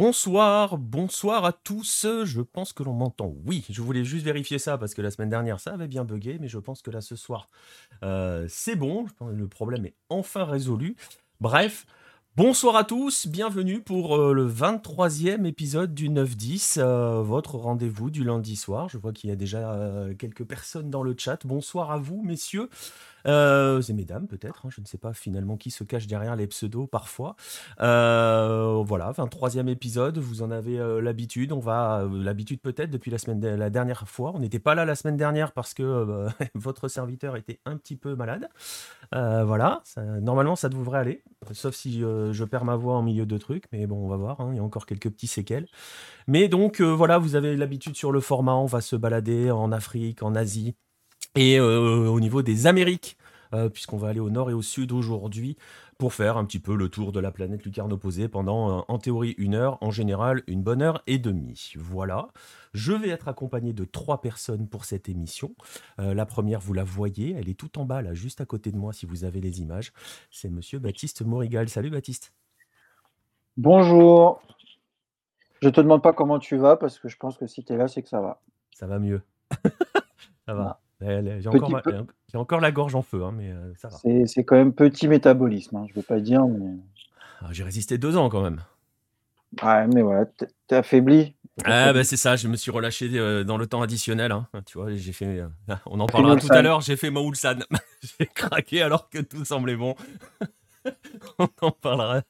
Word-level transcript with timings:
Bonsoir, 0.00 0.78
bonsoir 0.78 1.44
à 1.44 1.52
tous. 1.52 2.06
Je 2.24 2.40
pense 2.40 2.72
que 2.72 2.82
l'on 2.82 2.94
m'entend. 2.94 3.34
Oui, 3.44 3.66
je 3.68 3.82
voulais 3.82 4.02
juste 4.02 4.24
vérifier 4.24 4.58
ça 4.58 4.78
parce 4.78 4.94
que 4.94 5.02
la 5.02 5.10
semaine 5.10 5.28
dernière 5.28 5.60
ça 5.60 5.74
avait 5.74 5.88
bien 5.88 6.06
bugué, 6.06 6.38
mais 6.40 6.48
je 6.48 6.56
pense 6.58 6.80
que 6.80 6.90
là 6.90 7.02
ce 7.02 7.16
soir 7.16 7.50
euh, 8.02 8.46
c'est 8.48 8.76
bon. 8.76 9.04
Le 9.30 9.46
problème 9.46 9.84
est 9.84 9.94
enfin 10.08 10.44
résolu. 10.44 10.96
Bref, 11.42 11.84
bonsoir 12.34 12.76
à 12.76 12.84
tous, 12.84 13.26
bienvenue 13.26 13.82
pour 13.82 14.16
euh, 14.16 14.32
le 14.32 14.48
23e 14.48 15.44
épisode 15.44 15.92
du 15.92 16.08
9-10, 16.08 16.76
euh, 16.78 17.20
votre 17.20 17.56
rendez-vous 17.56 18.08
du 18.08 18.24
lundi 18.24 18.56
soir. 18.56 18.88
Je 18.88 18.96
vois 18.96 19.12
qu'il 19.12 19.28
y 19.28 19.32
a 19.34 19.36
déjà 19.36 20.06
quelques 20.18 20.44
personnes 20.44 20.88
dans 20.88 21.02
le 21.02 21.14
chat. 21.14 21.44
Bonsoir 21.44 21.90
à 21.90 21.98
vous, 21.98 22.22
messieurs. 22.22 22.70
Euh, 23.26 23.80
c'est 23.80 23.92
mesdames 23.92 24.26
peut-être, 24.26 24.66
hein, 24.66 24.70
je 24.70 24.80
ne 24.80 24.86
sais 24.86 24.98
pas 24.98 25.12
finalement 25.12 25.56
qui 25.56 25.70
se 25.70 25.84
cache 25.84 26.06
derrière 26.06 26.36
les 26.36 26.46
pseudos 26.46 26.86
parfois. 26.86 27.36
Euh, 27.80 28.82
voilà, 28.84 29.12
23e 29.12 29.68
épisode, 29.68 30.18
vous 30.18 30.42
en 30.42 30.50
avez 30.50 30.78
euh, 30.78 31.00
l'habitude, 31.00 31.52
on 31.52 31.60
va 31.60 32.06
l'habitude 32.10 32.60
peut-être 32.60 32.90
depuis 32.90 33.10
la 33.10 33.18
semaine 33.18 33.40
la 33.40 33.70
dernière 33.70 34.08
fois. 34.08 34.32
On 34.34 34.40
n'était 34.40 34.58
pas 34.58 34.74
là 34.74 34.84
la 34.84 34.94
semaine 34.94 35.16
dernière 35.16 35.52
parce 35.52 35.74
que 35.74 36.26
votre 36.54 36.88
serviteur 36.88 37.36
était 37.36 37.60
un 37.64 37.76
petit 37.76 37.96
peu 37.96 38.14
malade. 38.14 38.48
voilà, 39.12 39.82
normalement 40.20 40.56
ça 40.56 40.68
devrait 40.68 40.98
aller, 40.98 41.22
sauf 41.52 41.74
si 41.74 42.00
je 42.00 42.44
perds 42.44 42.64
ma 42.64 42.76
voix 42.76 42.96
en 42.96 43.02
milieu 43.02 43.26
de 43.26 43.38
trucs, 43.38 43.64
mais 43.72 43.86
bon, 43.86 44.04
on 44.04 44.08
va 44.08 44.16
voir, 44.16 44.40
hein, 44.40 44.50
il 44.52 44.56
y 44.56 44.60
a 44.60 44.62
encore 44.62 44.86
quelques 44.86 45.10
petits 45.10 45.26
séquelles. 45.26 45.66
Mais 46.26 46.48
donc 46.48 46.80
voilà, 46.80 47.18
vous 47.18 47.34
avez 47.34 47.56
l'habitude 47.56 47.96
sur 47.96 48.12
le 48.12 48.20
format, 48.20 48.54
on 48.54 48.66
va 48.66 48.80
se 48.80 48.96
balader 48.96 49.50
en 49.50 49.72
Afrique, 49.72 50.22
en 50.22 50.34
Asie, 50.34 50.76
et 51.34 51.58
euh, 51.58 52.08
au 52.08 52.20
niveau 52.20 52.42
des 52.42 52.66
Amériques, 52.66 53.16
euh, 53.52 53.68
puisqu'on 53.68 53.96
va 53.96 54.08
aller 54.08 54.20
au 54.20 54.30
nord 54.30 54.50
et 54.50 54.54
au 54.54 54.62
sud 54.62 54.92
aujourd'hui 54.92 55.56
pour 55.98 56.14
faire 56.14 56.36
un 56.36 56.44
petit 56.44 56.60
peu 56.60 56.74
le 56.74 56.88
tour 56.88 57.12
de 57.12 57.20
la 57.20 57.30
planète 57.30 57.64
lucarne 57.64 57.92
opposée 57.92 58.28
pendant, 58.28 58.78
euh, 58.78 58.82
en 58.88 58.98
théorie, 58.98 59.34
une 59.36 59.54
heure, 59.54 59.76
en 59.82 59.90
général, 59.90 60.42
une 60.46 60.62
bonne 60.62 60.80
heure 60.80 61.02
et 61.06 61.18
demie. 61.18 61.74
Voilà. 61.76 62.28
Je 62.72 62.92
vais 62.92 63.10
être 63.10 63.28
accompagné 63.28 63.72
de 63.72 63.84
trois 63.84 64.20
personnes 64.20 64.66
pour 64.66 64.84
cette 64.84 65.08
émission. 65.08 65.54
la 65.98 66.24
première, 66.24 66.60
vous 66.60 66.72
la 66.72 66.84
voyez, 66.84 67.34
elle 67.36 67.48
est 67.48 67.58
tout 67.58 67.78
en 67.78 67.84
bas, 67.84 68.00
là, 68.00 68.14
juste 68.14 68.40
à 68.40 68.46
côté 68.46 68.70
de 68.70 68.78
moi, 68.78 68.92
si 68.92 69.06
vous 69.06 69.24
avez 69.24 69.40
les 69.40 69.60
images. 69.60 69.92
C'est 70.30 70.48
monsieur 70.48 70.78
Baptiste 70.78 71.22
Morigal. 71.22 71.68
Salut 71.68 71.90
Baptiste. 71.90 72.32
Bonjour. 73.56 74.40
Je 75.60 75.68
te 75.68 75.80
demande 75.80 76.02
pas 76.02 76.12
comment 76.12 76.38
tu 76.38 76.56
vas, 76.56 76.76
parce 76.76 76.98
que 76.98 77.08
je 77.08 77.16
pense 77.18 77.36
que 77.36 77.46
si 77.46 77.62
tu 77.62 77.72
es 77.72 77.76
là, 77.76 77.88
c'est 77.88 78.02
que 78.02 78.08
ça 78.08 78.20
va. 78.20 78.40
Ça 78.72 78.86
va 78.86 78.98
mieux. 78.98 79.20
ça 80.46 80.54
va. 80.54 80.80
J'ai 81.00 81.48
encore, 82.34 82.60
la 82.60 82.72
gorge 82.72 82.94
en 82.94 83.02
feu, 83.02 83.24
hein, 83.24 83.32
mais 83.34 83.50
euh, 83.50 83.72
ça 83.76 83.88
va. 83.88 83.96
C'est 84.26 84.44
quand 84.44 84.56
même 84.56 84.72
petit 84.72 85.08
métabolisme, 85.08 85.76
hein, 85.76 85.84
je 85.88 85.92
ne 85.92 85.96
veux 85.96 86.02
pas 86.02 86.20
dire, 86.20 86.46
mais. 86.46 86.76
Ah, 87.40 87.48
j'ai 87.52 87.64
résisté 87.64 87.96
deux 87.96 88.16
ans 88.16 88.28
quand 88.28 88.42
même. 88.42 88.60
Ouais, 89.62 89.86
mais 89.88 90.02
voilà, 90.02 90.26
t'es 90.66 90.76
affaibli. 90.76 91.34
Ah 91.64 91.92
bah 91.92 92.04
c'est 92.04 92.16
ça, 92.16 92.36
je 92.36 92.48
me 92.48 92.56
suis 92.56 92.70
relâché 92.70 93.10
euh, 93.14 93.44
dans 93.44 93.56
le 93.56 93.66
temps 93.66 93.82
additionnel. 93.82 94.32
Hein. 94.32 94.46
Tu 94.66 94.78
vois, 94.78 94.94
j'ai 94.94 95.12
fait. 95.12 95.26
Euh, 95.26 95.48
on 95.86 96.00
en 96.00 96.06
parlera 96.06 96.36
tout 96.36 96.48
à 96.50 96.62
l'heure. 96.62 96.80
J'ai 96.80 96.96
fait 96.96 97.10
Maoulsan. 97.10 97.58
j'ai 98.18 98.26
craqué 98.26 98.82
alors 98.82 99.10
que 99.10 99.18
tout 99.18 99.44
semblait 99.44 99.76
bon. 99.76 99.94
on 101.38 101.48
en 101.60 101.70
parlera. 101.72 102.22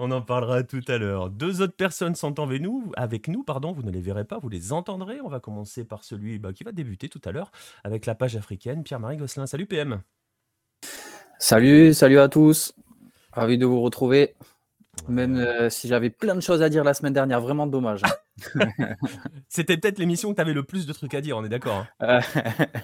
On 0.00 0.12
en 0.12 0.22
parlera 0.22 0.62
tout 0.62 0.84
à 0.86 0.96
l'heure. 0.96 1.28
Deux 1.28 1.60
autres 1.60 1.74
personnes 1.74 2.14
sont 2.14 2.38
avec 2.38 2.62
nous, 2.62 2.92
avec 2.96 3.26
nous, 3.26 3.42
pardon, 3.42 3.72
vous 3.72 3.82
ne 3.82 3.90
les 3.90 4.00
verrez 4.00 4.24
pas, 4.24 4.38
vous 4.38 4.48
les 4.48 4.72
entendrez. 4.72 5.20
On 5.20 5.28
va 5.28 5.40
commencer 5.40 5.84
par 5.84 6.04
celui 6.04 6.38
bah, 6.38 6.52
qui 6.52 6.62
va 6.62 6.70
débuter 6.70 7.08
tout 7.08 7.20
à 7.24 7.32
l'heure 7.32 7.50
avec 7.82 8.06
la 8.06 8.14
page 8.14 8.36
africaine, 8.36 8.84
Pierre-Marie 8.84 9.16
Gosselin. 9.16 9.48
Salut 9.48 9.66
PM. 9.66 10.00
Salut, 11.40 11.94
salut 11.94 12.20
à 12.20 12.28
tous. 12.28 12.74
Ravi 13.32 13.58
de 13.58 13.66
vous 13.66 13.80
retrouver. 13.80 14.36
Même 15.08 15.36
euh, 15.36 15.68
si 15.68 15.88
j'avais 15.88 16.10
plein 16.10 16.36
de 16.36 16.40
choses 16.40 16.62
à 16.62 16.68
dire 16.68 16.84
la 16.84 16.94
semaine 16.94 17.12
dernière, 17.12 17.40
vraiment 17.40 17.66
dommage. 17.66 18.02
C'était 19.48 19.78
peut-être 19.78 19.98
l'émission 19.98 20.28
où 20.28 20.34
tu 20.34 20.40
avais 20.40 20.52
le 20.52 20.62
plus 20.62 20.86
de 20.86 20.92
trucs 20.92 21.14
à 21.14 21.20
dire, 21.20 21.36
on 21.36 21.44
est 21.44 21.48
d'accord. 21.48 21.86
Hein. 21.98 22.20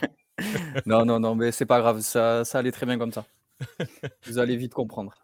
non, 0.86 1.04
non, 1.04 1.20
non, 1.20 1.36
mais 1.36 1.52
c'est 1.52 1.66
pas 1.66 1.78
grave, 1.78 2.00
ça, 2.00 2.44
ça 2.44 2.58
allait 2.58 2.72
très 2.72 2.86
bien 2.86 2.98
comme 2.98 3.12
ça. 3.12 3.24
Vous 4.26 4.38
allez 4.38 4.56
vite 4.56 4.74
comprendre. 4.74 5.14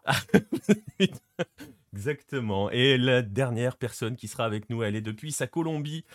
Exactement. 1.93 2.69
Et 2.71 2.97
la 2.97 3.21
dernière 3.21 3.75
personne 3.75 4.15
qui 4.15 4.27
sera 4.27 4.45
avec 4.45 4.69
nous, 4.69 4.83
elle 4.83 4.95
est 4.95 5.01
depuis 5.01 5.31
sa 5.31 5.47
Colombie. 5.47 6.05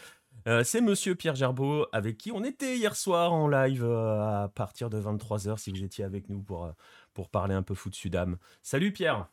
Euh, 0.48 0.64
c'est 0.64 0.80
Monsieur 0.80 1.14
Pierre 1.14 1.34
Gerbeau, 1.34 1.86
avec 1.92 2.18
qui 2.18 2.30
on 2.32 2.44
était 2.44 2.76
hier 2.76 2.94
soir 2.94 3.32
en 3.32 3.48
live 3.48 3.84
euh, 3.84 4.44
à 4.44 4.48
partir 4.48 4.90
de 4.90 5.00
23h, 5.00 5.58
si 5.58 5.72
vous 5.72 5.82
étiez 5.82 6.04
avec 6.04 6.28
nous 6.28 6.40
pour, 6.40 6.66
euh, 6.66 6.72
pour 7.14 7.28
parler 7.28 7.54
un 7.54 7.62
peu 7.62 7.74
foot 7.74 7.94
Sudam. 7.94 8.38
Salut 8.62 8.92
Pierre 8.92 9.28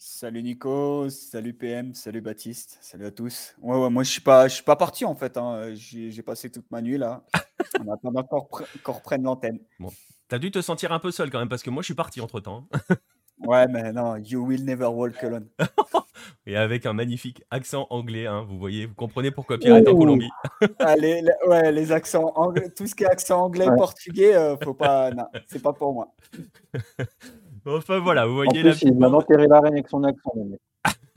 Salut 0.00 0.42
Nico, 0.42 1.10
salut 1.10 1.54
PM, 1.54 1.92
salut 1.92 2.20
Baptiste, 2.20 2.78
salut 2.80 3.06
à 3.06 3.10
tous. 3.10 3.56
Ouais, 3.60 3.76
ouais 3.76 3.90
moi 3.90 4.04
je 4.04 4.10
suis 4.10 4.20
pas, 4.20 4.46
je 4.46 4.54
suis 4.54 4.62
pas 4.62 4.76
parti 4.76 5.04
en 5.04 5.16
fait. 5.16 5.36
Hein. 5.36 5.74
J'ai 5.74 6.22
passé 6.22 6.50
toute 6.50 6.70
ma 6.70 6.80
nuit 6.80 6.98
là. 6.98 7.24
On 7.80 7.92
attend 7.92 8.14
encore 8.14 8.48
qu'on 8.84 8.92
reprenne 8.92 9.24
l'antenne. 9.24 9.58
Bon, 9.80 9.90
T'as 10.28 10.38
dû 10.38 10.50
te 10.50 10.60
sentir 10.60 10.92
un 10.92 10.98
peu 10.98 11.10
seul 11.10 11.30
quand 11.30 11.38
même, 11.38 11.48
parce 11.48 11.62
que 11.62 11.70
moi 11.70 11.82
je 11.82 11.86
suis 11.86 11.94
parti 11.94 12.20
entre 12.20 12.38
temps. 12.40 12.68
ouais, 13.46 13.66
mais 13.68 13.92
non, 13.92 14.16
you 14.16 14.44
will 14.44 14.64
never 14.64 14.86
walk 14.86 15.22
alone. 15.22 15.46
Et 16.46 16.56
avec 16.56 16.86
un 16.86 16.92
magnifique 16.92 17.42
accent 17.50 17.86
anglais, 17.90 18.26
hein, 18.26 18.44
vous 18.48 18.58
voyez, 18.58 18.86
vous 18.86 18.94
comprenez 18.94 19.30
pourquoi 19.30 19.58
Pierre 19.58 19.76
est 19.76 19.88
en 19.88 19.96
Colombie. 19.96 20.30
Allez, 20.78 21.22
ah, 21.28 21.48
ouais, 21.48 21.72
les 21.72 21.92
accents 21.92 22.32
anglais, 22.34 22.70
tout 22.74 22.86
ce 22.86 22.94
qui 22.94 23.04
est 23.04 23.06
accent 23.06 23.42
anglais, 23.44 23.66
portugais, 23.76 24.34
euh, 24.34 24.56
faut 24.62 24.74
pas, 24.74 25.10
non, 25.16 25.26
c'est 25.46 25.62
pas 25.62 25.72
pour 25.72 25.92
moi. 25.92 26.14
enfin 27.66 27.98
voilà, 28.00 28.26
vous 28.26 28.34
voyez. 28.34 28.60
En 28.60 28.62
plus, 28.62 28.82
la... 28.82 28.90
il 28.90 28.98
va 28.98 29.10
enterrer 29.10 29.46
la 29.46 29.60
reine 29.60 29.74
avec 29.74 29.88
son 29.88 30.04
accent. 30.04 30.32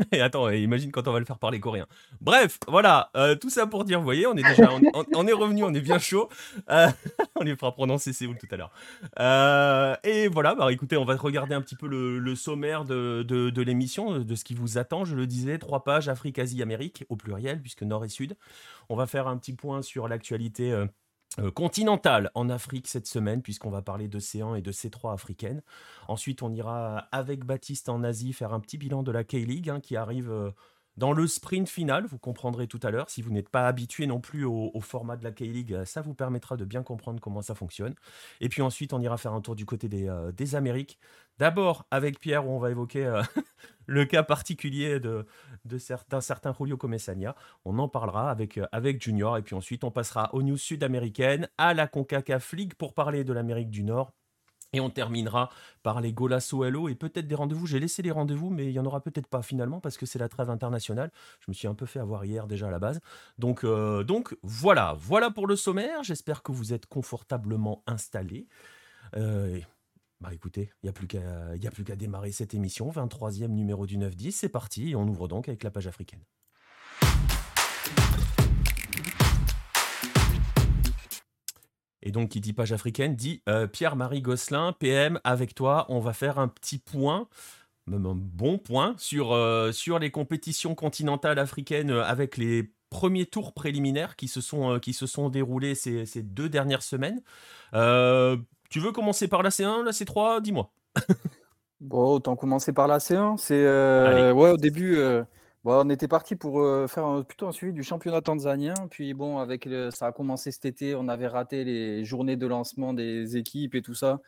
Et 0.12 0.22
attends, 0.22 0.50
imagine 0.50 0.92
quand 0.92 1.08
on 1.08 1.12
va 1.12 1.20
le 1.20 1.26
faire 1.26 1.40
parler 1.40 1.60
coréen. 1.60 1.88
Bref, 2.20 2.60
voilà, 2.68 3.10
euh, 3.16 3.36
tout 3.36 3.50
ça 3.50 3.68
pour 3.68 3.84
dire, 3.84 4.00
vous 4.00 4.06
voyez, 4.06 4.28
on 4.28 4.34
est 4.34 4.44
déjà, 4.44 4.68
revenu, 4.68 5.64
on 5.64 5.74
est 5.74 5.82
bien 5.82 6.00
chaud. 6.00 6.30
Euh, 6.70 6.90
on 7.36 7.44
les 7.44 7.56
fera 7.56 7.74
prononcer 7.74 8.14
Séoul 8.14 8.38
tout 8.38 8.48
à 8.52 8.58
l'heure. 8.58 8.72
Euh, 9.20 9.96
et 10.04 10.28
voilà, 10.28 10.56
bah 10.56 10.72
écoutez, 10.72 10.98
on 10.98 11.06
va 11.06 11.16
regarder 11.16 11.56
un 11.56 11.62
petit 11.62 11.76
peu 11.76 11.88
le, 11.88 12.36
sommaire 12.36 12.86
de, 12.86 13.24
de 13.24 13.62
l'émission, 13.62 14.20
de 14.20 14.36
ce 14.36 14.44
qui 14.44 14.56
vous 14.56 14.78
attend. 14.78 15.06
Je 15.06 15.16
le 15.16 15.28
disais, 15.28 15.58
trois 15.58 15.84
pages 15.84 16.10
Afrique, 16.10 16.40
Asie, 16.40 16.62
Amérique 16.62 17.06
au 17.10 17.16
pluriel, 17.16 17.62
puisque 17.62 17.84
Nord 17.84 18.06
et 18.06 18.10
Sud. 18.10 18.36
On 18.90 18.96
va 18.96 19.08
faire 19.08 19.28
un 19.28 19.38
petit 19.38 19.54
point 19.54 19.82
sur 19.82 20.08
l'actualité 20.08 20.74
continentale 21.56 22.30
en 22.36 22.50
Afrique 22.50 22.88
cette 22.88 23.08
semaine, 23.08 23.42
puisqu'on 23.42 23.70
va 23.70 23.82
parler 23.82 24.08
d'océan 24.08 24.56
et 24.56 24.62
de 24.62 24.72
C3 24.72 25.14
africaine. 25.14 25.62
Ensuite, 26.08 26.42
on 26.42 26.52
ira 26.52 27.08
avec 27.12 27.46
Baptiste 27.46 27.88
en 27.90 28.04
Asie 28.04 28.34
faire 28.34 28.54
un 28.54 28.60
petit 28.60 28.78
bilan 28.78 29.02
de 29.02 29.12
la 29.12 29.24
K-League 29.24 29.70
hein, 29.70 29.80
qui 29.80 29.96
arrive 29.96 30.30
euh, 30.30 30.52
dans 30.98 31.14
le 31.14 31.26
sprint 31.28 31.70
final. 31.70 32.06
Vous 32.06 32.18
comprendrez 32.18 32.68
tout 32.68 32.80
à 32.84 32.92
l'heure. 32.92 33.10
Si 33.10 33.22
vous 33.22 33.32
n'êtes 33.32 33.48
pas 33.48 33.68
habitué 33.68 34.08
non 34.08 34.20
plus 34.20 34.44
au, 34.44 34.72
format 34.82 35.16
de 35.16 35.24
la 35.24 35.32
K-League, 35.32 35.74
euh, 35.74 35.86
ça 35.86 36.02
vous 36.02 36.14
permettra 36.14 36.58
de 36.58 36.66
bien 36.66 36.84
comprendre 36.84 37.22
comment 37.22 37.42
ça 37.42 37.56
fonctionne. 37.56 37.96
Et 38.42 38.50
puis 38.50 38.62
ensuite, 38.62 38.92
on 38.92 39.00
ira 39.00 39.18
faire 39.18 39.34
un 39.34 39.42
tour 39.42 39.56
du 39.56 39.66
côté 39.66 39.88
des 39.88 40.56
Amériques. 40.56 41.00
D'abord 41.42 41.88
avec 41.90 42.20
Pierre, 42.20 42.48
où 42.48 42.52
on 42.52 42.60
va 42.60 42.70
évoquer 42.70 43.20
le 43.88 44.06
cas 44.06 44.22
particulier 44.22 45.00
de, 45.00 45.26
de 45.66 45.80
d'un 46.08 46.22
certain 46.22 46.54
Julio 46.54 46.78
Comesania. 46.78 47.36
On 47.66 47.80
en 47.80 47.88
parlera 47.88 48.30
avec, 48.30 48.60
euh, 48.60 48.68
avec 48.72 49.02
Junior. 49.02 49.40
Et 49.40 49.42
puis 49.42 49.56
ensuite, 49.56 49.84
on 49.84 49.90
passera 49.90 50.30
aux 50.36 50.44
news 50.44 50.56
sud-américaines, 50.56 51.50
à 51.58 51.74
la 51.74 51.88
CONCACAF 51.88 52.54
League 52.54 52.76
pour 52.76 52.94
parler 52.94 53.24
de 53.24 53.34
l'Amérique 53.34 53.72
du 53.72 53.82
Nord. 53.82 54.12
Et 54.74 54.80
on 54.82 54.92
terminera 54.92 55.50
par 55.82 56.00
les 56.00 56.14
Golasso 56.14 56.64
Hello 56.64 56.88
et 56.90 56.94
peut-être 56.94 57.26
des 57.26 57.34
rendez-vous. 57.34 57.66
J'ai 57.66 57.80
laissé 57.80 58.04
les 58.04 58.12
rendez-vous, 58.12 58.52
mais 58.52 58.68
il 58.68 58.74
n'y 58.74 58.80
en 58.80 58.86
aura 58.86 59.02
peut-être 59.02 59.26
pas 59.26 59.42
finalement 59.42 59.80
parce 59.80 59.98
que 59.98 60.06
c'est 60.06 60.20
la 60.20 60.30
trêve 60.30 60.52
internationale. 60.52 61.12
Je 61.40 61.50
me 61.50 61.56
suis 61.56 61.68
un 61.68 61.74
peu 61.74 61.88
fait 61.88 62.00
avoir 62.00 62.24
hier 62.24 62.46
déjà 62.46 62.68
à 62.68 62.72
la 62.72 62.78
base. 62.78 63.00
Donc, 63.40 63.64
euh, 63.64 64.06
voilà, 64.44 64.94
voilà 64.96 65.32
pour 65.32 65.48
le 65.48 65.56
sommaire. 65.56 66.04
J'espère 66.04 66.44
que 66.44 66.52
vous 66.52 66.72
êtes 66.72 66.86
confortablement 66.86 67.82
installés. 67.88 68.48
Euh, 69.18 69.60
bah 70.22 70.30
écoutez, 70.34 70.70
il 70.84 70.86
n'y 70.86 70.90
a 70.90 71.72
plus 71.72 71.84
qu'à 71.84 71.96
démarrer 71.96 72.32
cette 72.32 72.54
émission, 72.54 72.92
23e 72.92 73.48
numéro 73.48 73.88
du 73.88 73.98
9-10, 73.98 74.32
c'est 74.32 74.50
parti, 74.50 74.92
et 74.92 74.96
on 74.96 75.08
ouvre 75.08 75.28
donc 75.28 75.50
avec 75.50 75.64
la 75.64 75.72
page 75.72 75.88
africaine. 75.88 76.22
Et 82.04 82.12
donc, 82.12 82.30
qui 82.30 82.42
dit 82.42 82.54
page 82.54 82.72
africaine 82.72 83.16
dit 83.16 83.42
euh, 83.50 83.66
Pierre-Marie 83.66 84.22
Gosselin, 84.22 84.74
PM, 84.74 85.20
avec 85.24 85.56
toi, 85.56 85.88
on 85.90 86.00
va 86.00 86.14
faire 86.14 86.38
un 86.38 86.48
petit 86.48 86.78
point, 86.78 87.28
même 87.88 88.06
un 88.06 88.16
bon 88.16 88.60
point, 88.60 88.94
sur, 89.00 89.32
euh, 89.34 89.72
les 90.00 90.12
compétitions 90.12 90.76
continentales 90.76 91.40
africaines 91.40 91.90
euh, 91.90 92.04
avec 92.04 92.38
les 92.38 92.72
premiers 92.92 93.26
tours 93.26 93.54
préliminaires 93.54 94.16
qui 94.16 94.28
se 94.28 94.42
sont, 94.42 95.30
déroulés 95.30 95.74
ces 95.74 96.22
deux 96.22 96.50
dernières 96.50 96.84
semaines. 96.84 97.24
Tu 98.72 98.80
veux 98.80 98.94
commencer 98.94 99.28
par 99.28 99.44
la 99.44 99.50
C1, 99.50 99.84
la 99.84 99.92
C3 99.92 100.42
Dis-moi. 100.42 100.72
bon, 101.82 102.14
autant 102.14 102.38
commencer 102.38 102.72
par 102.72 102.88
la 102.88 103.00
C1. 103.00 103.36
C'est 103.36 103.54
euh, 103.54 104.32
ouais, 104.32 104.52
au 104.52 104.56
début, 104.56 104.96
euh, 104.96 105.26
bon, 105.66 105.86
on 105.86 105.90
était 105.90 106.08
parti 106.08 106.38
pour 106.38 106.62
euh, 106.62 106.88
faire 106.88 107.26
plutôt 107.28 107.50
un 107.50 107.52
suivi 107.52 107.74
du 107.74 107.84
championnat 107.84 108.22
tanzanien. 108.22 108.74
Puis 108.90 109.14
bon, 109.14 109.40
avec 109.40 109.68
ça 109.94 110.08
a 110.08 110.12
commencé 110.14 110.52
cet 110.52 110.64
été, 110.64 110.96
on 110.96 111.10
avait 111.10 111.28
raté 111.28 111.66
les 111.66 112.06
journées 112.06 112.38
de 112.38 112.48
lancement 112.48 112.94
des 112.94 113.36
équipes 113.36 113.76
et 113.76 113.82
tout 113.82 113.94
ça. 113.94 114.22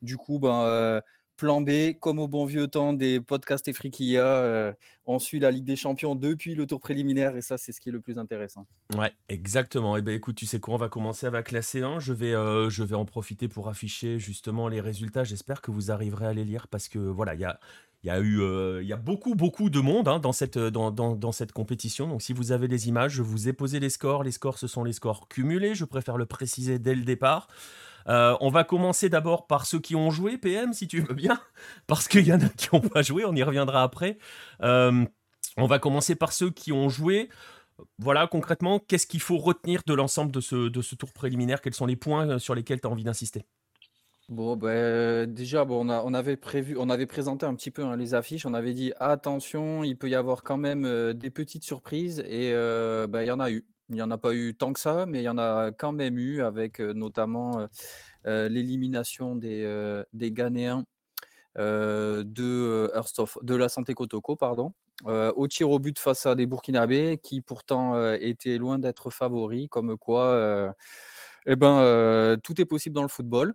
Du 0.00 0.16
coup, 0.16 0.38
ben 0.38 1.02
plan 1.42 1.60
B, 1.60 1.98
comme 1.98 2.20
au 2.20 2.28
bon 2.28 2.44
vieux 2.44 2.68
temps 2.68 2.92
des 2.92 3.20
podcasts 3.20 3.66
Efrikia, 3.66 4.24
euh, 4.24 4.72
on 5.06 5.18
suit 5.18 5.40
la 5.40 5.50
Ligue 5.50 5.64
des 5.64 5.74
Champions 5.74 6.14
depuis 6.14 6.54
le 6.54 6.68
tour 6.68 6.78
préliminaire 6.78 7.36
et 7.36 7.42
ça, 7.42 7.58
c'est 7.58 7.72
ce 7.72 7.80
qui 7.80 7.88
est 7.88 7.92
le 7.92 8.00
plus 8.00 8.16
intéressant. 8.16 8.64
Ouais, 8.96 9.12
exactement. 9.28 9.96
Et 9.96 9.98
eh 9.98 10.02
ben 10.02 10.14
écoute, 10.14 10.36
tu 10.36 10.46
sais 10.46 10.60
quoi, 10.60 10.74
on 10.74 10.76
va 10.76 10.88
commencer 10.88 11.26
avec 11.26 11.50
la 11.50 11.58
C1. 11.58 11.98
Je 11.98 12.12
vais, 12.12 12.32
euh, 12.32 12.70
je 12.70 12.84
vais 12.84 12.94
en 12.94 13.04
profiter 13.04 13.48
pour 13.48 13.68
afficher 13.68 14.20
justement 14.20 14.68
les 14.68 14.80
résultats. 14.80 15.24
J'espère 15.24 15.62
que 15.62 15.72
vous 15.72 15.90
arriverez 15.90 16.26
à 16.26 16.32
les 16.32 16.44
lire 16.44 16.68
parce 16.68 16.88
que 16.88 17.00
voilà, 17.00 17.34
il 17.34 17.40
y 17.40 17.44
a, 17.44 17.58
il 18.04 18.06
y 18.06 18.10
a 18.10 18.20
eu, 18.20 18.40
il 18.80 18.86
y 18.86 18.92
a 18.92 18.96
beaucoup, 18.96 19.34
beaucoup 19.34 19.68
de 19.68 19.80
monde 19.80 20.06
hein, 20.06 20.20
dans, 20.20 20.32
cette, 20.32 20.58
dans, 20.58 20.92
dans, 20.92 21.16
dans, 21.16 21.32
cette 21.32 21.50
compétition. 21.50 22.06
Donc, 22.06 22.22
si 22.22 22.32
vous 22.32 22.52
avez 22.52 22.68
les 22.68 22.86
images, 22.88 23.14
je 23.14 23.22
vous 23.22 23.48
ai 23.48 23.52
posé 23.52 23.80
les 23.80 23.90
scores. 23.90 24.22
Les 24.22 24.30
scores, 24.30 24.58
ce 24.58 24.68
sont 24.68 24.84
les 24.84 24.92
scores 24.92 25.26
cumulés. 25.26 25.74
Je 25.74 25.84
préfère 25.84 26.18
le 26.18 26.26
préciser 26.26 26.78
dès 26.78 26.94
le 26.94 27.02
départ. 27.02 27.48
Euh, 28.08 28.36
on 28.40 28.50
va 28.50 28.64
commencer 28.64 29.08
d'abord 29.08 29.46
par 29.46 29.66
ceux 29.66 29.80
qui 29.80 29.96
ont 29.96 30.10
joué, 30.10 30.38
PM, 30.38 30.72
si 30.72 30.88
tu 30.88 31.00
veux 31.00 31.14
bien, 31.14 31.40
parce 31.86 32.08
qu'il 32.08 32.26
y 32.26 32.32
en 32.32 32.40
a 32.40 32.48
qui 32.48 32.68
n'ont 32.72 32.80
pas 32.80 33.02
joué, 33.02 33.24
on 33.24 33.34
y 33.34 33.42
reviendra 33.42 33.82
après. 33.82 34.18
Euh, 34.62 35.04
on 35.56 35.66
va 35.66 35.78
commencer 35.78 36.14
par 36.14 36.32
ceux 36.32 36.50
qui 36.50 36.72
ont 36.72 36.88
joué. 36.88 37.28
Voilà, 37.98 38.26
concrètement, 38.26 38.78
qu'est-ce 38.78 39.06
qu'il 39.06 39.20
faut 39.20 39.38
retenir 39.38 39.82
de 39.86 39.94
l'ensemble 39.94 40.30
de 40.30 40.40
ce, 40.40 40.94
tour 40.94 41.12
préliminaire? 41.12 41.60
Quels 41.60 41.74
sont 41.74 41.86
les 41.86 41.96
points 41.96 42.28
euh, 42.28 42.38
sur 42.38 42.54
lesquels 42.54 42.80
tu 42.80 42.86
as 42.86 42.90
envie 42.90 43.04
d'insister? 43.04 43.44
Bon, 44.28 44.56
ben, 44.56 45.30
déjà, 45.30 45.66
on 45.68 46.14
avait 46.14 46.36
présenté 46.36 47.44
un 47.44 47.54
petit 47.54 47.70
peu 47.70 47.82
hein, 47.82 47.96
les 47.96 48.14
affiches. 48.14 48.46
On 48.46 48.54
avait 48.54 48.72
dit 48.72 48.92
attention, 48.98 49.84
il 49.84 49.98
peut 49.98 50.08
y 50.08 50.14
avoir 50.14 50.42
quand 50.42 50.56
même 50.56 51.12
des 51.12 51.28
petites 51.28 51.64
surprises 51.64 52.20
et 52.20 52.52
ben, 52.52 53.20
il 53.22 53.26
y 53.26 53.30
en 53.30 53.40
a 53.40 53.50
eu. 53.50 53.66
Il 53.88 53.96
n'y 53.96 54.02
en 54.02 54.10
a 54.10 54.18
pas 54.18 54.34
eu 54.34 54.54
tant 54.54 54.72
que 54.72 54.80
ça, 54.80 55.06
mais 55.06 55.20
il 55.20 55.24
y 55.24 55.28
en 55.28 55.38
a 55.38 55.70
quand 55.72 55.92
même 55.92 56.18
eu 56.18 56.42
avec 56.42 56.80
notamment 56.80 57.66
l'élimination 58.24 59.36
des, 59.36 60.02
des 60.12 60.32
Ghanéens 60.32 60.84
de, 61.56 62.24
de 63.42 63.54
la 63.54 63.68
Santé 63.68 63.94
Kotoko, 63.94 64.36
pardon, 64.36 64.72
au 65.04 65.48
tir 65.48 65.70
au 65.70 65.78
but 65.78 65.98
face 65.98 66.26
à 66.26 66.34
des 66.34 66.46
Burkinabés 66.46 67.18
qui 67.22 67.40
pourtant 67.40 68.12
étaient 68.14 68.58
loin 68.58 68.78
d'être 68.78 69.10
favoris, 69.10 69.68
comme 69.70 69.96
quoi 69.98 70.74
eh 71.46 71.56
ben, 71.56 72.36
tout 72.42 72.60
est 72.60 72.64
possible 72.66 72.94
dans 72.94 73.02
le 73.02 73.08
football. 73.08 73.54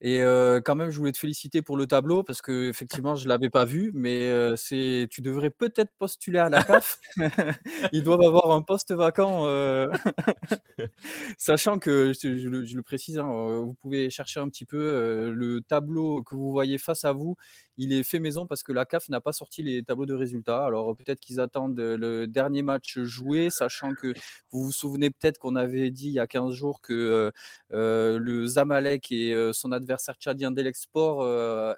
Et 0.00 0.20
quand 0.64 0.74
même, 0.74 0.90
je 0.90 0.98
voulais 0.98 1.12
te 1.12 1.18
féliciter 1.18 1.62
pour 1.62 1.76
le 1.76 1.86
tableau 1.86 2.22
parce 2.22 2.40
que 2.40 2.68
effectivement, 2.68 3.16
je 3.16 3.28
l'avais 3.28 3.50
pas 3.50 3.64
vu, 3.64 3.90
mais 3.94 4.30
c'est, 4.56 5.08
tu 5.10 5.22
devrais 5.22 5.50
peut-être 5.50 5.90
postuler 5.98 6.38
à 6.38 6.48
la 6.48 6.62
CAF. 6.62 7.00
Ils 7.92 8.02
doivent 8.04 8.22
avoir 8.22 8.52
un 8.52 8.62
poste 8.62 8.92
vacant, 8.92 9.46
sachant 11.38 11.78
que 11.78 12.12
je, 12.12 12.48
le, 12.48 12.82
précise, 12.82 13.18
hein, 13.18 13.60
vous 13.64 13.74
pouvez 13.74 14.10
chercher 14.10 14.40
un 14.40 14.48
petit 14.48 14.64
peu 14.64 15.30
le 15.34 15.60
tableau 15.62 16.22
que 16.22 16.34
vous 16.34 16.52
voyez 16.52 16.78
face 16.78 17.04
à 17.04 17.12
vous 17.12 17.36
il 17.78 17.92
est 17.92 18.02
fait 18.02 18.18
maison 18.18 18.46
parce 18.46 18.64
que 18.64 18.72
la 18.72 18.84
CAF 18.84 19.08
n'a 19.08 19.20
pas 19.20 19.32
sorti 19.32 19.62
les 19.62 19.84
tableaux 19.84 20.04
de 20.04 20.14
résultats. 20.14 20.64
Alors 20.66 20.96
peut-être 20.96 21.20
qu'ils 21.20 21.40
attendent 21.40 21.78
le 21.78 22.26
dernier 22.26 22.62
match 22.62 22.98
joué, 22.98 23.50
sachant 23.50 23.94
que 23.94 24.12
vous 24.50 24.64
vous 24.64 24.72
souvenez 24.72 25.10
peut-être 25.10 25.38
qu'on 25.38 25.54
avait 25.54 25.90
dit 25.90 26.08
il 26.08 26.14
y 26.14 26.18
a 26.18 26.26
15 26.26 26.52
jours 26.52 26.80
que 26.80 27.32
le 27.70 28.46
Zamalek 28.46 29.12
et 29.12 29.50
son 29.52 29.70
adversaire 29.70 29.87
tchadien 29.96 30.50
d'Elexport 30.50 31.24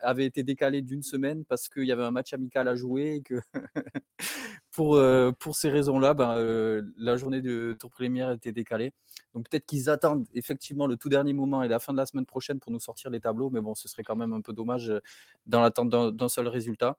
avaient 0.02 0.26
été 0.26 0.42
décalés 0.42 0.82
d'une 0.82 1.02
semaine 1.02 1.44
parce 1.44 1.68
qu'il 1.68 1.84
y 1.84 1.92
avait 1.92 2.04
un 2.04 2.10
match 2.10 2.32
amical 2.32 2.68
à 2.68 2.74
jouer 2.74 3.16
et 3.16 3.22
que 3.22 3.40
pour, 4.72 5.00
pour 5.38 5.56
ces 5.56 5.70
raisons-là, 5.70 6.14
ben, 6.14 6.82
la 6.96 7.16
journée 7.16 7.40
de 7.40 7.76
tour 7.78 7.90
préliminaire 7.90 8.30
été 8.32 8.52
décalée. 8.52 8.92
Donc 9.34 9.48
peut-être 9.48 9.66
qu'ils 9.66 9.88
attendent 9.88 10.26
effectivement 10.34 10.86
le 10.86 10.96
tout 10.96 11.08
dernier 11.08 11.32
moment 11.32 11.62
et 11.62 11.68
la 11.68 11.78
fin 11.78 11.92
de 11.92 11.98
la 11.98 12.06
semaine 12.06 12.26
prochaine 12.26 12.58
pour 12.58 12.72
nous 12.72 12.80
sortir 12.80 13.10
les 13.10 13.20
tableaux, 13.20 13.50
mais 13.50 13.60
bon, 13.60 13.74
ce 13.74 13.88
serait 13.88 14.02
quand 14.02 14.16
même 14.16 14.32
un 14.32 14.40
peu 14.40 14.52
dommage 14.52 14.92
dans 15.46 15.60
l'attente 15.60 15.90
d'un 15.90 16.28
seul 16.28 16.48
résultat. 16.48 16.96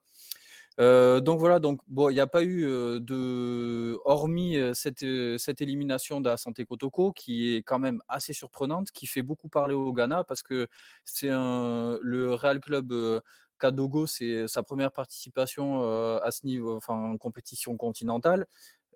Donc 0.78 1.38
voilà, 1.38 1.58
donc 1.58 1.80
bon, 1.88 2.08
il 2.10 2.14
n'y 2.14 2.20
a 2.20 2.26
pas 2.26 2.42
eu 2.42 2.62
de, 2.62 3.98
hormis 4.04 4.56
cette, 4.74 5.04
cette 5.38 5.60
élimination 5.60 6.20
de 6.20 6.28
la 6.28 6.36
Santé 6.36 6.64
Kotoko, 6.64 7.12
qui 7.12 7.54
est 7.54 7.62
quand 7.62 7.78
même 7.78 8.00
assez 8.08 8.32
surprenante, 8.32 8.90
qui 8.90 9.06
fait 9.06 9.22
beaucoup 9.22 9.48
parler 9.48 9.74
au 9.74 9.92
Ghana 9.92 10.24
parce 10.24 10.42
que 10.42 10.68
c'est 11.04 11.28
le 11.28 12.34
Real 12.34 12.60
Club 12.60 12.92
Kadogo, 13.58 14.06
c'est 14.06 14.48
sa 14.48 14.62
première 14.62 14.92
participation 14.92 15.82
à 16.20 16.30
ce 16.30 16.46
niveau, 16.46 16.76
enfin 16.76 16.94
en 16.94 17.16
compétition 17.16 17.76
continentale. 17.76 18.46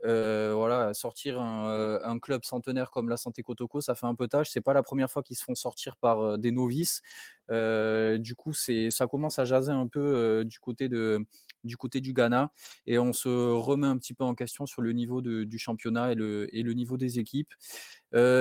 voilà, 0.03 0.95
sortir 0.95 1.41
un, 1.41 2.19
club 2.19 2.45
centenaire 2.45 2.91
comme 2.91 3.09
la 3.09 3.17
Santé 3.17 3.43
Kotoko, 3.43 3.81
ça 3.81 3.95
fait 3.95 4.07
un 4.07 4.15
peu 4.15 4.29
tâche. 4.29 4.51
C'est 4.51 4.61
pas 4.61 4.75
la 4.75 4.83
première 4.83 5.11
fois 5.11 5.23
qu'ils 5.23 5.37
se 5.37 5.45
font 5.45 5.55
sortir 5.55 5.97
par 5.97 6.39
des 6.39 6.51
novices. 6.51 7.03
du 7.51 8.35
coup, 8.37 8.53
c'est, 8.55 8.91
ça 8.91 9.07
commence 9.07 9.39
à 9.39 9.45
jaser 9.45 9.73
un 9.73 9.87
peu 9.89 10.45
du 10.45 10.59
côté 10.59 10.89
de, 10.89 11.25
du 11.67 11.77
côté 11.77 12.01
du 12.01 12.13
Ghana 12.13 12.51
et 12.87 12.99
on 12.99 13.13
se 13.13 13.29
remet 13.29 13.87
un 13.87 13.99
petit 13.99 14.15
peu 14.15 14.25
en 14.25 14.35
question 14.35 14.67
sur 14.67 14.83
le 14.83 14.93
niveau 14.93 15.21
du 15.21 15.59
championnat 15.59 16.13
et 16.13 16.15
le, 16.15 16.73
niveau 16.73 16.97
des 16.97 17.19
équipes. 17.19 17.53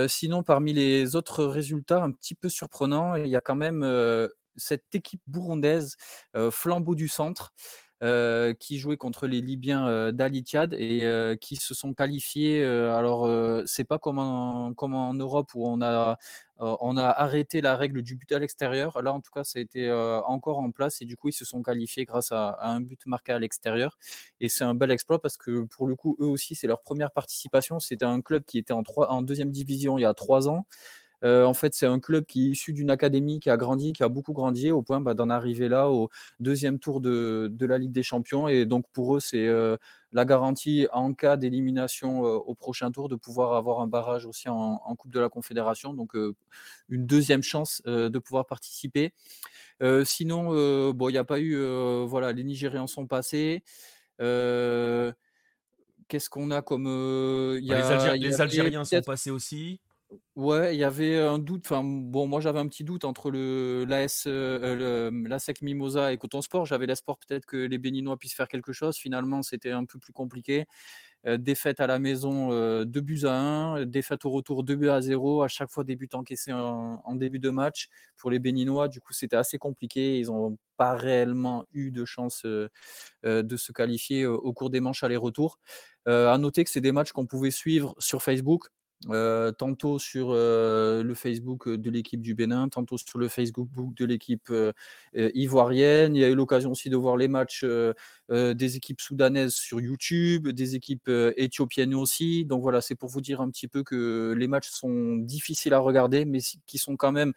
sinon, 0.07 0.43
parmi 0.43 0.73
les 0.73 1.15
autres 1.15 1.45
résultats 1.45 2.03
un 2.03 2.11
petit 2.11 2.35
peu 2.35 2.49
surprenants, 2.49 3.15
il 3.15 3.27
y 3.27 3.35
a 3.35 3.41
quand 3.41 3.55
même 3.55 3.83
cette 4.55 4.93
équipe 4.93 5.21
burundaise, 5.27 5.97
flambeau 6.51 6.95
du 6.95 7.07
centre, 7.07 7.53
qui 8.59 8.77
jouait 8.77 8.97
contre 8.97 9.27
les 9.27 9.41
Libyens 9.41 10.11
d'Al 10.11 10.35
et 10.35 11.37
qui 11.39 11.55
se 11.55 11.73
sont 11.73 11.93
qualifiés. 11.93 12.63
alors, 12.63 13.29
c'est 13.65 13.83
pas 13.83 13.99
comme 13.99 14.19
en, 14.19 15.13
Europe 15.13 15.51
où 15.55 15.67
on 15.67 15.81
a, 15.81 16.17
on 16.57 16.97
a 16.97 17.07
arrêté 17.07 17.61
la 17.61 17.75
règle 17.75 18.01
du 18.01 18.15
but 18.15 18.31
à 18.31 18.39
l'extérieur. 18.39 19.01
Là, 19.01 19.13
en 19.13 19.21
tout 19.21 19.31
cas, 19.31 19.43
ça 19.43 19.59
a 19.59 19.61
été 19.61 19.91
encore 20.25 20.59
en 20.59 20.71
place 20.71 21.01
et 21.01 21.05
du 21.05 21.15
coup, 21.17 21.29
ils 21.29 21.33
se 21.33 21.45
sont 21.45 21.63
qualifiés 21.63 22.05
grâce 22.05 22.31
à, 22.31 22.57
un 22.61 22.81
but 22.81 23.05
marqué 23.05 23.31
à 23.31 23.39
l'extérieur. 23.39 23.97
Et 24.39 24.49
c'est 24.49 24.63
un 24.63 24.75
bel 24.75 24.91
exploit 24.91 25.21
parce 25.21 25.37
que 25.37 25.63
pour 25.65 25.87
le 25.87 25.95
coup, 25.95 26.17
eux 26.19 26.27
aussi, 26.27 26.55
c'est 26.55 26.67
leur 26.67 26.81
première 26.81 27.11
participation. 27.11 27.79
C'était 27.79 28.05
un 28.05 28.21
club 28.21 28.43
qui 28.45 28.57
était 28.57 28.73
en, 28.73 28.83
en 28.97 29.21
deuxième 29.21 29.51
division 29.51 29.97
il 29.97 30.01
y 30.01 30.05
a 30.05 30.13
trois 30.13 30.49
ans. 30.49 30.65
Euh, 31.25 31.43
en 31.43 31.53
fait, 31.53 31.73
c'est 31.73 31.87
un 31.87 31.99
club 31.99 32.25
qui 32.25 32.47
est 32.47 32.51
issu 32.51 32.71
d'une 32.71 32.91
académie 32.91 33.39
qui 33.39 33.49
a 33.49 33.57
grandi, 33.57 33.93
qui 33.93 34.03
a 34.03 34.09
beaucoup 34.09 34.33
grandi, 34.33 34.71
au 34.71 34.83
point 34.83 35.01
bah, 35.01 35.15
d'en 35.15 35.29
arriver 35.29 35.67
là 35.67 35.89
au 35.89 36.09
deuxième 36.39 36.77
tour 36.77 37.01
de, 37.01 37.51
la 37.59 37.77
Ligue 37.79 37.91
des 37.91 38.03
Champions. 38.03 38.47
Et 38.47 38.65
donc, 38.65 38.85
pour 38.93 39.17
eux, 39.17 39.19
c'est 39.19 39.47
euh, 39.47 39.75
la 40.11 40.23
garantie 40.23 40.87
en 40.93 41.13
cas 41.13 41.35
d'élimination 41.35 42.25
euh, 42.25 42.35
au 42.35 42.53
prochain 42.53 42.91
tour 42.91 43.09
de 43.09 43.15
pouvoir 43.15 43.55
avoir 43.55 43.81
un 43.81 43.87
barrage 43.87 44.27
aussi 44.27 44.49
en, 44.49 44.77
Coupe 44.95 45.11
de 45.11 45.19
la 45.19 45.29
Confédération. 45.29 45.93
Donc, 45.93 46.13
une 46.89 47.05
deuxième 47.05 47.43
chance 47.43 47.81
de 47.85 48.19
pouvoir 48.19 48.45
participer. 48.45 49.13
sinon, 50.05 50.93
bon, 50.93 51.09
il 51.09 51.13
n'y 51.13 51.17
a 51.17 51.23
pas 51.23 51.39
eu. 51.39 51.57
voilà, 52.05 52.31
les 52.31 52.43
Nigérians 52.43 52.87
sont 52.87 53.07
passés. 53.07 53.63
Qu'est-ce 54.19 55.15
qu'on 56.29 56.51
a 56.51 56.61
comme. 56.61 56.85
les, 57.59 58.41
Algériens 58.41 58.85
sont 58.85 59.01
passés 59.01 59.31
aussi. 59.31 59.79
Ouais, 60.35 60.75
il 60.75 60.79
y 60.79 60.83
avait 60.83 61.17
un 61.17 61.39
doute. 61.39 61.65
Enfin, 61.65 61.81
bon, 61.83 62.27
moi 62.27 62.39
j'avais 62.39 62.59
un 62.59 62.67
petit 62.67 62.83
doute 62.83 63.05
entre 63.05 63.31
le 63.31 63.85
l'AS, 63.87 64.25
euh, 64.27 65.09
l'ASEC 65.27 65.61
Mimosa 65.61 66.13
et 66.13 66.17
Coton 66.17 66.41
Sport. 66.41 66.65
J'avais 66.65 66.85
l'espoir 66.85 67.17
peut-être 67.17 67.45
que 67.45 67.57
les 67.57 67.77
Béninois 67.77 68.17
puissent 68.17 68.35
faire 68.35 68.47
quelque 68.47 68.71
chose. 68.71 68.97
Finalement, 68.97 69.41
c'était 69.41 69.71
un 69.71 69.85
peu 69.85 69.97
plus 69.97 70.13
compliqué. 70.13 70.65
Euh, 71.25 71.37
défaite 71.37 71.79
à 71.79 71.87
la 71.87 71.99
maison, 71.99 72.49
2 72.49 72.53
euh, 72.53 73.01
buts 73.01 73.25
à 73.25 73.33
1, 73.33 73.85
défaite 73.85 74.25
au 74.25 74.29
retour 74.31 74.63
2 74.63 74.75
buts 74.75 74.89
à 74.89 75.01
0, 75.01 75.41
à 75.41 75.47
chaque 75.47 75.71
fois 75.71 75.83
des 75.83 75.95
buts 75.95 76.09
en, 76.13 77.15
début 77.15 77.39
de 77.39 77.49
match 77.49 77.89
pour 78.17 78.29
les 78.31 78.39
Béninois. 78.39 78.87
Du 78.89 79.01
coup, 79.01 79.13
c'était 79.13 79.37
assez 79.37 79.57
compliqué. 79.57 80.19
Ils 80.19 80.27
n'ont 80.27 80.57
pas 80.77 80.95
réellement 80.95 81.65
eu 81.73 81.91
de 81.91 82.05
chance 82.05 82.45
de 82.45 83.57
se 83.57 83.71
qualifier 83.71 84.25
au 84.27 84.53
cours 84.53 84.69
des 84.69 84.81
manches 84.81 85.03
aller-retour. 85.03 85.59
à 86.05 86.37
noter 86.37 86.63
que 86.63 86.69
c'est 86.69 86.81
des 86.81 86.91
matchs 86.91 87.11
qu'on 87.11 87.25
pouvait 87.25 87.51
suivre 87.51 87.95
sur 87.99 88.21
Facebook 88.21 88.69
tantôt 89.57 89.99
sur 89.99 90.33
le 90.33 91.13
Facebook 91.15 91.69
de 91.69 91.89
l'équipe 91.89 92.21
du 92.21 92.33
Bénin, 92.33 92.69
tantôt 92.69 92.97
sur 92.97 93.19
le 93.19 93.27
Facebook 93.27 93.69
de 93.75 94.05
l'équipe 94.05 94.51
ivoirienne. 95.13 96.15
Il 96.15 96.19
y 96.19 96.23
a 96.23 96.29
eu 96.29 96.35
l'occasion 96.35 96.71
aussi 96.71 96.89
de 96.89 96.97
voir 96.97 97.17
les 97.17 97.27
matchs 97.27 97.65
des 98.29 98.75
équipes 98.75 99.01
soudanaises 99.01 99.53
sur 99.53 99.79
YouTube, 99.79 100.47
des 100.47 100.75
équipes 100.75 101.09
éthiopiennes 101.37 101.93
aussi. 101.93 102.45
Donc 102.45 102.61
voilà, 102.61 102.81
c'est 102.81 102.95
pour 102.95 103.09
vous 103.09 103.21
dire 103.21 103.41
un 103.41 103.49
petit 103.49 103.67
peu 103.67 103.83
que 103.83 104.33
les 104.37 104.47
matchs 104.47 104.69
sont 104.69 105.17
difficiles 105.17 105.73
à 105.73 105.79
regarder, 105.79 106.25
mais 106.25 106.39
qui 106.65 106.77
sont 106.77 106.97
quand 106.97 107.11
même 107.11 107.33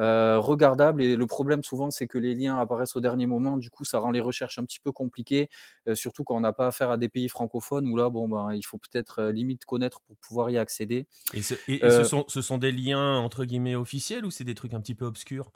euh, 0.00 0.38
regardable. 0.38 1.02
Et 1.02 1.14
le 1.14 1.26
problème 1.26 1.62
souvent, 1.62 1.90
c'est 1.90 2.06
que 2.06 2.18
les 2.18 2.34
liens 2.34 2.58
apparaissent 2.58 2.96
au 2.96 3.00
dernier 3.00 3.26
moment. 3.26 3.56
Du 3.56 3.70
coup, 3.70 3.84
ça 3.84 3.98
rend 3.98 4.10
les 4.10 4.20
recherches 4.20 4.58
un 4.58 4.64
petit 4.64 4.80
peu 4.80 4.92
compliquées, 4.92 5.48
euh, 5.88 5.94
surtout 5.94 6.24
quand 6.24 6.36
on 6.36 6.40
n'a 6.40 6.52
pas 6.52 6.68
affaire 6.68 6.90
à 6.90 6.96
des 6.96 7.08
pays 7.08 7.28
francophones 7.28 7.86
où 7.86 7.96
là, 7.96 8.08
bon, 8.08 8.28
ben, 8.28 8.52
il 8.54 8.62
faut 8.62 8.78
peut-être 8.78 9.20
euh, 9.20 9.32
limite 9.32 9.64
connaître 9.64 10.00
pour 10.00 10.16
pouvoir 10.16 10.50
y 10.50 10.58
accéder. 10.58 11.06
Et, 11.34 11.42
ce, 11.42 12.04
sont, 12.04 12.24
ce 12.28 12.40
sont 12.42 12.58
des 12.58 12.72
liens 12.72 13.18
entre 13.18 13.44
guillemets 13.44 13.76
officiels 13.76 14.24
ou 14.24 14.30
c'est 14.30 14.44
des 14.44 14.54
trucs 14.54 14.74
un 14.74 14.80
petit 14.80 14.94
peu 14.94 15.04
obscurs? 15.04 15.52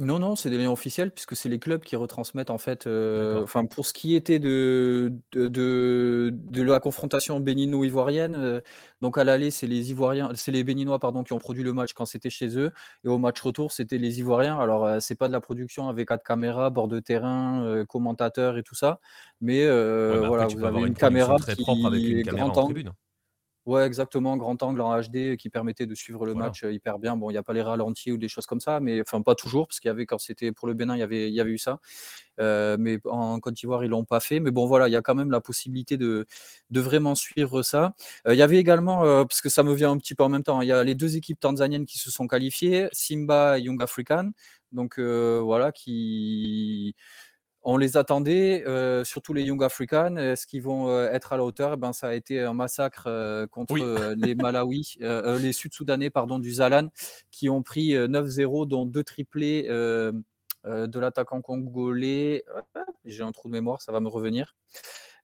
Non, 0.00 0.18
non, 0.18 0.34
c'est 0.34 0.48
des 0.48 0.56
liens 0.56 0.70
officiels 0.70 1.10
puisque 1.10 1.36
c'est 1.36 1.50
les 1.50 1.58
clubs 1.58 1.82
qui 1.82 1.94
retransmettent 1.94 2.48
en 2.48 2.56
fait, 2.56 2.86
euh, 2.86 3.42
enfin 3.42 3.66
pour 3.66 3.84
ce 3.84 3.92
qui 3.92 4.14
était 4.14 4.38
de 4.38 5.12
de 5.32 5.48
de 5.48 6.32
de 6.32 6.62
la 6.62 6.80
confrontation 6.80 7.38
bénino-ivoirienne, 7.38 8.34
euh, 8.34 8.60
donc 9.02 9.18
à 9.18 9.24
l'aller, 9.24 9.50
c'est 9.50 9.66
les 9.66 9.90
Ivoiriens 9.90 10.30
c'est 10.34 10.52
les 10.52 10.64
Béninois 10.64 10.98
pardon 10.98 11.22
qui 11.22 11.34
ont 11.34 11.38
produit 11.38 11.62
le 11.62 11.74
match 11.74 11.92
quand 11.92 12.06
c'était 12.06 12.30
chez 12.30 12.56
eux 12.56 12.72
et 13.04 13.08
au 13.08 13.18
match 13.18 13.42
retour, 13.42 13.72
c'était 13.72 13.98
les 13.98 14.20
Ivoiriens. 14.20 14.58
Alors, 14.58 14.86
euh, 14.86 15.00
c'est 15.00 15.16
pas 15.16 15.28
de 15.28 15.32
la 15.34 15.40
production 15.42 15.90
avec 15.90 16.08
quatre 16.08 16.24
caméras, 16.24 16.70
bord 16.70 16.88
de 16.88 16.98
terrain, 16.98 17.84
commentateurs 17.86 18.56
et 18.56 18.62
tout 18.62 18.74
ça, 18.74 19.00
mais 19.42 19.66
voilà, 19.66 20.46
vous 20.46 20.64
avez 20.64 20.80
une 20.80 20.94
caméra 20.94 21.36
très 21.36 21.56
propre 21.56 21.86
avec 21.88 22.02
une 22.02 22.22
caméra 22.22 22.46
en 22.46 22.64
tribune. 22.64 22.92
Ouais, 23.66 23.84
exactement, 23.86 24.36
grand 24.38 24.62
angle 24.62 24.80
en 24.80 24.98
HD 25.00 25.36
qui 25.36 25.50
permettait 25.50 25.84
de 25.86 25.94
suivre 25.94 26.24
le 26.24 26.34
match 26.34 26.64
hyper 26.68 26.98
bien. 26.98 27.14
Bon, 27.16 27.28
il 27.28 27.34
n'y 27.34 27.38
a 27.38 27.42
pas 27.42 27.52
les 27.52 27.60
ralentis 27.62 28.10
ou 28.10 28.16
des 28.16 28.26
choses 28.28 28.46
comme 28.46 28.58
ça, 28.58 28.80
mais 28.80 29.02
enfin 29.02 29.20
pas 29.20 29.34
toujours, 29.34 29.68
parce 29.68 29.80
qu'il 29.80 29.88
y 29.88 29.92
avait 29.92 30.06
quand 30.06 30.18
c'était 30.18 30.50
pour 30.50 30.66
le 30.66 30.72
Bénin, 30.74 30.96
il 30.96 31.00
y 31.00 31.02
avait, 31.02 31.28
il 31.28 31.34
y 31.34 31.40
avait 31.40 31.50
eu 31.50 31.58
ça. 31.58 31.78
mais 32.38 32.98
en 33.04 33.38
Côte 33.38 33.54
d'Ivoire, 33.54 33.84
ils 33.84 33.90
l'ont 33.90 34.04
pas 34.06 34.20
fait. 34.20 34.40
Mais 34.40 34.50
bon, 34.50 34.66
voilà, 34.66 34.88
il 34.88 34.92
y 34.92 34.96
a 34.96 35.02
quand 35.02 35.14
même 35.14 35.30
la 35.30 35.40
possibilité 35.42 35.98
de, 35.98 36.26
de 36.70 36.80
vraiment 36.80 37.14
suivre 37.14 37.62
ça. 37.62 37.94
il 38.26 38.34
y 38.34 38.42
avait 38.42 38.56
également, 38.58 39.00
parce 39.26 39.42
que 39.42 39.50
ça 39.50 39.62
me 39.62 39.74
vient 39.74 39.90
un 39.92 39.98
petit 39.98 40.14
peu 40.14 40.24
en 40.24 40.30
même 40.30 40.42
temps, 40.42 40.62
il 40.62 40.68
y 40.68 40.72
a 40.72 40.82
les 40.82 40.94
deux 40.94 41.16
équipes 41.16 41.38
tanzaniennes 41.38 41.86
qui 41.86 41.98
se 41.98 42.10
sont 42.10 42.26
qualifiées, 42.26 42.88
Simba 42.92 43.58
et 43.58 43.62
Young 43.62 43.82
African. 43.82 44.30
Donc 44.72 44.98
voilà, 44.98 45.70
qui 45.72 46.94
on 47.62 47.76
les 47.76 47.96
attendait, 47.96 48.64
euh, 48.66 49.04
surtout 49.04 49.34
les 49.34 49.42
Young 49.42 49.62
Africans. 49.62 50.16
Est-ce 50.16 50.46
qu'ils 50.46 50.62
vont 50.62 50.88
euh, 50.88 51.10
être 51.10 51.32
à 51.32 51.36
la 51.36 51.44
hauteur? 51.44 51.74
Eh 51.74 51.76
ben, 51.76 51.92
Ça 51.92 52.08
a 52.08 52.14
été 52.14 52.40
un 52.40 52.54
massacre 52.54 53.04
euh, 53.06 53.46
contre 53.46 53.74
les 54.16 54.34
Malawi, 54.34 54.96
les 55.00 55.52
Sud-Soudanais 55.52 56.10
pardon, 56.10 56.38
du 56.38 56.52
Zalan, 56.52 56.88
qui 57.30 57.48
ont 57.48 57.62
pris 57.62 57.92
9-0, 57.92 58.66
dont 58.66 58.86
deux 58.86 59.04
triplés 59.04 59.64
de 59.68 60.98
l'attaquant 60.98 61.42
congolais. 61.42 62.44
J'ai 63.04 63.22
un 63.22 63.32
trou 63.32 63.48
de 63.48 63.52
mémoire, 63.52 63.82
ça 63.82 63.92
va 63.92 64.00
me 64.00 64.08
revenir. 64.08 64.56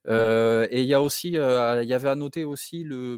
et 0.07 0.81
il 0.81 0.85
y 0.85 0.93
a 0.93 1.01
aussi, 1.01 1.29
il 1.29 1.33
y 1.33 1.93
avait 1.93 2.09
à 2.09 2.15
noter 2.15 2.45
aussi 2.45 2.83
le, 2.83 3.17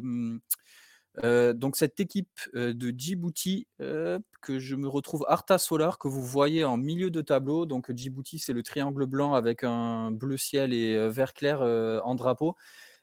hum, 1.22 1.52
donc 1.52 1.76
cette 1.76 2.00
équipe 2.00 2.40
de 2.54 2.94
Djibouti, 2.96 3.66
que 3.78 4.58
je 4.58 4.74
me 4.76 4.88
retrouve 4.88 5.24
Arta 5.28 5.58
Solar, 5.58 5.98
que 5.98 6.08
vous 6.08 6.22
voyez 6.22 6.64
en 6.64 6.76
milieu 6.76 7.10
de 7.10 7.20
tableau. 7.20 7.66
Donc 7.66 7.92
Djibouti, 7.94 8.38
c'est 8.38 8.52
le 8.52 8.62
triangle 8.62 9.06
blanc 9.06 9.34
avec 9.34 9.64
un 9.64 10.10
bleu 10.10 10.36
ciel 10.36 10.72
et 10.72 11.08
vert 11.08 11.34
clair 11.34 11.60
en 11.62 12.14
drapeau. 12.14 12.56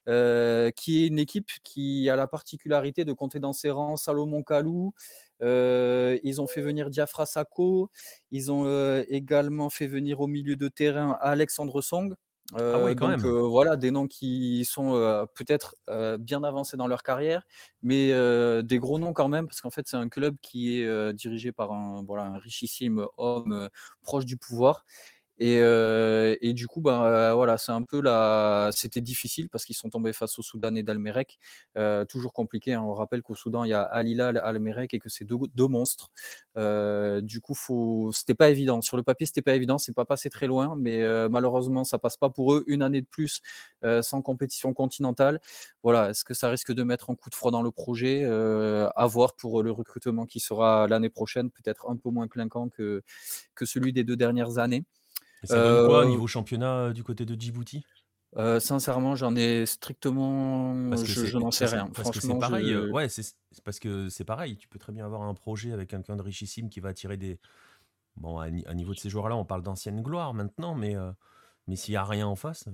qui 0.06 1.04
est 1.04 1.08
une 1.08 1.20
équipe 1.20 1.50
qui 1.64 2.10
a 2.10 2.16
la 2.16 2.28
particularité 2.28 3.06
de 3.06 3.14
compter 3.14 3.40
dans 3.40 3.54
ses 3.54 3.72
rangs 3.72 3.98
Salomon 3.98 4.44
Kalou. 4.44 4.94
ils 5.42 6.42
ont 6.42 6.48
fait 6.48 6.62
venir 6.62 6.90
Diafra 6.90 7.26
Sako. 7.26 7.90
Ils 8.32 8.52
ont 8.52 8.66
également 9.10 9.70
fait 9.70 9.88
venir 9.88 10.22
au 10.22 10.28
milieu 10.28 10.56
de 10.56 10.68
terrain 10.68 11.18
Alexandre 11.22 11.82
Song. 11.82 12.16
Ah 12.54 12.80
quand 12.96 13.10
donc 13.10 13.26
voilà, 13.26 13.76
des 13.76 13.92
noms 13.92 14.08
qui 14.08 14.64
sont 14.66 14.92
peut-être 15.36 15.76
bien 16.20 16.44
avancés 16.44 16.78
dans 16.78 16.88
leur 16.88 17.04
carrière, 17.04 17.44
mais 17.82 18.12
des 18.64 18.80
gros 18.80 19.00
noms 19.00 19.14
quand 19.14 19.28
même, 19.28 19.48
parce 19.48 19.62
qu'en 19.62 19.70
fait 19.70 19.88
c'est 19.88 19.98
un 19.98 20.08
club 20.10 20.38
qui 20.42 20.80
est 20.82 21.14
dirigé 21.14 21.52
par 21.52 21.72
un, 21.74 22.04
voilà, 22.06 22.24
un 22.24 22.38
richissime 22.38 23.06
homme 23.18 23.70
proche 24.02 24.26
du 24.26 24.38
pouvoir 24.38 24.86
et, 25.40 26.54
du 26.54 26.68
coup, 26.68 26.82
ben, 26.82 27.34
voilà. 27.34 27.58
C'était 28.72 29.02
difficile 29.02 29.50
parce 29.50 29.66
qu'ils 29.66 29.76
sont 29.76 29.90
tombés 29.90 30.14
face 30.14 30.38
au 30.40 30.42
Soudan 30.42 30.76
et 30.76 30.84
d'Almerek. 30.84 31.40
toujours 32.10 32.34
compliqué. 32.34 32.74
Hein. 32.74 32.84
On 32.84 32.94
rappelle 32.94 33.22
qu'au 33.22 33.36
Soudan, 33.36 33.64
il 33.64 33.70
y 33.70 33.74
a 33.74 33.82
Alila, 33.82 34.30
Almerek 34.30 34.94
et 34.94 35.00
que 35.00 35.10
c'est 35.10 35.26
deux, 35.26 35.68
monstres. 35.68 36.12
du 36.56 37.42
coup, 37.42 37.54
faut... 37.56 38.12
c'était 38.14 38.36
pas 38.36 38.50
évident. 38.50 38.82
Sur 38.82 38.98
le 38.98 39.04
papier, 39.04 39.26
c'était 39.26 39.42
pas 39.42 39.56
évident. 39.56 39.78
C'est 39.78 39.94
pas 39.94 40.06
passé 40.06 40.30
très 40.30 40.48
loin, 40.48 40.76
mais 40.78 41.04
malheureusement, 41.30 41.84
ça 41.84 42.00
passe 42.00 42.18
pas 42.18 42.30
pour 42.30 42.54
eux. 42.54 42.64
Une 42.68 42.82
année 42.82 43.02
de 43.02 43.08
plus 43.08 43.42
sans 44.02 44.22
compétition 44.22 44.74
continentale. 44.74 45.40
Voilà. 45.84 46.10
Est-ce 46.10 46.24
que 46.24 46.34
ça 46.34 46.50
risque 46.50 46.74
de 46.74 46.84
mettre 46.84 47.10
un 47.10 47.16
coup 47.16 47.30
de 47.30 47.36
froid 47.36 47.52
dans 47.52 47.62
le 47.62 47.72
projet? 47.72 48.26
À 48.26 49.08
voir 49.08 49.36
pour 49.36 49.64
le 49.64 49.72
recrutement 49.72 50.26
qui 50.26 50.40
sera 50.40 50.88
l'année 50.88 51.10
prochaine, 51.10 51.52
peut-être 51.52 51.90
un 51.90 51.96
peu 51.96 52.10
moins 52.10 52.28
clinquant 52.28 52.70
que, 52.70 53.04
que 53.56 53.66
celui 53.66 53.94
des 53.94 54.04
deux 54.04 54.16
dernières 54.16 54.58
années. 54.58 54.86
Et 55.48 55.54
ça 55.54 55.64
donne 55.64 55.88
quoi 55.88 56.06
au 56.06 56.10
niveau 56.10 56.28
championnat 56.28 56.94
du 56.94 57.04
côté 57.04 57.26
de 57.26 57.40
Djibouti? 57.40 57.86
Sincèrement, 58.60 59.16
j'en 59.16 59.36
ai 59.36 59.66
strictement 59.66 60.76
Parce 60.90 61.04
que 61.04 61.26
je 61.26 61.38
n'en 61.38 61.52
sais 61.52 61.66
rien. 61.66 61.90
parce 61.94 62.12
que 62.12 62.40
pareil, 62.40 62.68
je 62.68 62.90
ouais, 62.92 63.10
c'est 63.10 63.24
parce 63.64 63.80
que 63.80 64.10
c'est 64.10 64.26
pareil, 64.26 64.58
tu 64.58 64.68
peux 64.68 64.78
très 64.78 64.92
bien 64.92 65.06
avoir 65.06 65.24
un 65.24 65.34
projet 65.34 65.72
avec 65.72 65.90
quelqu'un 65.90 66.16
de 66.16 66.22
richissime 66.22 66.70
qui 66.70 66.80
va 66.80 66.90
attirer 66.90 67.18
des 67.18 67.40
bon, 68.18 68.40
à 68.40 68.50
niveau 68.50 68.94
de 68.94 69.00
ces 69.00 69.10
joueurs-là, 69.10 69.36
on 69.36 69.46
parle 69.46 69.64
d'ancienne 69.64 70.02
gloire 70.02 70.34
maintenant, 70.34 70.76
mais 70.76 70.96
mais 71.68 71.76
s'il 71.76 71.94
y 71.94 71.98
a 71.98 72.04
rien 72.04 72.28
en 72.28 72.36
face, 72.36 72.66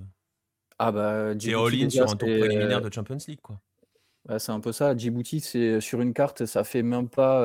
Ah 0.79 0.91
bah, 0.91 1.33
c'est 1.39 1.53
all-in 1.53 1.89
sur 1.89 2.03
un 2.09 2.15
tour 2.15 2.27
préliminaire 2.27 2.81
de 2.81 2.91
Champions 2.91 3.17
League, 3.27 3.41
quoi. 3.41 3.59
C'est 4.37 4.51
un 4.51 4.59
peu 4.59 4.71
ça. 4.71 4.95
Djibouti, 4.95 5.39
c'est 5.41 5.81
sur 5.81 6.01
une 6.01 6.13
carte, 6.13 6.45
ça 6.45 6.63
fait 6.63 6.81
même 6.81 7.09
pas 7.09 7.41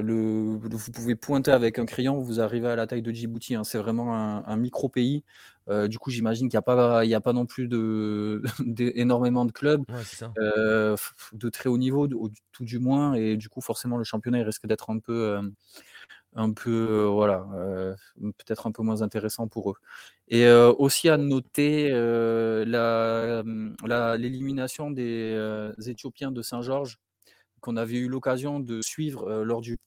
le. 0.00 0.58
Vous 0.60 0.92
pouvez 0.92 1.16
pointer 1.16 1.50
avec 1.50 1.78
un 1.78 1.86
crayon, 1.86 2.20
vous 2.20 2.40
arrivez 2.40 2.68
à 2.68 2.76
la 2.76 2.86
taille 2.86 3.02
de 3.02 3.10
Djibouti. 3.10 3.54
Hein. 3.54 3.64
C'est 3.64 3.78
vraiment 3.78 4.14
un, 4.14 4.56
micro 4.56 4.88
pays. 4.88 5.24
du 5.88 5.98
coup, 5.98 6.10
j'imagine 6.10 6.48
qu'il 6.48 6.56
n'y 6.56 6.58
a 6.58 6.62
pas, 6.62 7.04
il 7.04 7.10
y 7.10 7.14
a 7.14 7.20
pas 7.20 7.32
non 7.32 7.46
plus 7.46 7.68
de, 7.68 8.42
énormément 8.94 9.44
de 9.44 9.52
clubs 9.52 9.84
de 10.36 11.48
très 11.50 11.68
haut 11.68 11.78
niveau, 11.78 12.08
tout 12.52 12.64
du 12.64 12.78
moins, 12.78 13.14
et 13.14 13.36
du 13.36 13.48
coup, 13.48 13.60
forcément, 13.60 13.96
le 13.96 14.04
championnat 14.04 14.38
il 14.38 14.44
risque 14.44 14.66
d'être 14.66 14.90
un 14.90 14.98
peu 14.98 15.40
un 16.36 16.52
peu, 16.52 17.04
voilà, 17.04 17.46
peut-être 18.18 18.66
un 18.66 18.72
peu 18.72 18.82
moins 18.82 19.02
intéressant 19.02 19.48
pour 19.48 19.70
eux. 19.72 19.76
Et 20.28 20.48
aussi 20.50 21.08
à 21.08 21.16
noter 21.16 21.90
la, 21.90 23.42
mmh, 23.44 23.76
la, 23.86 24.16
l'élimination 24.16 24.90
des 24.90 25.36
Éthiopiens 25.86 26.30
de 26.32 26.42
Saint-Georges 26.42 26.98
qu'on 27.60 27.76
avait 27.76 27.98
eu 27.98 28.08
l'occasion 28.08 28.60
de 28.60 28.80
suivre 28.82 29.42
lors 29.44 29.60
du 29.60 29.78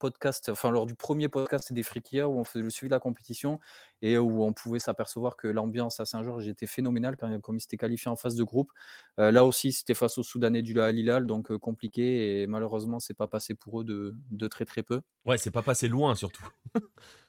podcast, 0.00 0.48
enfin 0.48 0.72
lors 0.72 0.86
du 0.86 0.96
premier 0.96 1.28
podcast 1.28 1.72
des 1.72 1.84
Frikiers 1.84 2.24
où 2.24 2.40
on 2.40 2.44
faisait 2.44 2.64
le 2.64 2.70
suivi 2.70 2.88
de 2.88 2.94
la 2.94 2.98
compétition 2.98 3.60
et 4.02 4.18
où 4.18 4.42
on 4.42 4.52
pouvait 4.52 4.80
s'apercevoir 4.80 5.36
que 5.36 5.46
l'ambiance 5.46 6.00
à 6.00 6.04
Saint-Georges 6.06 6.48
était 6.48 6.66
phénoménale 6.66 7.16
quand, 7.16 7.40
comme 7.40 7.56
ils 7.56 7.60
s'étaient 7.60 7.76
qualifiés 7.76 8.10
en 8.10 8.16
phase 8.16 8.34
de 8.34 8.42
groupe. 8.42 8.72
Euh, 9.20 9.30
là 9.30 9.44
aussi, 9.44 9.72
c'était 9.72 9.94
face 9.94 10.18
aux 10.18 10.22
Soudanais 10.22 10.62
du 10.62 10.72
Hilal, 10.72 11.26
donc 11.26 11.52
euh, 11.52 11.58
compliqué 11.58 12.42
et 12.42 12.46
malheureusement, 12.46 12.98
c'est 12.98 13.14
pas 13.14 13.28
passé 13.28 13.54
pour 13.54 13.82
eux 13.82 13.84
de, 13.84 14.16
de 14.30 14.48
très 14.48 14.64
très 14.64 14.82
peu. 14.82 15.02
Ouais, 15.24 15.38
c'est 15.38 15.50
pas 15.50 15.62
passé 15.62 15.86
loin 15.86 16.14
surtout. 16.14 16.48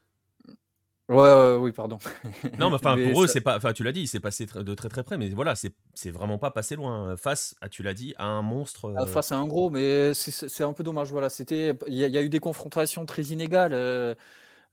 Ouais, 1.11 1.57
oui, 1.59 1.71
pardon. 1.73 1.99
Non, 2.57 2.69
mais 2.69 2.75
enfin, 2.75 2.95
pour 2.95 3.23
eux, 3.23 3.27
c'est 3.27 3.41
pas. 3.41 3.57
Enfin, 3.57 3.73
tu 3.73 3.83
l'as 3.83 3.91
dit, 3.91 4.07
c'est 4.07 4.21
passé 4.21 4.45
de 4.45 4.73
très 4.73 4.87
très 4.87 5.03
près, 5.03 5.17
mais 5.17 5.29
voilà, 5.29 5.55
c'est 5.55 6.11
vraiment 6.11 6.37
pas 6.37 6.51
passé 6.51 6.77
loin. 6.77 7.17
Face, 7.17 7.53
à, 7.59 7.67
tu 7.67 7.83
l'as 7.83 7.93
dit, 7.93 8.13
à 8.17 8.25
un 8.25 8.41
monstre. 8.41 8.93
Ah, 8.97 9.05
face 9.05 9.33
à 9.33 9.37
un 9.37 9.45
gros, 9.45 9.69
mais 9.69 10.13
c'est 10.13 10.63
un 10.63 10.71
peu 10.71 10.83
dommage. 10.83 11.11
Voilà, 11.11 11.29
c'était. 11.29 11.77
Il 11.87 11.95
y, 11.95 12.17
a 12.17 12.21
eu 12.21 12.29
des 12.29 12.39
confrontations 12.39 13.05
très 13.05 13.23
inégales. 13.23 13.73
Euh, 13.73 14.15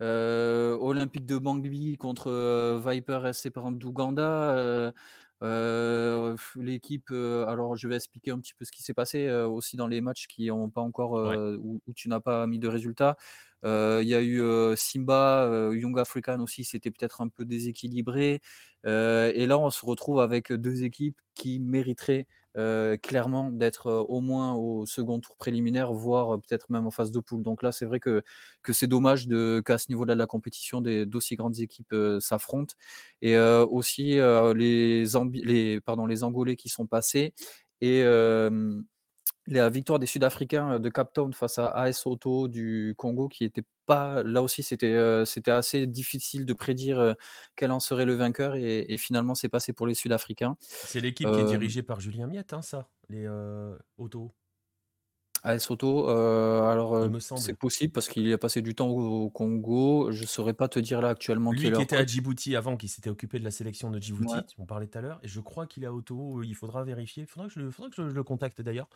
euh, 0.01 0.79
Olympique 0.81 1.27
de 1.27 1.39
Bangui 1.39 1.97
contre 1.97 2.31
euh, 2.31 2.81
Viper 2.87 3.33
SC 3.33 3.51
d'Ouganda. 3.73 4.93
L'équipe, 6.55 7.11
alors 7.11 7.77
je 7.77 7.89
vais 7.89 7.97
expliquer 7.97 8.31
un 8.31 8.39
petit 8.39 8.55
peu 8.55 8.65
ce 8.65 8.71
qui 8.71 8.85
s'est 8.85 8.95
passé 8.95 9.29
aussi 9.29 9.77
dans 9.77 9.89
les 9.89 10.01
matchs 10.01 10.29
qui 10.29 10.47
n'ont 10.47 10.71
pas 10.71 10.83
encore, 10.83 11.15
où, 11.15 11.81
où, 11.85 11.93
tu 11.95 12.09
n'as 12.09 12.21
pas 12.21 12.47
mis 12.47 12.61
de 12.61 12.69
résultats. 12.69 13.17
Il 13.65 14.09
y 14.09 14.15
a 14.15 14.23
eu 14.23 14.43
Simba, 14.77 15.71
Young 15.73 15.99
African 15.99 16.41
aussi, 16.41 16.65
c'était 16.65 16.91
peut-être 16.91 17.21
un 17.21 17.29
peu 17.29 17.45
déséquilibré. 17.45 18.41
et 18.85 19.47
là, 19.47 19.59
on 19.59 19.71
se 19.71 19.85
retrouve 19.85 20.21
avec 20.21 20.53
deux 20.53 20.85
équipes 20.85 21.19
qui 21.35 21.61
mériteraient 21.61 22.27
clairement 23.03 23.51
d'être 23.51 23.91
au 24.09 24.21
moins 24.21 24.55
au 24.55 24.85
second 24.87 25.21
tour 25.21 25.37
préliminaire, 25.37 25.93
voire 25.93 26.41
peut-être 26.41 26.71
même 26.71 26.87
en 26.87 26.91
phase 26.91 27.13
de 27.13 27.21
poule. 27.21 27.43
Donc 27.43 27.63
là, 27.63 27.73
c'est 27.73 27.85
vrai 27.85 28.01
que, 28.01 28.23
que 28.63 28.73
c'est 28.73 28.87
dommage 28.87 29.29
qu'à 29.65 29.79
ce 29.79 29.87
niveau-là 29.91 30.15
de 30.15 30.19
la 30.19 30.27
compétition, 30.27 30.81
d'aussi 30.81 31.37
grandes 31.37 31.61
équipes 31.61 31.95
s'affrontent. 32.21 32.75
Et 33.23 33.39
aussi 33.39 34.19
les, 34.55 35.05
les, 35.33 35.81
pardon, 35.81 36.07
les 36.07 36.25
Angolais 36.25 36.57
qui 36.57 36.69
sont 36.69 36.87
passés. 36.87 37.35
Et 37.81 38.03
la 39.49 39.69
victoire 39.71 39.99
des 39.99 40.07
Sud-Africains 40.07 40.79
de 40.79 40.89
Cap 40.89 41.13
Town 41.13 41.33
face 41.33 41.59
à 41.59 41.69
AS 41.69 42.07
Auto 42.07 42.49
du 42.49 42.95
Congo, 42.97 43.29
qui 43.29 43.45
était 43.45 43.65
pas. 43.87 44.23
Là 44.23 44.43
aussi, 44.43 44.63
c'était 44.63 45.23
c'était 45.25 45.51
assez 45.51 45.87
difficile 45.87 46.47
de 46.47 46.53
prédire 46.53 47.15
quel 47.57 47.71
en 47.71 47.81
serait 47.81 48.05
le 48.05 48.15
vainqueur, 48.15 48.55
et, 48.57 48.97
finalement, 48.99 49.35
c'est 49.35 49.49
passé 49.49 49.73
pour 49.73 49.87
les 49.87 49.95
Sud-Africains. 49.95 50.57
C'est 50.61 51.01
l'équipe 51.01 51.31
qui 51.31 51.41
est 51.41 51.45
dirigée 51.45 51.83
par 51.83 52.01
Julien 52.01 52.27
Miette, 52.27 52.53
hein, 52.53 52.63
ça, 52.63 52.89
les 53.09 53.27
Auto 53.97 54.33
Soto, 55.59 56.09
euh, 56.11 56.63
alors 56.71 56.95
Il 56.99 57.07
euh, 57.07 57.09
me 57.09 57.19
semble. 57.21 57.41
c'est 57.43 57.55
possible 57.59 57.93
parce 57.93 58.09
qu'il 58.09 58.33
a 58.33 58.39
passé 58.39 58.63
du 58.63 58.75
temps 58.75 58.89
au 58.89 59.25
au 59.27 59.31
Congo. 59.31 60.11
Je 60.13 60.25
saurais 60.27 60.55
pas 60.55 60.69
te 60.69 60.79
dire 60.79 61.01
là 61.01 61.09
actuellement 61.11 61.55
qui 61.55 61.63
Lui 61.63 61.71
qui 61.71 61.71
leur 61.71 61.81
était 61.83 61.97
à 61.97 62.05
coach. 62.05 62.07
Djibouti 62.07 62.57
avant, 62.57 62.77
qui 62.77 62.89
s'était 62.89 63.09
occupé 63.09 63.39
de 63.39 63.45
la 63.45 63.51
sélection 63.51 63.91
de 63.91 63.99
Djibouti, 63.99 64.37
Ouais. 64.37 64.43
on 64.59 64.67
parlait 64.67 64.87
tout 64.87 64.99
à 64.99 65.01
l'heure, 65.01 65.19
et 65.23 65.29
je 65.29 65.41
crois 65.41 65.67
qu'il 65.67 65.83
est 65.83 65.87
à 65.87 65.95
Otto, 65.95 66.43
il 66.43 66.55
faudra 66.55 66.85
vérifier, 66.85 67.23
il 67.23 67.27
faudra 67.27 67.47
que 67.49 67.55
je, 67.55 67.61
le- 67.61 67.71
faudra 67.71 67.89
que 67.91 67.97
je 67.97 68.03
le 68.03 68.23
contacte 68.23 68.61
d'ailleurs, 68.61 68.89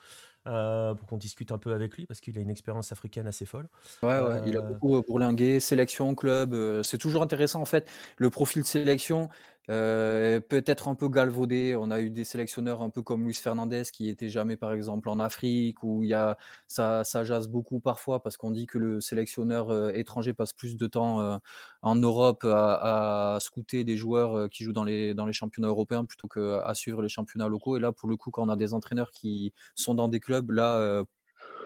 euh, 0.47 0.95
pour 0.95 1.09
qu'on 1.09 1.17
discute 1.17 1.51
un 1.53 1.59
peu 1.59 1.73
avec 1.73 1.97
lui, 1.97 2.05
parce 2.07 2.21
qu'il 2.21 2.37
a 2.37 2.43
une 2.43 2.51
expérience 2.51 2.93
africaine 2.93 3.27
assez 3.27 3.47
folle. 3.47 3.69
Ouais, 4.03 4.21
ouais, 4.21 4.43
il 4.45 4.57
a 4.57 4.61
Euh, 4.61 4.67
beaucoup 4.67 4.97
euh, 4.97 5.03
bourlingué, 5.07 5.61
sélection, 5.61 6.17
club. 6.17 6.55
euh, 6.55 6.83
c'est 6.83 6.99
toujours 6.99 7.23
intéressant 7.23 7.61
en 7.61 7.65
fait. 7.65 7.89
Le 8.17 8.31
profil 8.31 8.63
de 8.63 8.67
sélection 8.67 9.29
euh, 9.71 10.41
peut 10.41 10.63
être 10.67 10.89
un 10.89 10.95
peu 10.95 11.09
galvaudé. 11.09 11.77
On 11.77 11.91
a 11.91 12.01
eu 12.01 12.11
des 12.11 12.25
sélectionneurs 12.25 12.83
un 12.83 12.91
peu 12.91 13.03
comme 13.03 13.25
Luis 13.25 13.35
Fernandez 13.35 13.85
qui 13.93 14.09
était 14.09 14.29
jamais 14.29 14.57
par 14.57 14.73
exemple 14.73 15.09
en 15.09 15.21
Afrique 15.21 15.83
où 15.83 16.03
y 16.03 16.15
a 16.15 16.37
ça, 16.69 17.05
ça 17.05 17.25
jase 17.25 17.49
beaucoup 17.49 17.81
parfois 17.81 18.23
parce 18.23 18.37
qu'on 18.37 18.51
dit 18.51 18.67
que 18.67 18.79
le 18.79 19.01
sélectionneur 19.01 19.71
euh, 19.71 19.93
étranger 19.93 20.35
passe 20.35 20.53
plus 20.53 20.77
de 20.77 20.87
temps 20.87 21.21
euh, 21.21 21.37
en 21.83 21.95
Europe 21.97 22.45
à, 22.45 23.39
scouter 23.41 23.85
des 23.85 23.97
joueurs 23.97 24.49
qui 24.51 24.65
jouent 24.65 24.73
dans 24.73 24.85
les, 24.85 25.15
dans 25.15 25.27
les 25.27 25.33
championnats 25.33 25.69
européens 25.69 26.05
plutôt 26.05 26.29
qu'à 26.29 26.75
suivre 26.75 27.03
les 27.03 27.09
championnats 27.09 27.49
locaux. 27.49 27.77
Et 27.77 27.81
là, 27.81 27.93
pour 27.93 28.09
le 28.09 28.17
coup, 28.17 28.31
quand 28.31 28.45
on 28.45 28.49
a 28.49 28.57
des 28.57 28.75
entraîneurs 28.75 29.11
qui 29.11 29.53
sont 29.75 29.95
dans 29.95 30.09
des 30.09 30.21
clubs, 30.21 30.51
là, 30.51 31.05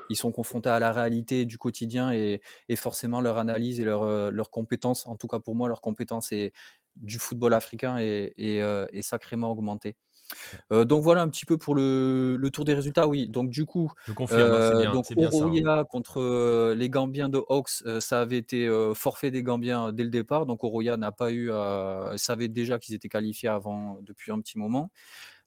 ils 0.09 0.17
sont 0.17 0.33
confrontés 0.33 0.69
à 0.69 0.79
la 0.79 0.93
réalité 0.93 1.45
du 1.45 1.59
quotidien 1.59 2.13
et, 2.13 2.41
forcément 2.77 3.21
leur 3.21 3.39
analyse 3.39 3.81
et 3.81 3.85
leur, 3.85 4.03
euh, 4.03 4.31
leur 4.31 4.51
compétence, 4.51 5.07
en 5.07 5.17
tout 5.17 5.29
cas 5.29 5.39
pour 5.39 5.55
moi, 5.55 5.69
leur 5.69 5.81
compétence 5.81 6.33
est, 6.33 6.53
du 6.97 7.19
football 7.19 7.55
africain 7.55 7.99
est, 7.99 8.35
est, 8.39 8.61
euh, 8.63 8.87
est 8.93 9.03
sacrément 9.03 9.51
augmentée. 9.51 9.97
Euh, 10.73 10.85
donc 10.85 11.03
voilà 11.05 11.23
un 11.23 11.29
petit 11.29 11.45
peu 11.45 11.57
pour 11.57 11.75
le, 11.77 12.37
le 12.37 12.51
tour 12.51 12.65
des 12.65 12.75
résultats. 12.75 13.07
Oui, 13.07 13.29
donc 13.29 13.49
du 13.51 13.65
coup, 13.65 13.93
je 14.09 14.13
confirme, 14.13 14.53
hein, 14.55 14.59
euh, 14.61 14.81
bien, 14.81 14.93
donc 14.93 15.07
c'est 15.07 15.15
bien 15.15 15.31
ça. 15.31 15.37
hein. 15.37 15.41
Oroya 15.47 15.85
contre 15.85 16.21
euh, 16.21 16.75
les 16.75 16.91
Gambiens 16.91 17.29
de 17.29 17.41
Hawks, 17.49 17.85
ça 18.01 18.21
avait 18.21 18.39
été 18.39 18.69
forfait 18.95 19.31
des 19.31 19.43
Gambiens 19.45 19.93
dès 19.93 20.03
le 20.03 20.11
départ. 20.11 20.47
Donc 20.47 20.65
Oroya 20.65 20.97
n'a 20.97 21.13
pas 21.13 21.31
eu, 21.31 21.53
à- 21.53 22.13
savait 22.17 22.49
déjà 22.49 22.79
qu'ils 22.81 22.95
étaient 22.97 23.09
qualifiés 23.09 23.49
avant 23.49 23.99
depuis 24.03 24.33
un 24.33 24.41
petit 24.41 24.59
moment. 24.59 24.91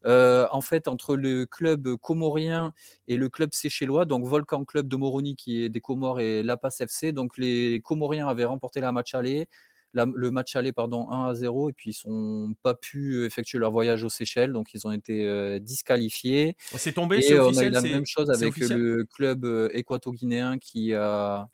En 0.06 0.62
fait, 0.62 0.88
entre 0.88 1.16
le 1.18 1.46
club 1.46 1.96
comorien 1.98 2.74
et 3.08 3.18
le 3.18 3.28
club 3.30 3.50
séchellois, 3.54 4.06
donc 4.06 4.26
Volcan 4.26 4.64
Club 4.64 4.88
de 4.88 4.96
Moroni 4.96 5.36
qui 5.36 5.64
est 5.64 5.70
des 5.70 5.82
Comores 5.82 6.22
et 6.22 6.42
La 6.44 6.56
Paz 6.56 6.80
FC, 6.80 7.12
donc 7.12 7.38
les 7.38 7.82
Comoriens 7.82 8.28
avaient 8.28 8.46
remporté 8.46 8.80
la 8.80 8.92
match 8.94 9.14
aller, 9.14 9.48
la- 9.94 10.06
le 10.14 10.32
match 10.32 10.56
aller 10.56 10.72
pardon 10.72 11.10
1 11.12 11.30
à 11.30 11.34
0 11.36 11.70
et 11.70 11.74
puis 11.74 11.92
ils 12.06 12.10
n'ont 12.10 12.54
pas 12.64 12.74
pu 12.76 13.26
effectuer 13.26 13.58
leur 13.60 13.72
voyage 13.72 14.04
aux 14.04 14.10
Seychelles, 14.10 14.54
donc 14.54 14.74
ils 14.74 14.86
ont 14.88 14.92
été 14.92 15.26
euh, 15.26 15.60
disqualifiés. 15.60 16.56
C'est 16.76 16.94
tombé, 16.94 17.18
c'est 17.22 17.40
on 17.40 17.58
a 17.58 17.64
eu 17.66 17.70
la 17.70 17.82
même 17.94 18.06
chose 18.06 18.30
avec 18.30 18.54
le 18.76 19.06
club 19.06 19.46
euh, 19.46 19.70
équato-guinéen 19.74 20.58
qui 20.60 20.94
a 20.94 21.48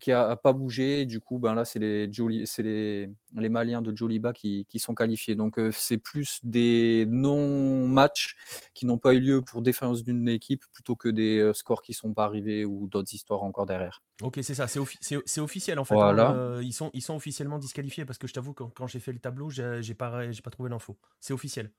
qui 0.00 0.12
a 0.12 0.36
pas 0.36 0.52
bougé. 0.52 1.00
Et 1.02 1.06
du 1.06 1.20
coup, 1.20 1.38
ben 1.38 1.54
là, 1.54 1.64
c'est 1.64 1.78
les, 1.78 2.10
Joli- 2.12 2.44
les, 2.58 3.10
les 3.36 3.48
Maliens 3.48 3.82
de 3.82 3.94
Joliba 3.96 4.32
qui, 4.32 4.66
qui 4.68 4.78
sont 4.78 4.94
qualifiés. 4.94 5.34
Donc, 5.34 5.58
euh, 5.58 5.70
c'est 5.72 5.98
plus 5.98 6.40
des 6.42 7.06
non-matchs 7.08 8.36
qui 8.74 8.86
n'ont 8.86 8.98
pas 8.98 9.14
eu 9.14 9.20
lieu 9.20 9.42
pour 9.42 9.62
défaillance 9.62 10.02
d'une 10.02 10.28
équipe 10.28 10.64
plutôt 10.72 10.96
que 10.96 11.08
des 11.08 11.38
euh, 11.38 11.52
scores 11.52 11.82
qui 11.82 11.92
ne 11.92 11.96
sont 11.96 12.14
pas 12.14 12.24
arrivés 12.24 12.64
ou 12.64 12.88
d'autres 12.88 13.12
histoires 13.14 13.42
encore 13.42 13.66
derrière. 13.66 14.02
Ok, 14.22 14.40
c'est 14.42 14.54
ça, 14.54 14.66
c'est 14.66 14.80
offi- 14.80 14.98
c'est- 15.00 15.22
c'est 15.26 15.40
officiel 15.40 15.78
en 15.78 15.84
fait. 15.84 15.94
hein, 15.94 15.98
Voilà. 15.98 16.32
euh, 16.32 16.60
ils, 16.64 16.72
sont, 16.72 16.90
ils 16.92 17.02
sont 17.02 17.14
officiellement 17.14 17.58
disqualifiés 17.58 18.04
parce 18.04 18.18
que 18.18 18.26
je 18.26 18.32
t'avoue, 18.32 18.52
quand, 18.52 18.68
quand 18.70 18.86
j'ai 18.88 18.98
fait 19.00 19.12
le 19.12 19.20
tableau, 19.20 19.48
j'ai 19.50 19.94
pas, 19.94 20.10
pas 20.42 20.50
trouvé 20.50 20.70
l'info. 20.70 20.98
C'est 21.20 21.32
officiel. 21.32 21.70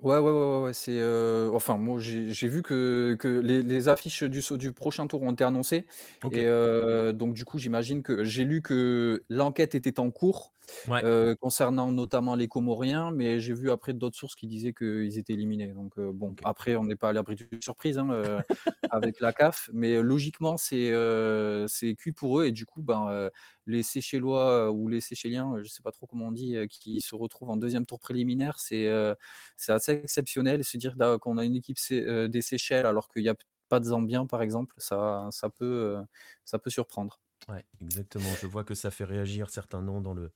Ouais, 0.00 0.18
ouais, 0.18 0.30
ouais, 0.30 0.30
ouais, 0.30 0.62
ouais, 0.64 0.72
c'est. 0.74 0.98
euh, 1.00 1.50
Enfin, 1.54 1.78
moi, 1.78 1.98
j'ai 2.00 2.30
j'ai 2.32 2.48
vu 2.48 2.62
que, 2.62 3.16
que 3.18 3.28
les, 3.28 3.62
les 3.62 3.88
affiches 3.88 4.22
du, 4.24 4.42
sau- 4.42 4.58
du 4.58 4.72
prochain 4.72 5.06
tour 5.06 5.22
ont 5.22 5.32
été 5.32 5.42
annoncées. 5.42 5.86
Ok. 6.22 6.36
Et 6.36 6.44
euh, 6.46 7.12
donc, 7.12 7.32
du 7.34 7.44
coup, 7.46 7.58
j'imagine 7.58 8.02
que 8.02 8.22
j'ai 8.24 8.44
lu 8.44 8.60
que 8.62 9.24
l'enquête 9.30 9.74
était 9.74 9.98
en 9.98 10.10
cours 10.10 10.52
Ouais. 10.86 11.04
euh, 11.04 11.34
concernant 11.36 11.92
notamment 11.92 12.34
les 12.36 12.48
Comoriens, 12.48 13.10
mais 13.12 13.40
j'ai 13.40 13.54
vu 13.54 13.70
après 13.70 13.92
d'autres 13.94 14.16
sources 14.16 14.34
qui 14.34 14.46
disaient 14.46 14.72
qu'ils 14.72 15.18
étaient 15.18 15.34
éliminés. 15.34 15.68
Donc, 15.72 15.98
euh, 15.98 16.10
bon, 16.12 16.34
après, 16.44 16.76
on 16.76 16.84
n'est 16.84 16.96
pas 16.96 17.10
à 17.10 17.12
l'abri 17.12 17.36
d'une 17.36 17.62
surprise 17.62 17.98
hein, 17.98 18.08
euh, 18.10 18.40
avec 18.90 19.20
la 19.20 19.32
CAF, 19.32 19.70
mais 19.72 20.00
logiquement, 20.02 20.56
c'est 20.56 20.92
c'est 21.68 21.94
cuit 21.94 22.12
pour 22.12 22.40
eux. 22.40 22.46
Et 22.46 22.52
du 22.52 22.66
coup, 22.66 22.82
ben, 22.82 23.30
les 23.66 23.82
Séchellois 23.82 24.68
euh, 24.68 24.70
ou 24.70 24.88
les 24.88 24.98
euh, 24.98 25.56
je 25.58 25.60
ne 25.60 25.64
sais 25.64 25.82
pas 25.82 25.92
trop 25.92 26.06
comment 26.06 26.26
on 26.28 26.32
dit, 26.32 26.56
qui 26.70 27.00
se 27.00 27.14
retrouvent 27.14 27.50
en 27.50 27.56
deuxième 27.56 27.86
tour 27.86 27.98
préliminaire, 28.00 28.58
c'est 28.58 28.88
c'est 29.56 29.72
assez 29.72 29.92
exceptionnel. 29.92 30.64
Se 30.64 30.76
dire 30.78 30.94
qu'on 31.20 31.38
a 31.38 31.44
une 31.44 31.56
équipe 31.56 31.78
des 31.90 32.42
Seychelles 32.42 32.86
alors 32.86 33.08
qu'il 33.08 33.22
n'y 33.22 33.28
a 33.28 33.34
pas 33.68 33.80
de 33.80 33.84
Zambiens, 33.86 34.26
par 34.26 34.42
exemple, 34.42 34.74
ça, 34.78 35.28
ça, 35.32 35.50
peut, 35.50 35.96
ça 36.44 36.58
peut 36.58 36.70
surprendre. 36.70 37.20
Ouais, 37.48 37.64
exactement. 37.80 38.34
Je 38.34 38.46
vois 38.46 38.64
que 38.64 38.74
ça 38.74 38.90
fait 38.90 39.04
réagir 39.04 39.50
certains 39.50 39.80
noms 39.80 40.00
dans 40.00 40.14
le, 40.14 40.32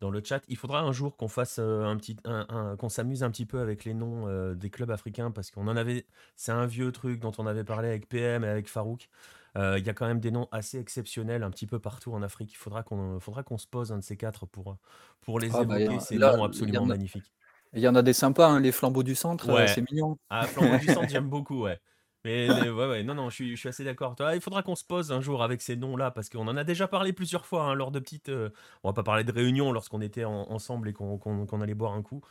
dans 0.00 0.10
le 0.10 0.22
chat. 0.24 0.42
Il 0.48 0.56
faudra 0.56 0.80
un 0.80 0.92
jour 0.92 1.16
qu'on 1.16 1.28
fasse 1.28 1.58
euh, 1.58 1.84
un 1.84 1.96
petit, 1.98 2.16
un- 2.24 2.46
un- 2.48 2.76
qu'on 2.76 2.88
s'amuse 2.88 3.22
un 3.22 3.30
petit 3.30 3.44
peu 3.44 3.60
avec 3.60 3.84
les 3.84 3.92
noms 3.92 4.26
euh, 4.28 4.54
des 4.54 4.70
clubs 4.70 4.90
africains 4.90 5.30
parce 5.30 5.50
qu'on 5.50 5.68
en 5.68 5.76
avait. 5.76 6.06
C'est 6.36 6.52
un 6.52 6.64
vieux 6.66 6.90
truc 6.90 7.20
dont 7.20 7.32
on 7.38 7.46
avait 7.46 7.64
parlé 7.64 7.88
avec 7.88 8.08
PM 8.08 8.44
et 8.44 8.48
avec 8.48 8.68
Farouk. 8.68 9.10
Euh, 9.56 9.78
Il 9.78 9.86
y 9.86 9.90
a 9.90 9.94
quand 9.94 10.06
même 10.06 10.20
des 10.20 10.30
noms 10.30 10.48
assez 10.52 10.78
exceptionnels 10.78 11.42
un 11.42 11.50
petit 11.50 11.66
peu 11.66 11.78
partout 11.78 12.12
en 12.14 12.22
Afrique. 12.22 12.52
Il 12.52 12.56
faudra 12.56 12.82
qu'on, 12.82 13.20
faudra 13.20 13.42
qu'on 13.42 13.58
se 13.58 13.66
pose 13.66 13.92
un 13.92 13.98
de 13.98 14.02
ces 14.04 14.16
quatre 14.16 14.46
pour, 14.46 14.78
pour 15.20 15.40
les 15.40 15.60
Ah, 15.60 15.64
bah, 15.64 15.76
évoquer. 15.76 16.00
Ces 16.00 16.18
là, 16.18 16.34
noms 16.36 16.44
il 16.52 16.70
y 16.72 16.76
absolument 16.76 16.78
en 16.78 16.90
a- 16.90 16.96
magnifiques. 16.96 17.32
Il 17.74 17.80
y 17.82 17.88
en 17.88 17.94
a 17.96 18.02
des 18.02 18.12
sympas, 18.14 18.48
hein, 18.48 18.60
les 18.60 18.72
flambeaux 18.72 19.02
du 19.04 19.14
centre, 19.16 19.50
Ouais. 19.50 19.66
c'est 19.68 19.82
mignon. 19.90 20.18
Ah, 20.30 20.48
Flambeau 20.48 20.76
du 20.78 20.88
Centre, 20.88 21.10
j'aime 21.12 21.28
beaucoup, 21.28 21.62
ouais. 21.64 21.80
Mais, 22.24 22.48
ouais, 22.70 22.86
ouais, 22.88 23.02
non, 23.02 23.14
non, 23.14 23.28
je 23.28 23.34
suis, 23.34 23.50
je 23.50 23.56
suis 23.60 23.68
assez 23.68 23.84
d'accord. 23.84 24.16
Toi, 24.16 24.34
Il 24.34 24.40
faudra 24.40 24.62
qu'on 24.62 24.74
se 24.74 24.84
pose 24.84 25.12
un 25.12 25.20
jour 25.20 25.42
avec 25.42 25.60
ces 25.60 25.76
noms-là, 25.76 26.10
parce 26.10 26.28
qu'on 26.30 26.48
en 26.48 26.56
a 26.56 26.64
déjà 26.64 26.88
parlé 26.88 27.12
plusieurs 27.12 27.44
fois 27.44 27.64
hein, 27.64 27.74
lors 27.74 27.90
de 27.90 27.98
petites. 27.98 28.30
euh, 28.30 28.48
on 28.82 28.88
va 28.88 28.92
pas 28.94 29.02
parler 29.02 29.24
de 29.24 29.32
réunions 29.32 29.72
lorsqu'on 29.72 30.00
était 30.00 30.24
en- 30.24 30.50
ensemble 30.50 30.88
et 30.88 30.92
qu'on 30.94 31.60
allait 31.60 31.74
boire 31.74 31.92
un 31.92 32.02
coup. 32.02 32.22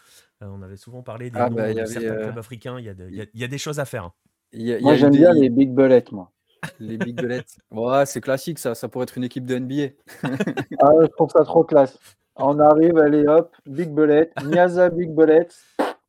Euh, 0.42 0.48
on 0.50 0.62
avait 0.64 0.78
souvent 0.78 1.04
parlé 1.04 1.30
des 1.30 1.38
Ah, 1.40 1.50
noms 1.50 1.56
bah, 1.58 1.70
y 1.72 1.76
de 1.76 1.86
certains 1.86 2.14
euh, 2.16 2.24
clubs 2.24 2.38
africains. 2.40 2.80
Il 2.80 2.86
y, 2.86 2.90
a 2.90 2.94
de- 2.96 3.08
il 3.10 3.16
y 3.16 3.22
a- 3.22 3.26
il 3.34 3.40
y 3.40 3.44
a 3.44 3.48
des 3.48 3.58
choses 3.60 3.80
à 3.80 3.86
faire. 3.86 4.06
hein. 4.06 4.14
Y 4.54 4.74
a, 4.74 4.80
Moi, 4.80 4.96
j'aime 4.96 5.12
des- 5.12 5.20
bien 5.20 5.34
les 5.34 5.50
big 5.50 5.72
bullets, 5.74 6.06
moi. 6.12 6.32
les 6.80 6.98
Big 6.98 7.16
Bullets. 7.16 7.46
Ouais, 7.72 8.06
c'est 8.06 8.22
classique, 8.22 8.58
ça. 8.58 8.74
Ça 8.74 8.88
pourrait 8.88 9.04
être 9.04 9.18
une 9.18 9.26
équipe 9.26 9.46
de 9.46 9.56
NBA. 9.56 9.94
Ah, 10.24 10.28
je 11.02 11.08
trouve 11.08 11.30
ça 11.30 11.44
trop 11.44 11.64
classe. 11.64 11.98
On 12.36 12.58
arrive, 12.60 12.98
allez 12.98 13.28
hop, 13.28 13.56
big 13.68 13.90
bullet, 13.92 14.32
Niaza, 14.44 14.90
big 14.90 15.14
bullet, 15.14 15.48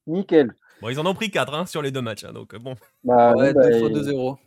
nickel. 0.07 0.55
Bon, 0.85 0.91
ils 0.91 1.01
en 1.01 1.07
ont 1.07 1.15
pris 1.15 1.31
4 1.31 1.67
sur 1.67 1.81
les 1.81 1.91
deux 1.91 2.03
matchs, 2.03 2.25
hein, 2.25 2.35
donc 2.35 2.53
euh, 2.53 2.59
bon. 2.59 2.75
Bah, 3.05 3.33
ouais, 3.33 3.49
oui, 3.49 3.55
bah, 3.55 3.71
deux 3.71 3.79
fois 3.79 3.89
et- 3.89 3.93
2-0. 3.93 4.39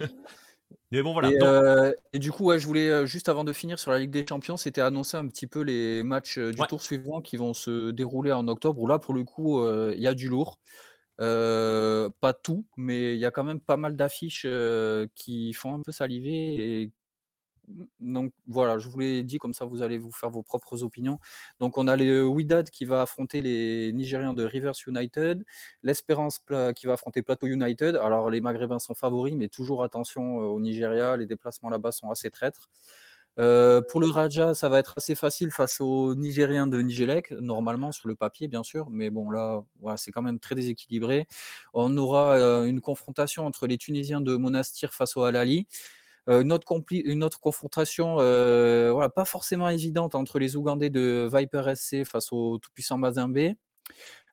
Mais 0.90 1.02
bon, 1.02 1.12
voilà. 1.12 1.28
Et, 1.28 1.36
Donc, 1.36 1.46
euh, 1.46 1.92
et 2.14 2.18
du 2.18 2.32
coup, 2.32 2.46
ouais, 2.46 2.58
je 2.58 2.66
voulais, 2.66 2.88
euh, 2.88 3.04
juste 3.04 3.28
avant 3.28 3.44
de 3.44 3.52
finir 3.52 3.78
sur 3.78 3.90
la 3.90 3.98
Ligue 3.98 4.10
des 4.10 4.26
Champions, 4.26 4.56
c'était 4.56 4.80
annoncer 4.80 5.18
un 5.18 5.26
petit 5.28 5.46
peu 5.46 5.60
les 5.60 6.02
matchs 6.02 6.38
du 6.38 6.58
Ouais. 6.58 6.66
tour 6.68 6.80
suivant 6.80 7.20
qui 7.20 7.36
vont 7.36 7.52
se 7.52 7.90
dérouler 7.90 8.32
en 8.32 8.48
octobre, 8.48 8.80
où 8.80 8.86
là, 8.86 8.98
pour 8.98 9.12
le 9.12 9.24
coup, 9.24 9.60
euh, 9.60 9.92
il 9.94 10.00
y 10.02 10.06
a 10.06 10.14
du 10.14 10.30
lourd. 10.30 10.58
Euh, 11.20 12.08
pas 12.20 12.32
tout, 12.32 12.64
mais 12.78 13.12
il 13.12 13.18
y 13.20 13.26
a 13.26 13.30
quand 13.30 13.44
même 13.44 13.60
pas 13.60 13.76
mal 13.76 13.94
d'affiches 13.94 14.46
euh, 14.46 15.06
qui 15.14 15.52
font 15.52 15.74
un 15.74 15.82
peu 15.82 15.92
saliver. 15.92 16.54
Et 16.82 16.92
donc 18.00 18.32
voilà, 18.46 18.78
je 18.78 18.88
vous 18.88 18.98
l'ai 18.98 19.22
dit, 19.22 19.38
comme 19.38 19.54
ça 19.54 19.64
vous 19.64 19.82
allez 19.82 19.98
vous 19.98 20.12
faire 20.12 20.30
vos 20.30 20.42
propres 20.42 20.82
opinions. 20.82 21.18
Donc 21.60 21.78
on 21.78 21.86
a 21.88 21.96
le 21.96 22.26
Wydad 22.26 22.70
qui 22.70 22.84
va 22.84 23.02
affronter 23.02 23.40
les 23.40 23.92
Nigérians 23.92 24.34
de 24.34 24.44
Rivers 24.44 24.74
United, 24.86 25.44
l'Espérance 25.82 26.40
qui 26.74 26.86
va 26.86 26.92
affronter 26.94 27.22
Plateau 27.22 27.46
United. 27.46 27.96
Alors 27.96 28.30
les 28.30 28.40
Maghrébins 28.40 28.78
sont 28.78 28.94
favoris, 28.94 29.34
mais 29.34 29.48
toujours 29.48 29.84
attention 29.84 30.40
euh, 30.40 30.44
au 30.44 30.60
Nigeria, 30.60 31.16
les 31.16 31.26
déplacements 31.26 31.70
là-bas 31.70 31.92
sont 31.92 32.10
assez 32.10 32.30
traîtres. 32.30 32.70
Euh, 33.38 33.80
pour 33.80 34.00
le 34.00 34.08
Raja, 34.08 34.52
ça 34.54 34.68
va 34.68 34.80
être 34.80 34.94
assez 34.96 35.14
facile 35.14 35.52
face 35.52 35.80
aux 35.80 36.16
Nigériens 36.16 36.66
de 36.66 36.80
Nigelec, 36.82 37.30
normalement 37.30 37.92
sur 37.92 38.08
le 38.08 38.16
papier 38.16 38.48
bien 38.48 38.64
sûr, 38.64 38.90
mais 38.90 39.10
bon 39.10 39.30
là, 39.30 39.62
voilà, 39.80 39.96
c'est 39.96 40.10
quand 40.10 40.22
même 40.22 40.40
très 40.40 40.56
déséquilibré. 40.56 41.28
On 41.72 41.96
aura 41.96 42.36
euh, 42.36 42.64
une 42.64 42.80
confrontation 42.80 43.46
entre 43.46 43.68
les 43.68 43.78
Tunisiens 43.78 44.20
de 44.20 44.34
Monastir 44.34 44.92
face 44.92 45.16
au 45.16 45.22
Al-Ali. 45.22 45.68
Euh, 46.28 46.42
une, 46.42 46.52
autre 46.52 46.66
compli- 46.66 47.02
une 47.04 47.24
autre 47.24 47.40
confrontation, 47.40 48.16
euh, 48.20 48.92
voilà, 48.92 49.08
pas 49.08 49.24
forcément 49.24 49.68
évidente 49.68 50.14
entre 50.14 50.38
les 50.38 50.56
Ougandais 50.56 50.90
de 50.90 51.28
Viper 51.32 51.74
SC 51.74 52.04
face 52.04 52.32
au 52.32 52.58
tout-puissant 52.58 52.98
Mazembe. 52.98 53.54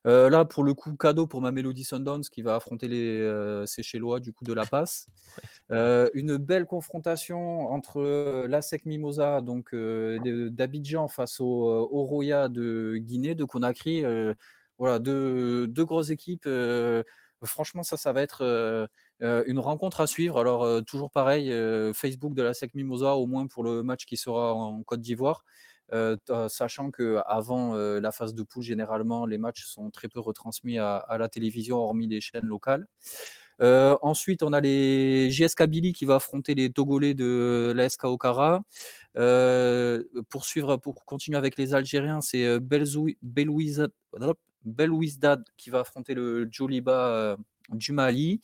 Euh, 0.06 0.30
là, 0.30 0.44
pour 0.44 0.62
le 0.62 0.72
coup, 0.74 0.94
cadeau 0.94 1.26
pour 1.26 1.40
ma 1.40 1.50
Melody 1.50 1.82
Sundowns 1.82 2.22
qui 2.30 2.42
va 2.42 2.54
affronter 2.54 2.86
les 2.86 3.18
euh, 3.20 3.66
Seychellois 3.66 4.20
du 4.20 4.32
coup 4.32 4.44
de 4.44 4.52
la 4.52 4.64
passe. 4.66 5.06
Euh, 5.72 6.08
une 6.14 6.36
belle 6.36 6.64
confrontation 6.64 7.72
entre 7.72 8.46
l'ASEC 8.46 8.86
Mimosa 8.86 9.40
donc 9.40 9.74
d'Abidjan 9.74 11.08
face 11.08 11.40
au 11.40 11.44
Oroya 11.90 12.48
de 12.48 12.96
Guinée, 12.98 13.34
de 13.34 13.44
Conakry. 13.44 14.04
Voilà, 14.78 14.98
deux, 15.00 15.66
deux 15.66 15.84
grosses 15.84 16.10
équipes. 16.10 16.48
franchement, 17.42 17.82
ça, 17.82 17.96
ça 17.96 18.12
va 18.12 18.22
être 18.22 18.88
une 19.20 19.58
rencontre 19.58 20.00
à 20.00 20.06
suivre. 20.06 20.38
Alors, 20.38 20.84
toujours 20.84 21.10
pareil, 21.10 21.50
Facebook 21.94 22.34
de 22.34 22.42
l'ASEC 22.42 22.74
Mimosa, 22.74 23.14
au 23.14 23.26
moins 23.26 23.46
pour 23.46 23.64
le 23.64 23.82
match 23.82 24.04
qui 24.04 24.16
sera 24.16 24.54
en 24.54 24.82
Côte 24.82 25.00
d'Ivoire. 25.00 25.44
Sachant 26.48 26.90
qu'avant 26.90 27.74
la 27.74 28.12
phase 28.12 28.34
de 28.34 28.42
poule, 28.42 28.62
généralement, 28.62 29.26
les 29.26 29.38
matchs 29.38 29.64
sont 29.64 29.90
très 29.90 30.08
peu 30.08 30.20
retransmis 30.20 30.78
à, 30.78 31.04
la 31.18 31.28
télévision, 31.28 31.78
hormis 31.78 32.06
les 32.08 32.20
chaînes 32.20 32.46
locales. 32.46 32.86
Ensuite, 33.60 34.42
on 34.42 34.52
a 34.52 34.60
les 34.60 35.30
JS 35.30 35.54
Kabylie 35.56 35.92
qui 35.92 36.04
va 36.04 36.16
affronter 36.16 36.54
les 36.54 36.70
Togolais 36.70 37.14
de 37.14 37.72
l'ASK 37.74 38.04
Okara. 38.04 38.62
Euh, 39.16 40.02
pour 40.28 41.04
continuer 41.04 41.38
avec 41.38 41.56
les 41.56 41.74
Algériens, 41.74 42.20
c'est 42.20 42.58
Belouizdad 42.60 43.90
qui 45.56 45.70
va 45.70 45.80
affronter 45.80 46.14
le 46.14 46.48
Joliba 46.50 47.36
du 47.70 47.92
Mali. 47.92 48.40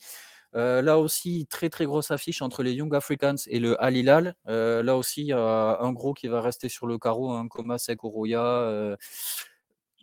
Là 0.53 0.99
aussi, 0.99 1.47
très 1.49 1.69
très 1.69 1.85
grosse 1.85 2.11
affiche 2.11 2.41
entre 2.41 2.63
les 2.63 2.73
Young 2.73 2.93
Africans 2.95 3.35
et 3.47 3.59
le 3.59 3.81
Al 3.83 3.97
Hilal. 3.97 4.35
là 4.45 4.95
aussi, 4.97 5.21
il 5.21 5.27
y 5.27 5.33
a 5.33 5.77
un 5.79 5.91
gros 5.93 6.13
qui 6.13 6.27
va 6.27 6.41
rester 6.41 6.69
sur 6.69 6.87
le 6.87 6.97
carreau, 6.97 7.31
un 7.31 7.47
Koma 7.47 7.77
Sekoroya. 7.77 8.97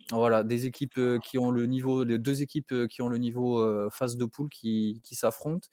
Voilà, 0.09 0.43
des 0.43 0.65
équipes 0.65 0.99
qui 1.23 1.37
ont 1.37 1.51
le 1.51 1.65
niveau, 1.65 2.03
les 2.03 2.17
deux 2.17 2.41
équipes 2.41 2.87
qui 2.89 3.01
ont 3.01 3.07
le 3.07 3.17
niveau 3.17 3.89
phase 3.91 4.17
de 4.17 4.25
poule 4.25 4.49
qui, 4.49 5.01
s'affrontent. 5.11 5.67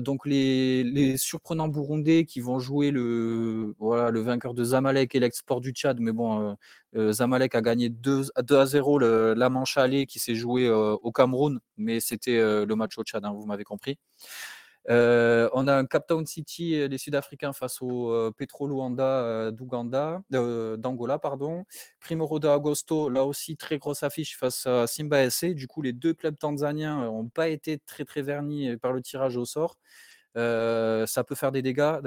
donc 0.00 0.26
les, 0.26 1.16
surprenants 1.16 1.68
Burundais 1.68 2.24
qui 2.24 2.40
vont 2.40 2.58
jouer 2.58 2.90
le, 2.90 3.74
vainqueur 3.80 4.54
de 4.54 4.62
Zamalek 4.62 5.14
et 5.14 5.20
l'export 5.20 5.60
du 5.60 5.72
Tchad. 5.72 5.98
Mais 6.00 6.12
bon, 6.12 6.56
Zamalek 6.96 7.54
a 7.54 7.62
gagné 7.62 7.88
2, 7.88 8.26
à 8.36 8.66
0 8.66 8.98
la 8.98 9.48
manche 9.50 9.76
allée 9.76 10.06
qui 10.06 10.20
s'est 10.20 10.36
jouée 10.36 10.70
au 10.70 11.10
Cameroun, 11.12 11.58
mais 11.76 11.98
c'était 12.00 12.64
le 12.64 12.74
match 12.76 12.96
au 12.98 13.02
Tchad, 13.02 13.24
hein, 13.24 13.32
vous 13.32 13.46
m'avez 13.46 13.64
compris. 13.64 13.98
Euh, 14.90 15.48
on 15.54 15.66
a 15.66 15.74
un 15.74 15.86
Cap 15.86 16.06
Town 16.06 16.26
City, 16.26 16.86
les 16.88 16.98
Sud-Africains 16.98 17.52
face 17.52 17.80
au 17.80 18.10
euh, 18.10 18.30
Petro 18.36 18.68
Luanda 18.68 19.22
euh, 19.22 19.50
d'Angola, 20.76 21.18
pardon. 21.18 21.64
Primo 22.00 22.38
de 22.38 22.48
Agosto, 22.48 23.08
là 23.08 23.24
aussi 23.24 23.56
très 23.56 23.78
grosse 23.78 24.02
affiche 24.02 24.36
face 24.38 24.66
à 24.66 24.86
Simba 24.86 25.28
SC. 25.30 25.54
Du 25.54 25.66
coup, 25.66 25.82
les 25.82 25.92
deux 25.92 26.14
clubs 26.14 26.38
tanzaniens 26.38 27.04
n'ont 27.06 27.28
pas 27.28 27.48
été 27.48 27.78
très 27.78 28.04
très 28.04 28.22
vernis 28.22 28.76
par 28.76 28.92
le 28.92 29.02
tirage 29.02 29.36
au 29.36 29.44
sort. 29.44 29.78
ça 30.34 31.24
peut 31.26 31.34
faire 31.34 31.52
des 31.52 31.62
dégâts. 31.62 32.00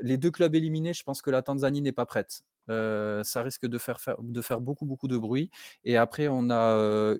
les 0.00 0.16
deux 0.18 0.30
clubs 0.30 0.54
éliminés, 0.54 0.92
je 0.94 1.02
pense 1.02 1.22
que 1.22 1.30
la 1.30 1.42
Tanzanie 1.42 1.82
n'est 1.82 1.92
pas 1.92 2.06
prête. 2.06 2.42
Ça 2.68 3.42
risque 3.42 3.66
de 3.66 3.78
faire, 3.78 3.98
beaucoup, 4.60 4.86
beaucoup 4.86 5.08
de 5.08 5.16
bruit. 5.16 5.50
Et 5.84 5.96
après, 5.96 6.28
on 6.28 6.50
a 6.50 7.14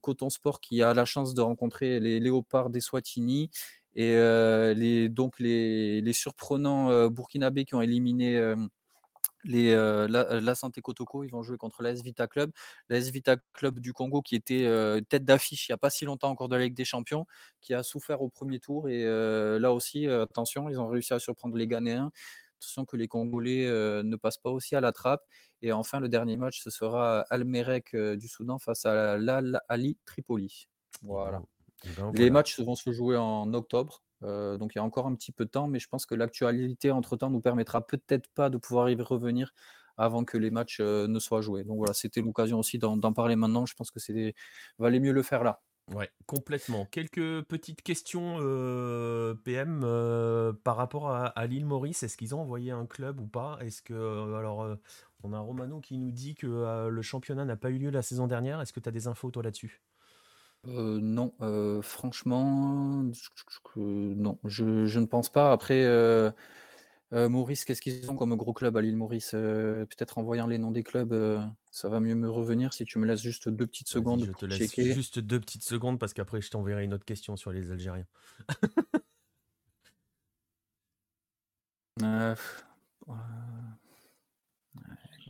Coton 0.00 0.30
Sport 0.30 0.60
qui 0.60 0.82
a 0.82 0.94
la 0.94 1.04
chance 1.04 1.34
de 1.34 1.40
rencontrer 1.40 2.00
les 2.00 2.20
léopards 2.20 2.70
des 2.70 2.80
Swatini 2.80 3.50
et 3.94 4.14
les, 4.74 5.08
donc 5.08 5.38
les, 5.38 6.12
surprenants 6.12 7.08
burkinabés 7.08 7.64
qui 7.64 7.74
ont 7.74 7.82
éliminé 7.82 8.54
la, 9.44 10.54
Santé 10.54 10.80
Kotoko, 10.80 11.24
ils 11.24 11.30
vont 11.30 11.42
jouer 11.42 11.56
contre 11.56 11.82
l'AS 11.82 12.02
Vita 12.02 12.26
Club. 12.26 12.50
L'AS 12.88 13.10
Vita 13.10 13.36
Club 13.52 13.80
du 13.80 13.92
Congo, 13.92 14.22
qui 14.22 14.36
était 14.36 14.68
tête 15.08 15.24
d'affiche 15.24 15.68
il 15.68 15.72
n'y 15.72 15.74
a 15.74 15.78
pas 15.78 15.90
si 15.90 16.04
longtemps 16.04 16.30
encore 16.30 16.48
de 16.48 16.56
la 16.56 16.62
Ligue 16.62 16.74
des 16.74 16.84
Champions, 16.84 17.26
qui 17.60 17.74
a 17.74 17.82
souffert 17.82 18.22
au 18.22 18.28
premier 18.28 18.60
tour. 18.60 18.88
Et 18.88 19.04
là 19.04 19.72
aussi, 19.72 20.06
attention, 20.06 20.68
ils 20.68 20.78
ont 20.78 20.88
réussi 20.88 21.12
à 21.14 21.18
surprendre 21.18 21.56
les 21.56 21.66
Ghanéens 21.66 22.10
attention 22.62 22.84
que 22.84 22.96
les 22.96 23.08
Congolais 23.08 23.66
ne 23.66 24.16
passent 24.16 24.38
pas 24.38 24.50
aussi 24.50 24.76
à 24.76 24.80
la 24.80 24.92
trappe. 24.92 25.22
Et 25.60 25.72
enfin, 25.72 26.00
le 26.00 26.08
dernier 26.08 26.36
match, 26.36 26.60
ce 26.62 26.70
sera 26.70 27.20
Almerek 27.30 27.96
du 27.96 28.28
Soudan 28.28 28.58
face 28.58 28.86
à 28.86 29.18
l'Al 29.18 29.60
Ali 29.68 29.98
Tripoli. 30.04 30.68
Voilà. 31.02 31.42
Ben 31.96 32.12
les 32.14 32.30
matchs 32.30 32.60
vont 32.60 32.76
se 32.76 32.92
jouer 32.92 33.16
en 33.16 33.52
octobre. 33.54 34.02
donc 34.22 34.74
il 34.74 34.78
y 34.78 34.80
a 34.80 34.84
encore 34.84 35.06
un 35.06 35.14
petit 35.14 35.32
peu 35.32 35.44
de 35.44 35.50
temps, 35.50 35.66
mais 35.66 35.80
je 35.80 35.88
pense 35.88 36.06
que 36.06 36.14
l'actualité 36.14 36.90
entre-temps 36.90 37.30
nous 37.30 37.40
permettra 37.40 37.84
peut-être 37.84 38.28
pas 38.34 38.50
de 38.50 38.58
pouvoir 38.58 38.88
y 38.88 38.94
revenir 38.94 39.52
avant 39.96 40.24
que 40.24 40.38
les 40.38 40.50
matchs 40.50 40.80
ne 40.80 41.18
soient 41.18 41.42
joués. 41.42 41.64
Donc 41.64 41.78
voilà, 41.78 41.92
c'était 41.92 42.22
l'occasion 42.22 42.58
aussi 42.58 42.78
d'en 42.78 43.12
parler 43.12 43.36
maintenant. 43.36 43.66
Je 43.66 43.74
pense 43.74 43.90
que 43.90 43.98
c'est 44.00 44.34
valait 44.78 45.00
mieux 45.00 45.12
le 45.12 45.22
faire 45.22 45.42
là. 45.42 45.60
Ouais, 45.92 46.10
complètement. 46.26 46.86
Quelques 46.90 47.42
petites 47.42 47.82
questions 47.82 48.38
PM 49.44 49.80
par 50.64 50.76
rapport 50.76 51.10
à, 51.10 51.46
l'île 51.46 51.66
Maurice. 51.66 52.02
Est-ce 52.02 52.16
qu'ils 52.16 52.34
ont 52.34 52.40
envoyé 52.40 52.70
un 52.70 52.86
club 52.86 53.20
ou 53.20 53.26
pas? 53.26 53.58
Est-ce 53.60 53.82
que 53.82 53.94
alors 54.36 54.66
on 55.22 55.32
a 55.32 55.38
Romano 55.38 55.80
qui 55.80 55.98
nous 55.98 56.10
dit 56.10 56.34
que 56.34 56.88
le 56.88 57.02
championnat 57.02 57.44
n'a 57.44 57.56
pas 57.56 57.70
eu 57.70 57.78
lieu 57.78 57.90
la 57.90 58.02
saison 58.02 58.26
dernière. 58.26 58.60
Est-ce 58.60 58.72
que 58.72 58.80
tu 58.80 58.88
as 58.88 58.92
des 58.92 59.06
infos 59.06 59.30
toi 59.30 59.42
là-dessus? 59.42 59.80
Non, 60.64 61.34
franchement, 61.82 63.04
non, 63.76 64.38
je, 64.44 64.86
je 64.86 64.98
ne 65.00 65.06
pense 65.06 65.28
pas. 65.28 65.52
Après, 65.52 65.84
euh, 67.12 67.28
Maurice, 67.28 67.64
qu'est-ce 67.64 67.82
qu'ils 67.82 68.10
ont 68.10 68.16
comme 68.16 68.34
gros 68.36 68.52
club 68.52 68.76
à 68.76 68.80
l'île 68.80 68.96
Maurice? 68.96 69.32
Euh, 69.34 69.84
Peut-être 69.86 70.18
en 70.18 70.22
voyant 70.22 70.46
les 70.46 70.58
noms 70.58 70.70
des 70.70 70.82
clubs, 70.82 71.12
euh, 71.12 71.40
ça 71.70 71.88
va 71.88 72.00
mieux 72.00 72.14
me 72.14 72.30
revenir 72.30 72.72
si 72.72 72.84
tu 72.84 72.98
me 72.98 73.06
laisses 73.06 73.22
juste 73.22 73.48
deux 73.48 73.66
petites 73.66 73.88
secondes. 73.88 74.24
Je 74.24 74.32
te 74.32 74.46
laisse 74.46 74.74
juste 74.74 75.18
deux 75.18 75.40
petites 75.40 75.64
secondes 75.64 75.98
parce 75.98 76.14
qu'après 76.14 76.40
je 76.40 76.50
t'enverrai 76.50 76.84
une 76.84 76.94
autre 76.94 77.04
question 77.04 77.36
sur 77.36 77.52
les 77.52 77.70
Algériens. 77.70 78.06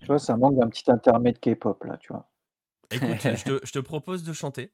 Tu 0.00 0.06
vois, 0.06 0.18
ça 0.18 0.36
manque 0.36 0.56
d'un 0.56 0.68
petit 0.68 0.90
intermède 0.90 1.38
K-pop 1.38 1.84
là, 1.84 1.96
tu 1.98 2.12
vois. 2.12 2.28
Écoute, 2.90 3.18
je 3.64 3.72
te 3.72 3.78
propose 3.78 4.22
de 4.24 4.32
chanter. 4.32 4.72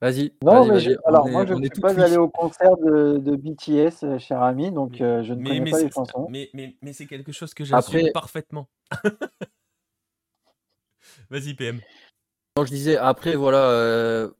Vas-y. 0.00 0.32
Non, 0.42 0.66
mais 0.66 0.96
alors 1.04 1.28
moi, 1.28 1.46
je 1.46 1.54
ne 1.54 1.64
suis 1.66 1.80
pas 1.80 1.98
allé 2.00 2.16
au 2.16 2.28
concert 2.28 2.76
de, 2.76 3.36
BTS, 3.36 4.02
euh, 4.04 4.18
cher 4.18 4.42
ami, 4.42 4.72
donc 4.72 5.00
euh, 5.00 5.22
je 5.22 5.32
ne 5.32 5.44
connais 5.44 5.70
pas 5.70 5.80
les 5.80 5.90
chansons. 5.90 6.26
Mais, 6.28 6.50
mais, 6.54 6.92
c'est 6.92 7.06
quelque 7.06 7.32
chose 7.32 7.54
que 7.54 7.64
j'assume 7.64 8.10
parfaitement. 8.12 8.68
Vas-y, 11.30 11.54
PM. 11.54 11.80
je 12.58 12.64
disais, 12.64 12.96
après, 12.96 13.36
voilà, 13.36 13.70
euh, 13.70 14.30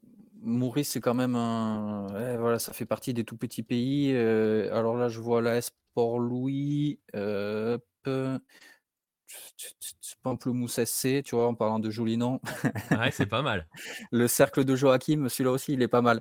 Maurice, 0.43 0.91
c'est 0.91 1.01
quand 1.01 1.15
même 1.15 1.37
un. 1.37 2.07
voilà, 2.39 2.59
ça 2.59 2.73
fait 2.73 2.87
partie 2.87 3.15
des 3.15 3.25
tout 3.25 3.37
petits 3.37 3.63
pays. 3.63 4.17
alors 4.17 4.97
là, 4.97 5.09
je 5.09 5.21
vois 5.21 5.41
la 5.43 5.61
Sport 5.61 6.19
Louis. 6.19 6.99
Pamplemousse 10.23 10.79
SC, 10.85 11.23
tu 11.23 11.35
vois, 11.35 11.49
en 11.49 11.55
parlant 11.55 11.79
de 11.79 11.91
jolis 11.91 12.17
noms. 12.17 12.41
Ouais, 12.91 13.11
c'est 13.11 13.27
pas 13.27 13.43
mal. 13.43 13.67
Le 14.13 14.29
cercle 14.29 14.65
de 14.65 14.77
Joachim, 14.77 15.29
celui-là 15.29 15.51
aussi, 15.51 15.73
il 15.73 15.83
est 15.83 15.89
pas 15.89 16.03
mal. 16.03 16.21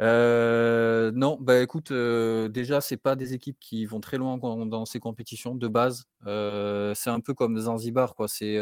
Euh, 0.00 1.10
non, 1.12 1.38
bah 1.40 1.60
écoute, 1.60 1.90
euh, 1.90 2.48
déjà, 2.48 2.80
c'est 2.80 2.96
pas 2.96 3.16
des 3.16 3.34
équipes 3.34 3.58
qui 3.58 3.84
vont 3.86 4.00
très 4.00 4.16
loin 4.16 4.38
dans 4.38 4.84
ces 4.84 5.00
compétitions 5.00 5.54
de 5.54 5.68
base. 5.68 6.04
Euh, 6.26 6.94
c'est 6.94 7.10
un 7.10 7.20
peu 7.20 7.34
comme 7.34 7.58
Zanzibar, 7.58 8.14
quoi. 8.14 8.28
C'est 8.28 8.58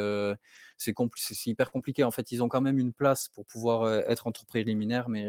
c'est 0.79 0.95
hyper 1.47 1.71
compliqué. 1.71 2.05
En 2.05 2.11
fait, 2.11 2.33
ils 2.33 2.43
ont 2.43 2.49
quand 2.49 2.61
même 2.61 2.79
une 2.79 2.93
place 2.93 3.29
pour 3.29 3.47
pouvoir 3.47 3.93
être 4.09 4.27
entre 4.27 4.47
préliminaires, 4.47 5.09
mais 5.09 5.27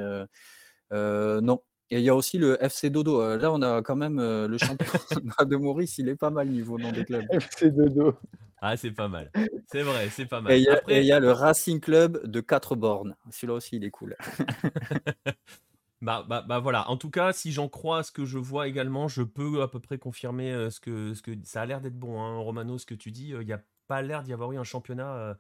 non, 0.91 1.61
et 1.89 1.99
il 1.99 2.03
y 2.03 2.09
a 2.09 2.15
aussi 2.15 2.37
le 2.37 2.61
FC 2.61 2.89
Dodo. 2.89 3.21
Euh, 3.21 3.37
là, 3.37 3.51
on 3.51 3.61
a 3.61 3.81
quand 3.81 3.95
même 3.95 4.19
euh, 4.19 4.47
le 4.47 4.57
champion 4.57 4.85
de 5.45 5.55
Maurice, 5.55 5.97
il 5.97 6.09
est 6.09 6.15
pas 6.15 6.29
mal 6.29 6.49
niveau 6.49 6.77
nom 6.77 6.91
des 6.91 7.05
clubs. 7.05 7.25
FC 7.31 7.71
Dodo. 7.71 8.15
Ah, 8.59 8.75
c'est 8.75 8.91
pas 8.91 9.07
mal. 9.07 9.31
C'est 9.67 9.83
vrai, 9.83 10.09
c'est 10.09 10.25
pas 10.25 10.41
mal. 10.41 10.51
Et 10.51 10.57
il 10.57 11.05
y, 11.05 11.11
a 11.11 11.19
le 11.19 11.31
Racing 11.31 11.79
Club 11.79 12.25
de 12.25 12.41
4 12.41 12.75
bornes. 12.75 13.15
Celui-là 13.29 13.53
aussi, 13.53 13.75
il 13.75 13.83
est 13.83 13.91
cool. 13.91 14.17
bah, 16.01 16.25
bah, 16.27 16.43
bah, 16.47 16.59
voilà. 16.59 16.89
En 16.89 16.97
tout 16.97 17.11
cas, 17.11 17.33
si 17.33 17.51
j'en 17.51 17.69
crois 17.69 18.01
ce 18.01 18.11
que 18.11 18.25
je 18.25 18.39
vois 18.39 18.67
également, 18.67 19.07
je 19.07 19.21
peux 19.21 19.61
à 19.61 19.67
peu 19.67 19.79
près 19.79 19.99
confirmer 19.99 20.51
euh, 20.51 20.71
ce 20.71 20.79
que, 20.79 21.13
ce 21.13 21.21
que 21.21 21.31
ça 21.43 21.61
a 21.61 21.65
l'air 21.67 21.81
d'être 21.81 21.99
bon, 21.99 22.19
hein, 22.19 22.37
Romano, 22.39 22.79
ce 22.79 22.87
que 22.87 22.95
tu 22.95 23.11
dis. 23.11 23.29
Il 23.29 23.45
n'y 23.45 23.53
a 23.53 23.61
pas 23.87 24.01
l'air 24.01 24.23
d'y 24.23 24.33
avoir 24.33 24.51
eu 24.51 24.57
un 24.57 24.63
championnat 24.63 25.37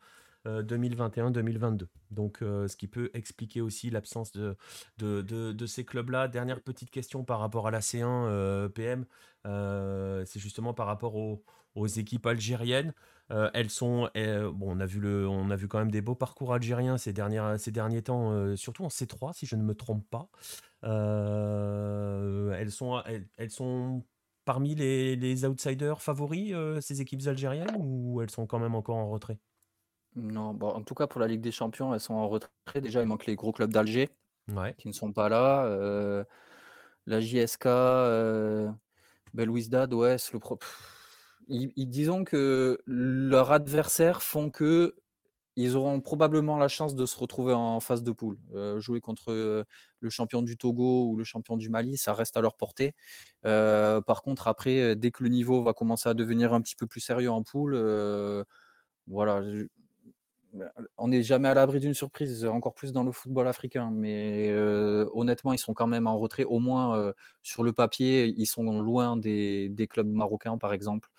2021-2022. 0.47 1.83
Euh, 1.83 1.87
Donc, 2.11 2.41
euh, 2.41 2.67
ce 2.67 2.75
qui 2.77 2.87
peut 2.87 3.09
expliquer 3.13 3.61
aussi 3.61 3.89
l'absence 3.89 4.31
de, 4.31 4.55
de, 4.97 5.65
ces 5.65 5.85
clubs-là. 5.85 6.27
Dernière 6.27 6.61
petite 6.61 6.89
question 6.89 7.23
par 7.23 7.39
rapport 7.39 7.67
à 7.67 7.71
la 7.71 7.79
C1 7.79 8.03
euh, 8.05 8.69
PM, 8.69 9.05
c'est 9.45 10.39
justement 10.39 10.73
par 10.73 10.87
rapport 10.87 11.15
aux, 11.15 11.43
équipes 11.97 12.25
algériennes. 12.25 12.91
elles 13.29 13.69
sont, 13.69 14.09
bon, 14.15 14.75
on 14.75 14.79
a 14.79 14.85
vu 14.87 14.99
le, 14.99 15.27
on 15.27 15.51
a 15.51 15.55
vu 15.55 15.67
quand 15.67 15.77
même 15.77 15.91
des 15.91 16.01
beaux 16.01 16.15
parcours 16.15 16.53
algériens 16.53 16.97
ces 16.97 17.13
derniers, 17.13 17.57
ces 17.59 17.71
derniers 17.71 18.01
temps, 18.01 18.55
surtout 18.55 18.83
en 18.83 18.87
C3 18.87 19.33
si 19.33 19.45
je 19.45 19.55
ne 19.55 19.63
me 19.63 19.75
trompe 19.75 20.03
pas. 20.09 20.27
elles 20.81 22.71
sont, 22.71 23.03
elles, 23.37 23.51
sont 23.51 24.03
parmi 24.43 24.73
les, 24.73 25.15
les 25.15 25.45
outsiders 25.45 26.01
favoris 26.01 26.55
ces 26.81 27.01
équipes 27.01 27.27
algériennes 27.27 27.75
ou 27.77 28.21
elles 28.21 28.31
sont 28.31 28.47
quand 28.47 28.59
même 28.59 28.73
encore 28.73 28.97
en 28.97 29.09
retrait? 29.09 29.39
Non, 30.17 30.53
bon, 30.53 30.69
en 30.69 30.81
tout 30.81 30.95
cas 30.95 31.05
pour 31.05 31.21
la 31.21 31.27
Ligue 31.27 31.41
des 31.41 31.51
Champions, 31.51 31.93
elles 31.93 31.99
sont 31.99 32.15
en 32.15 32.27
retrait. 32.27 32.49
Déjà, 32.81 33.01
il 33.01 33.07
manque 33.07 33.27
les 33.27 33.35
gros 33.35 33.51
clubs 33.51 33.71
d'Alger 33.71 34.09
Ouais. 34.53 34.73
qui 34.77 34.87
ne 34.87 34.93
sont 34.93 35.11
pas 35.11 35.29
là. 35.29 35.65
Euh, 35.65 36.23
la 37.05 37.19
JSK, 37.21 37.65
euh, 37.67 38.69
Belouizdad, 39.33 39.93
ouais, 39.93 40.17
c'est 40.17 40.33
le 40.33 40.39
pro. 40.39 40.57
Ils, 41.49 41.71
disons 41.87 42.23
que 42.23 42.79
leurs 42.85 43.51
adversaires 43.51 44.21
font 44.21 44.49
que 44.49 44.95
ils 45.55 45.75
auront 45.75 46.01
probablement 46.01 46.57
la 46.57 46.67
chance 46.67 46.93
de 46.95 47.05
se 47.05 47.17
retrouver 47.17 47.53
en 47.53 47.79
phase 47.79 48.03
de 48.03 48.11
poule. 48.11 48.37
Euh, 48.53 48.79
jouer 48.79 49.01
contre 49.01 49.31
euh, 49.31 49.63
le 50.01 50.09
champion 50.09 50.41
du 50.43 50.55
Togo 50.55 51.07
ou 51.09 51.15
le 51.15 51.23
champion 51.23 51.57
du 51.57 51.69
Mali, 51.69 51.97
ça 51.97 52.13
reste 52.13 52.37
à 52.37 52.41
leur 52.41 52.55
portée. 52.57 52.93
par 53.43 54.21
contre, 54.23 54.47
après, 54.47 54.95
dès 54.95 55.11
que 55.11 55.23
le 55.23 55.29
niveau 55.29 55.63
va 55.63 55.73
commencer 55.73 56.09
à 56.09 56.13
devenir 56.13 56.53
un 56.53 56.61
petit 56.61 56.75
peu 56.75 56.87
plus 56.87 57.01
sérieux 57.01 57.31
en 57.31 57.43
poule, 57.43 57.75
voilà, 59.07 59.41
on 60.97 61.07
n'est 61.07 61.23
jamais 61.23 61.47
à 61.49 61.53
l'abri 61.53 61.79
d'une 61.79 61.93
surprise, 61.93 62.45
encore 62.45 62.73
plus 62.73 62.91
dans 62.91 63.03
le 63.03 63.11
football 63.11 63.47
africain. 63.47 63.89
Mais 63.91 64.53
honnêtement, 65.13 65.53
ils 65.53 65.59
sont 65.59 65.73
quand 65.73 65.87
même 65.87 66.07
en 66.07 66.17
retrait. 66.17 66.43
Au 66.43 66.59
moins, 66.59 67.13
sur 67.43 67.63
le 67.63 67.73
papier, 67.73 68.33
ils 68.37 68.45
sont 68.45 68.81
loin 68.81 69.17
des, 69.17 69.87
clubs 69.89 70.07
marocains, 70.07 70.57
par 70.57 70.73
exemple, 70.73 71.09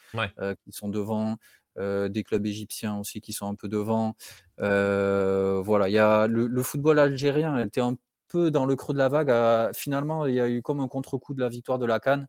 qui 0.65 0.73
sont 0.73 0.89
devant. 0.89 1.37
des 1.77 2.25
clubs 2.25 2.47
égyptiens 2.47 2.99
aussi 2.99 3.21
qui 3.21 3.33
sont 3.33 3.49
un 3.49 3.55
peu 3.55 3.69
devant. 3.69 4.17
voilà, 4.59 5.89
il 5.89 5.93
y 5.93 5.99
a 5.99 6.27
le, 6.27 6.63
football 6.63 6.99
algérien 6.99 7.59
était 7.59 7.81
un 7.81 7.97
peu 8.29 8.51
dans 8.51 8.67
le 8.67 8.77
creux 8.77 8.95
de 8.95 8.99
la 8.99 9.09
vague. 9.09 9.75
finalement, 9.75 10.27
il 10.27 10.35
y 10.35 10.41
a 10.41 10.49
eu 10.49 10.63
comme 10.63 10.81
un 10.81 10.89
contre-coup 10.89 11.35
de 11.35 11.41
la 11.41 11.49
victoire 11.49 11.79
de 11.79 11.87
la 11.87 11.99
Cannes. 12.01 12.29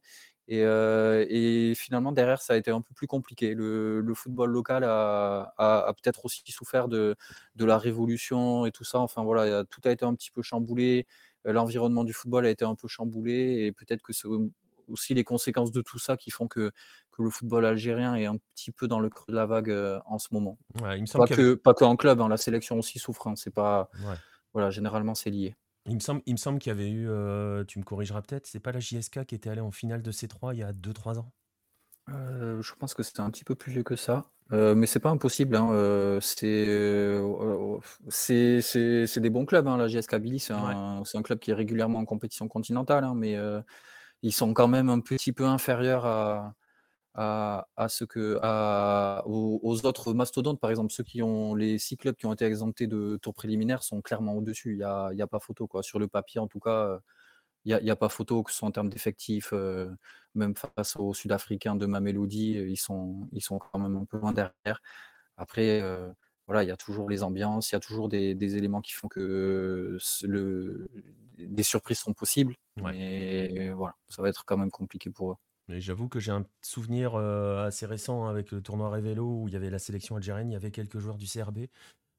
Et, 0.51 1.73
finalement, 1.75 2.11
derrière, 2.11 2.41
ça 2.41 2.53
a 2.53 2.57
été 2.57 2.71
un 2.71 2.81
peu 2.81 2.93
plus 2.93 3.07
compliqué. 3.07 3.53
Le, 3.53 4.13
football 4.15 4.49
local 4.49 4.83
a, 4.83 5.93
peut-être 6.01 6.25
aussi 6.25 6.43
souffert 6.51 6.87
de, 6.87 7.15
la 7.55 7.77
révolution 7.77 8.65
et 8.65 8.71
tout 8.71 8.83
ça. 8.83 8.99
Enfin 8.99 9.23
voilà, 9.23 9.63
tout 9.65 9.81
a 9.85 9.91
été 9.91 10.05
un 10.05 10.15
petit 10.15 10.31
peu 10.31 10.41
chamboulé. 10.41 11.05
L'environnement 11.45 12.03
du 12.03 12.13
football 12.13 12.45
a 12.45 12.49
été 12.49 12.65
un 12.65 12.75
peu 12.75 12.87
chamboulé. 12.87 13.65
Et 13.65 13.71
peut-être 13.71 14.01
que 14.01 14.11
c'est 14.11 14.27
aussi 14.87 15.13
les 15.13 15.23
conséquences 15.23 15.71
de 15.71 15.81
tout 15.81 15.99
ça 15.99 16.17
qui 16.17 16.31
font 16.31 16.47
que, 16.47 16.71
le 17.21 17.29
football 17.29 17.65
algérien 17.65 18.15
est 18.15 18.27
un 18.27 18.37
petit 18.37 18.71
peu 18.71 18.87
dans 18.87 19.01
le 19.01 19.09
creux 19.09 19.25
de 19.27 19.35
la 19.35 19.45
vague 19.45 19.75
en 20.05 20.19
ce 20.19 20.29
moment. 20.31 20.57
il 20.95 21.01
me 21.01 21.05
semble 21.05 21.27
pas, 21.27 21.35
que, 21.35 21.53
pas 21.53 21.73
qu'en 21.73 21.97
club, 21.97 22.21
hein, 22.21 22.29
la 22.29 22.37
sélection 22.37 22.79
aussi 22.79 22.97
souffre. 22.97 23.27
Hein. 23.27 23.35
c'est 23.35 23.53
pas, 23.53 23.89
voilà, 24.53 24.69
généralement, 24.69 25.15
c'est 25.15 25.29
lié. 25.29 25.57
Il 25.85 25.95
me 25.95 25.99
semble, 25.99 26.21
il 26.25 26.33
me 26.33 26.37
semble 26.37 26.59
qu'il 26.59 26.69
y 26.69 26.73
avait 26.73 26.89
eu, 26.89 27.09
euh, 27.09 27.63
tu 27.65 27.79
me 27.79 27.83
corrigeras 27.83 28.21
peut-être, 28.21 28.45
c'est 28.45 28.59
pas 28.59 28.71
la 28.71 28.79
JSK 28.79 29.25
qui 29.25 29.35
était 29.35 29.49
allée 29.49 29.61
en 29.61 29.71
finale 29.71 30.01
de 30.01 30.11
C3 30.11 30.53
il 30.53 30.59
y 30.59 30.63
a 30.63 30.71
2-3 30.73 31.19
ans? 31.19 31.31
Euh, 32.09 32.61
je 32.61 32.73
pense 32.75 32.93
que 32.93 33.03
c'était 33.03 33.21
un 33.21 33.29
petit 33.29 33.43
peu 33.43 33.55
plus 33.55 33.71
vieux 33.71 33.83
que 33.83 33.95
ça. 33.95 34.29
Euh, 34.51 34.73
mais 34.73 34.87
c'est 34.87 34.99
pas 34.99 35.11
impossible. 35.11 35.55
Hein, 35.55 36.19
c'est, 36.21 36.49
des 39.17 39.29
bons 39.29 39.45
clubs, 39.45 39.67
hein, 39.67 39.77
la 39.77 39.87
JSK 39.87 40.15
Billy. 40.17 40.39
C'est 40.39 40.53
un, 40.53 41.21
club 41.23 41.39
qui 41.39 41.51
est 41.51 41.53
régulièrement 41.53 41.99
en 41.99 42.05
compétition 42.05 42.47
continentale, 42.47 43.03
hein, 43.03 43.13
mais 43.15 43.37
ils 44.21 44.33
sont 44.33 44.53
quand 44.53 44.67
même 44.67 44.89
un 44.89 44.99
petit 44.99 45.33
peu 45.33 45.45
inférieurs 45.45 46.05
à, 46.05 46.55
à, 47.15 47.87
ce 47.89 48.05
que, 48.05 48.39
aux, 49.25 49.85
autres 49.85 50.13
mastodontes, 50.13 50.59
par 50.59 50.69
exemple, 50.69 50.91
ceux 50.93 51.03
qui 51.03 51.21
ont 51.21 51.55
les 51.55 51.77
six 51.77 51.97
clubs 51.97 52.15
qui 52.15 52.25
ont 52.25 52.33
été 52.33 52.45
exemptés 52.45 52.87
de 52.87 53.17
tour 53.21 53.33
préliminaire 53.33 53.83
sont 53.83 54.01
clairement 54.01 54.35
au-dessus. 54.35 54.73
Il 54.73 54.77
n'y 54.77 54.83
a, 54.83 55.07
a, 55.07 55.27
pas 55.27 55.39
photo. 55.39 55.67
Quoi. 55.67 55.83
Sur 55.83 55.99
le 55.99 56.07
papier, 56.07 56.39
en 56.39 56.47
tout 56.47 56.59
cas, 56.59 56.99
il 57.65 57.77
n'y 57.83 57.89
a, 57.89 57.93
a, 57.93 57.95
pas 57.95 58.09
photo, 58.09 58.43
que 58.43 58.51
ce 58.51 58.57
soit 58.57 58.67
en 58.67 58.71
termes 58.71 58.89
d'effectifs, 58.89 59.49
euh, 59.53 59.89
même 60.35 60.55
face 60.55 60.95
aux 60.95 61.13
Sud-Africains 61.13 61.75
de 61.75 61.85
ma 61.85 61.99
mélodie, 61.99 62.51
ils 62.53 62.77
sont, 62.77 63.27
ils 63.33 63.41
sont 63.41 63.59
quand 63.59 63.79
même 63.79 63.97
un 63.97 64.05
peu 64.05 64.17
loin 64.17 64.31
derrière. 64.33 64.81
Après, 65.37 65.81
euh, 65.81 66.09
voilà, 66.47 66.63
il 66.63 66.67
y 66.67 66.71
a 66.71 66.77
toujours 66.77 67.09
les 67.09 67.23
ambiances, 67.23 67.71
il 67.71 67.75
y 67.75 67.77
a 67.77 67.79
toujours 67.79 68.09
des, 68.09 68.55
éléments 68.57 68.81
qui 68.81 68.93
font 68.93 69.07
que 69.07 69.97
le, 70.23 70.89
des 71.37 71.63
surprises 71.63 71.99
sont 71.99 72.13
possibles. 72.13 72.55
Mais 72.77 73.71
voilà, 73.71 73.95
ça 74.09 74.21
va 74.21 74.29
être 74.29 74.45
quand 74.45 74.57
même 74.57 74.71
compliqué 74.71 75.09
pour 75.09 75.33
eux 75.33 75.37
j'avoue 75.77 76.09
que 76.09 76.19
j'ai 76.19 76.31
un 76.31 76.45
souvenir 76.61 77.15
euh, 77.15 77.65
assez 77.65 77.85
récent 77.85 78.27
avec 78.27 78.51
le 78.51 78.61
tournoi 78.61 78.89
Révélo 78.89 79.41
où 79.41 79.47
il 79.47 79.53
y 79.53 79.57
avait 79.57 79.69
la 79.69 79.79
sélection 79.79 80.15
algérienne, 80.15 80.49
il 80.49 80.53
y 80.53 80.57
avait 80.57 80.71
quelques 80.71 80.99
joueurs 80.99 81.17
du 81.17 81.27
CRB 81.27 81.67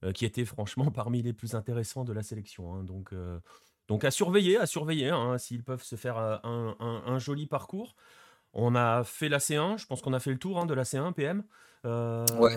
euh, 0.05 0.13
qui 0.13 0.25
étaient 0.25 0.45
franchement 0.45 0.91
parmi 0.91 1.23
les 1.23 1.33
plus 1.33 1.55
intéressants 1.55 2.05
de 2.05 2.13
la 2.13 2.23
sélection. 2.23 2.75
Hein. 2.75 2.85
donc, 2.85 3.13
euh, 3.13 3.41
donc 3.89 4.05
à 4.05 4.11
surveiller, 4.11 4.57
à 4.57 4.67
surveiller, 4.67 5.09
hein, 5.09 5.37
s'ils 5.39 5.65
peuvent 5.65 5.83
se 5.83 5.97
faire 5.97 6.17
un, 6.19 7.19
joli 7.19 7.47
parcours. 7.47 7.97
On 8.53 8.75
a 8.75 9.03
fait 9.05 9.29
la 9.29 9.39
C1, 9.39 9.79
je 9.79 9.87
pense 9.87 10.01
qu'on 10.01 10.13
a 10.13 10.21
fait 10.21 10.31
le 10.31 10.39
tour 10.39 10.61
hein, 10.61 10.67
de 10.67 10.75
la 10.75 10.85
C1 10.85 11.13
PM. 11.13 11.43
Ouais, 11.85 12.57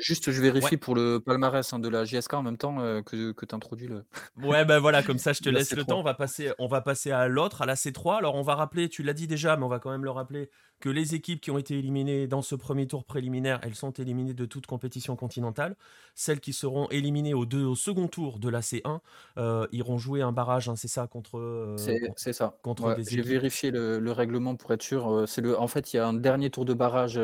juste 0.00 0.30
je 0.30 0.40
vérifie 0.42 0.76
pour 0.76 0.94
le 0.94 1.18
palmarès 1.18 1.74
de 1.74 1.88
la 1.88 2.04
JSK 2.04 2.34
en 2.34 2.42
même 2.42 2.56
temps 2.56 2.76
que, 3.02 3.32
que 3.32 3.46
tu 3.46 3.54
introduis 3.54 3.88
le. 3.88 4.04
Ouais, 4.42 4.64
ben 4.64 4.78
voilà, 4.78 5.02
comme 5.02 5.18
ça 5.18 5.32
je 5.32 5.40
te 5.40 5.48
laisse 5.50 5.74
le 5.74 5.84
temps. 5.84 6.00
On 6.00 6.02
va 6.02 6.14
passer, 6.14 6.52
on 6.58 6.66
va 6.66 6.80
passer 6.80 7.10
à 7.10 7.28
l'autre, 7.28 7.62
à 7.62 7.66
la 7.66 7.74
C3. 7.74 8.18
Alors 8.18 8.34
on 8.34 8.42
va 8.42 8.54
rappeler, 8.54 8.88
tu 8.88 9.02
l'as 9.02 9.12
dit 9.12 9.26
déjà, 9.26 9.56
mais 9.56 9.64
on 9.64 9.68
va 9.68 9.78
quand 9.78 9.90
même 9.90 10.04
le 10.04 10.10
rappeler, 10.10 10.50
que 10.80 10.88
les 10.88 11.14
équipes 11.14 11.40
qui 11.40 11.50
ont 11.50 11.58
été 11.58 11.78
éliminées 11.78 12.26
dans 12.26 12.42
ce 12.42 12.54
premier 12.54 12.86
tour 12.86 13.04
préliminaire, 13.04 13.60
elles 13.62 13.74
sont 13.74 13.92
éliminées 13.92 14.34
de 14.34 14.44
toute 14.44 14.66
compétition 14.66 15.16
continentale. 15.16 15.76
Celles 16.14 16.40
qui 16.40 16.52
seront 16.52 16.88
éliminées 16.90 17.34
au, 17.34 17.46
deux, 17.46 17.64
au 17.64 17.74
second 17.74 18.06
tour 18.08 18.38
de 18.38 18.48
la 18.48 18.60
C1 18.60 19.00
euh, 19.38 19.66
iront 19.72 19.98
jouer 19.98 20.22
un 20.22 20.32
barrage, 20.32 20.68
hein, 20.68 20.76
c'est 20.76 20.88
ça, 20.88 21.06
contre. 21.06 21.38
Euh, 21.38 21.76
c'est 22.16 22.32
ça. 22.32 22.58
Contre 22.62 22.96
J'ai 23.08 23.22
vérifié 23.22 23.70
le, 23.70 24.12
règlement 24.12 24.56
pour 24.56 24.72
être 24.72 24.82
sûr. 24.82 25.10
Euh, 25.10 25.26
c'est 25.26 25.40
le, 25.40 25.58
en 25.58 25.68
fait, 25.68 25.92
il 25.92 25.96
y 25.96 26.00
a 26.00 26.06
un 26.06 26.14
dernier 26.14 26.50
tour 26.50 26.64
de 26.64 26.74
barrage. 26.74 27.18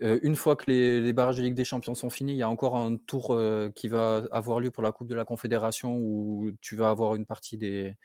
Une 0.00 0.36
fois 0.36 0.56
que 0.56 0.70
les, 0.70 1.12
barrages 1.12 1.36
de 1.36 1.42
Ligue 1.42 1.54
des 1.54 1.64
Champions 1.64 1.94
sont 1.94 2.10
finis, 2.10 2.32
il 2.32 2.38
y 2.38 2.42
a 2.42 2.48
encore 2.48 2.76
un 2.76 2.96
tour 2.96 3.38
qui 3.74 3.88
va 3.88 4.24
avoir 4.30 4.60
lieu 4.60 4.70
pour 4.70 4.82
la 4.82 4.92
Coupe 4.92 5.08
de 5.08 5.14
la 5.14 5.24
Confédération 5.24 5.96
où 5.96 6.50
tu 6.60 6.76
vas 6.76 6.90
avoir 6.90 7.14
une 7.14 7.26
partie 7.26 7.58
des 7.58 7.96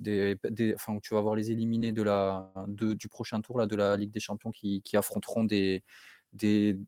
des, 0.00 0.36
enfin, 0.74 0.98
tu 1.02 1.14
vas 1.14 1.20
voir 1.20 1.34
les 1.34 1.50
éliminés 1.50 1.92
de 1.92 2.02
la, 2.02 2.52
de, 2.66 2.94
du 2.94 3.08
prochain 3.08 3.40
tour 3.40 3.58
là, 3.58 3.66
de 3.66 3.76
la 3.76 3.96
Ligue 3.96 4.10
des 4.10 4.20
Champions 4.20 4.50
qui, 4.50 4.82
qui 4.82 4.96
affronteront 4.96 5.44
des, 5.44 5.84
des 6.32 6.78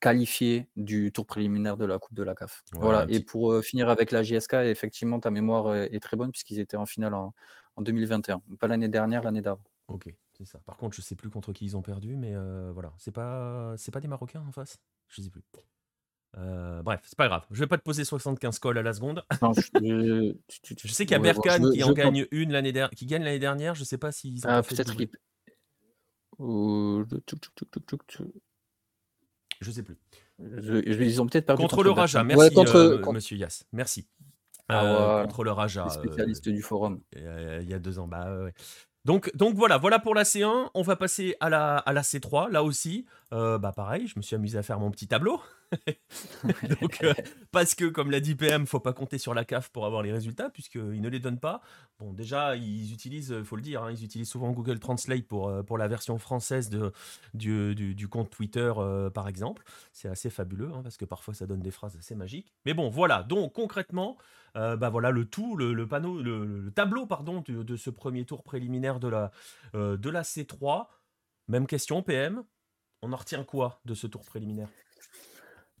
qualifiés 0.00 0.68
du 0.76 1.12
tour 1.12 1.26
préliminaire 1.26 1.76
de 1.76 1.84
la 1.84 1.98
Coupe 1.98 2.14
de 2.14 2.22
la 2.22 2.34
CAF. 2.34 2.64
Voilà. 2.72 3.06
Et 3.08 3.20
pour 3.20 3.52
euh, 3.52 3.62
finir 3.62 3.88
avec 3.88 4.10
la 4.10 4.22
JSK, 4.22 4.54
effectivement, 4.54 5.20
ta 5.20 5.30
mémoire 5.30 5.68
euh, 5.68 5.86
est 5.90 6.00
très 6.00 6.16
bonne 6.16 6.32
puisqu'ils 6.32 6.58
étaient 6.58 6.76
en 6.76 6.86
finale 6.86 7.14
en, 7.14 7.34
en 7.76 7.82
2021. 7.82 8.42
Pas 8.58 8.66
l'année 8.66 8.88
dernière, 8.88 9.22
l'année 9.22 9.42
d'avant. 9.42 9.62
Ok, 9.88 10.12
c'est 10.44 10.52
ça. 10.52 10.58
Par 10.64 10.76
contre, 10.76 10.96
je 10.96 11.02
sais 11.02 11.14
plus 11.14 11.30
contre 11.30 11.52
qui 11.52 11.64
ils 11.64 11.76
ont 11.76 11.82
perdu, 11.82 12.16
mais 12.16 12.34
euh, 12.34 12.72
voilà. 12.72 12.92
C'est 12.98 13.12
pas, 13.12 13.74
c'est 13.76 13.92
pas 13.92 14.00
des 14.00 14.08
Marocains 14.08 14.42
en 14.46 14.52
face? 14.52 14.80
Je 15.08 15.22
sais 15.22 15.30
plus. 15.30 15.42
Euh, 16.38 16.82
bref, 16.82 17.00
c'est 17.04 17.16
pas 17.16 17.28
grave. 17.28 17.44
Je 17.50 17.60
vais 17.60 17.66
pas 17.66 17.76
te 17.78 17.82
poser 17.82 18.04
75 18.04 18.58
calls 18.58 18.78
à 18.78 18.82
la 18.82 18.94
seconde. 18.94 19.22
je, 19.80 20.34
sais 20.88 21.04
qu'il 21.04 21.12
y 21.12 21.14
a 21.14 21.18
Berkane 21.18 21.70
qui 21.72 21.84
en 21.84 21.92
gagne 21.92 22.26
une 22.30 22.52
l'année 22.52 22.72
dernière, 22.72 22.90
qui 22.90 23.06
gagne 23.06 23.22
l'année 23.22 23.38
dernière. 23.38 23.74
Je 23.74 23.84
sais 23.84 23.98
pas 23.98 24.12
s'ils 24.12 24.40
ah, 24.46 24.62
peut-être 24.62 24.96
Je 29.60 29.70
sais 29.70 29.82
plus. 29.82 29.98
ils 30.40 31.20
ont 31.20 31.26
peut-être 31.26 31.46
perdu 31.46 31.62
contre, 31.62 31.82
le 31.82 31.90
Raja. 31.90 32.24
Merci, 32.24 32.50
euh, 32.74 33.12
Monsieur 33.12 33.36
Yass. 33.36 33.64
Merci. 33.72 34.08
Ah, 34.68 35.20
euh, 35.20 35.22
contre 35.24 35.44
le 35.44 35.52
Raja. 35.52 35.88
Spécialiste 35.90 36.48
du 36.48 36.62
forum. 36.62 37.02
Il 37.14 37.68
y 37.68 37.74
a 37.74 37.78
deux 37.78 37.98
ans. 37.98 38.08
Bah 38.08 38.44
ouais. 38.44 38.54
Donc, 39.04 39.30
voilà, 39.54 39.78
voilà 39.78 39.98
pour 39.98 40.14
la 40.14 40.22
C1. 40.22 40.70
On 40.74 40.82
va 40.82 40.96
passer 40.96 41.36
à 41.40 41.48
la, 41.48 41.76
à 41.78 41.92
la 41.92 42.02
C3. 42.02 42.50
Là 42.50 42.62
aussi, 42.62 43.04
euh, 43.32 43.58
bah 43.58 43.72
pareil, 43.72 44.06
je 44.06 44.14
me 44.16 44.22
suis 44.22 44.36
amusé 44.36 44.58
à 44.58 44.62
faire 44.62 44.78
mon 44.78 44.90
petit 44.90 45.08
tableau. 45.08 45.40
euh, 47.02 47.14
parce 47.50 47.74
que, 47.74 47.86
comme 47.86 48.10
l'a 48.10 48.20
dit 48.20 48.34
PM, 48.34 48.66
faut 48.66 48.78
pas 48.78 48.92
compter 48.92 49.18
sur 49.18 49.34
la 49.34 49.44
CAF 49.44 49.70
pour 49.70 49.86
avoir 49.86 50.02
les 50.02 50.12
résultats, 50.12 50.50
puisqu'ils 50.50 51.00
ne 51.00 51.08
les 51.08 51.18
donnent 51.18 51.40
pas. 51.40 51.62
Bon, 51.98 52.12
déjà, 52.12 52.56
ils 52.56 52.92
utilisent, 52.92 53.42
faut 53.42 53.56
le 53.56 53.62
dire, 53.62 53.82
hein, 53.82 53.90
ils 53.90 54.04
utilisent 54.04 54.28
souvent 54.28 54.50
Google 54.52 54.78
Translate 54.78 55.26
pour, 55.26 55.48
euh, 55.48 55.62
la 55.78 55.88
version 55.88 56.18
française 56.18 56.70
du, 57.34 58.08
compte 58.08 58.30
Twitter, 58.30 58.72
par 59.14 59.26
exemple. 59.26 59.64
C'est 59.92 60.08
assez 60.08 60.30
fabuleux, 60.30 60.70
hein, 60.72 60.82
parce 60.82 60.96
que 60.96 61.06
parfois 61.06 61.34
ça 61.34 61.46
donne 61.46 61.60
des 61.60 61.70
phrases 61.70 61.96
assez 61.96 62.14
magiques. 62.14 62.52
Mais 62.66 62.74
bon, 62.74 62.90
voilà, 62.90 63.22
donc 63.22 63.54
concrètement, 63.54 64.16
euh, 64.56 64.76
bah 64.76 64.90
voilà 64.90 65.10
le 65.10 65.24
tout, 65.24 65.56
le, 65.56 65.86
panneau, 65.86 66.20
le, 66.20 66.70
tableau 66.74 67.06
pardon 67.06 67.42
de, 67.46 67.76
ce 67.76 67.90
premier 67.90 68.24
tour 68.24 68.42
préliminaire 68.42 69.00
de 69.00 69.08
la, 69.08 69.30
euh, 69.74 69.96
de 69.96 70.10
la 70.10 70.22
C3. 70.22 70.86
Même 71.48 71.66
question, 71.66 72.02
PM. 72.02 72.44
On 73.02 73.12
en 73.12 73.16
retient 73.16 73.44
quoi 73.44 73.80
de 73.84 73.94
ce 73.94 74.06
tour 74.06 74.22
préliminaire? 74.24 74.68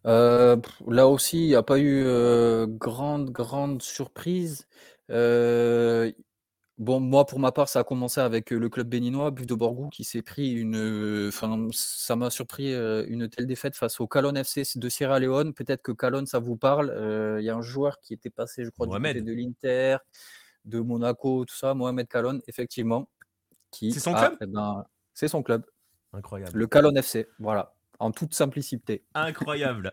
Euh, 0.06 0.56
Là 0.88 1.06
aussi, 1.06 1.44
il 1.44 1.48
n'y 1.48 1.54
a 1.54 1.62
pas 1.62 1.78
eu 1.78 2.04
grande, 2.78 3.30
grande 3.30 3.82
surprise. 3.82 4.66
Bon, 6.78 7.00
moi, 7.00 7.26
pour 7.26 7.38
ma 7.38 7.52
part, 7.52 7.68
ça 7.68 7.80
a 7.80 7.84
commencé 7.84 8.20
avec 8.20 8.50
le 8.50 8.68
club 8.68 8.88
béninois, 8.88 9.30
Buff 9.30 9.46
de 9.46 9.54
Borgou, 9.54 9.88
qui 9.88 10.04
s'est 10.04 10.22
pris 10.22 10.52
une. 10.52 11.28
Enfin, 11.28 11.68
ça 11.70 12.16
m'a 12.16 12.30
surpris 12.30 12.72
une 12.74 13.28
telle 13.28 13.46
défaite 13.46 13.76
face 13.76 14.00
au 14.00 14.06
Calonne 14.06 14.36
FC 14.36 14.64
de 14.76 14.88
Sierra 14.88 15.18
Leone. 15.20 15.52
Peut-être 15.54 15.82
que 15.82 15.92
Calonne, 15.92 16.26
ça 16.26 16.38
vous 16.38 16.56
parle. 16.56 16.92
Il 17.40 17.44
y 17.44 17.50
a 17.50 17.54
un 17.54 17.62
joueur 17.62 18.00
qui 18.00 18.14
était 18.14 18.30
passé, 18.30 18.64
je 18.64 18.70
crois, 18.70 18.86
du 18.86 18.92
côté 18.92 19.20
de 19.20 19.32
l'Inter, 19.32 19.98
de 20.64 20.80
Monaco, 20.80 21.44
tout 21.44 21.54
ça, 21.54 21.74
Mohamed 21.74 22.08
Calonne, 22.08 22.40
effectivement. 22.48 23.08
C'est 23.72 23.90
son 24.00 24.14
club? 24.14 24.36
eh 24.40 24.46
ben, 24.46 24.84
C'est 25.14 25.28
son 25.28 25.42
club. 25.42 25.64
Incroyable. 26.12 26.58
Le 26.58 26.66
Calonne 26.66 26.96
FC, 26.96 27.26
voilà, 27.38 27.74
en 27.98 28.10
toute 28.10 28.34
simplicité. 28.34 29.04
Incroyable. 29.14 29.92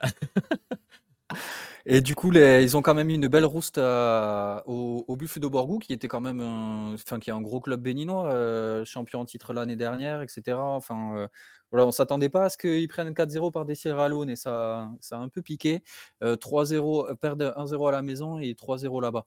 Et 1.85 2.01
du 2.01 2.15
coup, 2.15 2.31
ils 2.33 2.77
ont 2.77 2.81
quand 2.81 2.93
même 2.93 3.09
eu 3.09 3.13
une 3.13 3.27
belle 3.27 3.45
rouste 3.45 3.77
au, 3.77 5.05
au 5.07 5.15
Buffet 5.15 5.39
de 5.39 5.47
Borgou, 5.47 5.79
qui 5.79 5.93
était 5.93 6.07
quand 6.07 6.21
même 6.21 6.41
un, 6.41 6.93
enfin, 6.93 7.19
qui 7.19 7.29
est 7.29 7.33
un 7.33 7.41
gros 7.41 7.59
club 7.61 7.81
béninois, 7.81 8.31
euh, 8.33 8.85
champion 8.85 9.21
en 9.21 9.25
titre 9.25 9.53
l'année 9.53 9.75
dernière, 9.75 10.21
etc. 10.21 10.57
Enfin, 10.57 11.15
euh, 11.17 11.27
voilà, 11.71 11.85
on 11.87 11.91
s'attendait 11.91 12.29
pas 12.29 12.45
à 12.45 12.49
ce 12.49 12.57
qu'ils 12.57 12.87
prennent 12.87 13.13
4-0 13.13 13.51
par 13.51 13.65
des 13.65 13.75
Sierra 13.75 14.09
Leone 14.09 14.29
et 14.29 14.35
ça, 14.35 14.89
ça 14.99 15.17
a 15.17 15.19
un 15.19 15.29
peu 15.29 15.41
piqué. 15.41 15.83
3-0, 16.21 17.09
euh, 17.09 17.15
perdre 17.15 17.53
1-0 17.57 17.87
à 17.87 17.91
la 17.91 18.01
maison 18.01 18.39
et 18.39 18.53
3-0 18.55 19.01
là-bas. 19.01 19.25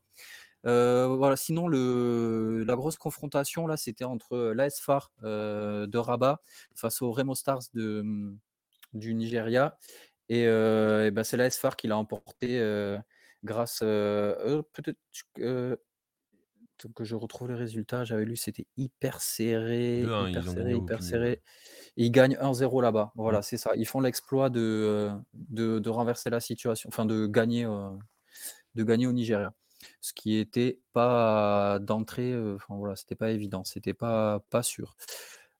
voilà, 0.64 1.36
sinon, 1.36 1.68
la 1.68 2.76
grosse 2.76 2.96
confrontation, 2.96 3.66
là, 3.66 3.76
c'était 3.76 4.04
entre 4.04 4.52
l'AS 4.54 4.80
FAR 4.80 5.10
de 5.22 5.98
Rabat 5.98 6.40
face 6.74 7.02
aux 7.02 7.12
Remo 7.12 7.34
Stars 7.34 7.62
du 7.74 9.14
Nigeria 9.14 9.78
Et, 10.28 10.46
euh, 10.46 11.06
et 11.06 11.11
ben, 11.11 11.24
c'est 11.24 11.37
la 11.37 11.50
SFAR 11.50 11.76
qui 11.76 11.88
l'a 11.88 11.96
emporté 11.96 12.58
euh, 12.58 12.98
grâce. 13.44 13.80
euh, 13.82 14.62
Peut-être 14.72 14.98
que 16.96 17.04
je 17.04 17.14
retrouve 17.14 17.48
les 17.48 17.54
résultats. 17.54 18.04
J'avais 18.04 18.24
lu, 18.24 18.37
c'était 18.37 18.66
hyper 18.76 19.20
serré, 19.20 20.02
2-1, 20.02 20.28
hyper 20.30 20.42
ils 20.44 20.50
serré, 20.50 20.74
hyper 20.74 21.02
serré. 21.02 21.42
Et 21.96 22.06
ils 22.06 22.11
gagnent 22.11 22.37
1-0 22.40 22.80
là-bas. 22.80 23.12
Voilà, 23.14 23.38
Mm. 23.38 23.42
c'est 23.42 23.56
ça. 23.56 23.72
Ils 23.76 23.87
font 23.87 24.00
l'exploit 24.00 24.50
de, 24.50 25.11
de, 25.35 25.78
de 25.78 25.90
renverser 25.90 26.28
la 26.30 26.40
situation, 26.40 26.88
enfin 26.88 27.04
de 27.06 27.26
gagner, 27.26 27.64
de 28.74 28.85
gagner 28.85 29.06
au 29.06 29.12
Nigeria. 29.12 29.52
Ce 30.00 30.12
qui 30.12 30.38
était 30.38 30.80
pas 30.92 31.78
d'entrée, 31.80 32.35
enfin 32.54 32.76
voilà, 32.76 32.96
c'était 32.96 33.16
pas 33.16 33.30
évident, 33.30 33.62
c'était 33.64 33.94
pas, 33.94 34.40
pas 34.50 34.62
sûr. 34.62 34.96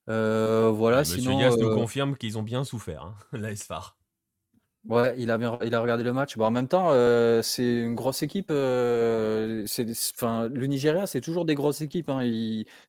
Voilà, 0.07 0.97
Ouais, 0.97 0.99
Monsieur 0.99 1.19
sinon. 1.21 1.37
Nous 1.57 1.67
euh, 1.69 1.75
confirme 1.75 2.17
qu'ils 2.17 2.37
ont 2.37 2.43
bien 2.43 2.63
souffert, 2.65 3.03
hein, 3.03 3.15
la 3.31 3.55
SFAR. 3.55 3.97
Ouais, 4.89 5.15
il 5.17 5.31
a, 5.31 5.37
il 5.63 5.73
a 5.75 5.79
regardé 5.81 6.03
le 6.03 6.11
match. 6.11 6.35
Bon, 6.37 6.43
en 6.45 6.51
même 6.51 6.67
temps, 6.67 6.89
euh, 6.91 7.41
c'est 7.41 7.63
une 7.83 7.95
grosse 7.95 8.21
équipe. 8.21 8.51
euh, 8.51 9.63
c'est, 9.65 9.89
enfin, 10.13 10.49
le 10.49 10.65
Nigeria, 10.67 11.07
c'est 11.07 11.21
toujours 11.21 11.45
des 11.45 11.55
grosses 11.55 11.79
équipes. 11.81 12.09
hein. 12.09 12.19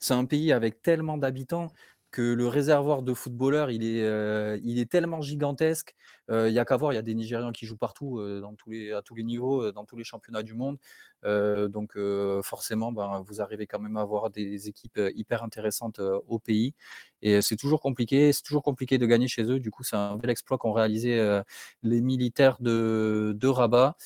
C'est 0.01 0.15
un 0.15 0.25
pays 0.25 0.53
avec 0.53 0.83
tellement 0.83 1.17
d'habitants 1.19 1.69
que 2.15 2.23
le 2.23 2.47
réservoir 2.49 3.03
de 3.03 3.13
footballeurs, 3.15 3.71
il 3.73 3.85
est, 3.85 4.05
euh, 4.05 4.59
il 4.63 4.79
est 4.79 4.89
tellement 4.91 5.21
gigantesque. 5.21 5.95
Euh, 6.31 6.49
Il 6.49 6.55
y 6.55 6.61
a 6.61 6.65
qu'à 6.65 6.77
voir, 6.77 6.93
il 6.93 6.97
y 6.97 6.99
a 6.99 7.03
des 7.03 7.15
Nigérians 7.15 7.53
qui 7.53 7.67
jouent 7.67 7.77
partout, 7.77 8.19
euh, 8.21 8.41
dans 8.41 8.55
tous 8.55 8.71
les, 8.71 8.93
à 8.93 9.03
tous 9.03 9.15
les 9.17 9.25
niveaux, 9.25 9.63
euh, 9.65 9.73
dans 9.73 9.85
tous 9.85 9.97
les 9.97 10.05
championnats 10.05 10.43
du 10.45 10.55
monde. 10.55 10.79
Euh, 11.25 11.69
donc, 11.69 11.97
euh, 11.97 12.43
forcément, 12.43 12.93
ben, 12.93 13.23
vous 13.27 13.41
arrivez 13.43 13.67
quand 13.67 13.81
même 13.81 13.97
à 13.97 14.03
avoir 14.03 14.31
des 14.31 14.69
équipes 14.69 14.99
euh, 14.99 15.11
hyper 15.17 15.43
intéressantes 15.43 15.99
euh, 15.99 16.21
au 16.29 16.39
pays. 16.39 16.75
Et 17.23 17.43
c'est 17.43 17.57
toujours 17.57 17.81
compliqué. 17.81 18.33
C'est 18.33 18.43
toujours 18.43 18.63
compliqué 18.63 18.99
de 18.99 19.07
gagner 19.07 19.29
chez 19.29 19.43
eux. 19.45 19.59
Du 19.61 19.71
coup, 19.71 19.83
c'est 19.85 19.97
un 19.97 20.17
bel 20.17 20.31
exploit 20.31 20.59
qu'ont 20.59 20.73
réalisé. 20.73 21.19
euh, 21.19 21.43
les 21.83 22.01
militaires 22.01 22.59
de, 22.61 23.35
de 23.39 23.49
Rabat. 23.49 23.97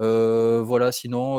Euh, 0.00 0.62
voilà, 0.62 0.92
sinon, 0.92 1.38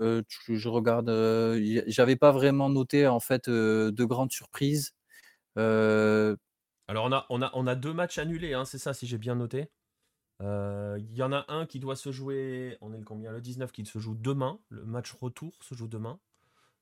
euh, 0.00 0.22
tu- 0.28 0.56
je 0.58 0.68
regarde, 0.68 1.08
euh, 1.08 1.82
j'avais 1.86 2.16
pas 2.16 2.32
vraiment 2.32 2.70
noté 2.70 3.06
en 3.06 3.20
fait 3.20 3.48
euh, 3.48 3.90
de 3.92 4.04
grandes 4.04 4.32
surprises. 4.32 4.92
Alors 6.88 7.04
on 7.06 7.12
a, 7.12 7.26
on 7.30 7.42
a, 7.42 7.50
on 7.54 7.66
a 7.66 7.74
deux 7.74 7.92
matchs 7.92 8.18
annulés, 8.18 8.54
hein, 8.54 8.64
c'est 8.64 8.78
ça 8.78 8.92
si 8.94 9.06
j'ai 9.06 9.18
bien 9.18 9.34
noté. 9.34 9.70
Il 10.40 11.14
y 11.14 11.22
en 11.22 11.32
a 11.32 11.44
un 11.48 11.66
qui 11.66 11.80
doit 11.80 11.96
se 11.96 12.12
jouer, 12.12 12.76
on 12.80 12.92
est 12.92 12.98
le 12.98 13.04
combien 13.04 13.32
Le 13.32 13.40
19 13.40 13.72
qui 13.72 13.84
se 13.86 13.98
joue 13.98 14.14
demain. 14.14 14.60
Le 14.68 14.84
match 14.84 15.12
retour 15.12 15.52
se 15.62 15.74
joue 15.74 15.88
demain, 15.88 16.20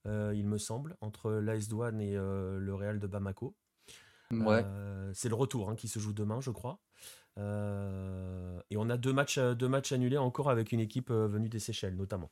il 0.06 0.46
me 0.46 0.58
semble, 0.58 0.96
entre 1.00 1.32
l'AS 1.32 1.68
Douane 1.68 2.00
et 2.00 2.14
le 2.14 2.74
Real 2.74 3.00
de 3.00 3.06
Bamako. 3.06 3.56
ouais, 4.30 4.66
Euh, 4.66 5.12
c'est 5.14 5.28
le 5.30 5.36
retour 5.36 5.70
hein, 5.70 5.76
qui 5.76 5.88
se 5.88 5.98
joue 6.00 6.12
demain, 6.14 6.40
je 6.40 6.50
crois. 6.50 6.80
Euh, 7.38 8.60
et 8.70 8.76
on 8.78 8.90
a 8.90 8.96
deux 8.98 9.12
matchs, 9.14 9.38
deux 9.38 9.68
matchs 9.68 9.92
annulés 9.92 10.18
encore 10.18 10.50
avec 10.50 10.72
une 10.72 10.80
équipe 10.80 11.10
venue 11.12 11.48
des 11.50 11.60
Seychelles, 11.60 11.96
notamment. 11.96 12.30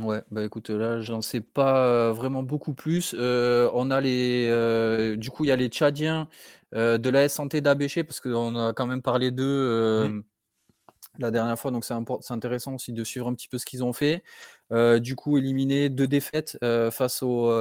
Ouais, 0.00 0.22
bah 0.30 0.44
écoute, 0.44 0.70
là, 0.70 1.00
j'en 1.00 1.20
sais 1.22 1.40
pas 1.40 1.86
euh, 1.86 2.12
vraiment 2.12 2.42
beaucoup 2.42 2.72
plus. 2.74 3.14
Euh, 3.18 3.70
on 3.74 3.90
a 3.90 4.00
les, 4.00 4.48
euh, 4.50 5.16
du 5.16 5.30
coup, 5.30 5.44
il 5.44 5.48
y 5.48 5.50
a 5.52 5.56
les 5.56 5.68
Tchadiens 5.68 6.28
euh, 6.74 6.98
de 6.98 7.10
la 7.10 7.28
Santé 7.28 7.60
d'Abéché, 7.60 8.04
parce 8.04 8.20
qu'on 8.20 8.56
a 8.56 8.72
quand 8.72 8.86
même 8.86 9.02
parlé 9.02 9.30
d'eux. 9.30 9.44
euh, 9.44 10.22
la 11.18 11.30
dernière 11.30 11.58
fois, 11.58 11.70
donc 11.70 11.84
c'est 11.84 12.32
intéressant 12.32 12.74
aussi 12.76 12.92
de 12.92 13.04
suivre 13.04 13.28
un 13.28 13.34
petit 13.34 13.48
peu 13.48 13.58
ce 13.58 13.66
qu'ils 13.66 13.84
ont 13.84 13.92
fait. 13.92 14.22
Du 15.00 15.14
coup, 15.14 15.36
éliminé 15.36 15.90
deux 15.90 16.06
défaites 16.06 16.58
face 16.90 17.22
aux, 17.22 17.52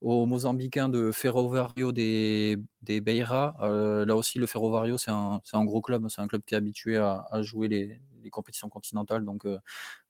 aux 0.00 0.26
Mozambicains 0.26 0.88
de 0.88 1.12
Ferrovario 1.12 1.92
des, 1.92 2.58
des 2.82 3.00
Beira. 3.00 3.56
Là 3.60 4.16
aussi, 4.16 4.40
le 4.40 4.46
Ferrovario, 4.46 4.98
c'est 4.98 5.12
un, 5.12 5.40
un 5.52 5.64
gros 5.64 5.80
club, 5.80 6.08
c'est 6.08 6.20
un 6.20 6.26
club 6.26 6.42
qui 6.44 6.54
est 6.54 6.58
habitué 6.58 6.96
à, 6.96 7.24
à 7.30 7.42
jouer 7.42 7.68
les, 7.68 8.00
les 8.22 8.30
compétitions 8.30 8.68
continentales. 8.68 9.24
Donc 9.24 9.44
euh, 9.44 9.58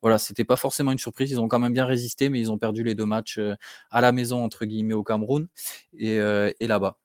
voilà, 0.02 0.18
c'était 0.18 0.44
pas 0.44 0.56
forcément 0.56 0.92
une 0.92 0.98
surprise. 0.98 1.30
Ils 1.30 1.40
ont 1.40 1.48
quand 1.48 1.58
même 1.58 1.72
bien 1.72 1.86
résisté, 1.86 2.28
mais 2.28 2.40
ils 2.40 2.50
ont 2.50 2.58
perdu 2.58 2.82
les 2.82 2.94
deux 2.94 3.06
matchs 3.06 3.38
euh, 3.38 3.54
à 3.90 4.00
la 4.00 4.12
maison, 4.12 4.44
entre 4.44 4.64
guillemets, 4.64 4.94
au 4.94 5.04
Cameroun 5.04 5.48
et, 5.96 6.18
euh, 6.18 6.50
et 6.60 6.66
là-bas. 6.66 6.98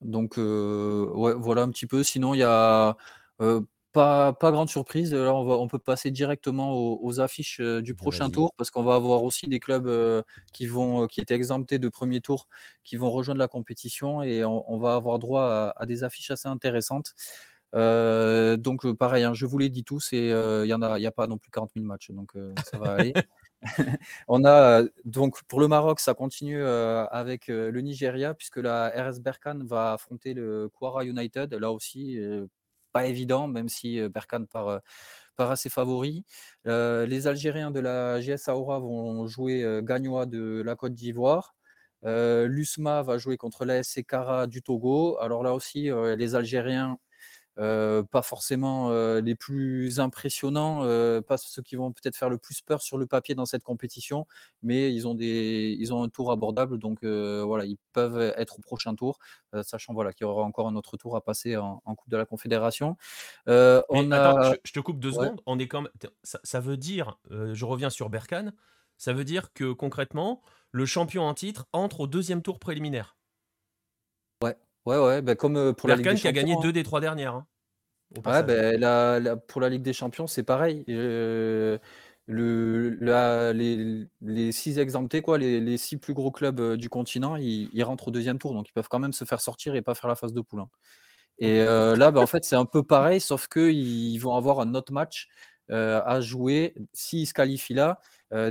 Donc 0.00 0.36
ouais, 0.36 1.34
voilà 1.34 1.62
un 1.62 1.70
petit 1.70 1.86
peu. 1.86 2.02
Sinon, 2.02 2.34
il 2.34 2.38
y 2.38 2.42
a 2.42 2.96
pas, 3.96 4.34
pas 4.34 4.50
grande 4.52 4.68
surprise. 4.68 5.14
Là, 5.14 5.34
on, 5.34 5.44
va, 5.46 5.54
on 5.54 5.68
peut 5.68 5.78
passer 5.78 6.10
directement 6.10 6.74
aux, 6.74 6.98
aux 7.02 7.18
affiches 7.20 7.62
du 7.62 7.94
prochain 7.94 8.28
tour 8.28 8.52
parce 8.58 8.70
qu'on 8.70 8.82
va 8.82 8.94
avoir 8.94 9.24
aussi 9.24 9.46
des 9.48 9.58
clubs 9.58 9.86
euh, 9.86 10.22
qui, 10.52 10.66
vont, 10.66 11.06
qui 11.06 11.22
étaient 11.22 11.34
exemptés 11.34 11.78
de 11.78 11.88
premier 11.88 12.20
tour 12.20 12.46
qui 12.84 12.96
vont 12.96 13.10
rejoindre 13.10 13.38
la 13.38 13.48
compétition 13.48 14.22
et 14.22 14.44
on, 14.44 14.70
on 14.70 14.78
va 14.78 14.96
avoir 14.96 15.18
droit 15.18 15.44
à, 15.44 15.72
à 15.76 15.86
des 15.86 16.04
affiches 16.04 16.30
assez 16.30 16.46
intéressantes. 16.46 17.14
Euh, 17.74 18.56
donc 18.56 18.86
euh, 18.86 18.94
pareil, 18.94 19.24
hein, 19.24 19.34
je 19.34 19.44
vous 19.46 19.58
l'ai 19.58 19.68
dit 19.68 19.84
tous 19.84 20.12
et 20.12 20.32
euh, 20.32 20.64
il 20.64 20.68
y 20.68 20.74
en 20.74 20.82
a, 20.82 20.98
il 20.98 21.02
y 21.02 21.06
a 21.06 21.12
pas 21.12 21.26
non 21.26 21.36
plus 21.38 21.50
40 21.50 21.72
000 21.74 21.84
matchs, 21.84 22.10
donc 22.10 22.30
euh, 22.36 22.54
ça 22.64 22.78
va 22.78 22.92
aller. 22.92 23.12
On 24.28 24.44
a 24.44 24.80
euh, 24.82 24.88
donc 25.04 25.42
pour 25.44 25.60
le 25.60 25.68
Maroc, 25.68 26.00
ça 26.00 26.14
continue 26.14 26.62
euh, 26.62 27.06
avec 27.06 27.48
euh, 27.48 27.70
le 27.70 27.80
Nigeria, 27.80 28.34
puisque 28.34 28.58
la 28.58 28.88
RS 28.90 29.20
Berkane 29.20 29.66
va 29.66 29.94
affronter 29.94 30.34
le 30.34 30.68
Kwara 30.68 31.04
United. 31.04 31.52
Là 31.54 31.72
aussi, 31.72 32.18
euh, 32.18 32.46
pas 32.92 33.06
évident, 33.06 33.48
même 33.48 33.68
si 33.68 34.00
euh, 34.00 34.08
Berkane 34.08 34.46
part, 34.46 34.68
euh, 34.68 34.78
part 35.36 35.50
assez 35.50 35.70
favori. 35.70 36.24
Euh, 36.66 37.06
les 37.06 37.26
Algériens 37.26 37.70
de 37.70 37.80
la 37.80 38.20
GS 38.20 38.48
Aura 38.48 38.78
vont 38.78 39.26
jouer 39.26 39.62
euh, 39.64 39.82
Gagnois 39.82 40.26
de 40.26 40.62
la 40.64 40.76
Côte 40.76 40.94
d'Ivoire. 40.94 41.54
Euh, 42.04 42.46
L'USMA 42.46 43.02
va 43.02 43.18
jouer 43.18 43.36
contre 43.36 43.64
l'ASC 43.64 44.04
Kara 44.06 44.46
du 44.46 44.62
Togo. 44.62 45.18
Alors 45.20 45.42
là 45.42 45.54
aussi, 45.54 45.90
euh, 45.90 46.16
les 46.16 46.34
Algériens 46.34 46.98
euh, 47.58 48.02
pas 48.02 48.22
forcément 48.22 48.90
euh, 48.90 49.20
les 49.20 49.34
plus 49.34 50.00
impressionnants, 50.00 50.84
euh, 50.84 51.20
pas 51.22 51.38
ceux 51.38 51.62
qui 51.62 51.76
vont 51.76 51.92
peut-être 51.92 52.16
faire 52.16 52.28
le 52.30 52.38
plus 52.38 52.60
peur 52.60 52.82
sur 52.82 52.98
le 52.98 53.06
papier 53.06 53.34
dans 53.34 53.46
cette 53.46 53.62
compétition, 53.62 54.26
mais 54.62 54.92
ils 54.94 55.08
ont, 55.08 55.14
des, 55.14 55.76
ils 55.78 55.92
ont 55.94 56.02
un 56.02 56.08
tour 56.08 56.32
abordable, 56.32 56.78
donc 56.78 57.04
voilà, 57.04 57.64
ils 57.64 57.78
peuvent 57.92 58.20
être 58.36 58.58
au 58.58 58.62
prochain 58.62 58.94
tour, 58.94 59.18
sachant 59.62 59.94
voilà, 59.94 60.12
qu'il 60.12 60.26
y 60.26 60.28
aura 60.30 60.42
encore 60.44 60.68
un 60.68 60.76
autre 60.76 60.96
tour 60.96 61.16
à 61.16 61.22
passer 61.24 61.56
en, 61.56 61.82
en 61.84 61.94
Coupe 61.94 62.10
de 62.10 62.16
la 62.16 62.26
Confédération. 62.26 62.96
Mais 63.92 64.06
attends, 64.10 64.40
je, 64.40 64.54
je 64.64 64.72
te 64.72 64.80
coupe 64.80 65.00
deux 65.00 65.12
Ouais. 65.12 65.30
secondes. 65.30 65.40
On 65.46 65.58
est 65.58 65.68
quand 65.68 65.82
même, 65.82 65.92
ça, 66.22 66.40
ça 66.44 66.60
veut 66.60 66.76
dire, 66.76 67.18
je 67.30 67.64
reviens 67.64 67.90
sur 67.90 68.10
Berkane, 68.10 68.52
ça 68.98 69.12
veut 69.12 69.24
dire 69.24 69.52
que 69.52 69.72
concrètement, 69.72 70.42
le 70.72 70.86
champion 70.86 71.22
en 71.24 71.34
titre 71.34 71.66
entre 71.72 72.00
au 72.00 72.06
deuxième 72.06 72.42
tour 72.42 72.58
préliminaire. 72.58 73.16
Ouais, 74.86 74.98
ouais, 74.98 75.20
ben 75.22 75.34
comme 75.34 75.56
euh, 75.56 75.72
pour 75.72 75.88
la 75.88 75.96
Ligue 75.96 76.08
des 76.10 76.16
qui 76.16 76.28
a 76.28 76.32
gagné 76.32 76.52
Champions, 76.52 76.60
hein. 76.60 76.64
deux 76.64 76.72
des 76.72 76.82
trois 76.84 77.00
dernières. 77.00 77.34
hein, 77.34 77.46
Ouais, 78.24 78.78
la- 78.78 79.18
la- 79.20 79.36
pour 79.36 79.60
la 79.60 79.68
Ligue 79.68 79.82
des 79.82 79.92
Champions, 79.92 80.26
c'est 80.26 80.44
pareil. 80.44 80.84
Euh, 80.88 81.76
le, 82.26 82.90
la- 83.00 83.52
les, 83.52 84.06
les 84.20 84.52
six 84.52 84.78
exemptés, 84.78 85.22
quoi, 85.22 85.38
les, 85.38 85.60
les 85.60 85.76
six 85.76 85.96
plus 85.96 86.14
gros 86.14 86.30
clubs 86.30 86.60
euh, 86.60 86.76
du 86.76 86.88
continent, 86.88 87.36
ils, 87.36 87.68
ils 87.72 87.82
rentrent 87.82 88.08
au 88.08 88.10
deuxième 88.12 88.38
tour, 88.38 88.54
donc 88.54 88.68
ils 88.68 88.72
peuvent 88.72 88.88
quand 88.88 88.98
même 89.00 89.12
se 89.12 89.24
faire 89.24 89.40
sortir 89.40 89.74
et 89.74 89.82
pas 89.82 89.94
faire 89.94 90.08
la 90.08 90.16
phase 90.16 90.32
de 90.32 90.40
poule. 90.40 90.60
hein. 90.60 90.68
Et 91.38 91.60
euh, 91.60 91.96
là, 91.96 92.10
ben, 92.12 92.20
en 92.22 92.26
fait, 92.26 92.44
c'est 92.44 92.56
un 92.56 92.64
peu 92.64 92.82
pareil, 92.82 93.20
sauf 93.20 93.48
qu'ils 93.48 94.18
vont 94.20 94.34
avoir 94.36 94.60
un 94.60 94.74
autre 94.74 94.92
match 94.92 95.28
à 95.68 96.20
jouer 96.20 96.74
s'ils 96.92 97.26
se 97.26 97.34
qualifient 97.34 97.74
là, 97.74 98.00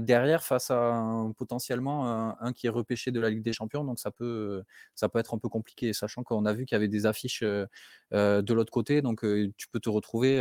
derrière 0.02 0.44
face 0.44 0.72
à 0.72 0.78
un- 0.94 1.32
potentiellement 1.34 2.36
un, 2.42 2.54
qui 2.54 2.68
est 2.68 2.70
repêché 2.70 3.12
de 3.12 3.20
la 3.20 3.30
Ligue 3.30 3.42
des 3.44 3.54
Champions. 3.54 3.84
Donc 3.84 4.00
ça 4.00 4.12
peut, 4.12 4.64
ça 4.96 5.10
peut 5.10 5.20
être 5.20 5.34
un 5.34 5.38
peu 5.38 5.50
compliqué, 5.50 5.94
sachant 5.94 6.24
qu'on 6.24 6.46
a 6.46 6.54
vu 6.54 6.66
qu'il 6.66 6.76
y 6.76 6.78
avait 6.78 6.88
des 6.88 7.06
affiches 7.06 7.44
de 7.44 8.54
l'autre 8.54 8.72
côté. 8.72 9.02
Donc 9.02 9.22
tu 9.58 9.68
peux 9.72 9.80
te 9.80 9.90
retrouver, 9.90 10.38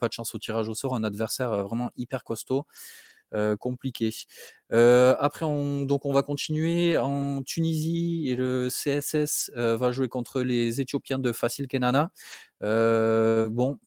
pas 0.00 0.08
de 0.08 0.12
chance 0.12 0.34
au 0.34 0.38
tirage 0.38 0.68
au 0.68 0.74
sort, 0.74 0.94
un 0.94 1.04
adversaire 1.04 1.64
vraiment 1.64 1.90
hyper 1.96 2.24
costaud. 2.24 2.66
compliqué. 3.60 4.10
Après, 4.70 5.44
on, 5.46 5.82
donc 5.82 6.04
on 6.06 6.12
va 6.12 6.22
continuer 6.22 6.98
en 6.98 7.42
Tunisie 7.42 8.28
et 8.28 8.36
le 8.36 8.68
CSS 8.70 9.50
va 9.54 9.92
jouer 9.92 10.08
contre 10.08 10.42
les 10.42 10.80
Éthiopiens 10.80 11.18
de 11.18 11.32
Facile 11.32 11.68
Kenana. 11.68 12.10
Bon, 12.60 13.78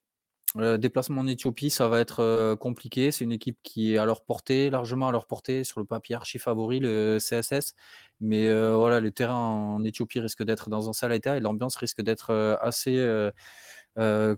euh, 0.57 0.77
déplacement 0.77 1.21
en 1.21 1.27
Éthiopie, 1.27 1.69
ça 1.69 1.89
va 1.89 1.99
être 1.99 2.21
euh, 2.21 2.55
compliqué. 2.55 3.11
C'est 3.11 3.25
une 3.25 3.33
équipe 3.33 3.57
qui 3.61 3.93
est 3.93 3.97
à 3.97 4.05
leur 4.05 4.23
portée, 4.23 4.69
largement 4.69 5.09
à 5.09 5.11
leur 5.11 5.25
portée, 5.27 5.65
sur 5.65 5.81
le 5.81 5.85
papier 5.85 6.15
archi 6.15 6.39
favori, 6.39 6.79
le 6.79 7.17
CSS. 7.19 7.73
Mais 8.21 8.47
euh, 8.47 8.75
voilà, 8.77 9.01
le 9.01 9.11
terrain 9.11 9.35
en 9.35 9.83
Éthiopie 9.83 10.21
risque 10.21 10.43
d'être 10.43 10.69
dans 10.69 10.89
un 10.89 10.93
sale 10.93 11.11
état 11.11 11.35
et 11.35 11.41
l'ambiance 11.41 11.75
risque 11.75 12.01
d'être 12.01 12.29
euh, 12.29 12.55
assez, 12.61 12.95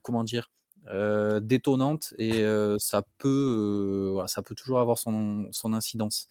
comment 0.02 0.24
dire, 0.24 0.52
détonnante 1.42 2.14
et 2.18 2.44
ça, 2.80 3.04
peut, 3.18 4.10
voilà, 4.14 4.28
ça 4.28 4.42
peut 4.42 4.56
toujours 4.56 4.80
avoir 4.80 4.98
son, 4.98 5.50
incidence. 5.66 6.28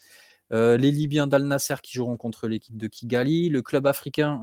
Les 0.51 0.91
Libyens 0.91 1.27
d'Al 1.27 1.45
Nasser 1.45 1.77
qui 1.83 1.93
joueront 1.93 2.17
contre 2.17 2.49
l'équipe 2.49 2.77
de 2.77 2.87
Kigali, 2.87 3.49
le 3.49 3.63
club 3.63 3.87
africain 3.87 4.41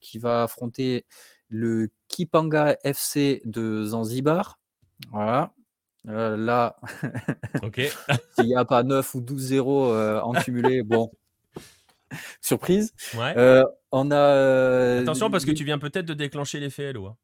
qui 0.00 0.18
va 0.18 0.44
affronter 0.44 1.04
le 1.52 1.90
Kipanga 2.08 2.76
FC 2.82 3.42
de 3.44 3.84
Zanzibar. 3.84 4.58
Voilà. 5.10 5.52
Euh, 6.08 6.36
là, 6.36 6.76
Ok. 7.62 7.80
s'il 8.34 8.46
n'y 8.46 8.56
a 8.56 8.64
pas 8.64 8.82
9 8.82 9.14
ou 9.14 9.20
12-0 9.20 9.92
euh, 9.92 10.20
en 10.20 10.32
cumulé, 10.32 10.82
bon, 10.82 11.12
surprise. 12.40 12.92
Ouais. 13.14 13.34
Euh, 13.36 13.62
on 13.92 14.10
a. 14.10 15.00
Attention 15.00 15.30
parce 15.30 15.44
que 15.44 15.52
tu 15.52 15.64
viens 15.64 15.78
peut-être 15.78 16.06
de 16.06 16.14
déclencher 16.14 16.58
l'effet 16.58 16.84
Hello. 16.84 17.06
hein. 17.06 17.16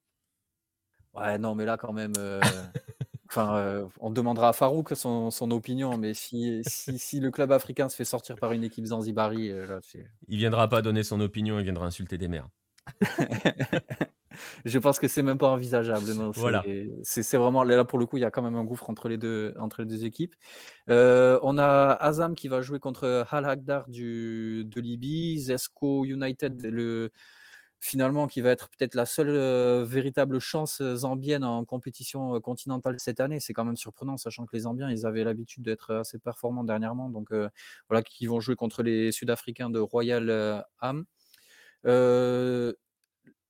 Ouais, 1.14 1.38
non, 1.38 1.54
mais 1.56 1.64
là, 1.64 1.76
quand 1.76 1.92
même, 1.92 2.12
enfin, 3.30 3.88
on 3.98 4.10
demandera 4.10 4.50
à 4.50 4.52
Farouk 4.52 4.94
son, 4.94 5.30
son 5.32 5.50
opinion, 5.50 5.96
mais 5.96 6.14
si, 6.14 6.60
si, 6.66 6.98
si 6.98 7.18
le 7.18 7.30
club 7.32 7.50
africain 7.50 7.88
se 7.88 7.96
fait 7.96 8.04
sortir 8.04 8.36
par 8.36 8.52
une 8.52 8.62
équipe 8.62 8.84
Zanzibari, 8.84 9.48
là, 9.48 9.80
Il 10.28 10.36
viendra 10.36 10.68
pas 10.68 10.82
donner 10.82 11.02
son 11.02 11.18
opinion, 11.20 11.58
il 11.58 11.64
viendra 11.64 11.86
insulter 11.86 12.18
des 12.18 12.28
mères. 12.28 12.48
je 14.64 14.78
pense 14.78 14.98
que 14.98 15.08
c'est 15.08 15.22
même 15.22 15.38
pas 15.38 15.48
envisageable. 15.48 16.12
non, 16.12 16.30
Voilà. 16.32 16.64
C'est 17.02 17.36
vraiment 17.36 17.64
là 17.64 17.84
pour 17.84 17.98
le 17.98 18.06
coup, 18.06 18.16
il 18.16 18.20
y 18.20 18.24
a 18.24 18.30
quand 18.30 18.42
même 18.42 18.56
un 18.56 18.64
gouffre 18.64 18.90
entre 18.90 19.08
les 19.08 19.18
deux, 19.18 19.54
entre 19.58 19.82
les 19.82 19.88
deux 19.88 20.04
équipes. 20.04 20.34
Euh, 20.90 21.38
on 21.42 21.58
a 21.58 21.92
Azam 22.00 22.34
qui 22.34 22.48
va 22.48 22.62
jouer 22.62 22.78
contre 22.78 23.26
Al 23.30 23.44
Hagdar 23.44 23.88
du, 23.88 24.64
de 24.64 24.80
Libye, 24.80 25.38
Zesco 25.38 26.04
United, 26.04 26.62
le, 26.64 27.10
finalement 27.80 28.26
qui 28.26 28.40
va 28.40 28.50
être 28.50 28.68
peut-être 28.70 28.94
la 28.94 29.06
seule 29.06 29.28
euh, 29.30 29.84
véritable 29.84 30.40
chance 30.40 30.82
zambienne 30.82 31.44
en 31.44 31.64
compétition 31.64 32.34
euh, 32.34 32.40
continentale 32.40 32.96
cette 32.98 33.20
année. 33.20 33.40
C'est 33.40 33.52
quand 33.52 33.64
même 33.64 33.76
surprenant, 33.76 34.16
sachant 34.16 34.46
que 34.46 34.56
les 34.56 34.62
Zambiens, 34.62 34.90
ils 34.90 35.06
avaient 35.06 35.24
l'habitude 35.24 35.62
d'être 35.62 35.94
assez 35.94 36.18
performants 36.18 36.64
dernièrement. 36.64 37.08
Donc 37.08 37.32
euh, 37.32 37.48
voilà, 37.88 38.02
qui 38.02 38.26
vont 38.26 38.40
jouer 38.40 38.56
contre 38.56 38.82
les 38.82 39.12
Sud-Africains 39.12 39.70
de 39.70 39.78
Royal 39.78 40.28
euh, 40.30 40.60
Am. 40.80 41.04
Euh, 41.86 42.72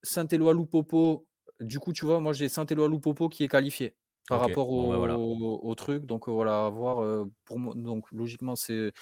Saint-Éloi 0.02 0.52
Loupopo, 0.54 1.26
du 1.60 1.78
coup, 1.80 1.92
tu 1.92 2.04
vois, 2.06 2.20
moi 2.20 2.32
j'ai 2.32 2.48
Saint-Éloi 2.48 2.88
Loupopo 2.88 3.28
qui 3.28 3.44
est 3.44 3.48
qualifié 3.48 3.96
par 4.28 4.40
rapport 4.40 4.66
bon, 4.68 4.92
au, 4.92 4.96
voilà. 4.98 5.16
au 5.18 5.74
truc. 5.74 6.04
Donc 6.04 6.28
euh, 6.28 6.32
voilà, 6.32 6.66
à 6.66 6.68
voir. 6.68 7.02
euh, 7.02 7.24
pour 7.46 7.58
moi, 7.58 7.72
donc 7.74 8.04
logiquement, 8.12 8.56
c'est 8.56 8.92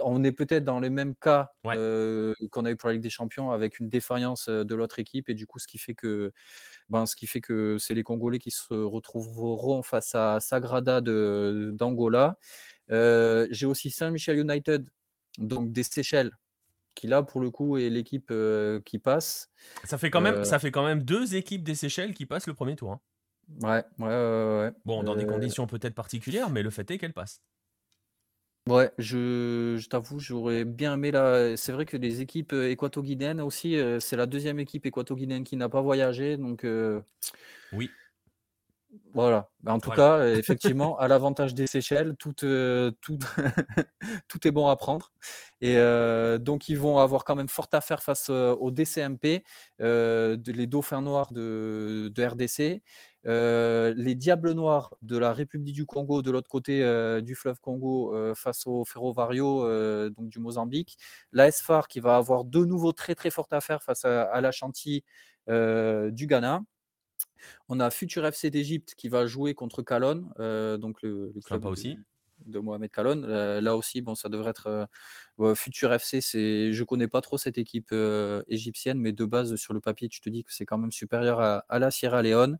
on 0.00 0.22
est 0.22 0.30
peut-être 0.32 0.64
dans 0.64 0.78
les 0.78 0.90
mêmes 0.90 1.14
cas 1.16 1.50
Ouais. 1.64 1.74
euh, 1.76 2.34
qu'on 2.52 2.64
a 2.64 2.70
eu 2.70 2.76
pour 2.76 2.86
la 2.88 2.92
Ligue 2.92 3.02
des 3.02 3.10
Champions 3.10 3.50
avec 3.50 3.80
une 3.80 3.88
défaillance 3.88 4.48
de 4.48 4.74
l'autre 4.76 5.00
équipe 5.00 5.28
et 5.28 5.34
du 5.34 5.44
coup, 5.46 5.58
ce 5.58 5.66
qui 5.66 5.78
fait 5.78 5.94
que 5.94 6.32
ben, 6.88 7.04
ce 7.04 7.16
qui 7.16 7.26
fait 7.26 7.40
que 7.40 7.78
c'est 7.78 7.94
les 7.94 8.04
Congolais 8.04 8.38
qui 8.38 8.52
se 8.52 8.72
retrouveront 8.74 9.82
face 9.82 10.14
à 10.14 10.38
Sagrada 10.38 11.00
de- 11.00 11.72
d'Angola. 11.74 12.38
Euh, 12.92 13.48
j'ai 13.50 13.66
aussi 13.66 13.90
Saint-Michel 13.90 14.38
United, 14.38 14.88
donc 15.38 15.72
des 15.72 15.82
Seychelles, 15.82 16.30
qui 16.96 17.06
là 17.06 17.22
pour 17.22 17.40
le 17.40 17.50
coup 17.52 17.76
est 17.78 17.90
l'équipe 17.90 18.30
euh, 18.32 18.80
qui 18.80 18.98
passe. 18.98 19.50
Ça 19.84 19.96
fait, 19.98 20.10
quand 20.10 20.20
même, 20.20 20.36
Euh, 20.36 20.44
ça 20.44 20.58
fait 20.58 20.70
quand 20.70 20.84
même 20.84 21.02
deux 21.02 21.34
équipes 21.34 21.62
des 21.64 21.74
Seychelles 21.74 22.12
qui 22.14 22.26
passent 22.26 22.46
le 22.46 22.54
premier 22.54 22.76
tour. 22.76 22.92
hein. 22.92 23.00
Ouais, 23.60 23.84
ouais, 23.98 24.06
ouais, 24.06 24.58
ouais. 24.60 24.72
Bon, 24.86 25.02
dans 25.02 25.14
des 25.16 25.26
conditions 25.26 25.66
peut-être 25.66 25.94
particulières, 25.94 26.48
mais 26.48 26.62
le 26.62 26.70
fait 26.70 26.90
est 26.90 26.96
qu'elles 26.98 27.12
passent. 27.12 27.42
Ouais, 28.68 28.90
je, 28.98 29.76
je 29.78 29.88
t'avoue, 29.88 30.18
j'aurais 30.18 30.64
bien 30.64 30.94
aimé 30.94 31.12
là. 31.12 31.56
C'est 31.56 31.70
vrai 31.70 31.86
que 31.86 31.96
les 31.96 32.20
équipes 32.20 32.52
équato-guinéennes 32.52 33.40
aussi, 33.40 33.76
c'est 34.00 34.16
la 34.16 34.26
deuxième 34.26 34.58
équipe 34.58 34.84
équato-guinéenne 34.86 35.44
qui 35.44 35.56
n'a 35.56 35.68
pas 35.68 35.82
voyagé. 35.82 36.36
Donc 36.36 36.64
Oui. 37.72 37.90
Voilà. 39.14 39.50
Bah, 39.62 39.72
En 39.72 39.78
tout 39.80 39.90
Voilà. 39.94 40.18
cas, 40.26 40.36
effectivement, 40.38 40.98
à 40.98 41.08
l'avantage 41.08 41.54
des 41.54 41.66
Seychelles, 41.66 42.14
tout, 42.18 42.34
euh, 42.44 42.90
tout, 43.00 43.18
tout 44.28 44.46
est 44.46 44.50
bon 44.50 44.68
à 44.68 44.76
prendre. 44.76 45.12
Et 45.60 45.76
euh, 45.78 46.38
donc, 46.38 46.68
ils 46.68 46.78
vont 46.78 46.98
avoir 46.98 47.24
quand 47.24 47.34
même 47.34 47.48
fort 47.48 47.68
à 47.72 47.80
faire 47.80 48.02
face 48.02 48.28
euh, 48.30 48.54
au 48.54 48.70
DCMP, 48.70 49.42
euh, 49.80 50.36
de- 50.36 50.52
les 50.52 50.66
dauphins 50.66 51.00
noirs 51.02 51.32
de, 51.32 52.12
de 52.14 52.24
RDC, 52.24 52.82
les 53.24 54.14
diables 54.14 54.52
noirs 54.52 54.94
de 55.02 55.18
la 55.18 55.32
République 55.32 55.74
du 55.74 55.86
Congo, 55.86 56.22
de 56.22 56.30
l'autre 56.30 56.48
côté 56.48 56.80
du 57.22 57.34
fleuve 57.34 57.58
Congo, 57.60 58.14
face 58.36 58.66
au 58.66 58.84
Ferrovario 58.84 59.64
donc 60.10 60.28
du 60.28 60.38
Mozambique, 60.38 60.96
la 61.32 61.50
SFAR 61.50 61.88
qui 61.88 61.98
va 61.98 62.16
avoir 62.16 62.44
de 62.44 62.64
nouveau 62.64 62.92
très 62.92 63.16
très 63.16 63.30
forte 63.30 63.52
à 63.52 63.60
faire 63.60 63.82
face 63.82 64.04
à, 64.04 64.22
à 64.24 64.40
la 64.40 64.52
Chantilly 64.52 65.02
du 65.48 66.26
Ghana. 66.28 66.62
On 67.68 67.80
a 67.80 67.90
Futur 67.90 68.30
FC 68.30 68.50
d'Égypte 68.50 68.94
qui 68.96 69.08
va 69.08 69.26
jouer 69.26 69.54
contre 69.54 69.82
Calonne, 69.82 70.32
euh, 70.38 70.76
donc 70.76 71.02
le, 71.02 71.32
le 71.34 71.40
club 71.40 71.60
Sympa 71.62 71.68
aussi. 71.68 71.98
De 72.44 72.58
Mohamed 72.58 72.90
Kalon. 72.90 73.22
Euh, 73.24 73.60
là 73.60 73.76
aussi, 73.76 74.04
ça 74.14 74.28
devrait 74.28 74.50
être 74.50 74.88
euh, 75.40 75.54
Futur 75.54 75.92
FC. 75.92 76.20
C'est, 76.20 76.72
je 76.72 76.84
connais 76.84 77.08
pas 77.08 77.20
trop 77.20 77.38
cette 77.38 77.58
équipe 77.58 77.88
euh, 77.92 78.42
égyptienne, 78.48 78.98
mais 78.98 79.12
de 79.12 79.24
base 79.24 79.56
sur 79.56 79.74
le 79.74 79.80
papier, 79.80 80.08
tu 80.08 80.20
te 80.20 80.28
dis 80.28 80.44
que 80.44 80.52
c'est 80.52 80.66
quand 80.66 80.78
même 80.78 80.92
supérieur 80.92 81.40
à, 81.40 81.78
la 81.78 81.90
Sierra 81.90 82.22
Leone. 82.22 82.58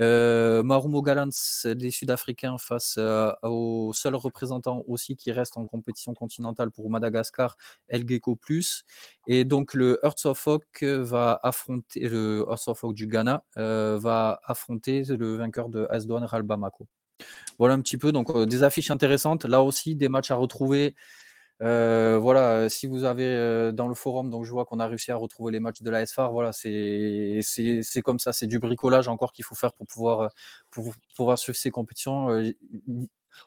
Marumo 0.00 1.02
Gallants 1.02 1.28
des 1.64 1.90
Sud-Africains 1.90 2.56
face 2.58 2.98
au 3.42 3.92
seul 3.92 4.14
représentant 4.14 4.84
aussi 4.86 5.16
qui 5.16 5.32
reste 5.32 5.56
en 5.56 5.66
compétition 5.66 6.14
continentale 6.14 6.70
pour 6.70 6.88
Madagascar, 6.88 7.56
El 7.88 8.08
Gecko 8.08 8.36
Plus. 8.36 8.84
Et 9.26 9.44
donc 9.44 9.74
le 9.74 9.98
Hearts 10.04 10.24
of 10.26 10.46
Oak 10.46 10.84
va 10.84 11.40
affronter 11.42 12.08
le 12.08 12.46
Hearts 12.48 12.68
of 12.68 12.84
Oak 12.84 12.94
du 12.94 13.08
Ghana 13.08 13.42
va 13.56 14.40
affronter 14.44 15.02
le 15.02 15.36
vainqueur 15.36 15.68
de 15.68 15.86
Asdouane 15.90 16.24
Real 16.24 16.42
Bamako. 16.42 16.86
Voilà 17.58 17.74
un 17.74 17.80
petit 17.80 17.98
peu 17.98 18.12
donc 18.12 18.30
euh, 18.30 18.46
des 18.46 18.62
affiches 18.62 18.90
intéressantes. 18.90 19.44
Là 19.44 19.62
aussi 19.62 19.94
des 19.94 20.08
matchs 20.08 20.30
à 20.30 20.36
retrouver. 20.36 20.94
Euh, 21.60 22.18
voilà, 22.18 22.52
euh, 22.52 22.68
si 22.68 22.86
vous 22.86 23.02
avez 23.02 23.26
euh, 23.26 23.72
dans 23.72 23.88
le 23.88 23.94
forum, 23.94 24.30
donc 24.30 24.44
je 24.44 24.50
vois 24.52 24.64
qu'on 24.64 24.78
a 24.78 24.86
réussi 24.86 25.10
à 25.10 25.16
retrouver 25.16 25.50
les 25.50 25.58
matchs 25.58 25.82
de 25.82 25.90
la 25.90 26.06
SFAR. 26.06 26.30
Voilà, 26.30 26.52
c'est 26.52 27.40
comme 28.04 28.20
ça, 28.20 28.32
c'est 28.32 28.46
du 28.46 28.60
bricolage 28.60 29.08
encore 29.08 29.32
qu'il 29.32 29.44
faut 29.44 29.56
faire 29.56 29.72
pour 29.72 29.86
pouvoir 29.86 30.30
pour 30.70 30.94
pouvoir 31.16 31.38
suivre 31.38 31.58
ces 31.58 31.70
compétitions. 31.70 32.28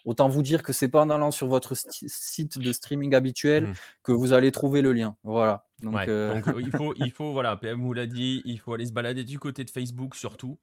Autant 0.06 0.30
vous 0.30 0.42
dire 0.42 0.64
que 0.64 0.74
c'est 0.74 0.88
pas 0.88 1.02
en 1.02 1.10
allant 1.10 1.32
sur 1.32 1.48
votre 1.48 1.74
site 1.76 2.58
de 2.58 2.72
streaming 2.72 3.14
habituel 3.14 3.68
Mm. 3.68 3.74
que 4.04 4.12
vous 4.12 4.34
allez 4.34 4.52
trouver 4.52 4.82
le 4.82 4.94
lien. 4.94 5.16
Voilà. 5.24 5.66
Donc, 5.82 5.96
Ouais, 5.96 6.06
euh, 6.08 6.42
donc, 6.42 6.56
il 6.60 6.72
faut, 6.72 6.94
il 6.96 7.12
faut, 7.16 7.34
voilà, 7.34 7.56
PM 7.58 7.82
vous 7.82 7.94
l'a 7.94 8.06
dit, 8.06 8.42
il 8.46 8.60
faut 8.60 8.74
aller 8.74 8.86
se 8.86 8.94
balader 8.94 9.24
du 9.24 9.40
côté 9.40 9.64
de 9.64 9.70
Facebook 9.70 10.16
surtout. 10.16 10.58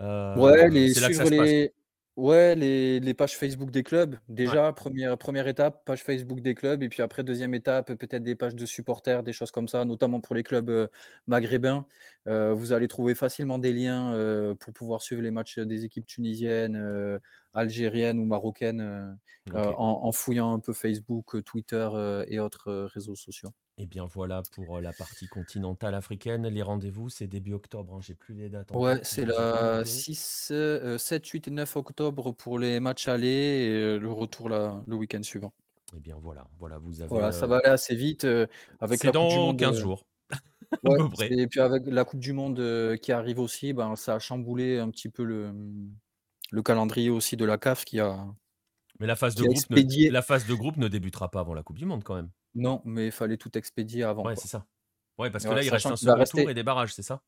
Euh, 0.00 0.36
Ouais, 0.36 0.68
les, 0.70 0.94
suivre 0.94 1.28
les, 1.28 1.72
ouais, 2.16 2.54
les, 2.54 3.00
les 3.00 3.14
pages 3.14 3.36
Facebook 3.36 3.70
des 3.70 3.82
clubs. 3.82 4.16
Déjà, 4.28 4.72
première, 4.72 5.16
première 5.18 5.48
étape, 5.48 5.84
page 5.84 6.02
Facebook 6.02 6.40
des 6.40 6.54
clubs. 6.54 6.82
Et 6.82 6.88
puis 6.88 7.02
après, 7.02 7.22
deuxième 7.24 7.54
étape, 7.54 7.94
peut-être 7.94 8.22
des 8.22 8.34
pages 8.34 8.54
de 8.54 8.66
supporters, 8.66 9.22
des 9.22 9.32
choses 9.32 9.50
comme 9.50 9.68
ça, 9.68 9.84
notamment 9.84 10.20
pour 10.20 10.34
les 10.34 10.42
clubs 10.42 10.70
euh, 10.70 10.88
maghrébins. 11.26 11.86
Euh, 12.28 12.52
vous 12.52 12.72
allez 12.72 12.88
trouver 12.88 13.14
facilement 13.14 13.58
des 13.58 13.72
liens 13.72 14.14
euh, 14.14 14.54
pour 14.54 14.72
pouvoir 14.72 15.02
suivre 15.02 15.22
les 15.22 15.30
matchs 15.30 15.58
des 15.58 15.84
équipes 15.84 16.06
tunisiennes, 16.06 17.20
algériennes 17.54 18.18
ou 18.18 18.24
marocaines 18.24 19.16
en, 19.54 20.00
en 20.02 20.12
fouillant 20.12 20.52
un 20.54 20.60
peu 20.60 20.72
Facebook, 20.72 21.42
Twitter 21.44 21.88
et 22.28 22.38
autres 22.38 22.88
réseaux 22.92 23.16
sociaux. 23.16 23.52
Et 23.78 23.86
bien 23.86 24.04
voilà 24.04 24.42
pour 24.52 24.76
euh, 24.76 24.80
la 24.80 24.92
partie 24.92 25.26
continentale 25.26 25.94
africaine. 25.94 26.46
Les 26.46 26.62
rendez-vous, 26.62 27.08
c'est 27.08 27.26
début 27.26 27.54
octobre. 27.54 27.94
hein, 27.94 28.00
J'ai 28.02 28.14
plus 28.14 28.34
les 28.34 28.48
dates. 28.50 28.70
en 28.72 28.80
Ouais, 28.80 29.00
c'est 29.02 29.24
la 29.24 29.78
noté. 29.78 29.88
6, 29.88 30.48
euh, 30.52 30.98
7, 30.98 31.26
8 31.26 31.48
et 31.48 31.50
9 31.50 31.76
octobre 31.76 32.32
pour 32.32 32.58
les 32.58 32.80
matchs 32.80 33.08
allés 33.08 33.28
et 33.28 33.70
euh, 33.70 33.98
le 33.98 34.12
retour 34.12 34.48
là, 34.50 34.82
le 34.86 34.96
week-end 34.96 35.22
suivant. 35.22 35.52
Et 35.96 36.00
bien 36.00 36.16
voilà, 36.20 36.46
voilà, 36.58 36.78
vous 36.78 37.00
avez. 37.00 37.08
Voilà, 37.08 37.32
ça 37.32 37.44
euh, 37.44 37.48
va 37.48 37.56
aller 37.58 37.68
assez 37.68 37.94
vite 37.94 38.24
euh, 38.24 38.46
avec 38.80 39.00
c'est 39.00 39.06
la 39.08 39.12
Coupe 39.12 39.28
du 39.28 39.34
dans 39.36 39.46
Monde. 39.46 39.58
15 39.58 39.76
euh, 39.76 39.80
jours, 39.80 40.06
ouais, 40.84 40.98
et 41.30 41.46
puis 41.46 41.60
avec 41.60 41.82
la 41.86 42.04
Coupe 42.04 42.20
du 42.20 42.32
Monde 42.32 42.60
euh, 42.60 42.96
qui 42.96 43.12
arrive 43.12 43.38
aussi, 43.38 43.72
ben, 43.72 43.96
ça 43.96 44.14
a 44.14 44.18
chamboulé 44.18 44.78
un 44.78 44.90
petit 44.90 45.08
peu 45.08 45.22
le, 45.22 45.52
le 46.50 46.62
calendrier 46.62 47.10
aussi 47.10 47.36
de 47.36 47.44
la 47.44 47.58
CAF 47.58 47.84
qui 47.84 48.00
a. 48.00 48.26
Mais 49.00 49.06
la 49.06 49.16
phase, 49.16 49.34
de 49.34 49.42
groupe 49.44 49.70
ne, 49.70 50.10
la 50.10 50.22
phase 50.22 50.46
de 50.46 50.54
groupe 50.54 50.76
ne 50.76 50.88
débutera 50.88 51.30
pas 51.30 51.40
avant 51.40 51.54
la 51.54 51.62
Coupe 51.62 51.78
du 51.78 51.84
Monde 51.86 52.04
quand 52.04 52.14
même. 52.14 52.30
Non, 52.54 52.82
mais 52.84 53.06
il 53.06 53.12
fallait 53.12 53.36
tout 53.36 53.56
expédier 53.56 54.04
avant. 54.04 54.24
Ouais, 54.24 54.34
quoi. 54.34 54.42
c'est 54.42 54.48
ça. 54.48 54.66
Ouais, 55.18 55.30
parce 55.30 55.44
que 55.44 55.50
Ouais, 55.50 55.56
là, 55.56 55.62
il 55.62 55.70
reste 55.70 55.86
un 55.86 55.96
second 55.96 56.14
rester- 56.16 56.40
tour 56.42 56.50
et 56.50 56.54
des 56.54 56.62
barrages, 56.62 56.94
c'est 56.94 57.02
ça? 57.02 57.22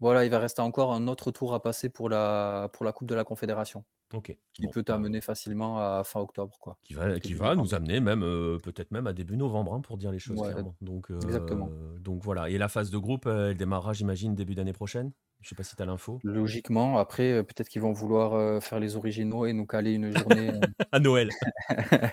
Voilà, 0.00 0.24
il 0.24 0.30
va 0.30 0.38
rester 0.38 0.62
encore 0.62 0.92
un 0.94 1.08
autre 1.08 1.30
tour 1.30 1.52
à 1.54 1.62
passer 1.62 1.90
pour 1.90 2.08
la, 2.08 2.70
pour 2.72 2.84
la 2.86 2.92
Coupe 2.92 3.08
de 3.08 3.14
la 3.14 3.22
Confédération, 3.24 3.84
Ok. 4.14 4.36
qui 4.54 4.62
Bon, 4.62 4.70
peut 4.70 4.80
bah, 4.80 4.94
t'amener 4.94 5.20
facilement 5.20 5.78
à 5.78 6.02
fin 6.04 6.20
octobre. 6.20 6.56
Quoi. 6.58 6.78
qui 6.82 6.94
va, 6.94 7.20
qui 7.20 7.28
début 7.28 7.40
va 7.40 7.54
nous 7.54 7.74
amener 7.74 8.00
même 8.00 8.22
euh, 8.22 8.58
peut-être 8.58 8.90
même 8.92 9.06
à 9.06 9.12
début 9.12 9.36
novembre 9.36 9.74
hein, 9.74 9.80
pour 9.82 9.98
dire 9.98 10.10
les 10.10 10.18
choses 10.18 10.38
Ouais, 10.40 10.52
clairement. 10.52 10.74
Donc, 10.80 11.10
exactement. 11.10 11.68
euh, 11.70 11.98
donc 11.98 12.22
voilà. 12.22 12.48
Et 12.48 12.56
la 12.56 12.68
phase 12.68 12.90
de 12.90 12.96
groupe, 12.96 13.26
euh, 13.26 13.50
elle 13.50 13.58
démarrera, 13.58 13.92
j'imagine, 13.92 14.34
début 14.34 14.54
d'année 14.54 14.72
prochaine? 14.72 15.12
Je 15.42 15.48
sais 15.48 15.54
pas 15.54 15.62
si 15.62 15.74
tu 15.74 15.82
as 15.82 15.86
l'info. 15.86 16.20
Logiquement, 16.22 16.98
après, 16.98 17.32
euh, 17.32 17.42
peut-être 17.42 17.68
qu'ils 17.70 17.80
vont 17.80 17.92
vouloir 17.92 18.34
euh, 18.34 18.60
faire 18.60 18.78
les 18.78 18.96
originaux 18.96 19.46
et 19.46 19.52
nous 19.54 19.66
caler 19.66 19.92
une 19.94 20.14
journée 20.16 20.50
À 20.92 20.98
Noël. 21.00 21.30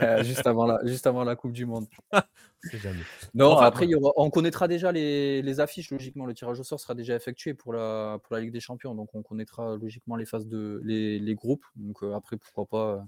euh, 0.02 0.24
juste, 0.24 0.48
avant 0.48 0.66
la, 0.66 0.80
juste 0.86 1.08
avant 1.08 1.24
la 1.26 1.36
Coupe 1.36 1.52
du 1.52 1.66
Monde. 1.66 1.88
Jamais. 2.74 3.00
Non, 3.34 3.52
Enfin, 3.52 3.66
après, 3.66 3.86
il 3.86 3.92
y 3.92 3.96
aura- 3.96 4.14
on 4.16 4.30
connaîtra 4.30 4.68
déjà 4.68 4.92
les, 4.92 5.42
les 5.42 5.60
affiches, 5.60 5.92
logiquement. 5.92 6.26
Le 6.26 6.34
tirage 6.34 6.60
au 6.60 6.64
sort 6.64 6.80
sera 6.80 6.96
déjà 6.96 7.16
effectué 7.16 7.54
pour 7.54 7.74
la, 7.74 8.18
pour 8.24 8.34
la 8.36 8.42
Ligue 8.42 8.52
des 8.54 8.60
Champions. 8.62 8.96
Donc, 8.96 9.14
on 9.14 9.24
connaîtra 9.24 9.76
logiquement 9.76 10.16
les 10.16 10.26
phases 10.26 10.48
de 10.48 10.82
les, 10.86 11.20
les 11.20 11.36
groupes. 11.36 11.66
Donc, 11.76 12.04
euh, 12.04 12.14
après, 12.16 12.38
pourquoi 12.38 12.66
pas 12.66 12.94
euh, 12.94 13.02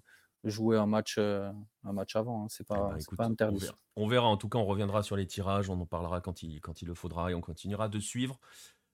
jouer 0.44 0.78
un 0.78 0.86
match, 0.86 1.16
euh, 1.18 1.50
un 1.86 1.94
match 1.94 2.16
avant. 2.18 2.44
hein. 2.44 2.48
C'est 2.50 2.64
Eh 2.70 2.74
pas, 2.74 2.90
ben, 2.90 2.98
écoute, 2.98 3.18
pas 3.18 3.28
on 3.28 3.32
interdit. 3.32 3.60
verra. 3.62 3.76
On 3.96 4.08
verra. 4.08 4.28
En 4.28 4.38
tout 4.38 4.50
cas, 4.50 4.60
on 4.60 4.66
reviendra 4.66 5.02
sur 5.02 5.16
les 5.16 5.26
tirages. 5.28 5.70
On 5.70 5.80
en 5.80 5.86
parlera 5.86 6.20
quand 6.22 6.44
il, 6.44 6.60
quand 6.62 6.82
il 6.82 6.88
le 6.90 6.94
faudra 6.94 7.32
et 7.32 7.34
on 7.34 7.42
continuera 7.42 7.88
de 7.90 8.00
suivre 8.00 8.40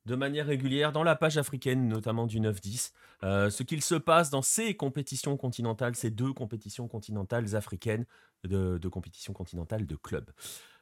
de 0.05 0.15
manière 0.15 0.45
régulière 0.45 0.91
dans 0.91 1.03
la 1.03 1.15
page 1.15 1.37
africaine, 1.37 1.87
notamment 1.87 2.27
du 2.27 2.39
9-10, 2.39 2.91
euh, 3.23 3.49
ce 3.49 3.63
qu'il 3.63 3.81
se 3.81 3.95
passe 3.95 4.29
dans 4.29 4.41
ces 4.41 4.75
compétitions 4.75 5.37
continentales, 5.37 5.95
ces 5.95 6.11
deux 6.11 6.33
compétitions 6.33 6.87
continentales 6.87 7.55
africaines 7.55 8.05
de, 8.43 8.77
de 8.77 8.87
compétitions 8.87 9.33
continentales 9.33 9.85
de 9.85 9.95
clubs. 9.95 10.29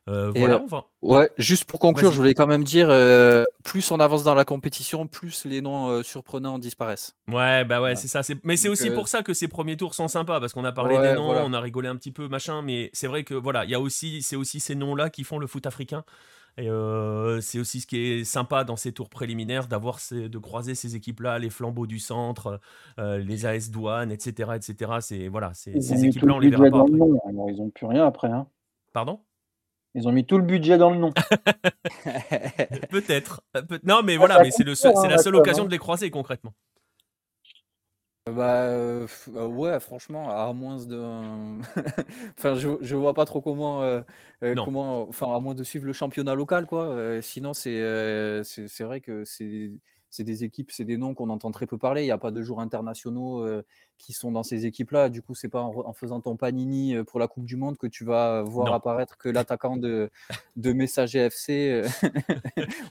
Euh, 0.10 0.32
voilà, 0.36 0.62
on 0.62 0.66
va. 0.66 0.86
Ouais, 1.02 1.32
juste 1.38 1.64
pour 1.64 1.80
conclure, 1.80 2.12
je 2.12 2.18
voulais 2.18 2.34
quand 2.34 2.48
même 2.48 2.66
dire, 2.66 2.88
euh, 2.90 3.46
plus 3.64 3.90
on 3.90 4.00
avance 4.02 4.24
dans 4.24 4.36
la 4.36 4.44
compétition, 4.44 5.08
plus 5.08 5.46
les 5.46 5.62
noms 5.62 5.88
euh, 5.88 6.04
surprenants 6.04 6.60
disparaissent. 6.60 7.16
Ouais, 7.30 7.64
bah 7.64 7.82
ouais, 7.82 7.96
c'est 7.96 8.10
ça. 8.10 8.22
Mais 8.44 8.58
c'est 8.58 8.68
aussi 8.68 8.90
pour 8.92 9.08
ça 9.08 9.24
que 9.24 9.34
ces 9.34 9.48
premiers 9.48 9.78
tours 9.78 9.94
sont 9.94 10.10
sympas, 10.10 10.42
parce 10.42 10.52
qu'on 10.52 10.66
a 10.66 10.74
parlé 10.74 10.98
des 10.98 11.14
noms, 11.14 11.28
voilà. 11.28 11.46
on 11.46 11.54
a 11.54 11.60
rigolé 11.62 11.88
un 11.88 11.96
petit 11.96 12.12
peu, 12.12 12.28
machin, 12.28 12.62
mais 12.62 12.90
c'est 12.92 13.08
vrai 13.08 13.24
que 13.24 13.34
voilà, 13.34 13.64
il 13.64 13.72
y 13.72 13.76
a 13.76 13.80
aussi, 13.80 14.22
c'est 14.22 14.36
aussi 14.36 14.60
ces 14.60 14.76
noms-là 14.76 15.10
qui 15.10 15.24
font 15.24 15.40
le 15.40 15.48
foot 15.48 15.66
africain. 15.66 16.04
Et 16.58 16.70
euh, 16.70 17.42
c'est 17.42 17.58
aussi 17.60 17.82
ce 17.82 17.88
qui 17.88 17.98
est 17.98 18.24
sympa 18.24 18.64
dans 18.64 18.76
ces 18.76 18.92
tours 18.92 19.10
préliminaires, 19.10 19.68
d'avoir 19.68 20.00
ces- 20.00 20.30
de 20.30 20.38
croiser 20.38 20.76
ces 20.76 20.96
équipes-là, 20.96 21.40
les 21.40 21.50
flambeaux 21.50 21.88
du 21.88 21.98
centre, 21.98 22.60
euh, 23.00 23.18
les 23.18 23.46
AS 23.48 23.72
Douane, 23.72 24.12
etc., 24.12 24.52
etc. 24.56 24.92
C'est 25.02 25.28
voilà, 25.30 25.52
c'est- 25.56 25.72
Ils 25.72 25.78
ont 25.78 25.82
ces 25.82 25.94
mis 25.96 26.02
tout 26.02 26.08
équipes-là, 26.10 26.28
le 26.28 26.34
on 26.36 26.40
les 26.40 26.50
verra 26.52 26.62
budget 26.64 26.72
pas 26.72 26.78
dans 26.78 26.86
le 26.86 26.94
après. 26.94 27.08
nom. 27.10 27.20
Alors, 27.28 27.50
ils 27.50 27.58
n'ont 27.58 27.70
plus 27.72 27.86
rien 27.88 28.06
après. 28.06 28.28
hein. 28.30 28.48
Pardon? 28.94 29.20
Ils 29.96 30.08
ont 30.08 30.12
mis 30.12 30.26
tout 30.26 30.38
le 30.38 30.44
budget 30.44 30.78
dans 30.78 30.90
le 30.92 30.98
nom. 30.98 31.12
Peut-être. 32.90 33.42
Peut- 33.68 33.80
Non, 33.84 34.02
mais 34.04 34.16
Ah, 34.16 34.20
voilà, 34.20 34.40
mais 34.44 34.52
c'est 34.52 34.64
le 34.64 34.76
c'est 34.76 34.90
hein, 34.96 35.08
la 35.08 35.18
seule 35.18 35.34
la 35.34 35.40
occasion 35.40 35.64
hein. 35.64 35.68
de 35.68 35.72
les 35.72 35.78
croiser 35.80 36.10
concrètement. 36.12 36.54
Bah 38.26 38.64
euh, 38.70 39.06
f- 39.06 39.30
euh, 39.36 39.48
ouais, 39.48 39.78
franchement, 39.82 40.30
à 40.30 40.54
moins 40.54 40.78
de, 40.86 40.96
enfin, 42.38 42.56
je, 42.56 42.70
je 42.82 42.96
vois 42.96 43.14
pas 43.14 43.26
trop 43.26 43.42
comment, 43.42 43.82
euh, 43.84 44.02
euh, 44.44 44.56
Non. 44.56 44.64
comment, 44.64 45.02
enfin, 45.10 45.36
à 45.36 45.40
moins 45.42 45.54
de 45.56 45.64
suivre 45.66 45.86
le 45.86 45.92
championnat 45.92 46.34
local, 46.34 46.66
quoi. 46.66 46.86
Euh, 46.86 47.22
sinon, 47.22 47.54
c'est, 47.54 47.82
euh, 47.82 48.42
c'est, 48.44 48.70
c'est 48.70 48.86
vrai 48.86 49.02
que 49.02 49.26
c'est, 49.26 49.72
c'est 50.14 50.24
des 50.24 50.44
équipes, 50.44 50.70
c'est 50.72 50.86
des 50.86 50.96
noms 50.96 51.16
qu'on 51.16 51.32
entend 51.32 51.50
très 51.50 51.66
peu 51.66 51.80
parler. 51.80 52.04
Il 52.04 52.06
n'y 52.06 52.12
a 52.12 52.20
pas 52.20 52.30
de 52.30 52.40
joueurs 52.44 52.60
internationaux 52.60 53.44
euh, 53.44 53.64
qui 53.98 54.14
sont 54.14 54.32
dans 54.32 54.44
ces 54.44 54.68
équipes-là. 54.68 55.10
Du 55.10 55.24
coup, 55.24 55.34
c'est 55.34 55.50
pas 55.50 55.62
en, 55.64 55.92
faisant 55.94 56.22
ton 56.22 56.38
panini 56.38 56.96
euh, 56.96 57.04
pour 57.04 57.20
la 57.20 57.28
Coupe 57.28 57.46
du 57.46 57.56
Monde 57.56 57.78
que 57.80 57.88
tu 57.88 58.06
vas 58.06 58.44
voir 58.44 58.68
Non. 58.68 58.74
apparaître 58.74 59.18
que 59.18 59.28
l'attaquant 59.58 59.76
de, 59.76 60.12
de 60.56 60.72
Messager 60.72 61.18
FC 61.18 61.82
euh, 61.84 61.88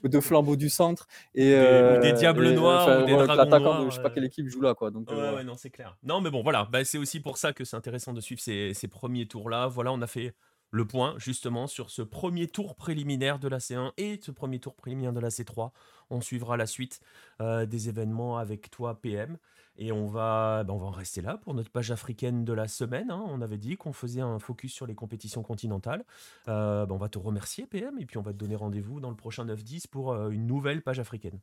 ou 0.03 0.07
de 0.09 0.19
Flambeau 0.19 0.57
du 0.57 0.69
Centre 0.69 1.07
et, 1.33 1.45
Des- 1.51 1.53
ou 1.55 2.01
des 2.01 2.09
euh, 2.09 2.11
Diables 2.11 2.47
et, 2.47 2.55
Noirs, 2.55 2.83
enfin, 2.83 3.03
ou 3.03 3.05
des 3.05 3.13
voilà, 3.13 3.45
Dragons 3.45 3.45
de 3.59 3.63
Noirs, 3.63 3.89
je 3.91 3.95
sais 3.95 4.01
pas 4.01 4.09
euh. 4.09 4.11
quelle 4.13 4.25
équipe 4.25 4.49
joue 4.49 4.59
là, 4.61 4.73
quoi. 4.73 4.91
Donc, 4.91 5.09
euh, 5.09 5.13
Ouais, 5.15 5.21
voilà. 5.21 5.37
ouais, 5.37 5.43
non, 5.45 5.55
c'est 5.55 5.69
clair. 5.69 5.97
Non, 6.03 6.19
mais 6.19 6.29
bon, 6.29 6.43
voilà, 6.43 6.67
bah, 6.69 6.83
c'est 6.83 6.97
aussi 6.97 7.21
pour 7.21 7.37
ça 7.37 7.53
que 7.53 7.63
c'est 7.63 7.77
intéressant 7.77 8.11
de 8.11 8.19
suivre 8.19 8.41
ces, 8.41 8.73
ces 8.73 8.89
premiers 8.89 9.27
tours-là. 9.27 9.67
Voilà, 9.67 9.93
on 9.93 10.01
a 10.01 10.07
fait 10.07 10.33
le 10.73 10.85
point 10.85 11.13
justement 11.17 11.67
sur 11.67 11.91
ce 11.91 12.01
premier 12.01 12.47
tour 12.47 12.75
préliminaire 12.75 13.37
de 13.37 13.47
la 13.47 13.59
C1 13.59 13.91
et 13.97 14.19
ce 14.21 14.31
premier 14.31 14.59
tour 14.59 14.75
préliminaire 14.75 15.13
de 15.13 15.19
la 15.19 15.29
C3. 15.29 15.71
On 16.09 16.19
suivra 16.19 16.57
la 16.57 16.65
suite 16.65 16.99
euh, 17.41 17.67
des 17.67 17.89
événements 17.89 18.37
avec 18.39 18.71
toi, 18.71 18.99
PM. 18.99 19.37
Et 19.77 19.91
on 19.91 20.07
va, 20.07 20.63
bah, 20.63 20.73
on 20.73 20.77
va 20.77 20.87
en 20.87 20.91
rester 20.91 21.21
là 21.21 21.37
pour 21.37 21.53
notre 21.53 21.69
page 21.69 21.91
africaine 21.91 22.43
de 22.43 22.53
la 22.53 22.67
semaine. 22.67 23.11
hein. 23.11 23.23
On 23.27 23.41
avait 23.41 23.57
dit 23.59 23.75
qu'on 23.77 23.93
faisait 23.93 24.21
un 24.21 24.39
focus 24.39 24.73
sur 24.73 24.87
les 24.87 24.95
compétitions 24.95 25.43
continentales. 25.43 26.03
Euh, 26.47 26.85
bah, 26.87 26.95
on 26.95 26.97
va 26.97 27.09
te 27.09 27.19
remercier, 27.19 27.67
PM, 27.67 27.99
et 27.99 28.05
puis 28.07 28.17
on 28.17 28.21
va 28.23 28.33
te 28.33 28.37
donner 28.37 28.55
rendez-vous 28.55 28.99
dans 28.99 29.09
le 29.11 29.15
prochain 29.15 29.45
9-10 29.45 29.87
pour 29.87 30.11
euh, 30.11 30.29
une 30.29 30.47
nouvelle 30.47 30.81
page 30.81 30.99
africaine. 30.99 31.39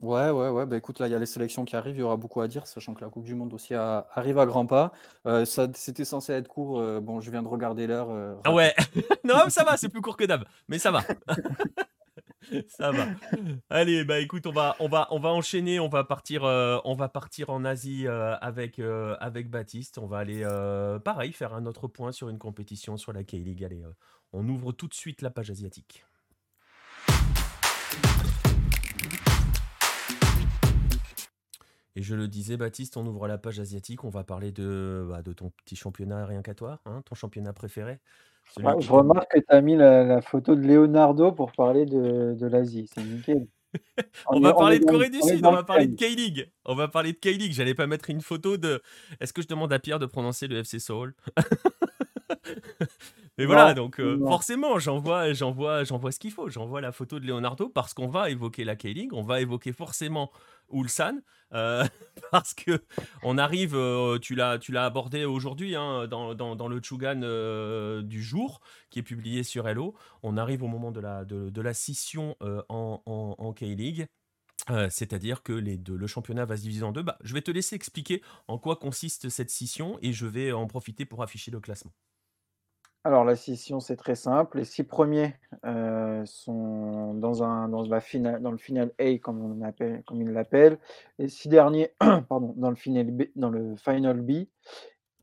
Ouais, 0.00 0.28
ouais, 0.30 0.48
ouais. 0.50 0.66
Bah 0.66 0.76
écoute, 0.76 0.98
là, 0.98 1.06
il 1.08 1.12
y 1.12 1.14
a 1.14 1.18
les 1.18 1.24
sélections 1.24 1.64
qui 1.64 1.76
arrivent, 1.76 1.96
il 1.96 2.00
y 2.00 2.02
aura 2.02 2.16
beaucoup 2.16 2.40
à 2.42 2.48
dire, 2.48 2.66
sachant 2.66 2.92
que 2.94 3.02
la 3.02 3.08
Coupe 3.10 3.24
du 3.24 3.34
Monde 3.34 3.54
aussi 3.54 3.74
a- 3.74 4.06
arrive 4.12 4.38
à 4.38 4.44
grands 4.44 4.66
pas. 4.66 4.92
Euh, 5.26 5.44
ça, 5.46 5.68
c'était 5.74 6.04
censé 6.04 6.32
être 6.34 6.48
court. 6.48 6.78
euh, 6.80 7.00
bon, 7.00 7.20
je 7.20 7.30
viens 7.30 7.42
de 7.42 7.48
regarder 7.48 7.86
l'heure. 7.86 8.10
euh, 8.10 8.34
Ah 8.44 8.52
ouais, 8.52 8.74
non, 9.24 9.48
ça 9.48 9.64
va, 9.64 9.76
c'est 9.78 9.88
plus 9.88 10.02
court 10.02 10.16
que 10.18 10.24
d'hab, 10.24 10.44
mais 10.68 10.78
ça 10.78 10.90
va. 10.90 11.02
ça 12.68 12.90
va. 12.92 13.06
Allez, 13.70 14.04
bah 14.04 14.20
écoute, 14.20 14.46
on 14.46 14.52
va, 14.52 14.76
on 14.80 14.88
va, 14.88 15.08
on 15.10 15.18
va 15.18 15.30
enchaîner, 15.30 15.80
on 15.80 15.88
va 15.88 16.04
partir, 16.04 16.44
euh, 16.44 16.78
on 16.84 16.94
va 16.94 17.08
partir 17.08 17.50
en 17.50 17.64
Asie 17.64 18.06
euh, 18.06 18.36
avec, 18.40 18.78
euh, 18.78 19.16
avec 19.20 19.48
Baptiste. 19.50 19.98
On 19.98 20.06
va 20.06 20.18
aller, 20.18 20.42
euh, 20.44 20.98
pareil, 20.98 21.32
faire 21.32 21.54
un 21.54 21.66
autre 21.66 21.88
point 21.88 22.12
sur 22.12 22.28
une 22.28 22.38
compétition 22.38 22.96
sur 22.96 23.12
la 23.12 23.24
K-League. 23.24 23.64
Allez, 23.64 23.82
euh, 23.82 23.90
on 24.32 24.46
ouvre 24.48 24.72
tout 24.72 24.88
de 24.88 24.94
suite 24.94 25.22
la 25.22 25.30
page 25.30 25.50
asiatique. 25.50 26.04
Et 31.96 32.02
je 32.02 32.14
le 32.14 32.28
disais, 32.28 32.56
Baptiste, 32.56 32.96
on 32.96 33.06
ouvre 33.06 33.28
la 33.28 33.38
page 33.38 33.60
asiatique. 33.60 34.04
On 34.04 34.10
va 34.10 34.24
parler 34.24 34.52
de, 34.52 35.06
bah, 35.08 35.22
de 35.22 35.32
ton 35.32 35.50
petit 35.64 35.76
championnat 35.76 36.26
rien 36.26 36.42
qu'à 36.42 36.54
toi, 36.54 36.80
hein, 36.86 37.02
ton 37.04 37.14
championnat 37.14 37.52
préféré. 37.52 38.00
Celui 38.52 38.66
Ouais, 38.66 38.76
qui 38.78 38.86
je 38.86 38.92
remarque 38.92 39.30
que 39.32 39.38
tu 39.38 39.46
as 39.48 39.60
mis 39.60 39.76
la, 39.76 40.04
la 40.04 40.20
photo 40.20 40.54
de 40.54 40.60
Leonardo 40.60 41.32
pour 41.32 41.52
parler 41.52 41.86
de, 41.86 42.34
de 42.34 42.46
l'Asie. 42.46 42.90
C'est 42.92 43.02
nickel. 43.02 43.46
On 44.28 44.40
va 44.40 44.50
est 44.50 44.54
parler 44.54 44.78
de 44.78 44.84
Corée 44.84 45.10
du 45.10 45.20
Sud, 45.20 45.44
on 45.44 45.50
va 45.50 45.64
parler 45.64 45.88
de. 45.88 45.96
K-League. 45.96 46.48
On 46.64 46.76
va 46.76 46.86
parler 46.86 47.12
de 47.12 47.18
K-League. 47.18 47.52
J'allais 47.52 47.74
pas 47.74 47.88
mettre 47.88 48.08
une 48.08 48.20
photo 48.20 48.56
de. 48.56 48.80
Est-ce 49.20 49.32
que 49.32 49.42
je 49.42 49.48
demande 49.48 49.72
à 49.72 49.80
Pierre 49.80 49.98
de 49.98 50.06
prononcer 50.06 50.46
le 50.46 50.58
FC 50.58 50.78
Seoul 50.78 51.14
Mais 53.38 53.46
voilà, 53.46 53.68
Non, 53.68 53.72
donc 53.74 53.98
euh, 54.00 54.16
forcément, 54.28 54.78
j'envoie, 54.78 55.32
j'envoie, 55.32 55.82
j'envoie 55.84 56.12
ce 56.12 56.20
qu'il 56.20 56.30
faut. 56.30 56.48
J'envoie 56.48 56.80
la 56.80 56.92
photo 56.92 57.18
de 57.18 57.26
Leonardo 57.26 57.68
parce 57.68 57.92
qu'on 57.92 58.06
va 58.08 58.30
évoquer 58.30 58.64
la 58.64 58.76
K-League, 58.76 59.12
on 59.12 59.22
va 59.22 59.40
évoquer 59.40 59.72
forcément 59.72 60.30
Ulsan 60.72 61.20
euh, 61.52 61.84
parce 62.30 62.54
que 62.54 62.84
on 63.22 63.36
arrive. 63.36 63.74
euh, 63.74 64.18
tu 64.20 64.34
l'as, 64.36 64.58
tu 64.58 64.70
l'as 64.72 64.84
abordé 64.84 65.24
aujourd'hui 65.24 65.74
hein, 65.74 66.06
dans, 66.06 66.34
dans, 66.34 66.54
dans 66.54 66.68
le 66.68 66.80
Chugan 66.80 67.20
du 68.02 68.22
jour 68.22 68.60
qui 68.90 69.00
est 69.00 69.02
publié 69.02 69.42
sur 69.42 69.66
Hello. 69.68 69.94
On 70.22 70.36
arrive 70.36 70.62
au 70.62 70.68
moment 70.68 70.92
de 70.92 71.00
la 71.00 71.24
de, 71.24 71.50
de 71.50 71.60
la 71.60 71.74
scission 71.74 72.36
en, 72.40 73.02
en, 73.04 73.34
en 73.38 73.52
K-League. 73.52 74.06
Euh, 74.70 74.88
C'est-à-dire 74.90 75.42
que 75.42 75.52
les 75.52 75.76
deux, 75.76 75.96
le 75.96 76.06
championnat 76.06 76.44
va 76.46 76.56
se 76.56 76.62
diviser 76.62 76.84
en 76.84 76.92
deux. 76.92 77.02
Bah, 77.02 77.18
je 77.22 77.34
vais 77.34 77.42
te 77.42 77.50
laisser 77.50 77.76
expliquer 77.76 78.22
en 78.48 78.58
quoi 78.58 78.76
consiste 78.76 79.28
cette 79.28 79.50
scission 79.50 79.98
et 80.02 80.12
je 80.12 80.26
vais 80.26 80.52
en 80.52 80.66
profiter 80.66 81.04
pour 81.04 81.22
afficher 81.22 81.50
le 81.50 81.60
classement. 81.60 81.92
Alors, 83.06 83.26
la 83.26 83.36
scission, 83.36 83.80
c'est 83.80 83.96
très 83.96 84.14
simple. 84.14 84.56
Les 84.56 84.64
six 84.64 84.82
premiers 84.82 85.34
euh, 85.66 86.24
sont 86.24 87.12
dans, 87.12 87.82
le 87.82 88.56
final 88.56 88.92
A, 88.98 89.18
comme, 89.18 89.42
on 89.42 89.60
appelle, 89.60 90.02
ils 90.10 90.30
l'appellent. 90.30 90.78
Les 91.18 91.28
six 91.28 91.48
derniers, 91.48 91.90
pardon, 92.30 92.54
dans 92.56 92.70
le, 92.70 92.76
final 92.76 94.22
B. 94.22 94.32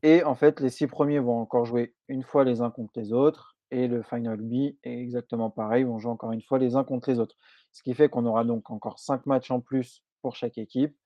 Et 0.04 0.22
en 0.22 0.36
fait, 0.36 0.60
les 0.60 0.70
six 0.70 0.86
premiers 0.86 1.18
vont 1.18 1.40
encore 1.40 1.64
jouer 1.64 1.92
une 2.06 2.22
fois 2.22 2.44
les 2.44 2.60
uns 2.60 2.70
contre 2.70 2.92
les 2.94 3.12
autres. 3.12 3.56
Et 3.72 3.88
le 3.88 4.02
final 4.02 4.36
B 4.36 4.76
est 4.84 5.00
exactement 5.00 5.50
pareil, 5.50 5.82
vont 5.82 5.98
jouer 5.98 6.12
encore 6.12 6.30
une 6.30 6.42
fois 6.42 6.60
les 6.60 6.76
uns 6.76 6.84
contre 6.84 7.10
les 7.10 7.18
autres. 7.18 7.34
Ce 7.72 7.82
qui 7.82 7.94
fait 7.94 8.08
qu'on 8.08 8.26
aura 8.26 8.44
donc 8.44 8.70
encore 8.70 9.00
cinq 9.00 9.26
matchs 9.26 9.50
en 9.50 9.60
plus 9.60 10.04
pour 10.20 10.36
chaque 10.36 10.58
équipe, 10.58 10.96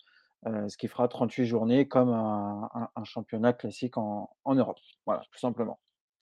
euh, 0.47 0.69
ce 0.69 0.77
qui 0.77 0.89
fera 0.89 1.09
38 1.09 1.47
journées 1.47 1.89
comme 1.89 2.11
un, 2.11 2.69
championnat 3.05 3.55
classique 3.55 3.97
en 3.97 4.29
Europe. 4.47 4.79
Voilà, 5.07 5.23
tout 5.31 5.39
simplement. 5.39 5.79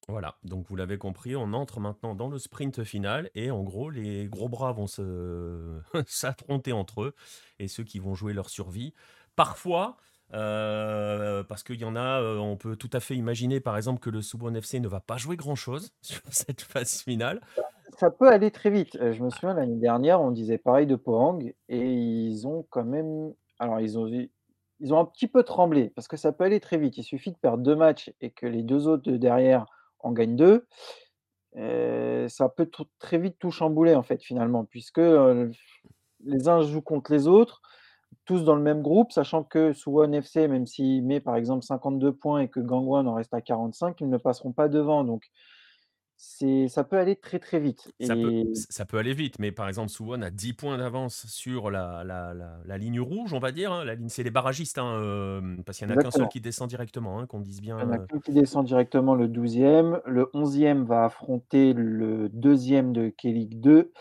Voilà, 0.08 0.36
donc 0.44 0.66
vous 0.68 0.76
l'avez 0.76 0.98
compris, 0.98 1.34
on 1.34 1.54
entre 1.54 1.80
maintenant 1.80 2.14
dans 2.14 2.28
le 2.28 2.38
sprint 2.38 2.84
final 2.84 3.30
et 3.34 3.50
en 3.50 3.62
gros, 3.62 3.88
les 3.88 4.26
gros 4.26 4.50
bras 4.50 4.72
vont 4.72 4.86
se 4.86 5.80
s'affronter 6.06 6.72
entre 6.72 7.02
eux 7.02 7.14
et 7.58 7.68
ceux 7.68 7.84
qui 7.84 7.98
vont 7.98 8.14
jouer 8.14 8.34
leur 8.34 8.50
survie. 8.50 8.92
Parfois, 9.34 9.96
euh, 10.32 11.42
parce 11.44 11.62
qu'il 11.62 11.80
y 11.80 11.84
en 11.84 11.96
a, 11.96 12.20
euh, 12.20 12.38
on 12.38 12.56
peut 12.56 12.76
tout 12.76 12.90
à 12.92 13.00
fait 13.00 13.14
imaginer 13.14 13.60
par 13.60 13.76
exemple 13.76 14.00
que 14.00 14.10
le 14.10 14.20
Suwon 14.20 14.54
FC 14.54 14.80
ne 14.80 14.88
va 14.88 15.00
pas 15.00 15.16
jouer 15.16 15.36
grand-chose 15.36 15.92
sur 16.02 16.20
cette 16.30 16.60
phase 16.60 17.00
finale. 17.00 17.40
Ça 17.98 18.10
peut 18.10 18.28
aller 18.28 18.50
très 18.50 18.70
vite. 18.70 18.96
Euh, 18.96 19.12
Je 19.12 19.22
me 19.22 19.30
souviens 19.30 19.54
l'année 19.54 19.78
dernière, 19.78 20.20
on 20.20 20.32
disait 20.32 20.58
pareil 20.58 20.86
de 20.86 20.96
Pohang 20.96 21.38
et 21.68 21.92
ils 21.92 22.46
ont 22.46 22.66
quand 22.68 22.84
même. 22.84 23.32
Alors, 23.60 23.80
ils 23.80 23.98
ont, 23.98 24.06
ils 24.80 24.92
ont 24.92 24.98
un 24.98 25.04
petit 25.04 25.28
peu 25.28 25.44
tremblé 25.44 25.90
parce 25.90 26.08
que 26.08 26.16
ça 26.16 26.32
peut 26.32 26.44
aller 26.44 26.60
très 26.60 26.76
vite. 26.76 26.98
Il 26.98 27.04
suffit 27.04 27.30
de 27.30 27.36
perdre 27.36 27.62
deux 27.62 27.76
matchs 27.76 28.12
et 28.20 28.30
que 28.30 28.46
les 28.46 28.62
deux 28.62 28.88
autres 28.88 29.10
de 29.10 29.16
derrière 29.16 29.66
en 30.04 30.12
gagnent 30.12 30.36
deux. 30.36 30.66
Ça 32.28 32.48
peut 32.48 32.70
très 32.98 33.18
vite 33.18 33.36
tout 33.38 33.50
chambouler 33.50 33.94
en 33.94 34.02
fait, 34.02 34.22
finalement, 34.22 34.64
puisque 34.64 35.00
les 36.24 36.48
uns 36.48 36.62
jouent 36.62 36.82
contre 36.82 37.12
les 37.12 37.26
autres, 37.26 37.60
tous 38.24 38.44
dans 38.44 38.54
le 38.54 38.62
même 38.62 38.80
groupe, 38.80 39.12
sachant 39.12 39.44
que 39.44 39.72
Suwon 39.72 40.12
FC, 40.12 40.48
même 40.48 40.66
s'il 40.66 41.04
met 41.04 41.20
par 41.20 41.36
exemple 41.36 41.64
52 41.64 42.12
points 42.12 42.40
et 42.40 42.48
que 42.48 42.60
Gangwon 42.60 43.06
en 43.06 43.14
reste 43.14 43.34
à 43.34 43.40
45, 43.40 44.00
ils 44.00 44.08
ne 44.08 44.16
passeront 44.16 44.52
pas 44.52 44.68
devant. 44.68 45.04
Donc, 45.04 45.24
c'est, 46.16 46.68
ça 46.68 46.84
peut 46.84 46.96
aller 46.96 47.16
très 47.16 47.38
très 47.38 47.58
vite. 47.60 47.92
Ça 48.00 48.16
peut, 48.16 48.28
Et 48.30 48.52
ça 48.54 48.84
peut 48.84 48.98
aller 48.98 49.14
vite, 49.14 49.38
mais 49.38 49.52
par 49.52 49.68
exemple, 49.68 49.90
Suwon 49.90 50.22
a 50.22 50.30
10 50.30 50.52
points 50.52 50.78
d'avance 50.78 51.26
sur 51.26 51.70
la, 51.70 52.04
la, 52.04 52.34
la- 52.34 52.60
la 52.64 52.78
ligne 52.78 53.00
rouge, 53.00 53.32
on 53.32 53.38
va 53.38 53.52
dire. 53.52 53.72
hein. 53.72 53.84
La 53.84 53.94
ligne, 53.94 54.08
c'est 54.08 54.22
les 54.22 54.30
barragistes, 54.30 54.78
hein, 54.78 54.94
euh, 55.02 55.56
parce 55.66 55.78
qu'il 55.78 55.86
n'y 55.88 55.92
en 55.92 55.96
a 55.96 56.02
qu'un 56.02 56.10
seul 56.10 56.28
qui 56.28 56.40
descend 56.40 56.68
directement, 56.68 57.18
hein, 57.18 57.26
qu'on 57.26 57.40
dise 57.40 57.60
bien. 57.60 57.78
Il 57.78 57.82
y 57.82 57.84
en 57.84 57.90
a 57.92 57.98
euh, 57.98 58.06
qu'un 58.06 58.20
qui 58.20 58.32
descend 58.32 58.64
directement 58.66 59.14
le 59.14 59.28
12e. 59.28 60.00
Le 60.06 60.28
11e 60.34 60.84
va 60.84 61.04
affronter 61.04 61.72
le 61.72 62.28
deuxième 62.28 62.92
de 62.92 63.08
K-League 63.08 63.60
2. 63.60 63.92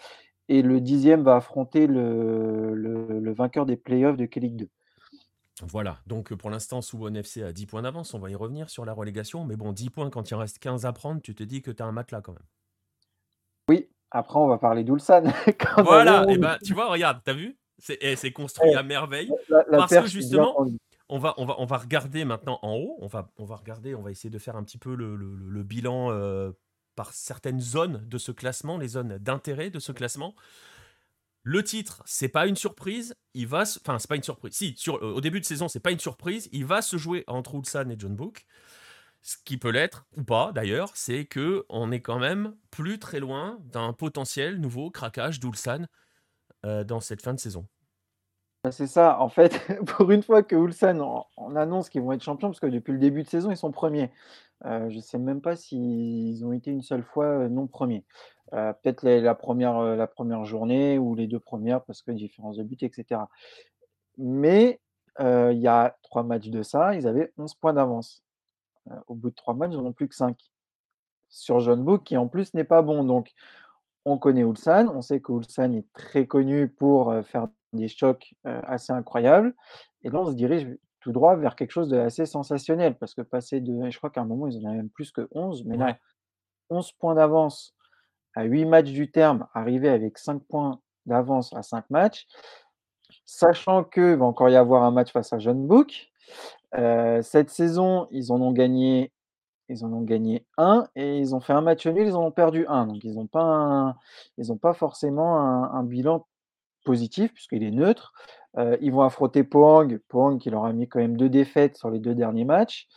Et 0.49 0.61
le 0.61 0.81
10e 0.81 1.23
va 1.23 1.37
affronter 1.37 1.87
le, 1.87 2.73
le- 2.75 3.19
le 3.19 3.33
vainqueur 3.33 3.65
des 3.65 3.77
playoffs 3.77 4.17
de 4.17 4.25
K-League 4.25 4.55
2. 4.57 4.69
Voilà, 5.61 5.99
donc 6.07 6.31
euh, 6.31 6.35
pour 6.35 6.49
l'instant, 6.49 6.81
Suwon 6.81 7.13
FC 7.13 7.43
a 7.43 7.53
10 7.53 7.67
points 7.67 7.83
d'avance, 7.83 8.13
on 8.15 8.19
va 8.19 8.29
y 8.31 8.35
revenir 8.35 8.69
sur 8.71 8.85
la 8.85 8.93
relégation, 8.93 9.45
mais 9.45 9.55
bon, 9.55 9.71
10 9.71 9.89
points 9.91 10.09
quand 10.09 10.29
il 10.29 10.33
en 10.35 10.39
reste 10.39 10.57
15 10.59 10.85
à 10.85 10.93
prendre, 10.93 11.21
tu 11.21 11.35
te 11.35 11.43
dis 11.43 11.61
que 11.61 11.69
tu 11.69 11.83
as 11.83 11.85
un 11.85 11.91
matelas 11.91 12.21
quand 12.21 12.33
même. 12.33 12.45
Oui, 13.69 13.87
après, 14.11 14.39
on 14.39 14.47
va 14.47 14.57
parler 14.57 14.83
d'Ulsan. 14.83 15.23
Voilà, 15.77 16.25
et 16.29 16.37
ben 16.37 16.57
tu 16.63 16.73
vois, 16.73 16.89
regarde, 16.89 17.21
t'as 17.23 17.33
vu? 17.33 17.57
C'est 17.77 17.97
eh, 18.01 18.31
construit 18.33 18.69
Ouais. 18.69 18.75
à 18.75 18.83
merveille. 18.83 19.31
La, 19.49 19.63
la 19.69 19.77
parce 19.79 19.93
que 19.95 20.07
justement. 20.07 20.65
On 21.09 21.19
va, 21.19 21.33
on, 21.37 21.45
va, 21.45 21.55
on 21.59 21.65
va 21.65 21.77
regarder 21.77 22.23
maintenant 22.25 22.57
en 22.63 22.75
haut, 22.75 22.97
on 23.01 23.07
va, 23.07 23.29
on 23.37 23.43
va 23.45 23.57
regarder, 23.57 23.93
on 23.93 24.01
va 24.01 24.09
essayer 24.09 24.29
de 24.29 24.39
faire 24.39 24.55
un 24.55 24.63
petit 24.63 24.77
peu 24.77 24.95
le, 24.95 25.15
le- 25.15 25.35
le- 25.35 25.49
le 25.49 25.63
bilan 25.63 26.09
euh, 26.11 26.51
par 26.95 27.11
certaines 27.13 27.59
zones 27.59 28.03
de 28.07 28.17
ce 28.17 28.31
classement, 28.31 28.77
les 28.77 28.87
zones 28.87 29.17
d'intérêt 29.19 29.69
de 29.69 29.79
ce 29.79 29.91
classement. 29.91 30.33
Le 31.43 31.61
titre, 31.63 32.01
c'est 32.05 32.29
pas 32.29 32.47
une 32.47 32.55
surprise. 32.55 33.15
Il 33.33 33.47
va, 33.47 33.61
enfin, 33.61 33.99
c'est 33.99 34.07
pas 34.07 34.15
une 34.15 34.23
surprise. 34.23 34.53
Si, 34.53 34.73
sur, 34.77 35.01
au 35.01 35.19
début 35.19 35.41
de 35.41 35.45
saison, 35.45 35.67
c'est 35.67 35.81
pas 35.81 35.91
une 35.91 35.99
surprise. 35.99 36.47
Il 36.53 36.65
va 36.65 36.81
se 36.81 36.97
jouer 36.97 37.25
entre 37.27 37.55
Ulsan 37.55 37.89
et 37.89 37.95
John 37.97 38.15
Book. 38.15 38.45
Ce 39.21 39.37
qui 39.43 39.57
peut 39.57 39.69
l'être 39.69 40.05
ou 40.17 40.23
pas 40.23 40.51
d'ailleurs, 40.53 40.91
c'est 40.95 41.25
que 41.25 41.65
on 41.69 41.91
est 41.91 42.01
quand 42.01 42.19
même 42.19 42.55
plus 42.71 42.99
très 42.99 43.21
loin 43.21 43.57
d'un 43.61 43.93
potentiel 43.93 44.59
nouveau 44.59 44.91
craquage 44.91 45.39
d'Ulsan 45.39 45.85
euh, 46.65 46.83
dans 46.83 46.99
cette 46.99 47.21
fin 47.21 47.33
de 47.33 47.39
saison. 47.39 47.65
Bah, 48.63 48.71
c'est 48.71 48.87
ça, 48.87 49.19
en 49.19 49.27
fait, 49.29 49.59
pour 49.85 50.11
une 50.11 50.23
fois 50.23 50.43
que 50.43 50.55
Ulsan 50.55 51.25
on, 51.35 51.55
annonce 51.55 51.89
qu'ils 51.89 52.01
vont 52.01 52.13
être 52.13 52.23
champions, 52.23 52.49
parce 52.49 52.61
que 52.61 52.67
depuis 52.67 52.93
le 52.93 52.99
début 52.99 53.23
de 53.23 53.27
saison, 53.27 53.51
ils 53.51 53.57
sont 53.57 53.71
premiers. 53.71 54.11
Euh, 54.65 54.89
je 54.89 54.95
ne 54.95 55.01
sais 55.01 55.17
même 55.17 55.41
pas 55.41 55.55
s'ils 55.55 56.45
ont 56.45 56.53
été 56.53 56.71
une 56.71 56.81
seule 56.81 57.03
fois 57.03 57.25
euh, 57.25 57.49
non 57.49 57.67
premiers. 57.67 58.05
Peut-être 58.51 59.01
la, 59.01 59.33
première, 59.33 60.45
journée 60.45 60.99
ou 60.99 61.15
les 61.15 61.25
deux 61.25 61.39
premières, 61.39 61.83
parce 61.83 62.03
que 62.03 62.11
différence 62.11 62.57
de 62.57 62.63
but, 62.63 62.83
etc. 62.83 63.21
Mais 64.19 64.79
il 65.19 65.57
y 65.57 65.67
a 65.67 65.97
trois 66.03 66.21
matchs 66.21 66.49
de 66.49 66.61
ça, 66.61 66.93
ils 66.93 67.07
avaient 67.07 67.33
11 67.39 67.55
points 67.55 67.73
d'avance. 67.73 68.23
Euh, 68.91 68.95
au 69.07 69.15
bout 69.15 69.29
de 69.29 69.35
trois 69.35 69.53
matchs, 69.53 69.71
ils 69.73 69.77
n'en 69.77 69.85
ont 69.85 69.93
plus 69.93 70.07
que 70.07 70.15
cinq. 70.15 70.37
Sur 71.29 71.59
John 71.59 71.83
Book, 71.83 72.03
qui 72.03 72.17
en 72.17 72.27
plus 72.27 72.53
n'est 72.53 72.63
pas 72.63 72.81
bon. 72.81 73.03
Donc, 73.03 73.31
on 74.05 74.17
connaît 74.17 74.41
Ulsan. 74.41 74.87
On 74.93 75.01
sait 75.01 75.19
que 75.19 75.31
Ulsan 75.31 75.73
est 75.73 75.91
très 75.93 76.27
connu 76.27 76.67
pour 76.67 77.09
euh, 77.11 77.23
faire 77.23 77.47
des 77.73 77.87
chocs 77.87 78.35
euh, 78.45 78.61
assez 78.63 78.93
incroyables. 78.93 79.55
Et 80.03 80.09
là, 80.09 80.19
on 80.19 80.27
se 80.27 80.35
dirige 80.35 80.67
tout 81.03 81.11
droit 81.11 81.35
vers 81.35 81.55
quelque 81.55 81.71
chose 81.71 81.89
d'assez 81.89 82.25
sensationnel. 82.25 82.95
Parce 82.97 83.13
que 83.13 83.21
passer 83.21 83.61
de. 83.61 83.89
Je 83.89 83.97
crois 83.97 84.09
qu'à 84.09 84.21
un 84.21 84.25
moment, 84.25 84.47
ils 84.47 84.57
en 84.57 84.69
avaient 84.69 84.77
même 84.77 84.89
plus 84.89 85.11
que 85.11 85.27
11. 85.31 85.65
Mais 85.65 85.77
là, 85.77 85.97
11 86.69 86.91
points 86.93 87.15
d'avance 87.15 87.75
à 88.35 88.43
8 88.43 88.65
matchs 88.65 88.91
du 88.91 89.11
terme, 89.11 89.47
arriver 89.53 89.89
avec 89.89 90.17
5 90.17 90.43
points 90.43 90.79
d'avance 91.05 91.53
à 91.53 91.61
5 91.61 91.89
matchs, 91.89 92.25
sachant 93.25 93.83
qu'il 93.83 94.15
va 94.15 94.25
encore 94.25 94.49
y 94.49 94.55
avoir 94.55 94.83
un 94.83 94.91
match 94.91 95.11
face 95.11 95.33
à 95.33 95.39
John 95.39 95.67
Book, 95.67 96.09
cette 96.73 97.49
saison, 97.49 98.07
ils 98.09 98.31
en 98.31 98.41
ont 98.41 98.51
gagné 98.51 99.11
ils 99.69 99.85
en 99.85 99.93
ont 99.93 100.01
gagné 100.01 100.45
un 100.57 100.87
et 100.95 101.19
ils 101.19 101.35
ont 101.35 101.39
fait 101.39 101.53
un 101.53 101.61
match 101.61 101.85
nul, 101.87 102.07
ils 102.07 102.15
en 102.15 102.25
ont 102.25 102.31
perdu 102.31 102.65
un. 102.67 102.85
Donc 102.87 103.03
ils 103.03 103.15
n'ont 103.15 103.27
pas 103.27 103.95
pas 104.61 104.73
forcément 104.73 105.37
un 105.37 105.83
bilan 105.83 106.27
positif 106.85 107.33
puisqu'il 107.33 107.63
est 107.63 107.71
neutre. 107.71 108.13
Ils 108.81 108.91
vont 108.91 109.01
affronter 109.01 109.43
Pohang, 109.43 109.97
Pohang 110.09 110.37
qui 110.37 110.49
leur 110.49 110.65
a 110.65 110.73
mis 110.73 110.87
quand 110.87 110.99
même 110.99 111.17
deux 111.17 111.29
défaites 111.29 111.77
sur 111.77 111.89
les 111.89 111.99
deux 111.99 112.13
derniers 112.13 112.45
matchs. 112.45 112.87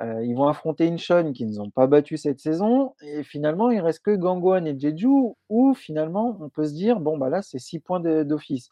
ils 0.00 0.34
vont 0.34 0.48
affronter 0.48 0.88
Incheon 0.88 1.32
qui 1.32 1.44
ne 1.44 1.60
ont 1.60 1.70
pas 1.70 1.86
battu 1.86 2.16
cette 2.16 2.40
saison 2.40 2.94
et 3.02 3.22
finalement, 3.22 3.70
il 3.70 3.80
reste 3.80 4.00
que 4.00 4.16
Gangwon 4.16 4.64
et 4.64 4.78
Jeju 4.78 5.34
où 5.50 5.74
finalement, 5.74 6.38
on 6.40 6.48
peut 6.48 6.64
se 6.64 6.72
dire: 6.72 6.98
«Bon, 6.98 7.18
bah, 7.18 7.28
là, 7.28 7.42
c'est 7.42 7.58
six 7.58 7.78
points 7.78 8.00
d'office» 8.00 8.70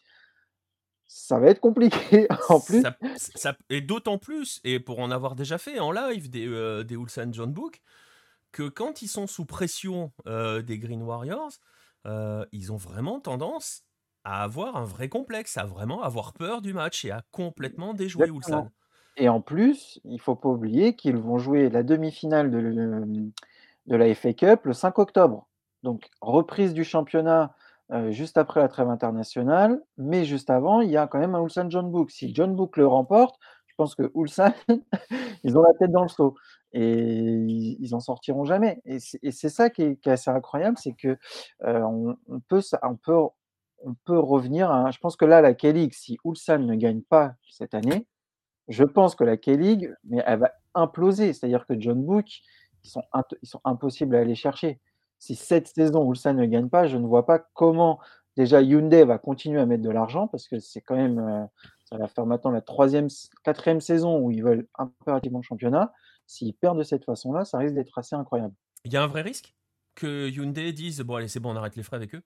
ça 1.12 1.41
va 1.41 1.49
être 1.49 1.61
compliqué 1.61 2.28
en 2.49 2.61
plus. 2.61 2.84
et 3.68 3.80
d'autant 3.80 4.16
plus, 4.16 4.61
et 4.62 4.78
pour 4.78 5.01
en 5.01 5.11
avoir 5.11 5.34
déjà 5.34 5.59
fait 5.59 5.80
en 5.80 5.91
live 5.91 6.30
des, 6.30 6.47
euh, 6.47 6.84
des 6.84 6.95
Ulsan 6.95 7.32
John 7.32 7.53
Book, 7.53 7.82
que 8.53 8.68
quand 8.68 9.03
ils 9.03 9.09
sont 9.09 9.26
sous 9.26 9.45
pression 9.45 10.12
euh, 10.28 10.62
des 10.62 10.78
Green 10.78 11.03
Warriors, 11.03 11.51
euh, 12.07 12.47
ils 12.53 12.72
ont 12.72 12.76
vraiment 12.76 13.18
tendance 13.18 13.82
à 14.25 14.43
avoir 14.43 14.77
un 14.77 14.85
vrai 14.85 15.09
complexe, 15.09 15.57
à 15.57 15.64
vraiment 15.64 16.03
avoir 16.03 16.33
peur 16.33 16.62
du 16.62 16.73
match 16.73 17.05
et 17.05 17.11
à 17.11 17.23
complètement 17.31 17.95
déjouer 17.95 18.29
Ulsan. 18.29 18.71
Et 19.16 19.29
en 19.29 19.41
plus, 19.41 20.01
il 20.05 20.21
faut 20.21 20.37
pas 20.37 20.49
oublier 20.49 20.95
qu'ils 20.95 21.16
vont 21.16 21.39
jouer 21.39 21.68
la 21.68 21.83
demi-finale 21.83 22.51
de, 22.51 23.31
de 23.87 23.97
la 23.97 24.14
FA 24.14 24.33
Cup 24.33 24.64
le 24.64 24.73
5 24.73 24.99
octobre. 24.99 25.49
Donc 25.83 26.09
reprise 26.21 26.75
du 26.75 26.85
championnat 26.85 27.55
euh, 27.93 28.12
juste 28.12 28.39
après 28.39 28.61
la 28.61 28.68
trêve 28.68 28.89
internationale, 28.89 29.83
mais 29.99 30.25
juste 30.25 30.49
avant, 30.49 30.81
il 30.81 30.91
y 30.91 30.97
a 30.97 31.09
quand 31.09 31.18
même 31.18 31.35
un 31.35 31.43
Ulsan 31.43 31.68
John 31.71 31.91
Book. 31.91 32.11
Si 32.12 32.33
John 32.35 32.55
Book 32.55 32.77
le 32.77 32.87
remporte, 32.87 33.37
je 33.66 33.75
pense 33.77 33.97
que 33.97 34.12
Ulsan, 34.14 34.53
ils 35.45 35.59
ont 35.59 35.62
la 35.62 35.75
tête 35.75 35.91
dans 35.91 36.03
le 36.03 36.09
seau 36.09 36.37
et 36.73 36.85
ils, 36.85 37.91
n'en 37.91 37.97
en 37.97 38.01
sortiront 38.01 38.45
jamais. 38.45 38.81
Et 38.85 39.01
c'est 39.01 39.49
ça 39.49 39.71
qui 39.71 39.83
est, 39.83 40.07
assez 40.07 40.31
incroyable, 40.31 40.79
c'est 40.79 40.93
que 40.93 41.18
euh, 41.64 41.81
on, 41.83 42.41
peut, 42.49 42.62
on, 42.83 42.95
peut, 42.95 43.16
on 43.85 43.95
peut 44.05 44.18
revenir. 44.18 44.70
À, 44.70 44.91
je 44.91 44.99
pense 44.99 45.16
que 45.16 45.24
là, 45.24 45.41
la 45.41 45.55
K-League, 45.55 45.93
si 45.95 46.18
Ulsan 46.24 46.59
ne 46.59 46.74
gagne 46.74 47.03
pas 47.03 47.35
cette 47.51 47.74
année, 47.74 48.07
je 48.68 48.85
pense 48.85 49.14
que 49.14 49.24
la 49.24 49.37
K-League, 49.37 49.95
mais 50.05 50.22
elle 50.26 50.41
va 50.41 50.53
imploser. 50.74 51.33
C'est-à-dire 51.33 51.66
que 51.66 51.78
John 51.78 52.03
Book, 52.03 52.26
ils 52.85 52.91
sont, 52.91 53.61
impossibles 53.64 54.14
à 54.16 54.20
aller 54.20 54.35
chercher 54.35 54.81
si 55.20 55.35
cette 55.35 55.68
saison 55.68 56.09
Ulsan 56.09 56.35
ne 56.35 56.47
gagne 56.47 56.68
pas, 56.68 56.89
je 56.89 56.97
ne 56.97 57.07
vois 57.07 57.26
pas 57.26 57.39
comment 57.55 58.01
déjà 58.37 58.62
Hyundai 58.62 59.05
va 59.05 59.18
continuer 59.18 59.61
à 59.61 59.66
mettre 59.66 59.83
de 59.83 59.91
l'argent 59.91 60.26
parce 60.26 60.49
que 60.49 60.59
c'est 60.59 60.81
quand 60.81 60.97
même, 60.97 61.18
euh, 61.18 61.45
ça 61.85 61.99
va 61.99 62.09
faire 62.09 62.24
maintenant 62.24 62.51
la 62.51 62.62
troisième, 62.62 63.09
quatrième 63.45 63.83
saison 63.83 64.18
où 64.18 64.31
ils 64.31 64.43
veulent 64.43 64.66
impérativement 64.78 65.41
le 65.41 65.45
championnat. 65.45 65.93
S'ils 66.26 66.55
perdent 66.55 66.78
de 66.78 66.85
cette 66.85 67.05
façon-là, 67.05 67.45
ça 67.45 67.59
risque 67.59 67.74
d'être 67.74 67.99
assez 67.99 68.16
incroyable. 68.16 68.55
Il 68.85 68.93
y 68.93 68.97
a 68.97 69.03
un 69.03 69.09
vrai 69.09 69.20
risque 69.20 69.55
que 69.95 70.31
Hyundai 70.31 70.72
dise 70.72 71.01
bon 71.01 71.16
allez 71.16 71.28
c'est 71.28 71.41
bon 71.41 71.53
on 71.53 71.57
arrête 71.57 71.76
les 71.76 71.83
frais 71.83 71.97
avec 71.97 72.14
eux? 72.14 72.22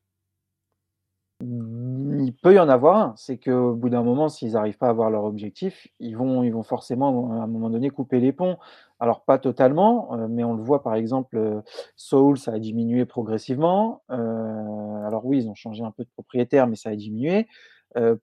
Il 1.41 2.33
peut 2.43 2.55
y 2.55 2.59
en 2.59 2.69
avoir 2.69 3.19
C'est 3.19 3.39
qu'au 3.39 3.75
bout 3.75 3.89
d'un 3.89 4.03
moment, 4.03 4.29
s'ils 4.29 4.53
n'arrivent 4.53 4.79
pas 4.79 4.87
à 4.87 4.91
avoir 4.91 5.11
leur 5.11 5.25
objectif, 5.25 5.89
ils 5.99 6.17
vont, 6.17 6.43
ils 6.43 6.53
vont 6.53 6.63
forcément, 6.63 7.33
à 7.33 7.45
un 7.45 7.47
moment 7.47 7.71
donné, 7.71 7.91
couper 7.91 8.21
les 8.21 8.33
ponts. 8.33 8.57
Alors, 9.01 9.25
pas 9.25 9.39
totalement, 9.39 10.15
euh, 10.15 10.29
mais 10.29 10.45
on 10.45 10.55
le 10.55 10.63
voit, 10.63 10.83
par 10.83 10.95
exemple, 10.95 11.37
euh, 11.37 11.61
Soul, 11.97 12.39
ça 12.39 12.53
a 12.53 12.59
diminué 12.59 13.05
progressivement. 13.05 14.03
Euh, 14.11 15.05
alors 15.07 15.27
oui, 15.27 15.39
ils 15.39 15.49
ont 15.49 15.55
changé 15.55 15.83
un 15.83 15.91
peu 15.91 16.05
de 16.05 16.11
propriétaire, 16.11 16.67
mais 16.67 16.77
ça 16.77 16.91
a 16.91 16.97
diminué. 16.97 17.47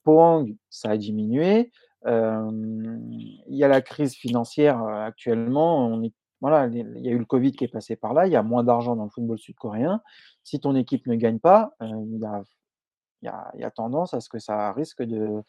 Pohang, 0.04 0.54
ça 0.70 0.90
a 0.90 0.98
diminué. 0.98 1.72
il 2.06 3.40
y 3.48 3.64
a 3.64 3.68
la 3.70 3.82
crise 3.82 4.16
financière 4.16 4.84
actuellement. 4.84 6.02
Voilà, 6.42 6.68
il 6.68 7.06
y 7.06 7.08
a 7.08 7.12
eu 7.12 7.18
le 7.18 7.26
Covid 7.26 7.54
qui 7.54 7.64
est 7.64 7.70
passé 7.70 7.96
par 7.96 8.14
là. 8.14 8.28
Il 8.28 8.34
y 8.34 8.36
a 8.36 8.44
moins 8.44 8.64
d'argent 8.64 8.98
dans 8.98 9.06
le 9.06 9.10
football 9.10 9.40
sud-coréen. 9.40 10.02
Si 10.44 10.60
ton 10.60 10.76
équipe 10.76 11.08
ne 11.08 11.16
gagne 11.16 11.40
pas, 11.40 11.74
il 11.80 12.20
y 12.20 12.26
a 12.26 12.42
il 13.22 13.30
y 13.60 13.64
a, 13.64 13.72
tendance 13.72 14.14
à 14.14 14.22
ce 14.22 14.30
que 14.30 14.40
ça 14.40 14.72
risque 14.74 15.04
de, 15.04 15.44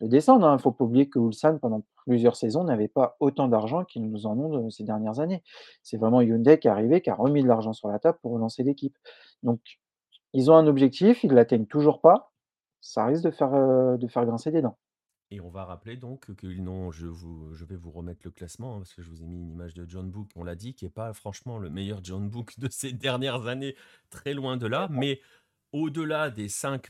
descendre. 0.00 0.46
Il 0.46 0.50
hein. 0.50 0.52
ne 0.54 0.58
faut 0.58 0.72
pas 0.72 0.84
oublier 0.84 1.08
que 1.08 1.18
Ulsan, 1.18 1.58
pendant 1.58 1.84
plusieurs 2.06 2.36
saisons, 2.36 2.64
n'avait 2.64 2.88
pas 2.88 3.16
autant 3.20 3.48
d'argent 3.48 3.84
qu'ils 3.84 4.08
nous 4.08 4.26
en 4.26 4.38
ont 4.38 4.70
ces 4.70 4.84
dernières 4.84 5.20
années. 5.20 5.42
C'est 5.82 5.96
vraiment 5.96 6.20
Hyundai 6.20 6.58
qui 6.58 6.68
est 6.68 6.70
arrivé, 6.70 7.00
qui 7.02 7.10
a 7.10 7.14
remis 7.14 7.42
de 7.42 7.48
l'argent 7.48 7.72
sur 7.72 7.88
la 7.88 7.98
table 7.98 8.18
pour 8.22 8.32
relancer 8.32 8.62
l'équipe. 8.62 8.96
Donc, 9.42 9.60
ils 10.32 10.50
ont 10.50 10.56
un 10.56 10.66
objectif, 10.66 11.24
ils 11.24 11.30
ne 11.30 11.34
l'atteignent 11.34 11.66
toujours 11.66 12.00
pas. 12.00 12.32
Ça 12.80 13.06
risque 13.06 13.24
de 13.24 13.30
faire, 13.30 13.54
euh, 13.54 13.96
de 13.96 14.06
faire 14.06 14.24
grincer 14.24 14.50
des 14.52 14.62
dents. 14.62 14.78
Et 15.30 15.40
on 15.40 15.50
va 15.50 15.64
rappeler 15.64 15.96
donc 15.96 16.34
que 16.36 16.46
non, 16.46 16.90
je, 16.90 17.06
vous, 17.06 17.52
je 17.52 17.64
vais 17.66 17.76
vous 17.76 17.90
remettre 17.90 18.20
le 18.24 18.30
classement 18.30 18.76
hein, 18.76 18.78
parce 18.78 18.94
que 18.94 19.02
je 19.02 19.10
vous 19.10 19.22
ai 19.22 19.26
mis 19.26 19.38
une 19.38 19.50
image 19.50 19.74
de 19.74 19.84
John 19.86 20.10
Book. 20.10 20.30
On 20.36 20.44
l'a 20.44 20.54
dit, 20.54 20.74
qui 20.74 20.86
n'est 20.86 20.90
pas 20.90 21.12
franchement 21.12 21.58
le 21.58 21.68
meilleur 21.68 22.00
John 22.02 22.28
Book 22.30 22.54
de 22.58 22.68
ces 22.70 22.92
dernières 22.92 23.46
années, 23.46 23.76
très 24.10 24.32
loin 24.32 24.56
de 24.56 24.66
là. 24.66 24.88
Mais 24.90 25.20
au-delà 25.72 26.30
des 26.30 26.48
cinq 26.48 26.88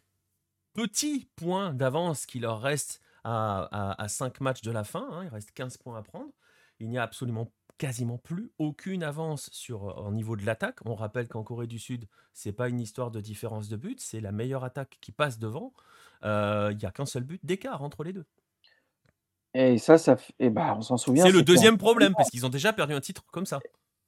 petit 0.75 1.29
point 1.37 1.73
d'avance 1.73 2.27
qui 2.27 2.39
leur 2.39 2.61
reste 2.61 3.01
à, 3.25 4.03
à, 4.03 4.09
5 4.09 4.41
matchs 4.41 4.63
de 4.63 4.71
la 4.71 4.85
fin. 4.85 5.07
Hein, 5.11 5.25
il 5.25 5.29
reste 5.29 5.53
15 5.53 5.77
points 5.79 5.99
à 5.99 6.03
prendre. 6.03 6.31
Il 6.81 6.89
n'y 6.89 6.99
a 6.99 7.03
absolument 7.03 7.51
quasiment 7.79 8.19
plus 8.19 8.51
aucune 8.59 9.03
avance 9.03 9.49
sur 9.53 9.89
euh, 9.89 10.09
au 10.09 10.13
niveau 10.13 10.37
de 10.37 10.45
l'attaque. 10.45 10.79
On 10.85 10.95
rappelle 10.95 11.29
qu'en 11.29 11.43
Corée 11.43 11.67
du 11.67 11.79
Sud, 11.79 12.07
c'est 12.35 12.53
pas 12.53 12.69
une 12.69 12.81
histoire 12.81 13.11
de 13.11 13.21
différence 13.21 13.69
de 13.69 13.77
but, 13.77 14.01
c'est 14.01 14.21
la 14.21 14.33
meilleure 14.33 14.65
attaque 14.65 14.99
qui 15.01 15.13
passe 15.13 15.39
devant. 15.39 15.73
Euh, 16.25 16.71
il 16.73 16.79
n'y 16.79 16.85
a 16.85 16.91
qu'un 16.91 17.07
seul 17.07 17.23
but 17.23 17.45
d'écart 17.45 17.83
entre 17.83 18.03
les 18.03 18.13
deux. 18.13 18.25
Et 19.55 19.79
ça, 19.79 19.97
ça 19.97 20.17
et 20.39 20.51
bah, 20.51 20.75
on 20.77 20.83
s'en 20.83 20.97
souvient. 20.97 21.25
C'est 21.25 21.33
le 21.33 21.43
deuxième 21.43 21.79
problème 21.79 22.15
parce 22.17 22.31
qu'ils 22.31 22.45
ont 22.45 22.51
déjà 22.51 22.73
perdu 22.73 22.95
un 22.95 23.01
titre 23.01 23.25
comme 23.31 23.47
ça. 23.47 23.61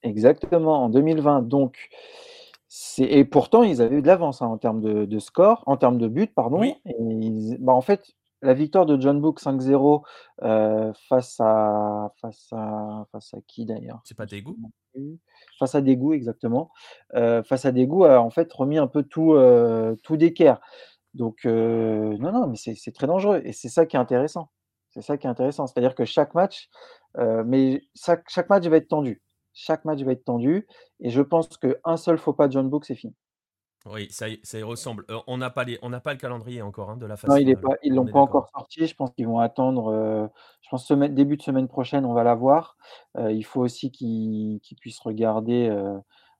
Exactement, 0.02 0.84
en 0.84 0.88
2020. 0.90 1.42
Donc, 1.42 1.88
et 2.98 3.24
pourtant, 3.24 3.62
ils 3.62 3.82
avaient 3.82 3.96
eu 3.96 4.02
de 4.02 4.06
l'avance 4.06 4.42
hein, 4.42 4.46
en 4.46 4.58
termes 4.58 4.80
de, 4.80 5.18
score, 5.18 5.64
en 5.66 5.76
termes 5.76 5.98
de 5.98 6.06
but, 6.06 6.32
pardon. 6.32 6.60
bah, 7.58 7.72
en 7.72 7.80
fait, 7.80 8.14
la 8.42 8.54
victoire 8.54 8.86
de 8.86 9.00
John 9.00 9.20
Book 9.20 9.40
5-0 9.40 10.02
euh, 10.42 10.92
face, 11.08 11.36
à, 11.40 12.12
face, 12.20 12.48
à, 12.52 13.06
face 13.10 13.34
à 13.34 13.38
qui 13.46 13.66
d'ailleurs? 13.66 14.00
C'est 14.04 14.16
pas 14.16 14.26
Daegu? 14.26 14.50
Face 15.58 15.74
à 15.74 15.80
Daegu, 15.80 16.14
exactement. 16.14 16.70
Euh, 17.14 17.42
face 17.42 17.64
à 17.64 17.72
Daegu 17.72 18.04
a 18.04 18.22
en 18.22 18.30
fait 18.30 18.50
remis 18.52 18.78
un 18.78 18.86
peu 18.86 19.02
tout, 19.02 19.34
euh, 19.34 19.96
tout 20.02 20.16
d'équerre. 20.16 20.60
Donc, 21.14 21.44
non, 21.44 22.32
non, 22.32 22.46
mais 22.46 22.56
c'est 22.56 22.92
très 22.92 23.08
dangereux. 23.08 23.42
Et 23.44 23.52
c'est 23.52 23.68
ça 23.68 23.84
qui 23.84 23.96
est 23.96 24.00
intéressant. 24.00 24.50
C'est 24.90 25.02
ça 25.02 25.18
qui 25.18 25.26
est 25.26 25.30
intéressant. 25.30 25.66
C'est-à-dire 25.66 25.96
que 25.96 26.04
chaque 26.04 26.34
match, 26.34 26.70
mais 27.16 27.82
chaque, 27.96 28.28
chaque 28.28 28.48
match 28.48 28.64
va 28.66 28.76
être 28.76 28.88
tendu. 28.88 29.20
Chaque 29.52 29.84
match 29.84 30.00
va 30.02 30.12
être 30.12 30.24
tendu. 30.24 30.66
Et 31.00 31.10
je 31.10 31.22
pense 31.22 31.48
qu'un 31.56 31.96
seul 31.96 32.18
faux 32.18 32.32
pas 32.32 32.48
de 32.48 32.52
John 32.52 32.68
Book, 32.68 32.84
c'est 32.84 32.94
fini. 32.94 33.14
Oui, 33.86 34.08
ça, 34.10 34.26
ça 34.42 34.58
y 34.58 34.62
ressemble. 34.62 35.06
Euh, 35.10 35.18
on 35.26 35.38
n'a 35.38 35.48
pas, 35.48 35.64
les, 35.64 35.78
pas 35.78 36.12
le 36.12 36.18
calendrier 36.18 36.60
encore 36.60 36.90
hein, 36.90 36.96
de 36.98 37.06
la 37.06 37.16
phase. 37.16 37.30
Non, 37.30 37.36
il 37.36 37.56
pas, 37.56 37.76
ils 37.82 37.92
ne 37.92 37.96
l'ont 37.96 38.06
pas 38.06 38.20
encore 38.20 38.50
sorti. 38.54 38.86
Je 38.86 38.94
pense 38.94 39.10
qu'ils 39.12 39.26
vont 39.26 39.38
attendre. 39.38 39.88
Euh, 39.88 40.26
je 40.60 40.68
pense 40.68 40.86
semaine, 40.86 41.14
début 41.14 41.38
de 41.38 41.42
semaine 41.42 41.66
prochaine, 41.66 42.04
on 42.04 42.12
va 42.12 42.22
l'avoir. 42.22 42.76
Euh, 43.16 43.32
il 43.32 43.42
faut 43.42 43.62
aussi 43.62 43.90
qu'ils 43.90 44.60
puissent 44.80 45.00
regarder 45.00 45.68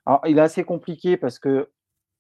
Alors, 0.04 0.20
il 0.26 0.36
est 0.36 0.42
assez 0.42 0.64
compliqué 0.64 1.16
parce 1.16 1.38
que 1.38 1.70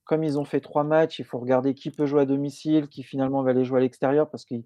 comme 0.04 0.24
ils 0.24 0.38
ont 0.38 0.44
fait 0.44 0.60
trois 0.60 0.84
matchs, 0.84 1.18
il 1.18 1.24
faut 1.24 1.38
regarder 1.38 1.74
qui 1.74 1.90
peut 1.90 2.06
jouer 2.06 2.22
à 2.22 2.26
domicile, 2.26 2.88
qui 2.88 3.02
finalement 3.02 3.42
va 3.42 3.50
aller 3.50 3.64
jouer 3.64 3.78
à 3.78 3.80
l'extérieur 3.80 4.28
parce 4.28 4.44
que, 4.44 4.56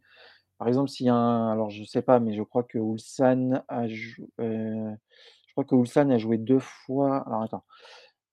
par 0.57 0.69
exemple, 0.69 0.89
s'il 0.89 1.07
y 1.07 1.11
a 1.11 1.15
un 1.15 1.53
alors 1.53 1.69
je 1.69 1.85
sais 1.85 2.01
pas, 2.01 2.19
mais 2.21 2.33
je 2.33 2.43
crois 2.43 2.63
que 2.63 2.79
Ulsan 2.79 3.63
a 3.69 3.87
jou 3.89 4.27
heu, 4.41 4.95
je 4.95 5.34
crois 5.55 5.65
que 5.65 5.75
Ulsan 5.77 6.11
a 6.11 6.19
joué 6.19 6.39
deux 6.39 6.61
fois 6.61 7.19
alors 7.27 7.43
attends, 7.45 7.65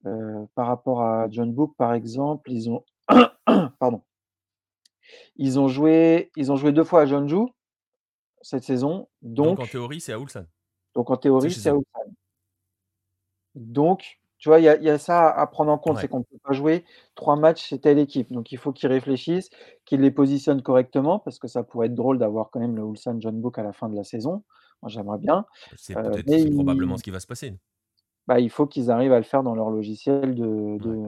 heu, 0.07 0.47
par 0.55 0.67
rapport 0.67 1.03
à 1.03 1.29
John 1.31 1.53
Book, 1.53 1.75
par 1.77 1.93
exemple, 1.95 2.51
ils 2.51 2.69
ont 2.71 2.85
pardon. 3.79 4.03
Ils 5.37 5.59
ont 5.59 5.67
joué 5.67 6.31
ils 6.35 6.51
ont 6.51 6.55
joué 6.57 6.71
2 6.71 6.83
fois 6.83 7.01
à 7.01 7.05
Jeonju 7.05 7.47
cette 8.41 8.63
saison, 8.63 9.09
Donc 9.21 9.59
en 9.59 9.67
théorie, 9.67 10.01
c'est 10.01 10.13
à 10.13 10.19
Ulsan. 10.19 10.45
donc 10.95 11.09
en 11.09 11.17
théorie, 11.17 11.53
c'est 11.53 11.69
à. 11.69 11.73
Ulsan. 11.73 12.13
Donc, 13.55 14.19
tu 14.37 14.49
vois, 14.49 14.59
il 14.59 14.63
y 14.63 14.69
a 14.69 14.77
il 14.77 14.83
y 14.83 14.89
a 14.89 14.97
ça 14.97 15.29
à 15.29 15.45
prendre 15.47 15.71
en 15.71 15.77
compte, 15.77 15.95
Ouais. 15.95 16.01
c'est 16.01 16.07
qu'on 16.07 16.19
ne 16.19 16.23
peut 16.23 16.37
pas 16.43 16.53
jouer 16.53 16.85
3 17.15 17.35
matchs 17.35 17.63
chez 17.65 17.79
telle 17.79 17.99
équipe. 17.99 18.31
Donc 18.31 18.51
il 18.51 18.57
faut 18.57 18.71
qu'ils 18.71 18.89
réfléchissent, 18.89 19.49
qu'ils 19.85 20.01
les 20.01 20.11
positionnent 20.11 20.61
correctement 20.63 21.19
parce 21.19 21.37
que 21.39 21.47
ça 21.47 21.63
pourrait 21.63 21.87
être 21.87 21.95
drôle 21.95 22.17
d'avoir 22.17 22.49
quand 22.49 22.59
même 22.59 22.75
le 22.75 22.83
Ulsan 22.83 23.19
Jeonbuk 23.21 23.57
à 23.59 23.63
la 23.63 23.73
fin 23.73 23.89
de 23.89 23.95
la 23.95 24.03
saison. 24.03 24.43
J'aimerais 24.87 25.19
bien, 25.19 25.45
C'est 25.75 25.99
c'est 26.27 26.49
probablement 26.49 26.95
ce 26.97 27.03
qui 27.03 27.11
va 27.11 27.19
se 27.19 27.27
passer. 27.27 27.59
bah, 28.27 28.39
il 28.39 28.49
faut 28.49 28.67
qu'ils 28.67 28.91
arrivent 28.91 29.13
à 29.13 29.17
le 29.17 29.23
faire 29.23 29.43
dans 29.43 29.55
leur 29.55 29.69
logiciel 29.69 30.35
de 30.35 30.77
de 30.79 30.95
Ouais. 30.99 31.01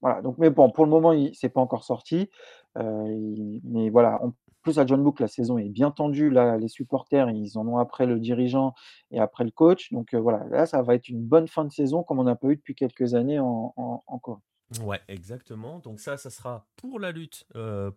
voilà, 0.00 0.20
donc 0.22 0.38
mais 0.38 0.50
bon, 0.50 0.70
pour 0.70 0.84
le 0.84 0.90
moment, 0.90 1.12
il 1.12 1.34
c'est 1.34 1.48
pas 1.48 1.60
encore 1.60 1.84
sorti, 1.84 2.30
il 2.76 3.60
mais 3.64 3.90
voilà, 3.90 4.22
en 4.24 4.32
plus 4.62 4.78
à 4.78 4.86
Jeonbuk, 4.86 5.18
la 5.20 5.26
saison 5.28 5.58
est 5.58 5.68
bien 5.68 5.90
tendue. 5.90 6.30
Là, 6.30 6.56
les 6.56 6.68
supporters, 6.68 7.30
ils 7.30 7.58
en 7.58 7.66
ont 7.66 7.78
après 7.78 8.06
le 8.06 8.20
dirigeant 8.20 8.74
et 9.10 9.18
après 9.20 9.44
le 9.44 9.50
coach, 9.50 9.92
donc 9.92 10.14
heu, 10.14 10.18
voilà, 10.18 10.44
là, 10.50 10.66
ça 10.66 10.82
va 10.82 10.94
être 10.94 11.08
une 11.08 11.22
bonne 11.24 11.48
fin 11.48 11.64
de 11.64 11.72
saison 11.72 12.02
comme 12.04 12.20
on 12.20 12.24
n'a 12.24 12.36
pas 12.36 12.48
eu 12.48 12.56
depuis 12.56 12.74
quelques 12.76 13.14
années 13.14 13.38
en 13.40 13.72
en 13.76 14.02
en 14.06 14.18
Corée. 14.18 14.40
Ouais, 14.80 15.00
exactement. 15.08 15.80
Donc 15.80 16.00
ça, 16.00 16.16
ça 16.16 16.30
sera 16.30 16.66
pour 16.76 16.98
la 16.98 17.12
lutte, 17.12 17.44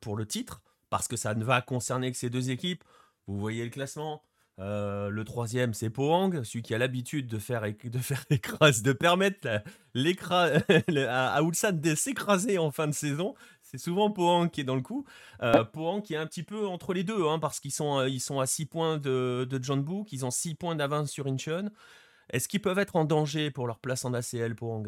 pour 0.01 0.17
le 0.17 0.25
titre, 0.27 0.61
parce 0.89 1.07
que 1.07 1.15
ça 1.15 1.33
ne 1.33 1.43
va 1.43 1.61
concerner 1.61 2.11
que 2.11 2.17
ces 2.17 2.29
2 2.29 2.49
équipes. 2.49 2.83
Vous 3.27 3.39
voyez 3.39 3.63
le 3.63 3.69
classement, 3.69 4.23
heu, 4.59 5.09
le 5.09 5.23
3e, 5.23 5.73
c'est 5.73 5.89
Pohang, 5.89 6.43
celui 6.43 6.61
qui 6.61 6.73
a 6.73 6.77
l'habitude 6.77 7.27
de 7.27 7.39
faire 7.39 7.63
de 7.83 7.99
faire 7.99 8.25
écrase 8.29 8.81
de 8.81 8.93
permettre 8.93 9.47
à 9.95 11.41
Ulsan 11.41 11.73
de 11.73 11.95
s'écraser 11.95 12.57
en 12.57 12.71
fin 12.71 12.87
de 12.87 12.93
saison. 12.93 13.35
C'est 13.61 13.77
souvent 13.77 14.11
Pohang 14.11 14.49
qui 14.49 14.61
est 14.61 14.63
dans 14.65 14.75
le 14.75 14.81
coup. 14.81 15.05
Heu, 15.43 15.65
Pohang 15.73 16.01
qui 16.01 16.13
est 16.13 16.17
un 16.17 16.27
petit 16.27 16.43
peu 16.43 16.67
entre 16.67 16.93
les 16.93 17.03
2, 17.03 17.27
hein, 17.27 17.39
parce 17.39 17.59
qu'ils 17.59 17.71
sont, 17.73 17.99
heu, 17.99 18.09
ils 18.09 18.19
sont 18.19 18.39
à 18.39 18.45
6 18.45 18.65
points 18.65 18.97
de 18.97 19.45
de 19.49 19.63
Jeonbuk, 19.63 20.11
ils 20.13 20.25
ont 20.25 20.31
6 20.31 20.55
points 20.55 20.75
d'avance 20.75 21.09
sur 21.11 21.27
Incheon. 21.27 21.69
Est-ce 22.31 22.47
qu'ils 22.49 22.61
peuvent 22.61 22.79
être 22.79 22.95
en 22.97 23.05
danger 23.05 23.51
pour 23.51 23.67
leur 23.67 23.79
place 23.79 24.05
en 24.05 24.13
ACL, 24.13 24.55
Pohang? 24.55 24.85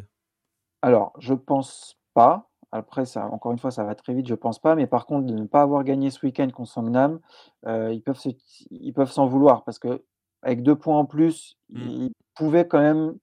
Alors, 0.81 1.13
je 1.19 1.33
pense 1.35 1.99
pas. 2.15 2.49
Après 2.71 3.05
ça 3.05 3.27
encore 3.31 3.51
une 3.53 3.59
fois, 3.59 3.71
ça 3.71 3.83
va 3.85 3.95
très 3.95 4.13
vite, 4.13 4.27
je 4.27 4.35
pense 4.35 4.59
pas, 4.59 4.75
mais 4.75 4.87
par 4.87 5.05
contre 5.05 5.25
de 5.27 5.33
ne 5.35 5.45
pas 5.45 5.61
avoir 5.61 5.83
gagné 5.85 6.09
ce 6.11 6.25
week-end 6.25 6.49
contre 6.49 6.69
Songnam, 6.71 7.19
heu, 7.67 7.93
ils 7.93 8.01
peuvent 8.03 8.19
se 8.19 8.29
ils 8.71 8.93
peuvent 8.93 9.11
s'en 9.11 9.27
vouloir 9.27 9.63
parce 9.63 9.79
qu'avec 9.79 10.63
2 10.63 10.75
points 10.75 10.97
en 10.99 11.05
plus, 11.05 11.57
Mmh. 11.73 11.91
ils 11.99 12.11
pouvaient 12.35 12.67
quand 12.67 12.79
même 12.81 13.15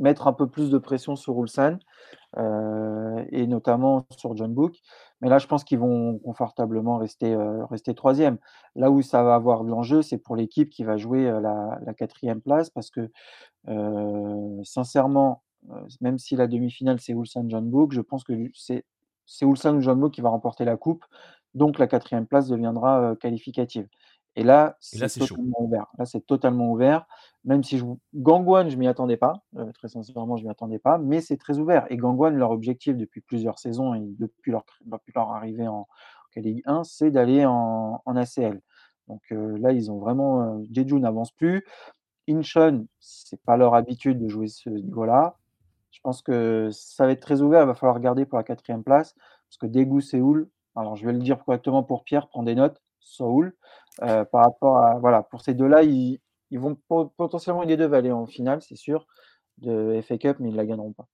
mettre 0.00 0.26
un 0.28 0.32
peu 0.34 0.48
plus 0.48 0.70
de 0.70 0.78
pression 0.78 1.16
sur 1.16 1.40
Ulsan, 1.40 1.78
heu 2.38 3.26
et 3.32 3.46
notamment 3.48 4.06
sur 4.18 4.36
Jeonbuk. 4.36 4.78
Mais 5.22 5.28
là, 5.30 5.38
je 5.38 5.46
pense 5.48 5.64
qu'ils 5.64 5.78
vont 5.80 6.18
confortablement 6.20 6.98
rester, 6.98 7.34
heu, 7.34 7.64
rester 7.70 7.94
3e. 7.94 8.38
Là 8.76 8.90
où 8.90 9.02
ça 9.02 9.22
va 9.24 9.34
avoir 9.36 9.64
de 9.64 9.70
l'enjeu, 9.70 10.02
c'est 10.02 10.18
pour 10.18 10.36
l'équipe 10.36 10.70
qui 10.70 10.84
va 10.84 10.96
jouer, 10.98 11.26
heu, 11.28 11.40
la 11.40 11.78
la 11.84 11.94
4e 11.94 12.40
place 12.42 12.70
parce 12.70 12.90
que, 12.90 13.10
sincèrement, 14.64 15.42
même 16.00 16.18
si 16.18 16.36
la 16.36 16.46
demi-finale, 16.46 17.00
c'est 17.00 17.12
Ulsan 17.12 17.48
Jeonbuk, 17.48 17.92
je 17.92 18.00
pense 18.00 18.24
que 18.24 18.32
c'est 18.54 18.84
Ulsan 19.44 19.76
ou 19.76 19.80
Jeonbuk 19.80 20.12
qui 20.12 20.20
va 20.20 20.30
remporter 20.30 20.64
la 20.64 20.76
coupe, 20.76 21.04
donc 21.54 21.78
la 21.78 21.86
4e 21.86 22.26
place 22.26 22.48
deviendra, 22.48 23.12
heu, 23.12 23.16
qualificative 23.16 23.88
et 24.36 24.44
là, 24.44 24.76
c'est 24.80 25.08
c'est 25.08 25.20
chaud. 25.20 25.40
totalement 25.40 25.56
ouvert. 25.62 25.86
Là, 25.98 26.04
c'est 26.06 26.24
totalement 26.24 26.70
ouvert, 26.70 27.06
même 27.44 27.64
si 27.64 27.76
je 27.78 27.84
Gangwon, 28.14 28.68
je 28.68 28.76
m'y 28.76 28.86
attendais 28.86 29.16
pas, 29.16 29.42
heu, 29.56 29.72
très 29.72 29.88
sincèrement, 29.88 30.36
je 30.36 30.44
m'y 30.44 30.50
attendais 30.50 30.78
pas, 30.78 30.96
mais 30.98 31.20
c'est 31.20 31.36
très 31.38 31.58
ouvert 31.58 31.86
et 31.90 31.96
Gangwon, 31.96 32.30
leur 32.30 32.50
objectif 32.52 32.96
depuis 32.96 33.20
plusieurs 33.20 33.58
saisons 33.58 33.94
et 33.94 34.00
depuis 34.18 34.52
leur 34.52 34.64
depuis 34.84 35.12
leur 35.16 35.30
arrivée 35.32 35.66
en 35.66 35.88
K-League 36.34 36.62
1, 36.66 36.84
c'est 36.84 37.10
d'aller 37.10 37.44
en 37.46 38.00
en 38.04 38.16
ACL. 38.16 38.60
Donc 39.08 39.22
là, 39.30 39.72
ils 39.72 39.90
ont 39.90 39.98
vraiment, 39.98 40.62
Jeju 40.70 41.00
n'avance 41.00 41.32
plus. 41.32 41.64
Incheon, 42.28 42.86
c'est 43.00 43.40
pas 43.42 43.56
leur 43.56 43.74
habitude 43.74 44.18
de 44.18 44.28
jouer 44.28 44.48
ce 44.48 44.70
niveau-là. 44.70 45.36
Je 45.98 46.02
pense 46.04 46.22
que 46.22 46.68
ça 46.70 47.06
va 47.06 47.12
être 47.12 47.20
très 47.20 47.42
ouvert, 47.42 47.62
il 47.62 47.66
va 47.66 47.74
falloir 47.74 47.96
regarder 47.96 48.24
pour 48.24 48.38
la 48.38 48.44
4e 48.44 48.84
place 48.84 49.14
parce 49.48 49.56
que 49.58 49.66
Daegu, 49.66 50.00
Séoul, 50.00 50.48
alors 50.76 50.94
je 50.94 51.04
vais 51.04 51.12
le 51.12 51.18
dire 51.18 51.44
correctement 51.44 51.82
pour 51.82 52.04
Pierre, 52.04 52.28
prends 52.28 52.44
des 52.44 52.54
notes, 52.54 52.80
Seoul, 53.00 53.56
heu, 54.02 54.24
par 54.30 54.44
rapport 54.44 54.78
à 54.78 54.98
voilà, 55.00 55.24
pour 55.24 55.42
ces 55.42 55.54
2-là, 55.54 55.82
ils 55.82 56.20
vont 56.52 56.76
po 56.88 57.06
potentiellement 57.16 57.62
les 57.62 57.76
2 57.76 57.86
vont 57.88 57.96
aller 57.96 58.12
en 58.12 58.26
finale, 58.26 58.62
c'est 58.62 58.76
sûr, 58.76 59.08
de 59.58 60.00
FA 60.02 60.18
Cup, 60.18 60.36
mais 60.38 60.50
ils 60.50 60.56
la 60.56 60.66
gagneront 60.66 60.92
pas. 60.92 61.08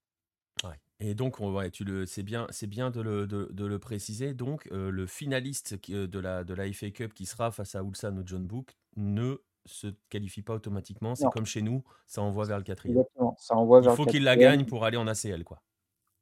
Et 1.01 1.13
donc 1.13 1.37
tu 1.73 1.83
le 1.83 2.05
c'est 2.05 2.23
bien 2.23 2.47
c'est 2.51 2.67
bien 2.67 2.89
de 2.89 3.01
le 3.01 3.79
préciser. 3.79 4.33
Donc 4.33 4.67
heu, 4.71 4.89
le 4.89 5.07
finaliste 5.07 5.77
heu, 5.89 6.07
de 6.07 6.19
la 6.19 6.71
FA 6.73 6.89
Cup 6.91 7.13
qui 7.13 7.25
sera 7.25 7.51
face 7.51 7.75
à 7.75 7.81
Ulsan 7.81 8.17
ou 8.17 8.25
Jeonbuk 8.25 8.77
ne 8.95 9.37
se 9.65 9.87
qualifie 10.09 10.41
pas 10.43 10.53
automatiquement. 10.55 11.15
C'est 11.15 11.29
comme 11.29 11.45
chez 11.45 11.61
nous, 11.61 11.83
ça 12.07 12.21
envoie 12.21 12.45
vers 12.45 12.57
le 12.57 12.63
4e. 12.63 13.03
Exactement, 13.03 13.35
ça 13.39 13.55
envoie 13.57 13.81
Il 13.81 13.89
vers 13.89 13.91
faut 13.91 14.05
qu'ils 14.07 14.23
la 14.23 14.37
4e. 14.37 14.37
gagnent 14.37 14.65
pour 14.65 14.85
aller 14.85 14.97
en 14.97 15.07
ACL, 15.07 15.43
quoi. 15.45 15.61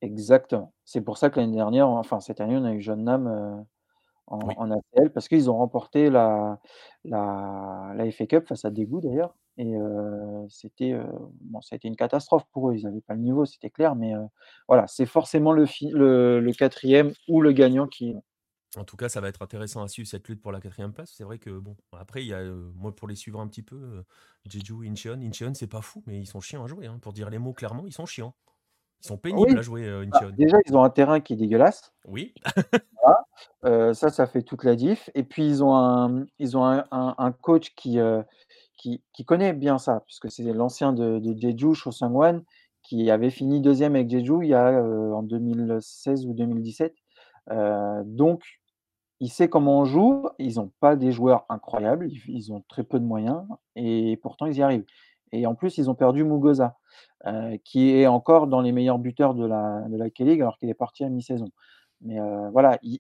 Exactement. 0.01 0.73
C'est 0.83 1.01
pour 1.01 1.17
ça 1.17 1.29
que 1.29 1.39
l'année 1.39 1.55
dernière, 1.55 1.87
enfin 1.87 2.19
cette 2.19 2.41
année, 2.41 2.57
on 2.57 2.65
a 2.65 2.73
eu 2.73 2.81
heu, 3.27 3.63
en 4.27 4.39
Oui. 4.41 4.57
en 4.57 4.71
ACL 4.71 5.11
parce 5.13 5.27
qu'ils 5.29 5.49
ont 5.51 5.57
remporté 5.57 6.09
la 6.09 6.59
la 7.05 7.93
la 7.95 8.11
FA 8.11 8.27
Cup 8.27 8.47
face 8.47 8.65
à 8.65 8.71
Daegu 8.71 9.01
d'ailleurs 9.01 9.35
et 9.57 9.75
heu, 9.77 10.45
c'était, 10.49 10.93
heu, 10.93 11.05
bon, 11.41 11.61
ça 11.61 11.75
a 11.75 11.77
été 11.77 11.87
une 11.89 11.95
catastrophe 11.97 12.45
pour 12.51 12.69
eux. 12.71 12.75
Ils 12.75 12.87
avaient 12.87 13.01
pas 13.01 13.15
le 13.15 13.21
niveau, 13.21 13.45
c'était 13.45 13.69
clair, 13.71 13.95
mais 13.95 14.13
voilà, 14.67 14.87
c'est 14.87 15.05
forcément 15.07 15.53
le 15.53 15.65
le 15.93 16.39
le 16.41 16.53
4e 16.53 17.13
ou 17.29 17.41
le 17.41 17.51
gagnant 17.53 17.87
qui 17.87 18.15
En 18.77 18.83
tout 18.85 18.97
cas, 18.97 19.09
ça 19.09 19.21
va 19.21 19.27
être 19.29 19.41
intéressant 19.41 19.83
à 19.83 19.87
suivre 19.87 20.07
cette 20.09 20.27
lutte 20.27 20.41
pour 20.41 20.51
la 20.51 20.59
4e 20.61 20.93
place. 20.93 21.11
C'est 21.15 21.23
vrai 21.23 21.39
que 21.39 21.51
bon, 21.51 21.77
après 21.97 22.23
il 22.23 22.27
y 22.29 22.33
a, 22.33 22.41
heu, 22.41 22.71
moi 22.75 22.95
pour 22.95 23.07
les 23.07 23.15
suivre 23.15 23.39
un 23.39 23.47
petit 23.47 23.61
peu, 23.63 23.75
heu, 23.77 24.05
Jeju, 24.45 24.87
Incheon. 24.89 25.19
Incheon, 25.21 25.53
c'est 25.53 25.67
pas 25.67 25.81
fou, 25.81 26.03
mais 26.07 26.19
ils 26.19 26.25
sont 26.27 26.41
chiants 26.41 26.63
à 26.63 26.67
jouer, 26.67 26.87
hein. 26.87 26.99
Pour 26.99 27.13
dire 27.13 27.29
les 27.29 27.39
mots 27.39 27.53
clairement, 27.53 27.85
ils 27.85 27.93
sont 27.93 28.05
chiants. 28.05 28.35
Ils 29.03 29.07
sont 29.07 29.17
pénibles 29.19 29.57
Oui, 29.57 29.59
à 29.59 29.63
jouer, 29.63 29.85
heu, 29.87 30.01
bah, 30.11 30.21
Incheon. 30.21 30.37
déjà, 30.37 30.57
ils 30.67 30.77
ont 30.77 30.83
un 30.83 30.89
terrain 30.91 31.19
qui 31.21 31.33
est 31.33 31.37
dégueulasse. 31.37 31.91
Oui. 32.05 32.33
Voilà, 33.63 33.93
ça, 33.93 34.09
ça 34.09 34.27
fait 34.27 34.43
toute 34.43 34.63
la 34.63 34.75
diff 34.75 35.09
et 35.15 35.23
puis 35.23 35.45
ils 35.47 35.63
ont 35.63 35.75
un, 35.75 36.25
ils 36.39 36.57
ont 36.57 36.65
un 36.65 36.85
un 36.91 37.15
un 37.17 37.31
coach 37.31 37.73
qui, 37.75 37.97
qui 38.77 39.03
qui 39.13 39.25
connaît 39.25 39.53
bien 39.53 39.77
ça 39.79 40.01
puisque 40.07 40.31
c'est 40.31 40.43
l'ancien 40.53 40.93
de 40.93 41.19
de 41.19 41.35
Jeju, 41.39 41.75
Cho 41.75 41.91
Seung-wan, 41.91 42.43
qui 42.83 43.09
avait 43.11 43.31
fini 43.31 43.61
2e 43.61 43.95
avec 43.95 44.09
Jeju 44.11 44.43
il 44.43 44.49
y 44.49 44.53
a, 44.55 44.81
en 44.83 45.23
2016 45.23 46.25
ou 46.27 46.33
2017, 46.33 46.95
heu, 47.51 48.03
donc 48.05 48.43
il 49.23 49.29
sait 49.29 49.49
comment 49.49 49.79
on 49.81 49.85
joue. 49.85 50.27
Ils 50.39 50.59
ont 50.59 50.71
pas 50.79 50.95
des 50.95 51.11
joueurs 51.11 51.45
incroyables, 51.49 52.09
ils 52.27 52.51
ont 52.53 52.63
très 52.69 52.83
peu 52.83 52.99
de 52.99 53.05
moyens 53.05 53.43
et 53.75 54.17
pourtant 54.21 54.45
ils 54.47 54.57
y 54.57 54.61
arrivent 54.63 54.85
et 55.33 55.47
en 55.47 55.55
plus, 55.55 55.77
ils 55.79 55.89
ont 55.89 55.95
perdu 55.95 56.23
Muguruza, 56.23 56.77
heu, 57.27 57.57
qui 57.65 57.89
est 57.91 58.05
encore 58.07 58.47
dans 58.47 58.61
les 58.61 58.71
meilleurs 58.71 58.99
buteurs 58.99 59.33
de 59.33 59.45
la 59.45 59.81
de 59.89 59.97
la 59.97 60.09
K-League 60.11 60.41
alors 60.41 60.57
qu'il 60.59 60.69
est 60.69 60.75
parti 60.75 61.03
à 61.03 61.09
mi-saison. 61.09 61.47
Mais 62.01 62.19
heu, 62.19 62.49
voilà, 62.51 62.77
il 62.83 62.99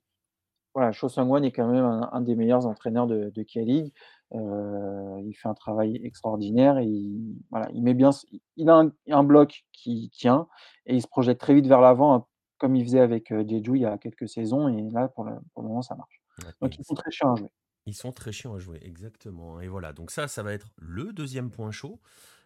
voilà, 0.75 0.91
Cho 0.91 1.07
est 1.09 1.51
quand 1.51 1.67
même 1.67 1.85
un 2.11 2.21
des 2.21 2.35
meilleurs 2.35 2.65
entraîneurs 2.67 3.07
de 3.07 3.31
de 3.35 3.43
K-League, 3.43 3.93
heu, 4.33 5.19
il 5.23 5.33
fait 5.35 5.47
un 5.49 5.53
travail 5.53 5.99
extraordinaire 6.03 6.79
et 6.79 6.85
il 6.85 7.35
voilà, 7.51 7.69
il 7.73 7.83
met 7.83 7.93
bien 7.93 8.09
il 8.57 8.69
a 8.69 8.83
un 9.11 9.23
bloc 9.23 9.65
qui 9.73 10.09
tient 10.13 10.47
et 10.87 10.95
il 10.95 11.01
se 11.01 11.07
projette 11.07 11.39
très 11.39 11.53
vite 11.53 11.67
vers 11.67 11.81
l'avant, 11.81 12.27
comme 12.63 12.75
il 12.77 12.85
faisait 12.85 13.01
avec, 13.01 13.29
Jeju 13.31 13.75
il 13.77 13.81
y 13.83 13.85
a 13.85 13.97
quelques 13.99 14.29
saisons 14.29 14.69
et 14.69 14.89
là 14.91 15.09
pour 15.09 15.25
le 15.25 15.33
pour 15.53 15.63
le 15.63 15.69
moment 15.69 15.83
ça 15.83 15.95
marche. 15.95 16.21
Ouais, 16.37 16.53
Donc 16.61 16.77
ils 16.79 16.85
sont 16.85 16.95
très 16.95 17.11
chiants 17.11 17.33
à 17.33 17.37
jouer. 17.37 17.49
Ils 17.85 17.95
sont 17.95 18.13
très 18.13 18.31
chiants 18.31 18.55
à 18.55 18.59
jouer, 18.59 18.79
exactement 18.81 19.59
et 19.59 19.67
voilà, 19.67 19.91
donc 19.91 20.09
ça, 20.09 20.29
ça 20.29 20.41
va 20.41 20.53
être 20.53 20.67
le 20.77 21.11
2e 21.11 21.51
point 21.51 21.71
chaud, 21.71 21.99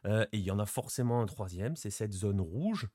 et 0.06 0.28
il 0.34 0.40
y 0.42 0.50
en 0.52 0.58
a 0.60 0.66
forcément 0.66 1.22
un 1.22 1.26
3e, 1.28 1.76
c'est 1.76 1.92
cette 1.92 2.14
zone 2.14 2.42
rouge, 2.42 2.88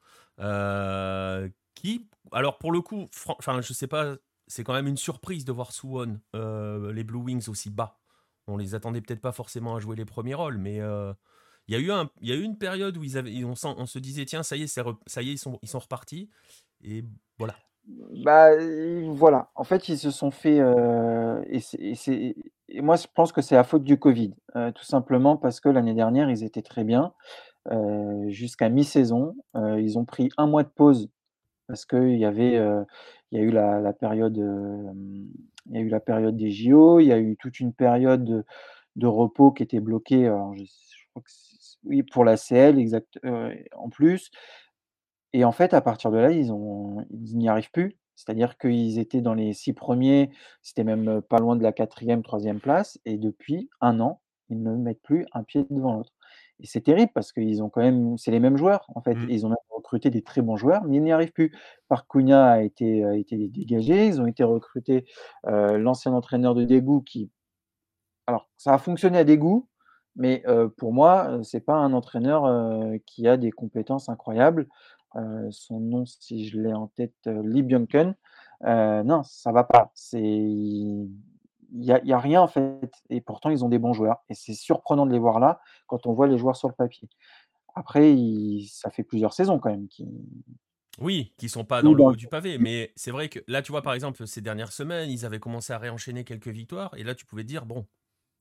qui 1.75 2.11
alors 2.33 2.59
pour 2.59 2.73
le 2.73 2.81
coup, 2.81 3.07
enfin 3.29 3.61
je 3.61 3.73
sais 3.73 3.87
pas, 3.87 4.17
c'est 4.49 4.65
quand 4.65 4.73
même 4.75 4.89
une 4.89 4.97
surprise 4.97 5.45
de 5.45 5.53
voir 5.53 5.73
Suwon, 5.73 6.21
heu, 6.35 6.91
les 6.93 7.05
Blue 7.05 7.19
Wings 7.21 7.49
aussi 7.49 7.71
bas. 7.71 8.01
On 8.49 8.57
les 8.57 8.75
attendait 8.75 9.01
peut-être 9.01 9.21
pas 9.21 9.33
forcément 9.33 9.77
à 9.77 9.81
jouer 9.81 9.95
les 9.97 10.05
premiers 10.05 10.35
rôles, 10.35 10.59
mais 10.59 10.77
il 11.69 11.75
y 11.75 11.77
a 11.77 11.79
eu 11.81 11.93
un 11.93 12.11
il 12.21 12.29
y 12.29 12.33
a 12.33 12.37
eu 12.37 12.43
une 12.43 12.59
période 12.59 12.97
où 12.97 13.05
ils 13.05 13.17
avaient 13.19 13.45
on 13.45 13.55
sent 13.55 13.75
on 13.79 13.87
se 13.87 13.99
disait: 14.01 14.25
«Tiens, 14.27 14.43
ça 14.43 14.57
y 14.57 14.63
est, 14.65 14.81
rep 14.81 14.97
ça 15.07 15.23
y 15.23 15.31
est, 15.31 15.33
ils 15.35 15.39
sont 15.39 15.59
ils 15.63 15.69
sont 15.69 15.79
repartis» 15.81 16.31
et 16.83 17.05
voilà. 17.39 17.55
Bah, 18.25 18.51
voilà, 19.09 19.51
en 19.57 19.65
fait, 19.65 19.89
ils 19.89 19.99
se 19.99 20.11
sont 20.11 20.31
fait, 20.31 20.61
heu 20.61 21.43
et 21.51 21.61
et 22.75 22.81
moi 22.81 22.97
je 22.97 23.07
pense 23.15 23.33
que 23.33 23.43
c'est 23.43 23.55
la 23.57 23.65
faute 23.65 23.85
du 23.85 23.99
covid, 23.99 24.35
heu, 24.57 24.73
tout 24.73 24.85
simplement 24.85 25.37
parce 25.37 25.61
que 25.61 25.69
l'année 25.69 25.93
dernière, 25.95 26.31
ils 26.31 26.45
étaient 26.45 26.63
très 26.63 26.85
bien, 26.85 27.13
heu, 27.73 28.29
jusqu'à 28.31 28.69
mi-saison. 28.71 29.37
Ils 29.57 29.99
ont 29.99 30.05
pris 30.07 30.31
un 30.39 30.47
mois 30.49 30.65
de 30.65 30.71
pause 30.71 31.11
parce 31.69 31.87
qu'il 31.87 32.17
y 32.19 32.25
avait, 32.27 32.55
il 33.33 33.39
y 33.39 33.43
a 33.43 33.45
eu 33.45 33.51
la 33.53 33.93
période, 33.95 34.37
il 34.39 35.75
y 35.75 35.79
a 35.79 35.81
eu 35.81 35.89
la 35.89 36.01
période 36.01 36.37
des 36.37 36.51
JO, 36.51 37.01
il 37.01 37.07
y 37.09 37.13
a 37.13 37.19
eu 37.19 37.37
toute 37.39 37.61
une 37.61 37.73
période 37.73 38.45
de 38.97 39.07
repos 39.07 39.53
qui 39.53 39.63
était 39.65 39.81
bloquée, 39.81 40.25
je 40.25 41.05
crois 41.13 41.23
que 41.23 41.31
oui, 41.85 42.03
pour 42.05 42.25
la 42.25 42.37
CL 42.37 42.79
exact 42.79 43.21
en 43.77 43.91
plus 43.91 44.31
et 45.33 45.45
en 45.45 45.53
fait, 45.53 45.75
à 45.75 45.81
partir 45.81 46.11
de 46.11 46.19
là, 46.19 46.31
ils 46.33 46.53
ont 46.53 47.05
ils 47.11 47.37
n'y 47.39 47.49
arrivent 47.49 47.71
plus. 47.73 47.97
C'est-à-dire 48.17 48.59
qu'ils 48.59 48.99
étaient 48.99 49.21
dans 49.23 49.35
les 49.35 49.53
6 49.55 49.73
premiers, 49.73 50.31
c'était 50.63 50.85
même, 50.85 51.23
pas 51.23 51.39
loin 51.39 51.57
de 51.57 51.63
la 51.63 51.73
4e-3e 51.73 52.61
place 52.61 52.99
et 53.07 53.19
depuis 53.19 53.71
1 53.81 54.01
an, 54.01 54.21
ils 54.51 54.63
ne 54.63 54.73
mettent 54.77 55.03
plus 55.03 55.27
un 55.33 55.43
pied 55.45 55.65
devant 55.71 55.95
l'autre 55.95 56.13
et 56.61 56.67
c'est 56.67 56.83
terrible 56.83 57.11
parce 57.15 57.33
qu'ils 57.33 57.63
ont 57.63 57.71
quand 57.71 57.81
même 57.83 58.17
c'est 58.19 58.31
les 58.31 58.39
mêmes 58.41 58.57
joueurs, 58.59 58.87
en 58.95 59.01
fait. 59.03 59.15
Mmh. 59.17 59.27
Ils 59.31 59.47
ont 59.47 59.49
même 59.51 59.57
recruté 59.71 60.11
des 60.11 60.23
très 60.23 60.43
bons 60.43 60.57
joueurs, 60.57 60.85
mais 60.85 60.97
ils 60.99 61.03
n'y 61.03 61.13
arrivent 61.13 61.33
plus. 61.33 61.53
Park 61.89 62.07
Cunha 62.11 62.51
a 62.53 62.63
été 62.63 63.05
a 63.05 63.17
été 63.17 63.37
dégagé, 63.49 64.07
ils 64.07 64.21
ont 64.21 64.27
été 64.27 64.45
recruter, 64.45 65.05
heu, 65.49 65.77
l'ancien 65.79 66.13
entraîneur 66.13 66.55
de 66.55 66.65
Daegu 66.65 67.03
qui 67.05 67.31
alors 68.29 68.49
ça 68.59 68.75
a 68.75 68.79
fonctionné 68.79 69.19
à 69.19 69.25
Daegu, 69.25 69.63
mais 70.17 70.43
heu, 70.49 70.71
pour 70.71 70.93
moi, 70.95 71.31
heu, 71.41 71.43
c'est 71.45 71.61
pas 71.61 71.75
un 71.77 71.93
entraîneur, 71.95 72.45
qui 73.07 73.29
a 73.29 73.37
des 73.39 73.51
compétences 73.53 74.09
incroyables. 74.11 74.69
Heu, 75.17 75.49
son 75.51 75.81
nom, 75.81 76.05
si 76.07 76.49
je 76.49 76.61
l'ai 76.61 76.73
en 76.75 76.89
tête, 76.89 77.15
heu, 77.27 77.43
Lee. 77.43 77.63
Heu, 78.65 79.03
non, 79.05 79.23
ça 79.25 79.53
va 79.53 79.65
pas. 79.65 79.91
C'est 79.95 80.21
il 81.75 81.85
y 81.87 82.13
a 82.13 82.19
rien 82.19 82.43
en 82.43 82.49
fait 82.49 82.93
et 83.09 83.21
pourtant 83.23 83.49
ils 83.51 83.65
ont 83.65 83.69
des 83.71 83.79
bons 83.79 83.95
joueurs 83.95 84.23
et 84.29 84.35
c'est 84.35 84.53
surprenant 84.55 85.07
de 85.07 85.13
les 85.13 85.19
voir 85.19 85.41
là, 85.41 85.61
quand 85.87 86.07
on 86.07 86.13
voit 86.13 86.27
les 86.27 86.37
joueurs 86.39 86.57
sur 86.57 86.69
le 86.69 86.75
papier. 86.75 87.09
Après 87.75 88.17
ça 88.71 88.91
fait 88.91 89.05
plusieurs 89.05 89.35
saisons 89.35 89.59
quand 89.61 89.71
même 89.71 89.89
qu'ils 89.89 90.09
Oui, 90.99 91.33
qui 91.39 91.49
sont 91.49 91.65
pas 91.65 91.83
dans 91.83 91.93
Oui, 91.93 91.95
le 91.95 92.03
haut 92.03 92.17
du 92.17 92.29
pavé, 92.29 92.59
mais 92.59 92.93
c'est 92.97 93.11
vrai 93.11 93.29
que 93.31 93.39
là, 93.49 93.63
tu 93.63 93.73
vois, 93.73 93.81
par 93.83 93.95
exemple, 93.95 94.27
ces 94.27 94.43
dernières 94.43 94.73
semaines, 94.73 95.11
ils 95.11 95.25
avaient 95.25 95.41
commencé 95.41 95.73
à 95.73 95.79
réenchaîner 95.79 96.23
quelques 96.25 96.49
victoires 96.49 96.93
et 96.99 97.03
là, 97.03 97.15
tu 97.15 97.25
pouvais 97.25 97.45
dire: 97.45 97.65
«Bon, 97.65 97.87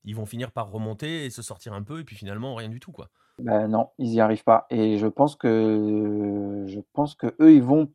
ils 0.03 0.15
vont 0.15 0.25
finir 0.25 0.51
par 0.51 0.69
remonter 0.71 1.25
et 1.25 1.29
se 1.29 1.41
sortir 1.41 1.73
un 1.73 1.83
peu» 1.83 1.99
et 2.01 2.03
puis 2.05 2.15
finalement 2.15 2.55
rien 2.55 2.69
du 2.69 2.79
tout, 2.79 2.91
quoi. 2.91 3.09
Bah 3.39 3.67
non, 3.67 3.89
ils 3.97 4.13
y 4.13 4.19
arrivent 4.21 4.43
pas 4.43 4.67
et 4.69 4.97
je 4.99 5.07
pense 5.07 5.35
que 5.35 6.65
je 6.67 6.79
pense 6.93 7.15
qu'eux, 7.15 7.53
ils 7.53 7.63
vont 7.63 7.91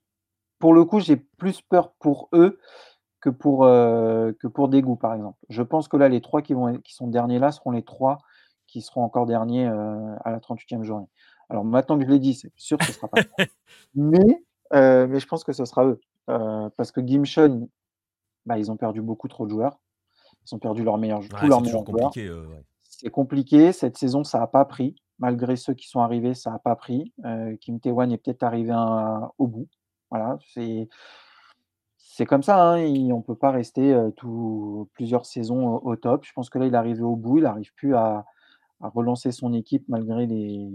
pour 0.61 0.74
le 0.74 0.84
coup, 0.84 1.00
j'ai 1.00 1.16
plus 1.16 1.62
peur 1.62 1.92
pour 2.00 2.28
eux 2.34 2.59
que 3.20 3.30
pour, 3.30 3.66
heu, 3.66 4.36
que 4.40 4.48
pour 4.48 4.68
Daegu, 4.68 4.96
par 4.98 5.14
exemple. 5.14 5.38
Je 5.50 5.62
pense 5.62 5.88
que 5.88 5.96
là, 5.98 6.09
les 6.09 6.20
3 6.22 6.42
qui 6.42 6.54
vont 6.54 6.78
qui 6.80 6.94
sont 6.94 7.09
derniers 7.09 7.38
là, 7.40 7.52
seront 7.52 7.72
les 7.72 7.84
3 7.84 8.18
qui 8.68 8.82
seront 8.82 9.02
encore 9.04 9.26
derniers, 9.26 9.66
heu, 9.68 10.16
à 10.24 10.30
la 10.32 10.40
38e 10.40 10.84
journée. 10.84 11.09
Alors 11.50 11.64
maintenant 11.64 11.98
que 11.98 12.04
je 12.07 12.11
l'ai 12.11 12.20
dit, 12.20 12.34
c'est 12.34 12.52
sûr, 12.57 12.82
ce 12.82 12.92
sera 12.92 13.09
pas. 13.09 13.22
Mais 13.96 14.44
heu, 14.74 15.07
mais 15.09 15.20
je 15.20 15.26
pense 15.28 15.44
que 15.44 15.52
ce 15.54 15.64
sera 15.66 15.86
eux, 15.86 16.00
heu, 16.30 16.70
parce 16.76 16.92
que 16.92 17.00
Gimcheon, 17.07 17.68
bah, 18.46 18.59
ils 18.59 18.70
ont 18.72 18.76
perdu 18.78 19.02
beaucoup 19.02 19.28
trop 19.28 19.46
de 19.46 19.50
joueurs. 19.52 19.80
Ils 20.51 20.55
ont 20.55 20.59
perdu 20.59 20.84
leurs 20.84 20.99
meilleurs 20.99 21.22
j 21.22 21.30
tous 21.34 21.47
Ouais, 21.47 21.49
leurs 21.49 21.62
c'est 21.62 21.80
compliqué, 21.82 22.26
heu, 22.28 22.47
ouais. 22.49 22.64
C'est 22.84 23.11
compliqué, 23.11 23.72
cette 23.72 23.99
saison, 23.99 24.24
ça 24.24 24.42
a 24.42 24.47
pas 24.47 24.64
pris. 24.64 24.97
Malgré 25.18 25.57
ceux 25.57 25.74
qui 25.74 25.88
sont 25.88 26.01
arrivés, 26.01 26.34
ça 26.34 26.55
a 26.55 26.59
pas 26.59 26.76
pris. 26.76 27.12
Heu, 27.24 27.57
Kim 27.61 27.80
Tae-hwan 27.80 28.12
est 28.12 28.18
peut-être 28.18 28.42
arrivé 28.42 28.72
au 29.38 29.47
bout. 29.49 29.68
Voilà, 30.11 30.38
c'est 30.55 30.88
c'est 31.99 32.26
comme 32.26 32.42
ça, 32.42 32.62
hein, 32.62 32.78
il 32.84 33.12
on 33.12 33.22
peut 33.22 33.34
pas 33.36 33.51
rester, 33.51 33.94
tout 34.16 34.88
plusieurs 34.94 35.26
saisons 35.26 35.76
au 35.76 35.97
top. 35.97 36.24
Je 36.24 36.32
pense 36.32 36.51
que 36.51 36.59
là, 36.59 36.66
il 36.66 36.74
est 36.74 36.76
arrivé 36.76 37.03
au 37.03 37.16
bout, 37.16 37.38
il 37.38 37.47
arrive 37.47 37.72
plus 37.74 37.94
à 37.94 38.24
à 38.82 38.88
relancer 38.90 39.32
son 39.32 39.53
équipe 39.55 39.84
malgré 39.88 40.26
les 40.26 40.68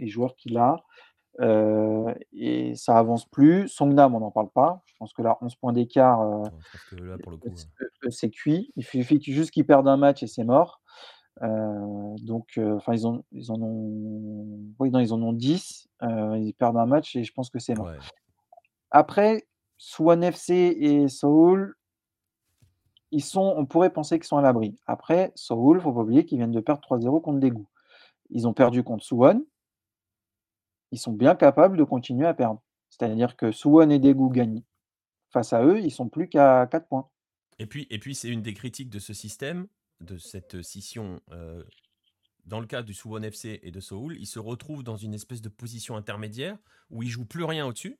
les 0.00 0.08
joueurs 0.08 0.36
qu'il 0.36 0.58
a, 0.58 0.84
heu 1.40 2.14
et 2.32 2.74
ça 2.74 2.98
avance 2.98 3.24
plus. 3.26 3.68
Songnam, 3.68 4.14
on 4.14 4.20
n'en 4.20 4.30
parle 4.30 4.50
pas. 4.50 4.82
Je 4.86 4.94
pense 4.98 5.12
que 5.12 5.22
là, 5.22 5.38
11 5.40 5.54
points 5.56 5.72
d'écart, 5.72 6.22
eux 6.22 6.42
eux, 8.04 8.10
c'est 8.10 8.30
cuit. 8.30 8.72
Il 8.76 8.84
suffit 8.84 9.20
juste 9.22 9.50
qu'ils 9.50 9.66
perdent 9.66 9.88
un 9.88 9.96
match 9.96 10.22
et 10.22 10.26
c'est 10.26 10.44
mort. 10.44 10.80
Donc 11.40 12.58
enfin, 12.58 12.94
ils 12.94 13.06
en 13.06 13.24
ils 13.32 13.50
en 13.50 13.60
ont 13.60 14.58
oui, 14.78 14.90
non, 14.90 15.00
ils 15.00 15.12
en 15.12 15.22
ont 15.22 15.32
10, 15.32 15.88
heu, 16.02 16.38
ils 16.38 16.52
perdent 16.54 16.76
un 16.76 16.86
match 16.86 17.16
et 17.16 17.24
je 17.24 17.32
pense 17.32 17.50
que 17.50 17.58
c'est 17.58 17.74
mort. 17.74 17.86
Ouais. 17.86 17.98
Après, 18.90 19.46
Suwon 19.78 20.20
FC 20.20 20.54
et 20.54 21.08
Seoul 21.08 21.74
ils 23.10 23.24
sont 23.24 23.54
on 23.56 23.66
pourrait 23.66 23.92
penser 23.92 24.18
qu'ils 24.18 24.26
sont 24.26 24.36
à 24.36 24.42
l'abri. 24.42 24.76
Après, 24.86 25.32
Seoul, 25.34 25.80
faut 25.80 25.92
pas 25.92 26.00
oublier 26.00 26.24
qu'ils 26.24 26.38
viennent 26.38 26.52
de 26.52 26.60
perdre 26.60 26.82
3-0 26.82 27.20
contre 27.20 27.40
Daegu. 27.40 27.64
Ils 28.30 28.46
ont 28.46 28.52
perdu 28.52 28.82
contre 28.84 29.04
Suwon 29.04 29.44
ils 30.92 30.98
sont 30.98 31.12
bien 31.12 31.34
capables 31.34 31.76
de 31.76 31.84
continuer 31.84 32.26
à 32.26 32.34
perdre. 32.34 32.62
C'est-à-dire 32.90 33.36
que 33.36 33.52
Suwon 33.52 33.90
et 33.90 33.98
Daegu 33.98 34.30
gagnent 34.30 34.62
face 35.32 35.52
à 35.54 35.64
eux, 35.64 35.80
ils 35.80 35.92
sont 35.92 36.08
plus 36.08 36.28
qu'à 36.28 36.66
4 36.68 36.88
points. 36.88 37.08
Et 37.58 37.66
puis 37.66 37.86
et 37.90 37.98
puis 37.98 38.14
c'est 38.14 38.28
une 38.28 38.42
des 38.42 38.54
critiques 38.54 38.90
de 38.90 38.98
ce 38.98 39.12
système, 39.14 39.68
de 40.00 40.16
cette 40.18 40.62
scission, 40.62 41.20
heu, 41.30 41.66
dans 42.46 42.60
le 42.60 42.66
cas 42.66 42.82
du 42.82 42.94
Suwon 42.94 43.22
FC 43.30 43.60
et 43.62 43.70
de 43.72 43.80
Seoul, 43.80 44.16
ils 44.18 44.26
se 44.26 44.38
retrouvent 44.40 44.84
dans 44.84 44.96
une 44.96 45.14
espèce 45.14 45.42
de 45.42 45.48
position 45.50 45.96
intermédiaire 45.96 46.58
où 46.90 47.02
ils 47.02 47.10
jouent 47.10 47.26
plus 47.26 47.44
rien 47.44 47.66
au-dessus 47.66 47.98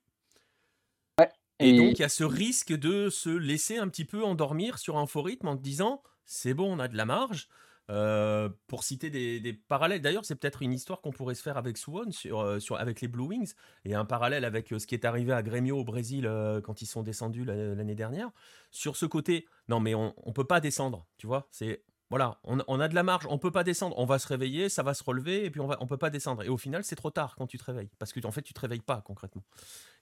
Ouais 1.19 1.29
et 1.59 1.73
et 1.73 1.73
donc 1.73 1.99
il 1.99 2.01
y 2.01 2.05
a 2.05 2.09
ce 2.09 2.23
risque 2.23 2.73
de 2.73 3.09
se 3.09 3.29
laisser 3.29 3.77
un 3.77 3.87
petit 3.87 4.05
peu 4.05 4.23
endormir 4.23 4.79
sur 4.79 4.97
un 4.97 5.05
faux 5.05 5.21
rythme 5.21 5.47
en 5.47 5.57
te 5.57 5.61
disant: 5.61 6.01
«C'est 6.25 6.53
bon, 6.53 6.75
on 6.75 6.79
a 6.79 6.87
de 6.87 6.97
la 6.97 7.05
marge». 7.05 7.47
Heu, 7.89 8.49
pour 8.67 8.83
citer 8.83 9.09
des 9.09 9.39
des 9.41 9.53
parallèles, 9.53 10.01
d'ailleurs, 10.01 10.25
c'est 10.25 10.35
peut-être 10.35 10.61
une 10.61 10.73
histoire 10.73 11.01
qu'on 11.01 11.11
pourrait 11.11 11.35
se 11.35 11.41
faire 11.43 11.57
avec 11.57 11.77
Suwon 11.77 12.11
sur, 12.11 12.61
sur 12.61 12.77
avec 12.77 13.01
les 13.01 13.07
Blue 13.09 13.25
Wings 13.25 13.53
et 13.85 13.93
un 13.95 14.05
parallèle 14.05 14.45
avec, 14.45 14.71
heu, 14.71 14.79
ce 14.79 14.87
qui 14.87 14.95
est 14.95 15.05
arrivé 15.05 15.33
à 15.33 15.43
Grêmio 15.43 15.77
au 15.79 15.83
Brésil, 15.83 16.29
quand 16.63 16.81
ils 16.81 16.85
sont 16.85 17.03
descendus 17.03 17.43
l'an 17.45 17.75
l'année 17.75 17.95
dernière. 17.95 18.31
Sur 18.71 18.95
ce 18.95 19.05
côté, 19.05 19.45
non 19.67 19.79
mais 19.79 19.95
on 19.95 20.13
on 20.17 20.33
peut 20.33 20.45
pas 20.47 20.59
descendre, 20.61 21.07
tu 21.17 21.27
vois? 21.27 21.47
C'est 21.51 21.83
voilà, 22.09 22.39
on 22.43 22.59
a 22.59 22.63
on 22.67 22.79
a 22.79 22.87
de 22.87 22.95
la 22.95 23.03
marge, 23.03 23.25
on 23.29 23.37
peut 23.39 23.51
pas 23.51 23.63
descendre, 23.63 23.97
on 23.97 24.05
va 24.05 24.19
se 24.19 24.27
réveiller, 24.27 24.69
ça 24.69 24.83
va 24.83 24.93
se 24.93 25.03
relever 25.03 25.45
et 25.45 25.51
puis 25.51 25.59
on 25.61 25.67
va 25.67 25.77
on 25.81 25.87
peut 25.87 25.97
pas 25.97 26.09
descendre 26.09 26.43
et 26.43 26.49
au 26.49 26.57
final, 26.57 26.83
c'est 26.83 26.95
trop 26.95 27.11
tard 27.11 27.35
quand 27.35 27.47
tu 27.47 27.57
te 27.57 27.63
réveilles 27.65 27.91
parce 27.99 28.13
qu'en 28.13 28.31
fait, 28.31 28.41
tu 28.43 28.53
te 28.53 28.59
réveilles 28.61 28.81
pas 28.81 29.01
concrètement 29.01 29.43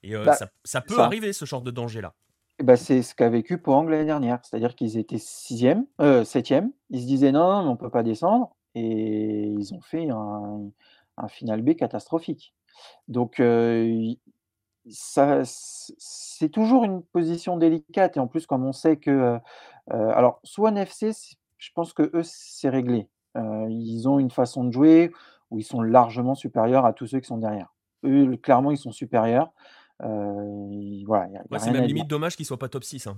et 0.04 0.14
Bah, 0.24 0.40
ça 0.64 0.82
peut 0.82 1.00
ça. 1.00 1.02
arriver 1.02 1.34
ce 1.34 1.46
genre 1.46 1.62
de 1.62 1.72
danger-là. 1.72 2.16
Et 2.30 2.31
bah, 2.64 2.78
c'est 2.78 3.02
ce 3.02 3.16
qu'a 3.16 3.30
vécu 3.30 3.58
Pohang 3.58 3.86
l'année 3.90 4.06
dernière. 4.06 4.40
C'est-à-dire 4.44 4.76
qu'ils 4.76 4.98
étaient 4.98 5.18
6e, 5.18 5.86
heu, 6.02 6.24
7e. 6.24 6.72
Ils 6.90 7.02
se 7.02 7.08
disaient: 7.08 7.32
«Non, 7.32 7.64
non, 7.64 7.72
on 7.72 7.76
peut 7.78 7.90
pas 7.90 8.04
descendre» 8.04 8.56
et 8.76 9.48
ils 9.48 9.74
ont 9.74 9.82
fait 9.82 10.08
un 10.10 11.28
final 11.28 11.62
B 11.62 11.76
catastrophique. 11.76 12.54
Donc 13.08 13.36
c 14.90 15.44
c'est 15.98 16.50
toujours 16.50 16.84
une 16.86 17.04
position 17.04 17.58
délicate 17.58 18.18
et 18.18 18.20
en 18.20 18.28
plus, 18.28 18.48
comme 18.48 18.66
on 18.66 18.74
sait 18.74 18.98
que, 18.98 19.12
heu, 19.12 19.40
alors 19.92 20.40
Suwon 20.44 20.76
FC, 20.86 21.12
je 21.58 21.70
pense 21.76 21.94
qu'eux, 21.94 22.12
c'est 22.24 22.70
réglé. 22.70 23.10
Ils 23.36 24.08
ont 24.10 24.20
une 24.20 24.32
façon 24.32 24.64
de 24.66 24.72
jouer 24.72 25.12
où 25.52 25.60
ils 25.60 25.64
sont 25.64 25.82
largement 25.84 26.36
supérieurs 26.36 26.86
à 26.86 26.94
tous 26.94 27.08
ceux 27.08 27.20
qui 27.22 27.28
sont 27.28 27.38
derrière. 27.40 27.74
Eux, 28.06 28.38
clairement, 28.38 28.72
ils 28.72 28.78
sont 28.78 28.92
supérieurs. 28.92 29.52
Voilà, 30.02 31.28
Ouais, 31.50 31.58
a 31.58 31.60
c'est 31.60 31.72
même 31.72 31.86
limite 31.86 32.08
dommage 32.08 32.36
qu'ils 32.36 32.46
soient 32.46 32.60
pas 32.60 32.70
top 32.70 32.84
6, 32.84 33.08
hein. 33.08 33.18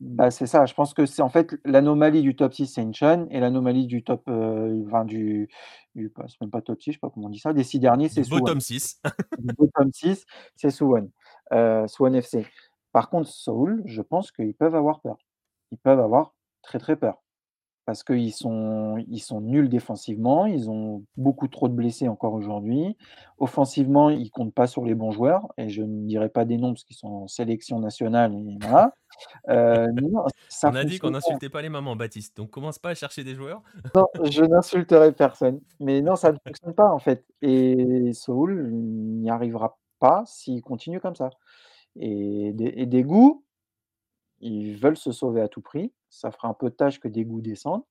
Bah, 0.00 0.30
c'est 0.30 0.46
ça, 0.46 0.64
je 0.64 0.72
pense 0.72 0.94
que 0.94 1.04
c'est 1.04 1.20
en 1.20 1.28
fait 1.28 1.56
l'anomalie 1.66 2.22
du 2.22 2.34
top 2.34 2.54
6, 2.54 2.68
c'est 2.68 2.80
Incheon 2.80 3.26
et 3.30 3.38
l'anomalie 3.38 3.86
du 3.86 4.02
top, 4.02 4.26
heu, 4.30 4.82
enfin 4.86 5.04
du 5.04 5.50
du 5.94 6.08
pas 6.08 6.24
c'est 6.26 6.40
même 6.40 6.50
pas 6.50 6.62
top 6.62 6.80
6, 6.80 6.92
je 6.92 6.96
sais 6.96 7.00
pas 7.00 7.10
comment 7.10 7.26
on 7.26 7.30
dit 7.30 7.38
ça, 7.38 7.52
des 7.52 7.64
6 7.64 7.80
derniers, 7.80 8.08
c'est 8.08 8.24
Suwon. 8.24 8.38
bottom 8.38 8.60
6. 8.60 9.02
Du 9.38 9.54
bottom 9.54 9.92
6, 9.92 10.24
c'est 10.56 10.70
Suwon, 10.70 11.10
Suwon 11.86 12.14
FC. 12.14 12.46
Par 12.92 13.10
contre, 13.10 13.28
Seoul, 13.28 13.82
je 13.84 14.00
pense 14.00 14.32
qu'ils 14.32 14.54
peuvent 14.54 14.74
avoir 14.74 15.00
peur. 15.00 15.18
Ils 15.70 15.78
peuvent 15.78 16.00
avoir 16.00 16.34
très, 16.62 16.78
très 16.78 16.96
peur 16.96 17.22
parce 17.90 18.04
qu'ils 18.04 18.32
sont 18.32 19.04
ils 19.08 19.18
sont 19.18 19.40
nuls 19.40 19.68
défensivement, 19.68 20.46
ils 20.46 20.70
ont 20.70 21.02
beaucoup 21.16 21.48
trop 21.48 21.66
de 21.66 21.74
blessés 21.74 22.06
encore 22.06 22.34
aujourd'hui. 22.34 22.96
Offensivement, 23.38 24.10
ils 24.10 24.30
comptent 24.30 24.54
pas 24.54 24.68
sur 24.68 24.84
les 24.84 24.94
bons 24.94 25.10
joueurs 25.10 25.48
et 25.58 25.68
je 25.68 25.82
ne 25.82 26.06
dirai 26.06 26.28
pas 26.28 26.44
des 26.44 26.56
noms 26.56 26.72
parce 26.72 26.84
qu'ils 26.84 26.94
sont 26.94 27.08
en 27.08 27.26
sélection 27.26 27.80
nationale 27.80 28.32
et 28.32 28.58
voilà. 28.60 28.94
Non, 29.48 30.24
ça 30.48 30.70
On 30.70 30.76
a 30.76 30.84
dit 30.84 31.00
qu'on 31.00 31.10
n'insultait 31.10 31.48
pas 31.48 31.62
les 31.62 31.68
mamans, 31.68 31.96
Baptiste, 31.96 32.36
donc 32.36 32.50
commence 32.50 32.78
pas 32.78 32.90
à 32.90 32.94
chercher 32.94 33.24
des 33.24 33.34
joueurs. 33.34 33.60
Non, 33.96 34.06
je 34.22 34.44
n'insulterai 34.44 35.10
personne, 35.10 35.60
mais 35.80 36.00
non, 36.00 36.14
ça 36.14 36.30
ne 36.30 36.38
fonctionne 36.46 36.74
pas 36.74 36.92
en 36.92 37.00
fait 37.00 37.24
et 37.42 38.12
Seoul 38.12 38.70
n'y 38.70 39.28
arrivera 39.30 39.80
pas 39.98 40.22
s'il 40.26 40.62
continue 40.62 41.00
comme 41.00 41.16
ça 41.16 41.30
et 41.96 42.52
Dai 42.54 42.72
et 42.76 42.86
Daegu, 42.86 43.32
ils 44.40 44.76
veulent 44.76 44.96
se 44.96 45.10
sauver 45.10 45.40
à 45.40 45.48
tout 45.48 45.60
prix. 45.60 45.92
Ça 46.10 46.30
fera 46.30 46.48
un 46.48 46.54
peu 46.54 46.70
tâche 46.70 47.00
que 47.00 47.08
Daegu 47.08 47.42
descende. 47.42 47.82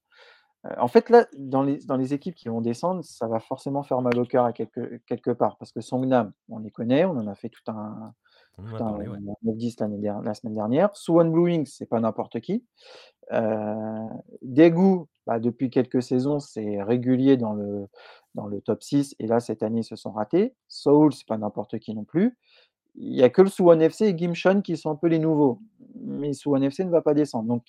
Heu, 0.65 0.72
en 0.80 0.88
fait, 0.88 1.09
là, 1.09 1.28
dans 1.38 1.63
les 1.63 1.78
dans 1.86 1.97
les 1.97 2.13
équipes 2.13 2.36
qui 2.36 2.49
vont 2.49 2.61
descendre, 2.61 3.03
ça 3.03 3.28
va 3.28 3.39
forcément 3.39 3.84
faire 3.84 4.01
mal 4.01 4.17
au 4.20 4.26
cœur 4.26 4.45
à 4.45 4.53
quelque 4.53 5.01
quelque 5.07 5.32
part 5.32 5.57
parce 5.57 5.72
que 5.72 5.82
Songnam, 5.82 6.34
on 6.49 6.59
les 6.59 6.72
connaît, 6.72 7.05
on 7.05 7.11
en 7.11 7.28
a 7.28 7.36
fait 7.36 7.49
tout 7.49 7.61
un 7.72 8.13
tout 8.57 8.84
un 8.84 8.91
parlé, 8.91 9.07
ouais. 9.07 9.17
top 9.45 9.55
10 9.57 9.80
l'année 9.80 9.97
der 9.99 10.22
la 10.22 10.34
semaine 10.34 10.55
dernière. 10.55 10.95
Suwon 10.95 11.26
Blue 11.32 11.43
Wings, 11.43 11.67
c'est 11.67 11.86
pas 11.88 11.99
n'importe 12.01 12.39
qui. 12.41 12.65
Heu, 13.32 13.76
Daegu, 14.41 15.05
bah, 15.28 15.39
depuis 15.39 15.70
quelques 15.70 16.01
saisons, 16.03 16.39
c'est 16.39 16.82
régulier 16.84 17.38
dans 17.38 17.53
le 17.53 17.88
dans 18.36 18.47
le 18.47 18.61
top 18.61 18.84
6 18.84 19.15
et 19.20 19.28
là, 19.28 19.39
cette 19.39 19.63
année, 19.63 19.82
ils 19.82 19.84
se 19.84 19.95
sont 19.95 20.11
ratés. 20.11 20.55
Seoul, 20.67 21.13
c'est 21.13 21.28
pas 21.28 21.38
n'importe 21.38 21.80
qui 21.80 21.93
non 21.95 22.03
plus. 22.05 22.38
Il 22.95 23.15
y 23.15 23.24
a 23.24 23.30
que 23.30 23.41
le 23.41 23.49
Suwon 23.49 23.80
FC 23.80 24.07
et 24.07 24.17
Gimcheon 24.17 24.61
qui 24.61 24.78
sont 24.78 24.91
un 24.91 24.95
peu 24.95 25.07
les 25.07 25.20
nouveaux, 25.20 25.61
mais 25.95 26.34
Suwon 26.34 26.61
FC 26.63 26.86
ne 26.86 26.91
va 26.91 27.01
pas 27.01 27.13
descendre. 27.13 27.47
Donc 27.47 27.63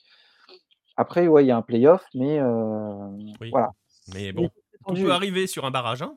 après, 0.97 1.26
ouais, 1.28 1.45
il 1.45 1.49
y 1.49 1.51
a 1.51 1.57
un 1.57 1.62
play-off, 1.62 2.05
mais 2.14 2.38
euh, 2.38 3.09
Oui. 3.41 3.51
voilà. 3.51 3.70
Mais 4.14 4.32
bon, 4.32 4.51
tendu. 4.86 5.05
peut 5.05 5.12
arriver 5.12 5.47
sur 5.47 5.64
un 5.64 5.70
barrage. 5.70 6.03
hein. 6.03 6.16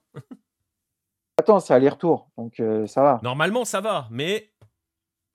Attends, 1.38 1.60
c'est 1.60 1.74
aller-retour, 1.74 2.30
donc 2.38 2.60
euh, 2.60 2.86
ça 2.86 3.02
va. 3.02 3.20
Normalement, 3.24 3.66
ça 3.66 3.82
va, 3.82 4.08
mais 4.12 4.52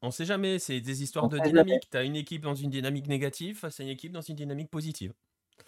on 0.00 0.10
sait 0.10 0.24
jamais. 0.24 0.58
C'est 0.58 0.80
des 0.80 1.02
histoires 1.02 1.24
On 1.24 1.28
de 1.28 1.38
dynamique. 1.38 1.88
Tu 1.90 1.96
as 1.96 2.04
une 2.04 2.16
équipe 2.16 2.42
dans 2.42 2.54
une 2.54 2.70
dynamique 2.70 3.08
négative 3.08 3.58
face 3.58 3.80
à 3.80 3.82
une 3.82 3.88
équipe 3.88 4.12
dans 4.12 4.20
une 4.20 4.36
dynamique 4.36 4.70
positive. 4.70 5.12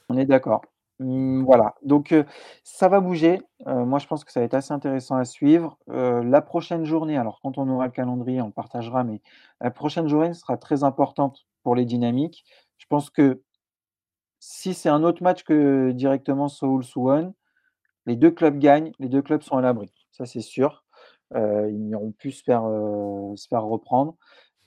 On 0.08 0.16
est 0.16 0.26
d'accord. 0.26 0.62
Mmh, 1.00 1.44
voilà, 1.44 1.74
donc 1.82 2.12
heu, 2.12 2.26
ça 2.62 2.88
va 2.88 3.00
bouger. 3.00 3.40
Moi, 3.66 3.98
je 3.98 4.06
pense 4.06 4.22
que 4.22 4.30
ça 4.30 4.40
va 4.40 4.44
être 4.46 4.54
assez 4.54 4.72
intéressant 4.72 5.16
à 5.16 5.24
suivre. 5.24 5.78
La 5.88 6.42
prochaine 6.42 6.84
journée, 6.84 7.16
alors 7.16 7.40
quand 7.42 7.58
on 7.58 7.68
aura 7.68 7.86
le 7.86 7.92
calendrier, 7.92 8.40
on 8.42 8.46
le 8.46 8.52
partagera, 8.52 9.02
mais 9.02 9.20
la 9.60 9.70
prochaine 9.70 10.08
journée 10.08 10.34
sera 10.34 10.56
très 10.58 10.84
importante 10.84 11.46
pour 11.62 11.74
les 11.74 11.86
dynamiques. 11.86 12.44
Je 12.76 12.86
pense 12.86 13.10
que 13.10 13.42
si 14.40 14.74
c'est 14.74 14.88
un 14.88 15.04
autre 15.04 15.22
match 15.22 15.44
que 15.44 15.92
directement 15.92 16.48
Seoul-Suwon, 16.48 17.34
les 18.06 18.16
2 18.16 18.30
clubs 18.32 18.58
gagnent, 18.58 18.92
les 18.98 19.08
2 19.08 19.22
clubs 19.22 19.42
sont 19.42 19.56
à 19.58 19.62
l'abri. 19.62 19.92
Ça, 20.12 20.26
c'est 20.26 20.40
sûr. 20.42 20.84
Heu, 21.34 21.70
ils 21.70 21.80
n'iront 21.86 22.12
plus 22.12 22.32
se 22.32 22.44
faire, 22.44 22.66
heu, 22.66 23.36
se 23.36 23.48
faire 23.48 23.64
reprendre. 23.64 24.16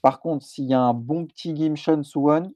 Par 0.01 0.21
contre, 0.21 0.45
s'il 0.45 0.65
y 0.65 0.73
a 0.73 0.81
un 0.81 0.93
bon 0.93 1.25
petit 1.27 1.55
Gimcheon-Suwon, 1.55 2.53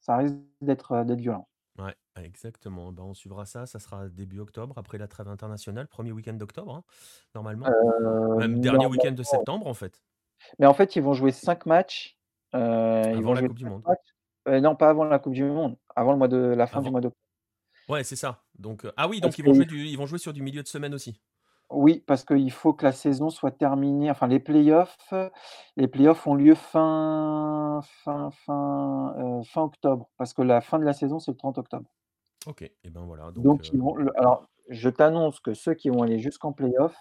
ça 0.00 0.16
risque 0.18 0.36
d'être, 0.60 0.92
heu, 0.92 1.04
d'être 1.04 1.20
violent. 1.20 1.48
Ouais, 1.78 1.94
exactement. 2.22 2.92
Ben, 2.92 3.02
on 3.04 3.14
suivra 3.14 3.44
ça. 3.44 3.66
Ça 3.66 3.78
sera 3.78 4.08
début 4.08 4.40
octobre, 4.40 4.78
après 4.78 4.98
la 4.98 5.08
trêve 5.08 5.28
internationale, 5.28 5.88
premier 5.88 6.12
week-end 6.12 6.34
d'octobre, 6.34 6.74
hein, 6.74 6.84
normalement. 7.34 7.66
Même 8.38 8.60
dernier 8.60 8.86
week-end 8.86 9.12
de 9.12 9.22
septembre, 9.22 9.66
en 9.66 9.74
fait. 9.74 10.00
Mais 10.58 10.66
en 10.66 10.74
fait, 10.74 10.96
ils 10.96 11.02
vont 11.02 11.12
jouer 11.12 11.32
5 11.32 11.66
matchs. 11.66 12.18
Ils 12.54 12.58
Avant 12.58 13.20
vont 13.20 13.34
la 13.34 13.42
Coupe 13.42 13.58
du 13.58 13.64
5 13.64 13.70
Monde. 13.70 13.82
non, 14.46 14.76
pas 14.76 14.88
avant 14.88 15.04
la 15.04 15.18
coupe 15.18 15.34
du 15.34 15.44
monde, 15.44 15.76
avant 15.96 16.12
le 16.12 16.18
mois 16.18 16.28
de 16.28 16.36
la 16.38 16.66
fin 16.66 16.82
du 16.82 16.90
mois 16.90 17.00
d'octobre. 17.00 17.20
Ouais, 17.88 18.04
c'est 18.04 18.14
ça. 18.16 18.44
Donc, 18.58 18.84
euh, 18.84 18.92
ah 18.96 19.08
oui, 19.08 19.20
Parce 19.20 19.36
donc 19.36 19.38
ils 19.38 19.44
vont, 19.44 19.52
que 19.52 19.56
jouer 19.56 19.66
du, 19.66 19.86
ils 19.86 19.96
vont 19.96 20.06
jouer 20.06 20.18
sur 20.20 20.32
du 20.32 20.42
milieu 20.42 20.62
de 20.62 20.68
semaine 20.68 20.94
aussi. 20.94 21.20
oui, 21.70 22.02
parce 22.06 22.24
qu'il 22.24 22.50
faut 22.52 22.72
que 22.74 22.84
la 22.84 22.92
saison 22.92 23.28
soit 23.30 23.50
terminée 23.50 24.10
enfin 24.10 24.28
les 24.28 24.38
playoffs, 24.40 25.12
les 25.76 25.88
playoffs 25.88 26.26
ont 26.26 26.34
lieu 26.34 26.54
fin 26.54 27.80
fin 28.04 28.30
fin, 28.30 29.14
heu, 29.18 29.42
fin 29.44 29.62
octobre, 29.62 30.08
parce 30.16 30.32
que 30.32 30.42
la 30.42 30.60
fin 30.60 30.78
de 30.78 30.84
la 30.84 30.92
saison, 30.92 31.18
c'est 31.18 31.32
le 31.32 31.36
30 31.36 31.58
octobre. 31.58 31.88
Ok, 32.46 32.62
et 32.62 32.90
ben 32.90 33.04
voilà. 33.04 33.30
Donc, 33.32 33.44
Donc 33.44 33.72
ils 33.72 33.78
euh, 33.78 33.80
vont 33.80 33.96
alors 34.16 34.48
je 34.68 34.88
t'annonce 34.88 35.40
que 35.40 35.54
ceux 35.54 35.74
qui 35.74 35.90
vont 35.90 36.02
aller 36.02 36.18
jusqu'en 36.18 36.52
playoff, 36.52 36.94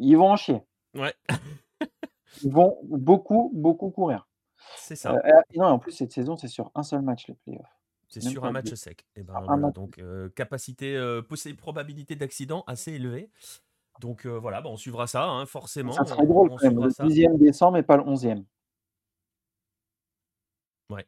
ils 0.00 0.16
vont 0.16 0.32
en 0.32 0.36
chier. 0.36 0.64
ouais, 0.94 1.14
Ils 2.42 2.52
vont 2.52 2.78
beaucoup, 2.82 3.50
beaucoup 3.54 3.90
courir. 3.90 4.26
C'est 4.76 4.94
Heu, 4.94 4.96
ça. 4.96 5.14
et 5.52 5.58
non, 5.58 5.66
en 5.66 5.78
plus 5.78 5.92
cette 5.92 6.12
saison, 6.12 6.36
c'est 6.36 6.48
sur 6.48 6.70
un 6.74 6.82
seul 6.82 7.02
match 7.02 7.26
les 7.28 7.34
playoffs. 7.34 7.66
C'est 8.08 8.22
même 8.24 8.32
sur 8.32 8.42
pas 8.42 8.48
un 8.48 8.52
match 8.52 8.74
sec. 8.74 9.06
Et 9.14 9.22
ben 9.22 9.40
voilà. 9.46 9.70
Donc, 9.70 9.98
euh, 9.98 10.28
capacité, 10.30 10.96
euh, 10.96 11.22
probabilité 11.56 12.16
d'accident 12.16 12.64
assez 12.66 12.92
élevée. 12.92 13.30
Donc 14.00 14.26
euh, 14.26 14.38
voilà, 14.38 14.60
ben, 14.62 14.70
on 14.70 14.76
suivra 14.76 15.06
ça, 15.06 15.24
hein, 15.24 15.46
forcément. 15.46 15.92
Ça 15.92 16.04
serait 16.04 16.26
drôle 16.26 16.50
on 16.50 16.56
quand 16.56 16.62
même, 16.64 16.72
suivra 16.72 16.86
le 16.86 16.90
ça. 16.92 17.04
10e 17.04 17.38
descend, 17.38 17.72
mais 17.74 17.82
pas 17.82 17.96
le 17.96 18.02
11e. 18.02 18.44
Ouais. 20.88 21.06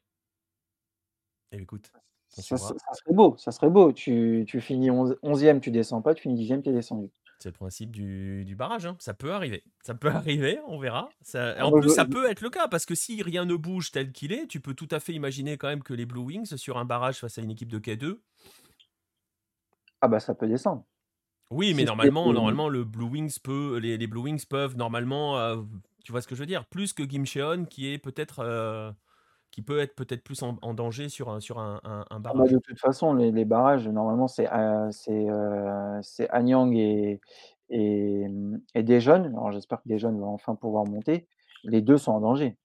Et 1.51 1.57
écoute, 1.59 1.91
on 1.95 2.01
Ça, 2.37 2.43
suivra. 2.43 2.69
ça- 2.69 2.75
ça 2.79 2.95
serait 2.95 3.15
beau, 3.15 3.37
ça 3.37 3.51
serait 3.51 3.71
beau. 3.71 3.93
Tu, 3.93 4.45
tu 4.47 4.61
finis 4.61 4.91
11, 4.91 5.17
11e, 5.23 5.61
tu 5.61 5.71
descends 5.71 6.03
pas, 6.03 6.15
tu 6.15 6.23
finis 6.23 6.37
10e, 6.37 6.63
tu 6.63 6.69
es 6.71 6.73
descendu. 6.73 7.11
C'est 7.43 7.49
le 7.49 7.55
principe 7.55 7.91
du, 7.91 8.45
du 8.45 8.55
barrage, 8.55 8.87
hein. 8.87 8.97
ça 9.01 9.15
peut 9.15 9.33
arriver. 9.33 9.65
Ça 9.83 9.95
peut 9.95 10.09
arriver, 10.11 10.61
on 10.69 10.79
verra. 10.79 11.09
Ça- 11.23 11.57
Ah, 11.59 11.67
en 11.67 11.71
moi, 11.71 11.81
plus, 11.81 11.91
ça 11.91 12.05
peut 12.05 12.31
être 12.31 12.41
le 12.41 12.51
cas, 12.51 12.69
parce 12.69 12.87
que 12.87 12.95
si 12.95 13.21
rien 13.23 13.45
ne 13.45 13.57
bouge 13.57 13.91
tel 13.91 14.13
qu'il 14.13 14.33
est, 14.33 14.47
tu 14.47 14.61
peux 14.61 14.75
tout 14.75 14.89
à 14.93 15.01
fait 15.01 15.13
imaginer 15.13 15.59
quand 15.59 15.67
même 15.69 15.83
que 15.83 15.93
les 15.95 16.07
Blue 16.07 16.21
Wings, 16.23 16.57
sur 16.57 16.79
un 16.79 16.85
barrage 16.85 17.19
face 17.19 17.39
à 17.39 17.43
une 17.43 17.51
équipe 17.51 17.71
de 17.73 17.79
K2, 17.81 18.21
Ah 20.01 20.09
bah 20.09 20.21
ça 20.21 20.35
peut 20.35 20.49
descendre. 20.49 20.85
oui, 21.51 21.75
mais 21.75 21.85
normalement, 21.85 22.33
normalement 22.33 22.69
le 22.69 22.85
Blue 22.85 23.05
Wings 23.07 23.39
peut, 23.43 23.77
les, 23.79 23.99
les 23.99 24.07
Blue 24.07 24.21
Wings 24.23 24.45
peuvent 24.47 24.77
normalement, 24.77 25.39
euh, 25.39 25.63
tu 26.05 26.13
vois 26.13 26.23
ce 26.23 26.29
que 26.29 26.35
je 26.35 26.41
veux 26.41 26.47
dire, 26.47 26.65
plus 26.67 26.93
que 26.95 27.03
Gimcheon, 27.09 27.67
qui 27.67 27.89
est 27.93 27.99
peut-être, 27.99 28.39
euh, 28.41 28.91
qui 29.53 29.63
peut 29.63 29.81
être 29.81 29.95
peut-être 29.97 30.25
plus 30.25 30.43
en, 30.43 30.59
en 30.63 30.75
danger 30.75 31.09
sur 31.11 31.31
un, 31.31 31.41
sur 31.41 31.61
un, 31.61 31.81
un- 31.85 32.07
un 32.11 32.21
Ah 32.29 32.33
bah, 32.35 32.45
barrage. 32.45 32.49
de 32.49 32.59
toute 32.59 32.79
façon, 32.79 33.15
les, 33.15 33.31
les 33.33 33.45
barrages, 33.45 33.89
normalement, 33.89 34.29
c'est 34.29 34.51
euh, 34.53 34.89
c'est 34.93 35.29
euh, 35.29 35.99
c'est 36.03 36.29
Anyang 36.31 36.73
et, 36.77 37.21
et, 37.69 38.27
et 38.75 38.83
Daejeon. 38.83 39.25
Alors 39.25 39.53
j'espère 39.53 39.83
que 39.83 39.89
Daejeon 39.89 40.19
va 40.19 40.27
enfin 40.27 40.55
pouvoir 40.55 40.85
monter. 40.87 41.29
Les 41.65 41.81
deux 41.83 41.99
sont 41.99 42.13
en 42.13 42.21
danger. 42.21 42.57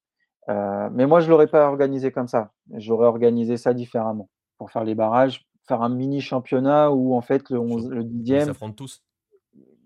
Euh, 0.49 0.89
mais 0.93 1.07
moi, 1.07 1.21
je 1.21 1.27
ne 1.27 1.31
l'aurais 1.31 1.47
pas 1.47 1.67
organisé 1.69 2.11
comme 2.11 2.27
ça. 2.29 2.53
J'aurais 2.73 3.07
organisé 3.07 3.57
ça 3.57 3.73
différemment. 3.73 4.29
Pour 4.57 4.71
faire 4.71 4.83
les 4.85 4.95
barrages, 4.95 5.47
faire 5.67 5.81
un 5.83 5.89
mini 5.89 6.21
championnat 6.21 6.91
où 6.91 7.15
en 7.15 7.21
fait 7.21 7.49
le, 7.51 7.59
11, 7.59 7.89
le 7.89 8.03
Ils 8.29 8.41
10e, 8.41 8.41
s'affrontent 8.41 8.75
tous. 8.75 9.03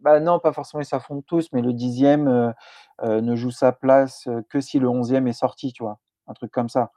bah 0.02 0.20
non, 0.20 0.40
pas 0.40 0.54
forcément 0.54 0.82
ils 0.82 0.86
s'affrontent 0.86 1.24
tous, 1.28 1.50
mais 1.54 1.62
le 1.62 1.74
10e 1.74 2.28
euh, 2.28 2.52
euh, 3.04 3.22
ne 3.22 3.36
joue 3.36 3.52
sa 3.52 3.72
place 3.72 4.28
que 4.50 4.60
si 4.60 4.80
le 4.80 4.88
11e 4.90 5.28
est 5.28 5.34
sorti, 5.34 5.74
tu 5.74 5.84
vois. 5.84 6.00
Un 6.32 6.34
truc 6.34 6.52
comme 6.52 6.70
ça. 6.70 6.92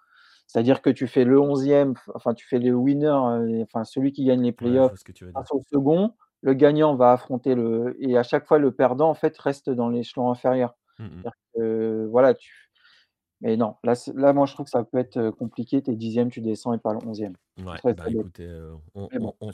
C'est-à-dire 0.46 0.82
que 0.82 0.90
tu 0.90 1.06
fais 1.08 1.24
le 1.24 1.40
11e, 1.40 1.92
f- 1.94 2.10
enfin 2.14 2.34
tu 2.34 2.46
fais 2.46 2.58
les 2.58 2.72
winners, 2.72 3.06
euh, 3.08 3.62
enfin 3.64 3.84
celui 3.84 4.12
qui 4.12 4.24
gagne 4.26 4.42
les 4.42 4.48
Ouais, 4.48 4.54
playoffs 4.54 4.90
vois 4.90 4.96
ce 4.98 5.04
que 5.04 5.12
tu 5.12 5.24
veux 5.24 5.32
dire. 5.32 5.40
passe 5.40 5.52
au 5.52 5.60
second, 5.72 6.14
le 6.42 6.54
gagnant 6.54 6.94
va 6.96 7.12
affronter 7.12 7.54
le. 7.54 7.96
Et 8.00 8.16
à 8.18 8.22
chaque 8.22 8.46
fois, 8.46 8.58
le 8.58 8.72
perdant, 8.72 9.08
en 9.10 9.14
fait, 9.14 9.36
reste 9.38 9.70
dans 9.70 9.88
l'échelon 9.88 10.30
inférieur. 10.30 10.76
Mm, 10.98 11.04
mm. 11.04 11.08
C'est-à-dire 11.22 11.32
que, 11.54 12.06
voilà, 12.10 12.34
tu. 12.34 12.70
Mais 13.40 13.56
non, 13.56 13.76
là, 13.84 13.94
c'est- 13.94 14.14
là, 14.14 14.32
moi, 14.32 14.46
je 14.46 14.54
trouve 14.54 14.64
que 14.66 14.70
ça 14.70 14.84
peut 14.84 14.98
être 14.98 15.16
euh, 15.18 15.32
compliqué. 15.32 15.82
T'es 15.82 15.96
dixième, 15.96 16.30
tu 16.30 16.40
descends 16.40 16.72
et 16.74 16.78
pas 16.78 16.92
le 16.94 16.98
onzième. 17.06 17.34
Ouais, 17.58 17.78
bah 17.94 18.04
écoutez, 18.08 18.46
euh, 18.46 18.74
on, 18.94 19.08
bon, 19.18 19.34
on- 19.40 19.50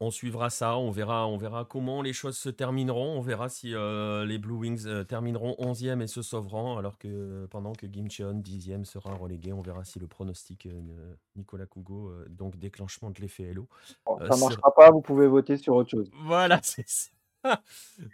on 0.00 0.10
suivra 0.10 0.50
ça, 0.50 0.76
on 0.76 0.90
verra, 0.90 1.26
on 1.28 1.36
verra 1.36 1.64
comment 1.64 2.02
les 2.02 2.12
choses 2.12 2.36
se 2.36 2.48
termineront, 2.48 3.16
on 3.16 3.20
verra 3.20 3.48
si 3.48 3.74
euh, 3.74 4.24
les 4.26 4.38
Blue 4.38 4.54
Wings 4.56 4.86
euh, 4.86 5.04
termineront 5.04 5.54
11e 5.58 6.02
et 6.02 6.06
se 6.06 6.20
sauveront, 6.20 6.76
alors 6.76 6.98
que 6.98 7.46
pendant 7.50 7.72
que 7.72 7.86
Gimcheon 7.86 8.40
10e 8.40 8.84
sera 8.84 9.14
relégué, 9.14 9.52
on 9.52 9.62
verra 9.62 9.84
si 9.84 9.98
le 9.98 10.06
pronostic 10.06 10.66
euh, 10.66 11.14
Nicolas 11.36 11.66
Cougo, 11.66 12.12
donc 12.28 12.56
déclenchement 12.58 13.10
de 13.10 13.20
l'effet 13.20 13.44
Hello. 13.44 13.68
Bon, 14.04 14.18
ça 14.18 14.32
sera- 14.32 14.36
marchera 14.48 14.74
pas, 14.74 14.90
vous 14.90 15.00
pouvez 15.00 15.26
voter 15.28 15.56
sur 15.56 15.74
autre 15.76 15.90
chose. 15.90 16.10
Voilà, 16.24 16.58
c'est 16.62 16.88
ça. 16.88 17.10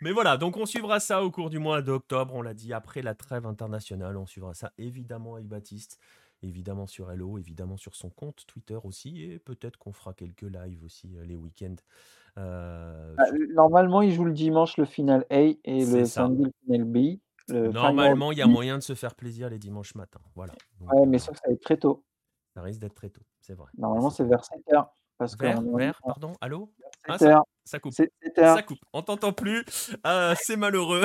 Mais 0.00 0.10
voilà, 0.10 0.36
donc 0.36 0.56
on 0.56 0.66
suivra 0.66 0.98
ça 0.98 1.22
au 1.22 1.30
cours 1.30 1.50
du 1.50 1.60
mois 1.60 1.82
d'octobre, 1.82 2.34
on 2.34 2.42
l'a 2.42 2.52
dit, 2.52 2.72
après 2.72 3.00
la 3.00 3.14
trêve 3.14 3.46
internationale, 3.46 4.16
on 4.16 4.26
suivra 4.26 4.54
ça 4.54 4.72
évidemment 4.76 5.36
avec 5.36 5.46
Baptiste, 5.46 5.98
évidemment 6.42 6.86
sur 6.86 7.10
Hello, 7.10 7.38
évidemment 7.38 7.76
sur 7.76 7.94
son 7.94 8.10
compte 8.10 8.44
Twitter 8.46 8.78
aussi, 8.84 9.22
et 9.22 9.38
peut-être 9.38 9.76
qu'on 9.78 9.92
fera 9.92 10.14
quelques 10.14 10.42
lives 10.42 10.82
aussi 10.84 11.16
euh, 11.16 11.24
les 11.24 11.36
week-ends. 11.36 11.76
Euh, 12.38 13.14
Bah, 13.16 13.24
Normalement, 13.50 14.02
il 14.02 14.12
joue 14.12 14.24
le 14.24 14.32
dimanche 14.32 14.76
le 14.76 14.84
final 14.84 15.26
A 15.30 15.40
et 15.40 15.56
le 15.64 16.04
samedi 16.04 16.44
le 16.44 16.52
final 16.64 16.84
B. 16.84 16.96
Le 17.48 17.72
Normalement, 17.72 18.30
il 18.32 18.38
y 18.38 18.42
a 18.42 18.46
moyen 18.46 18.78
de 18.78 18.82
se 18.82 18.94
faire 18.94 19.14
plaisir 19.14 19.50
les 19.50 19.58
dimanches 19.58 19.94
matins. 19.94 20.20
Voilà. 20.36 20.52
Donc, 20.78 20.92
Ouais, 20.92 21.06
mais 21.06 21.16
euh, 21.16 21.20
ça, 21.20 21.34
ça 21.34 21.40
va 21.46 21.52
être 21.52 21.62
très 21.62 21.76
tôt. 21.76 22.04
ça 22.54 22.62
risque 22.62 22.80
d'être 22.80 22.94
très 22.94 23.10
tôt, 23.10 23.22
c'est 23.40 23.54
vrai. 23.54 23.70
Normalement, 23.76 24.10
C'est 24.10 24.24
vers 24.24 24.44
7 24.44 24.60
heures. 24.72 24.92
Parce 25.18 25.36
que 25.36 25.44
Vers, 25.44 25.58
on- 25.58 25.76
vers, 25.76 26.00
on- 26.04 26.08
pardon, 26.08 26.32
allô? 26.40 26.72
Ah, 27.08 27.18
7 27.18 27.28
ça, 27.70 27.78
coupe. 27.78 27.92
C'est 27.94 28.12
7 28.22 28.38
heures. 28.38 28.56
Ça 28.56 28.62
coupe, 28.62 28.80
on 28.92 29.02
t'entend 29.02 29.32
plus, 29.32 29.64
Euh, 30.06 30.34
c'est 30.40 30.56
malheureux. 30.56 31.04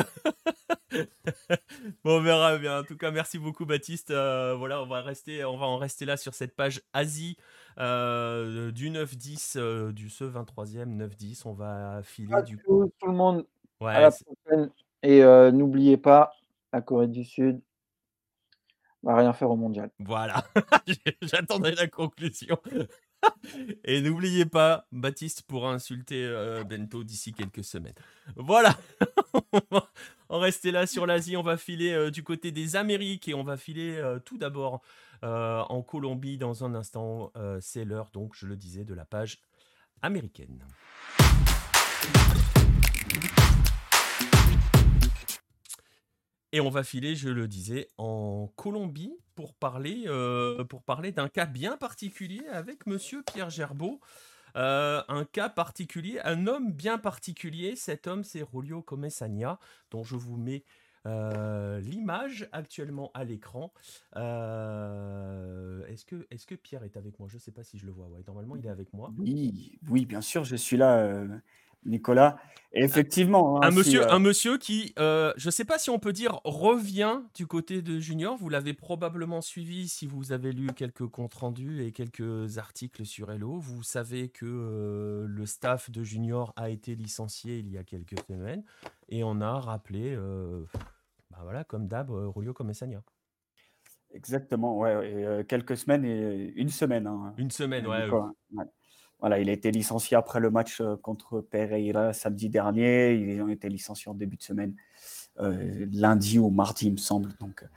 bon, 2.03 2.17
on 2.17 2.21
verra 2.21 2.57
bien. 2.57 2.79
En 2.79 2.83
tout 2.83 2.97
cas, 2.97 3.11
merci 3.11 3.37
beaucoup 3.37 3.65
Baptiste. 3.65 4.11
Euh, 4.11 4.55
voilà, 4.55 4.81
on 4.81 4.87
va 4.87 5.01
rester, 5.01 5.45
on 5.45 5.57
va 5.57 5.67
en 5.67 5.77
rester 5.77 6.05
là 6.05 6.17
sur 6.17 6.33
cette 6.33 6.55
page 6.55 6.81
Asie 6.93 7.37
euh, 7.77 8.71
du 8.71 8.89
9-10 8.89 9.57
euh, 9.57 9.91
du 9.91 10.09
ce 10.09 10.23
23e 10.23 10.97
9-10. 10.97 11.43
On 11.45 11.53
va 11.53 12.01
filer 12.03 12.41
du 12.43 12.57
tout, 12.57 12.91
tout 12.99 13.07
le 13.07 13.13
monde 13.13 13.45
à 13.81 14.01
la 14.01 14.11
prochaine. 14.11 14.71
Et 15.03 15.21
n'oubliez 15.51 15.97
pas, 15.97 16.31
la 16.73 16.81
Corée 16.81 17.07
du 17.07 17.23
Sud 17.23 17.61
va 19.03 19.15
rien 19.15 19.33
faire 19.33 19.51
au 19.51 19.55
mondial. 19.55 19.91
voilà. 19.99 20.43
J'attendais 21.21 21.75
la 21.75 21.85
conclusion. 21.85 22.57
Et 23.83 24.01
n'oubliez 24.01 24.45
pas, 24.45 24.87
Baptiste 24.91 25.43
pourra 25.43 25.71
insulter 25.71 26.23
euh, 26.23 26.63
Bento 26.63 27.03
d'ici 27.03 27.33
quelques 27.33 27.63
semaines. 27.63 27.95
Voilà. 28.35 28.77
on 30.29 30.39
va 30.39 30.49
là 30.65 30.87
sur 30.87 31.05
l'Asie. 31.05 31.37
On 31.37 31.43
va 31.43 31.57
filer 31.57 31.91
euh, 31.91 32.11
du 32.11 32.23
côté 32.23 32.51
des 32.51 32.75
Amériques 32.75 33.27
et 33.27 33.33
on 33.33 33.43
va 33.43 33.57
filer 33.57 33.97
euh, 33.97 34.19
tout 34.19 34.37
d'abord 34.37 34.81
en 35.21 35.81
Colombie 35.81 36.37
dans 36.37 36.63
un 36.63 36.75
instant. 36.75 37.33
C'est 37.59 37.83
l'heure, 37.83 38.11
donc, 38.13 38.33
je 38.35 38.45
le 38.45 38.55
disais, 38.55 38.83
de 38.83 38.93
la 38.93 39.05
page 39.05 39.39
américaine. 40.03 40.63
Et 46.55 46.61
on 46.61 46.69
va 46.69 46.83
filer, 46.83 47.17
je 47.17 47.27
le 47.27 47.49
disais, 47.49 47.89
en 47.97 48.47
Colombie 48.55 49.11
pour 49.35 49.53
parler, 49.55 50.03
euh, 50.05 50.63
parler 50.85 51.11
d'un 51.11 51.27
cas 51.27 51.45
bien 51.45 51.75
particulier 51.75 52.47
avec 52.49 52.87
Monsieur 52.87 53.23
Pierre 53.23 53.49
Gerbeau. 53.49 53.99
euh, 54.55 55.01
un 55.09 55.25
cas 55.25 55.49
particulier, 55.49 56.21
un 56.23 56.47
homme 56.47 56.71
bien 56.71 56.97
particulier. 56.97 57.75
Cet 57.75 58.07
homme, 58.07 58.23
c'est 58.23 58.45
Julio 58.53 58.81
Comesania, 58.81 59.59
dont 59.91 60.05
je 60.05 60.15
vous 60.15 60.37
mets 60.37 60.63
euh, 61.05 61.81
l'image 61.81 62.47
actuellement 62.53 63.11
à 63.13 63.25
l'écran. 63.25 63.73
Est-ce 64.15 66.05
que, 66.05 66.25
est 66.31 66.45
que 66.45 66.55
Pierre 66.55 66.83
est 66.83 66.95
avec 66.95 67.19
moi? 67.19 67.27
Je 67.29 67.35
ne 67.35 67.41
sais 67.41 67.51
pas 67.51 67.63
si 67.63 67.77
je 67.77 67.85
le 67.85 67.91
vois. 67.91 68.07
Normalement, 68.25 68.55
il 68.55 68.65
est 68.65 68.69
avec 68.69 68.93
moi. 68.93 69.11
Oui, 69.17 69.77
oui, 69.89 70.05
bien 70.05 70.21
sûr, 70.21 70.45
je 70.45 70.55
suis 70.55 70.77
là. 70.77 71.21
Nicolas. 71.85 72.37
effectivement. 72.73 73.57
Hein, 73.57 73.67
un, 73.67 73.71
monsieur, 73.71 74.03
euh, 74.03 74.11
un 74.11 74.19
monsieur 74.19 74.57
qui, 74.57 74.93
euh, 74.99 75.33
je 75.37 75.47
ne 75.47 75.51
sais 75.51 75.65
pas 75.65 75.77
si 75.77 75.89
on 75.89 75.99
peut 75.99 76.13
dire, 76.13 76.41
revient 76.43 77.21
du 77.33 77.47
côté 77.47 77.81
de 77.81 77.99
Junior. 77.99 78.35
Vous 78.35 78.49
l'avez 78.49 78.73
probablement 78.73 79.41
suivi 79.41 79.87
si 79.87 80.07
vous 80.07 80.31
avez 80.31 80.51
lu 80.51 80.67
quelques 80.75 81.07
comptes 81.07 81.33
rendus 81.35 81.83
et 81.83 81.91
quelques 81.91 82.57
articles 82.57 83.05
sur 83.05 83.31
Hello. 83.31 83.59
Vous 83.59 83.83
savez 83.83 84.29
que 84.29 84.45
euh, 84.45 85.25
le 85.27 85.45
staff 85.45 85.89
de 85.89 86.03
Junior 86.03 86.53
a 86.55 86.69
été 86.69 86.95
licencié 86.95 87.59
il 87.59 87.69
y 87.69 87.77
a 87.77 87.83
quelques 87.83 88.19
semaines 88.27 88.63
et 89.09 89.23
on 89.23 89.39
a 89.41 89.59
rappelé, 89.59 90.17
bah 91.31 91.39
voilà, 91.43 91.63
comme 91.63 91.87
d'hab, 91.87 92.11
Julio 92.35 92.53
Comessania. 92.53 93.01
Exactement, 94.11 94.77
ouais, 94.77 95.45
quelques 95.47 95.77
semaines 95.77 96.05
et 96.05 96.53
une 96.55 96.69
semaine. 96.69 97.05
Hein, 97.05 97.33
une 97.37 97.51
semaine, 97.51 97.85
ouais. 97.85 98.09
Voilà, 99.19 99.39
il 99.39 99.49
a 99.49 99.53
été 99.53 99.71
licencié 99.71 100.17
après 100.17 100.39
le 100.39 100.51
match 100.51 100.81
euh, 100.81 100.97
contre 100.97 101.41
Pereira 101.41 102.13
samedi 102.13 102.49
dernier. 102.49 103.13
Ils 103.13 103.41
ont 103.41 103.47
été 103.47 103.69
licenciés 103.69 104.11
en 104.11 104.13
début 104.13 104.35
de 104.35 104.43
semaine, 104.43 104.75
euh, 105.39 105.85
lundi 105.91 106.37
ou 106.37 106.49
mardi, 106.49 106.87
il 106.87 106.93
me 106.93 106.97
semble. 106.97 107.29
Donc, 107.39 107.63
euh, 107.63 107.67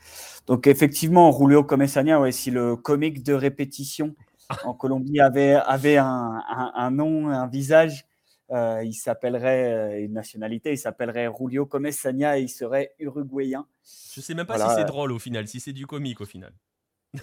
donc 0.47 0.67
effectivement, 0.67 1.31
Julio 1.31 1.63
Comesania, 1.63 2.19
ouais, 2.19 2.31
si 2.31 2.51
le 2.51 2.75
comique 2.75 3.23
de 3.23 3.33
répétition 3.33 4.15
en 4.65 4.73
Colombie 4.73 5.19
avait, 5.21 5.53
avait 5.53 5.97
un, 5.97 6.43
un, 6.47 6.91
nom, 6.91 7.29
un 7.29 7.47
visage, 7.47 8.05
il 8.51 8.93
s'appellerait 8.93 10.01
une 10.01 10.13
nationalité, 10.13 10.71
il 10.71 10.77
s'appellerait 10.77 11.29
Julio 11.37 11.67
Comesania 11.67 12.39
et 12.39 12.41
il 12.41 12.49
serait 12.49 12.95
uruguayen. 12.97 13.67
Je 14.11 14.21
sais 14.21 14.33
même 14.33 14.47
pas 14.47 14.57
si 14.57 14.75
c'est 14.75 14.85
drôle 14.85 15.11
au 15.11 15.19
final, 15.19 15.47
si 15.47 15.59
c'est 15.59 15.73
du 15.73 15.85
comique 15.85 16.19
au 16.19 16.25
final. 16.25 16.51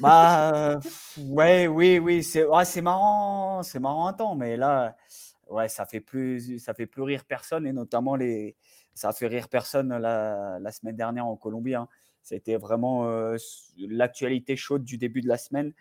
Bah, 0.00 0.80
ouais, 1.18 1.68
oui, 1.68 1.98
oui, 1.98 2.22
c'est 2.24 2.44
marrant, 2.82 3.62
c'est 3.62 3.78
marrant 3.78 4.06
un 4.08 4.12
temps, 4.12 4.34
mais 4.34 4.56
là, 4.56 4.96
ouais, 5.48 5.68
ça 5.68 5.86
fait 5.86 6.00
plus, 6.00 6.58
ça 6.58 6.74
fait 6.74 6.86
plus 6.86 7.02
rire 7.02 7.24
personne 7.24 7.66
et 7.66 7.72
notamment 7.72 8.16
les, 8.16 8.56
ça 8.94 9.10
a 9.10 9.12
fait 9.12 9.28
rire 9.28 9.48
personne 9.48 9.96
la, 9.96 10.58
la 10.58 10.72
semaine 10.72 10.96
dernière 10.96 11.26
en 11.26 11.36
Colombie. 11.36 11.74
Hein. 11.74 11.88
C'était 12.22 12.56
vraiment 12.56 13.06
euh, 13.06 13.36
l'actualité 13.78 14.56
chaude 14.56 14.82
du 14.82 14.98
début 14.98 15.20
de 15.20 15.28
la 15.28 15.38
semaine, 15.38 15.72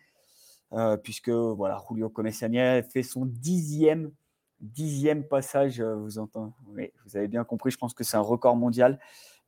euh, 0.74 0.98
puisque 0.98 1.30
voilà, 1.30 1.82
Julio 1.90 2.10
Comesania 2.10 2.84
fait 2.84 3.02
son 3.02 3.26
dixième, 3.26 4.12
dixième 4.60 5.28
passage. 5.28 5.82
Euh, 5.82 5.96
vous 5.96 6.20
entendez, 6.20 6.94
vous 7.06 7.18
avez 7.18 7.28
bien 7.28 7.44
compris. 7.44 7.72
Je 7.72 7.78
pense 7.78 7.96
que 7.96 8.04
c'est 8.04 8.18
un 8.18 8.22
record 8.22 8.56
mondial 8.56 9.00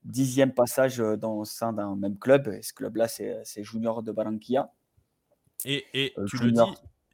dixième 0.08 0.54
passage 0.54 1.00
euh, 1.00 1.18
dans, 1.18 1.34
au 1.34 1.46
sein 1.46 1.74
d'un 1.74 1.96
même 1.96 2.18
club. 2.18 2.48
Et 2.48 2.62
ce 2.62 2.74
club-là, 2.74 3.08
c'est 3.08 3.64
Junior 3.64 4.02
de 4.02 4.12
Barranquilla. 4.12 4.72
Et, 5.66 5.86
et 5.94 6.14
euh, 6.18 6.26
tu 6.26 6.38
le 6.38 6.52
dis, 6.52 6.62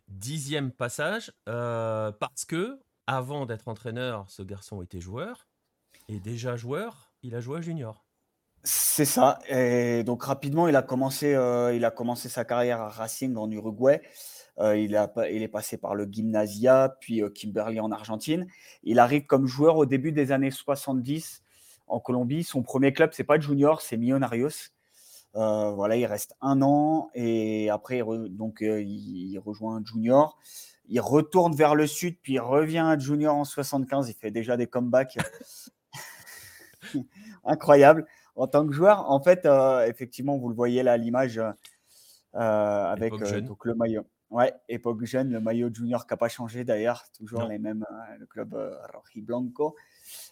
dixième 0.07 0.71
passage, 0.71 1.33
euh, 1.49 2.11
parce 2.11 2.45
que 2.45 2.79
avant 3.07 3.45
d'être 3.45 3.67
entraîneur, 3.67 4.29
ce 4.29 4.43
garçon 4.43 4.81
était 4.81 5.01
joueur. 5.01 5.47
Et 6.07 6.19
déjà 6.19 6.55
joueur, 6.55 7.13
il 7.23 7.35
a 7.35 7.39
joué 7.39 7.59
à 7.59 7.61
Junior. 7.61 8.05
C'est 8.63 9.05
ça. 9.05 9.39
Et 9.49 10.03
donc 10.03 10.23
rapidement, 10.23 10.67
il 10.67 10.75
a 10.75 10.81
commencé, 10.81 11.31
il 11.31 11.85
a 11.85 11.91
commencé 11.91 12.29
sa 12.29 12.45
carrière 12.45 12.81
à 12.81 12.89
Racing 12.89 13.35
en 13.35 13.49
Uruguay. 13.51 14.01
il, 14.59 14.95
a, 14.95 15.11
il, 15.29 15.43
est 15.43 15.49
passé 15.49 15.77
par 15.77 15.95
le 15.95 16.07
Gymnasia, 16.09 16.95
puis 17.01 17.21
Kimberley 17.33 17.81
en 17.81 17.91
Argentine. 17.91 18.47
Il 18.83 18.99
arrive 18.99 19.25
comme 19.25 19.47
joueur 19.47 19.75
au 19.77 19.85
début 19.85 20.13
des 20.13 20.31
années 20.31 20.51
70 20.51 21.42
en 21.87 21.99
Colombie. 21.99 22.43
Son 22.43 22.63
premier 22.63 22.93
club, 22.93 23.11
c'est 23.13 23.23
pas 23.23 23.39
Junior, 23.39 23.81
c'est 23.81 23.97
Millonarios. 23.97 24.71
Euh, 25.35 25.71
voilà, 25.71 25.95
il 25.95 26.05
reste 26.05 26.35
un 26.41 26.61
an 26.61 27.09
et 27.15 27.69
après, 27.69 28.03
donc, 28.29 28.61
euh, 28.61 28.81
il 28.81 29.37
rejoint 29.39 29.81
Junior. 29.83 30.37
Il 30.87 30.99
retourne 30.99 31.55
vers 31.55 31.75
le 31.75 31.87
sud, 31.87 32.17
puis 32.21 32.33
il 32.33 32.39
revient 32.39 32.79
à 32.85 32.97
Junior 32.97 33.35
en 33.35 33.45
75. 33.45 34.09
Il 34.09 34.13
fait 34.13 34.31
déjà 34.31 34.57
des 34.57 34.67
comebacks 34.67 35.17
incroyables 37.45 38.05
en 38.35 38.47
tant 38.47 38.67
que 38.67 38.73
joueur. 38.73 39.09
En 39.09 39.21
fait, 39.21 39.45
euh, 39.45 39.87
effectivement, 39.87 40.37
vous 40.37 40.49
le 40.49 40.55
voyez 40.55 40.83
là, 40.83 40.97
l'image 40.97 41.41
avec 42.33 43.13
donc, 43.43 43.65
le 43.65 43.75
maillot. 43.75 44.05
Ouais, 44.29 44.51
époque 44.67 45.03
jeune, 45.05 45.31
le 45.31 45.39
maillot 45.39 45.69
junior 45.71 46.07
qui 46.07 46.13
n'a 46.13 46.17
pas 46.17 46.27
changé 46.27 46.63
d'ailleurs, 46.63 47.05
toujours 47.15 47.43
les 47.43 47.59
mêmes, 47.59 47.85
le 48.17 48.25
club 48.25 48.55
Roji 48.91 49.21
Blanco. 49.21 49.75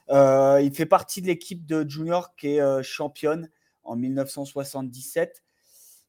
Euh, 0.09 0.61
il 0.61 0.73
fait 0.73 0.85
partie 0.85 1.21
de 1.21 1.27
l'équipe 1.27 1.65
de 1.65 1.87
Junior 1.87 2.35
qui 2.35 2.55
est 2.55 2.61
euh, 2.61 2.83
championne 2.83 3.49
en 3.83 3.95
1977. 3.95 5.43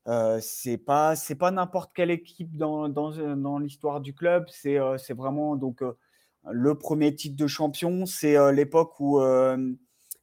Euh, 0.09 0.41
c'est 0.43 0.79
pas 0.79 1.15
n'importe 1.53 1.93
quelle 1.95 2.11
équipe 2.11 2.57
dans, 2.57 2.89
dans, 2.89 3.59
l'histoire 3.59 4.01
du 4.01 4.15
club. 4.15 4.47
C'est 4.51 4.79
c'est 4.99 5.15
vraiment 5.15 5.57
donc 5.57 5.83
le 6.51 6.79
premier 6.79 7.15
titre 7.15 7.37
de 7.37 7.47
champion. 7.47 8.05
C'est 8.07 8.53
l'époque 8.53 8.99
où, 8.99 9.21
où, 9.21 9.77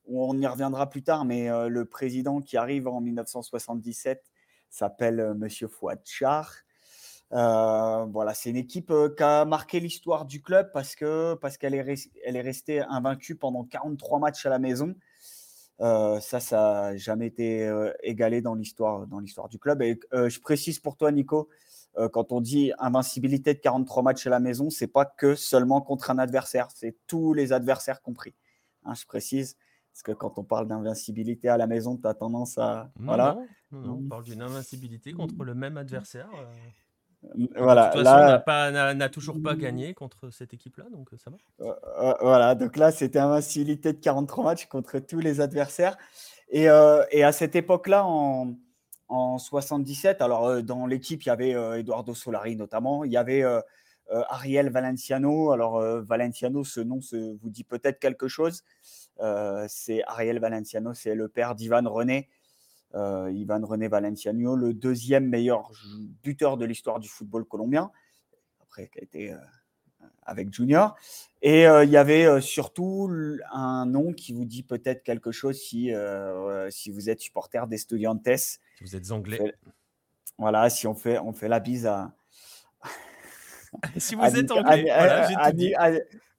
on 0.07 0.37
y 0.37 0.47
reviendra 0.47 0.89
plus 0.89 1.03
tard, 1.03 1.23
mais 1.23 1.47
le 1.69 1.85
président 1.85 2.41
qui 2.41 2.57
arrive 2.57 2.89
en 2.89 2.99
1977 2.99 4.21
s'appelle 4.69 5.33
Monsieur 5.35 5.69
Fouad 5.69 6.01
Char. 6.03 6.53
Euh, 7.31 8.05
voilà, 8.05 8.33
c'est 8.33 8.49
une 8.49 8.57
équipe 8.57 8.89
euh, 8.89 9.13
qui 9.15 9.21
a 9.21 9.45
marqué 9.45 9.79
l'histoire 9.79 10.25
du 10.25 10.41
club 10.41 10.71
parce 10.73 10.95
que 10.95 11.35
parce 11.35 11.57
qu'elle 11.57 11.75
est, 11.75 12.09
elle 12.25 12.35
est 12.35 12.41
restée 12.41 12.81
invaincue 12.81 13.35
pendant 13.35 13.63
43 13.63 14.19
matchs 14.19 14.45
à 14.45 14.49
la 14.49 14.57
maison. 14.59 14.95
Euh, 15.81 16.19
ça, 16.19 16.39
ça 16.39 16.57
n'a 16.57 16.97
jamais 16.97 17.27
été 17.27 17.71
égalé 18.01 18.41
dans 18.41 18.55
l'histoire 18.55 19.05
dans 19.07 19.19
l'histoire 19.19 19.47
du 19.47 19.59
club. 19.59 19.81
Et 19.81 19.99
je 20.11 20.39
précise 20.39 20.79
pour 20.79 20.97
toi, 20.97 21.11
Nico, 21.11 21.49
quand 22.11 22.31
on 22.31 22.41
dit 22.41 22.71
invincibilité 22.79 23.53
de 23.53 23.59
43 23.59 24.03
matchs 24.03 24.27
à 24.27 24.29
la 24.31 24.39
maison, 24.39 24.69
c'est 24.69 24.87
pas 24.87 25.05
que 25.05 25.35
seulement 25.35 25.81
contre 25.81 26.11
un 26.11 26.17
adversaire, 26.17 26.67
c'est 26.73 26.95
tous 27.07 27.33
les 27.33 27.53
adversaires 27.53 28.01
compris. 28.01 28.33
Hein, 28.85 28.93
je 28.95 29.05
précise. 29.05 29.55
Parce 29.91 30.03
que 30.03 30.11
quand 30.11 30.37
on 30.37 30.43
parle 30.43 30.67
d'invincibilité 30.67 31.49
à 31.49 31.57
la 31.57 31.67
maison, 31.67 31.97
tu 31.97 32.07
as 32.07 32.13
tendance 32.13 32.57
à. 32.57 32.91
voilà. 32.99 33.37
on 33.71 34.07
parle 34.07 34.23
d'une 34.23 34.41
invincibilité 34.41 35.13
contre 35.13 35.43
le 35.43 35.53
même 35.53 35.77
adversaire. 35.77 36.29
Voilà, 37.57 37.91
là, 37.95 38.93
n'a 38.93 39.09
toujours 39.09 39.41
pas 39.41 39.55
gagné 39.55 39.93
contre 39.93 40.29
cette 40.29 40.53
équipe-là, 40.53 40.85
donc 40.91 41.13
euh, 41.13 41.17
ça 41.17 41.29
va. 41.29 41.37
Euh, 41.65 41.73
euh, 41.99 42.13
voilà, 42.21 42.55
donc 42.55 42.77
là, 42.77 42.91
c'était 42.91 43.19
invincibilité 43.19 43.91
de 43.91 43.97
43 43.99 44.43
matchs 44.45 44.65
contre 44.67 44.99
tous 44.99 45.19
les 45.19 45.41
adversaires. 45.41 45.97
Et, 46.49 46.63
et 46.63 47.23
à 47.23 47.31
cette 47.31 47.55
époque-là, 47.55 48.05
en, 48.05 48.55
en, 49.09 49.37
77, 49.37 50.21
alors 50.21 50.63
dans 50.63 50.87
l'équipe, 50.87 51.21
il 51.23 51.27
y 51.27 51.29
avait 51.29 51.51
Eduardo 51.79 52.15
Solari 52.15 52.55
notamment, 52.55 53.03
il 53.03 53.11
y 53.11 53.17
avait 53.17 53.43
Ariel 54.09 54.71
Valenciano. 54.71 55.51
Alors, 55.51 55.79
Valenciano, 56.01 56.63
ce 56.63 56.79
nom 56.79 57.01
se, 57.01 57.37
vous 57.39 57.49
dit 57.51 57.63
peut-être 57.63 57.99
quelque 57.99 58.27
chose. 58.27 58.63
c'est 59.67 60.01
Ariel 60.07 60.39
Valenciano, 60.39 60.95
c'est 60.95 61.13
le 61.13 61.27
père 61.27 61.53
d'Ivan 61.53 61.87
René, 61.87 62.29
euh, 62.95 63.31
Ivan 63.31 63.61
René 63.63 63.87
Valenciano, 63.87 64.55
le 64.55 64.73
deuxième 64.73 65.27
meilleur 65.27 65.71
buteur 66.23 66.57
de 66.57 66.65
l'histoire 66.65 66.99
du 66.99 67.07
football 67.07 67.45
colombien, 67.45 67.91
après 68.61 68.87
qui 68.87 68.99
a 68.99 69.03
été 69.03 69.31
euh, 69.31 69.37
avec 70.23 70.51
Junior. 70.51 70.95
Et 71.41 71.67
euh, 71.67 71.83
il 71.83 71.91
y 71.91 71.97
avait 71.97 72.41
surtout 72.41 73.11
un 73.51 73.85
nom 73.85 74.13
qui 74.13 74.33
vous 74.33 74.45
dit 74.45 74.63
peut-être 74.63 75.03
quelque 75.03 75.31
chose 75.31 75.57
si, 75.57 75.91
si 76.69 76.91
vous 76.91 77.09
êtes 77.09 77.19
supporter 77.19 77.67
d'Estudiantes. 77.67 78.27
Si 78.35 78.59
vous 78.81 78.95
êtes 78.95 79.11
anglais. 79.11 79.55
voilà, 80.37 80.69
si 80.69 80.87
on 80.87 80.95
fait, 80.95 81.19
on 81.19 81.33
fait 81.33 81.47
la 81.47 81.59
bise 81.59 81.85
à. 81.85 82.11
si 83.97 84.15
vous 84.15 84.23
êtes 84.23 84.51
anglais, 84.51 84.91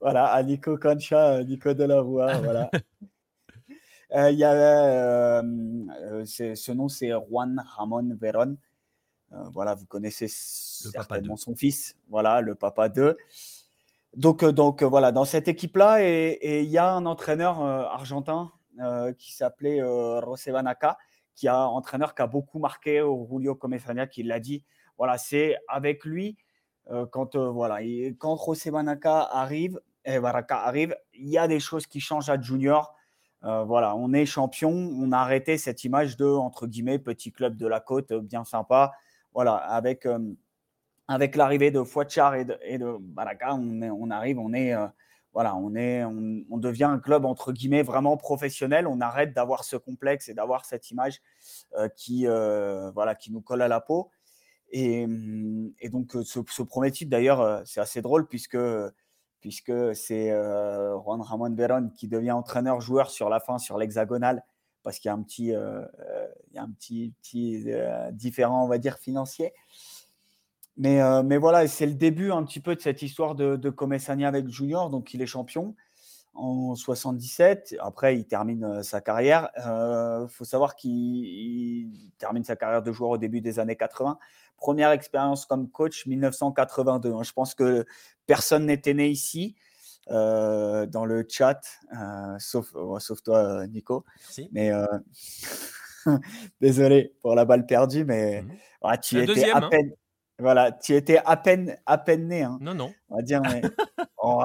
voilà, 0.00 0.32
à, 0.32 0.42
Nico 0.42 0.78
Concha, 0.78 1.44
Nico 1.44 1.74
de 1.74 1.84
la 1.84 2.00
Rua, 2.00 2.38
voilà. 2.38 2.70
Euh, 4.12 4.30
il 4.30 4.38
y 4.38 4.44
a, 4.44 4.52
euh, 4.52 5.42
euh, 6.02 6.24
ce 6.24 6.72
nom, 6.72 6.88
c'est 6.88 7.10
Juan 7.10 7.62
Ramon 7.76 8.16
Verón. 8.20 8.56
voilà, 9.52 9.74
vous 9.74 9.86
connaissez 9.86 10.26
certainement 10.28 11.36
son 11.36 11.54
fils, 11.54 11.96
voilà, 12.08 12.40
le 12.40 12.56
papa 12.56 12.88
de. 12.88 13.16
Donc, 14.16 14.44
donc 14.44 14.82
voilà, 14.82 15.12
dans 15.12 15.24
cette 15.24 15.46
équipe-là, 15.46 16.02
et 16.02 16.62
il 16.62 16.70
y 16.70 16.78
a 16.78 16.92
un 16.92 17.06
entraîneur 17.06 17.60
argentin 17.62 18.50
qui 19.18 19.32
s'appelait 19.32 19.78
José 19.78 20.50
Banaca, 20.50 20.98
qui 21.36 21.46
a 21.46 21.68
entraîneur 21.68 22.16
qui 22.16 22.22
a 22.22 22.26
beaucoup 22.26 22.58
marqué 22.58 23.02
au 23.02 23.28
Julio 23.30 23.54
Comesaña, 23.54 24.08
qui 24.08 24.24
l'a 24.24 24.40
dit. 24.40 24.64
Voilà, 24.98 25.16
c'est 25.16 25.56
avec 25.68 26.04
lui 26.04 26.36
quand 27.12 27.36
voilà, 27.36 27.82
et 27.82 28.16
quand 28.18 28.36
José 28.36 28.72
Banaca 28.72 29.20
arrive, 29.20 29.80
et 30.04 30.18
Baraka 30.18 30.58
arrive, 30.58 30.96
il 31.14 31.28
y 31.28 31.38
a 31.38 31.46
des 31.46 31.60
choses 31.60 31.86
qui 31.86 32.00
changent 32.00 32.30
à 32.30 32.40
Junior. 32.40 32.96
Euh, 33.44 33.64
voilà, 33.64 33.96
on 33.96 34.12
est 34.12 34.26
champion, 34.26 34.70
on 34.70 35.12
a 35.12 35.18
arrêté 35.18 35.56
cette 35.56 35.84
image 35.84 36.16
de, 36.16 36.26
entre 36.26 36.66
guillemets, 36.66 36.98
petit 36.98 37.32
club 37.32 37.56
de 37.56 37.66
la 37.66 37.80
côte, 37.80 38.12
bien 38.12 38.44
sympa. 38.44 38.92
Voilà, 39.32 39.54
avec, 39.54 40.06
euh, 40.06 40.18
avec 41.08 41.36
l'arrivée 41.36 41.70
de 41.70 41.82
Fouachar 41.82 42.34
et 42.34 42.44
de, 42.44 42.96
Baraka, 43.00 43.54
on, 43.54 44.10
arrive, 44.10 44.38
on 44.38 44.52
est, 44.52 44.74
voilà, 45.32 45.56
on, 45.56 45.74
est, 45.74 46.04
on, 46.04 46.58
devient 46.58 46.84
un 46.84 46.98
club 46.98 47.24
entre 47.24 47.52
guillemets 47.52 47.82
vraiment 47.82 48.16
professionnel. 48.16 48.86
On 48.86 49.00
arrête 49.00 49.32
d'avoir 49.32 49.64
ce 49.64 49.76
complexe 49.76 50.28
et 50.28 50.34
d'avoir 50.34 50.64
cette 50.64 50.90
image 50.90 51.20
qui, 51.96 52.26
voilà, 52.26 53.14
qui 53.14 53.32
nous 53.32 53.40
colle 53.40 53.62
à 53.62 53.68
la 53.68 53.80
peau. 53.80 54.10
Et, 54.72 55.06
et 55.80 55.88
donc, 55.88 56.12
ce, 56.12 56.40
ce, 56.48 56.62
premier 56.62 56.90
titre, 56.92 57.10
d'ailleurs, 57.10 57.62
c'est 57.66 57.80
assez 57.80 58.02
drôle 58.02 58.28
puisque 58.28 58.58
puisque 59.40 59.94
c'est 59.94 60.30
euh, 60.30 60.98
Juan 61.00 61.20
Ramon 61.20 61.54
Veron 61.54 61.90
qui 61.94 62.08
devient 62.08 62.32
entraîneur-joueur 62.32 63.10
sur 63.10 63.28
la 63.28 63.40
fin, 63.40 63.58
sur 63.58 63.78
l'hexagonal, 63.78 64.44
parce 64.82 64.98
qu'il 64.98 65.08
y 65.08 65.12
a 65.12 65.14
un 65.14 65.22
petit, 65.22 65.54
euh, 65.54 65.82
euh, 66.00 66.26
il 66.50 66.56
y 66.56 66.58
a 66.58 66.62
un 66.62 66.70
petit, 66.70 67.12
petit 67.22 67.64
différent, 68.12 68.64
on 68.64 68.68
va 68.68 68.78
dire, 68.78 68.98
financier. 68.98 69.52
Mais, 70.76 71.00
mais 71.24 71.36
voilà, 71.36 71.66
c'est 71.68 71.86
le 71.86 71.94
début 71.94 72.30
un 72.30 72.42
petit 72.44 72.60
peu 72.60 72.74
de 72.74 72.80
cette 72.80 73.02
histoire 73.02 73.34
de, 73.34 73.56
de 73.56 73.70
Comessania 73.70 74.28
avec 74.28 74.48
Junior. 74.48 74.88
Donc, 74.88 75.12
il 75.12 75.20
est 75.20 75.26
champion 75.26 75.74
en 76.32 76.74
77. 76.74 77.76
Après, 77.80 78.16
il 78.16 78.24
termine 78.24 78.82
sa 78.82 79.02
carrière. 79.02 79.50
Il 79.58 80.28
faut 80.28 80.44
savoir 80.44 80.76
qu'il 80.76 81.90
termine 82.18 82.44
sa 82.44 82.56
carrière 82.56 82.82
de 82.82 82.92
joueur 82.92 83.10
au 83.10 83.18
début 83.18 83.42
des 83.42 83.58
années 83.58 83.76
80. 83.76 84.18
Première 84.56 84.90
expérience 84.90 85.46
comme 85.46 85.70
coach, 85.70 86.06
1982. 86.06 87.12
Hein. 87.12 87.22
Je 87.22 87.32
pense 87.32 87.54
que 87.54 87.86
personne 88.30 88.66
n'était 88.66 88.94
né 88.94 89.08
ici. 89.08 89.56
Euh, 90.08 90.86
dans 90.86 91.04
le 91.04 91.26
chat, 91.28 91.60
euh, 91.92 92.36
sauf, 92.38 92.70
oh, 92.74 92.98
sauf 93.00 93.22
toi, 93.22 93.66
Nico. 93.66 94.04
Mais 94.52 94.72
euh, 94.72 94.86
désolé 96.60 97.12
pour 97.22 97.34
la 97.34 97.44
balle 97.44 97.66
perdue, 97.66 98.04
mais 98.04 98.42
mmh. 98.42 98.98
tu 99.02 99.20
étais 99.20 99.50
à 99.50 99.56
hein. 99.56 99.68
peine. 99.68 99.92
Voilà, 100.38 100.70
tu 100.70 100.94
étais 100.94 101.18
à 101.24 101.36
peine, 101.36 101.76
à 101.86 101.98
peine 101.98 102.28
né. 102.28 102.42
Hein. 102.42 102.58
Non, 102.60 102.72
non. 102.72 102.92
On 103.08 103.16
va 103.16 103.22
dire, 103.22 103.42
mais. 103.42 103.62
Oh, 104.22 104.42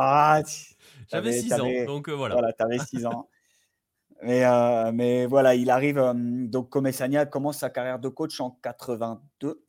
J'avais 1.12 1.34
6 1.34 1.53
ans, 1.53 1.86
donc 1.86 2.07
voilà. 2.07 2.36
Voilà, 2.36 2.53
tu 2.53 2.64
avais 2.64 2.80
6 2.80 3.06
ans. 3.06 3.28
Mais, 4.24 4.45
mais 4.94 5.26
voilà, 5.26 5.53
il 5.53 5.70
arrive. 5.70 6.02
donc, 6.16 6.70
Comessania 6.70 7.26
commence 7.26 7.57
sa 7.57 7.70
carrière 7.70 7.99
de 7.99 8.07
coach 8.07 8.40
en 8.40 8.52
82. 8.64 9.62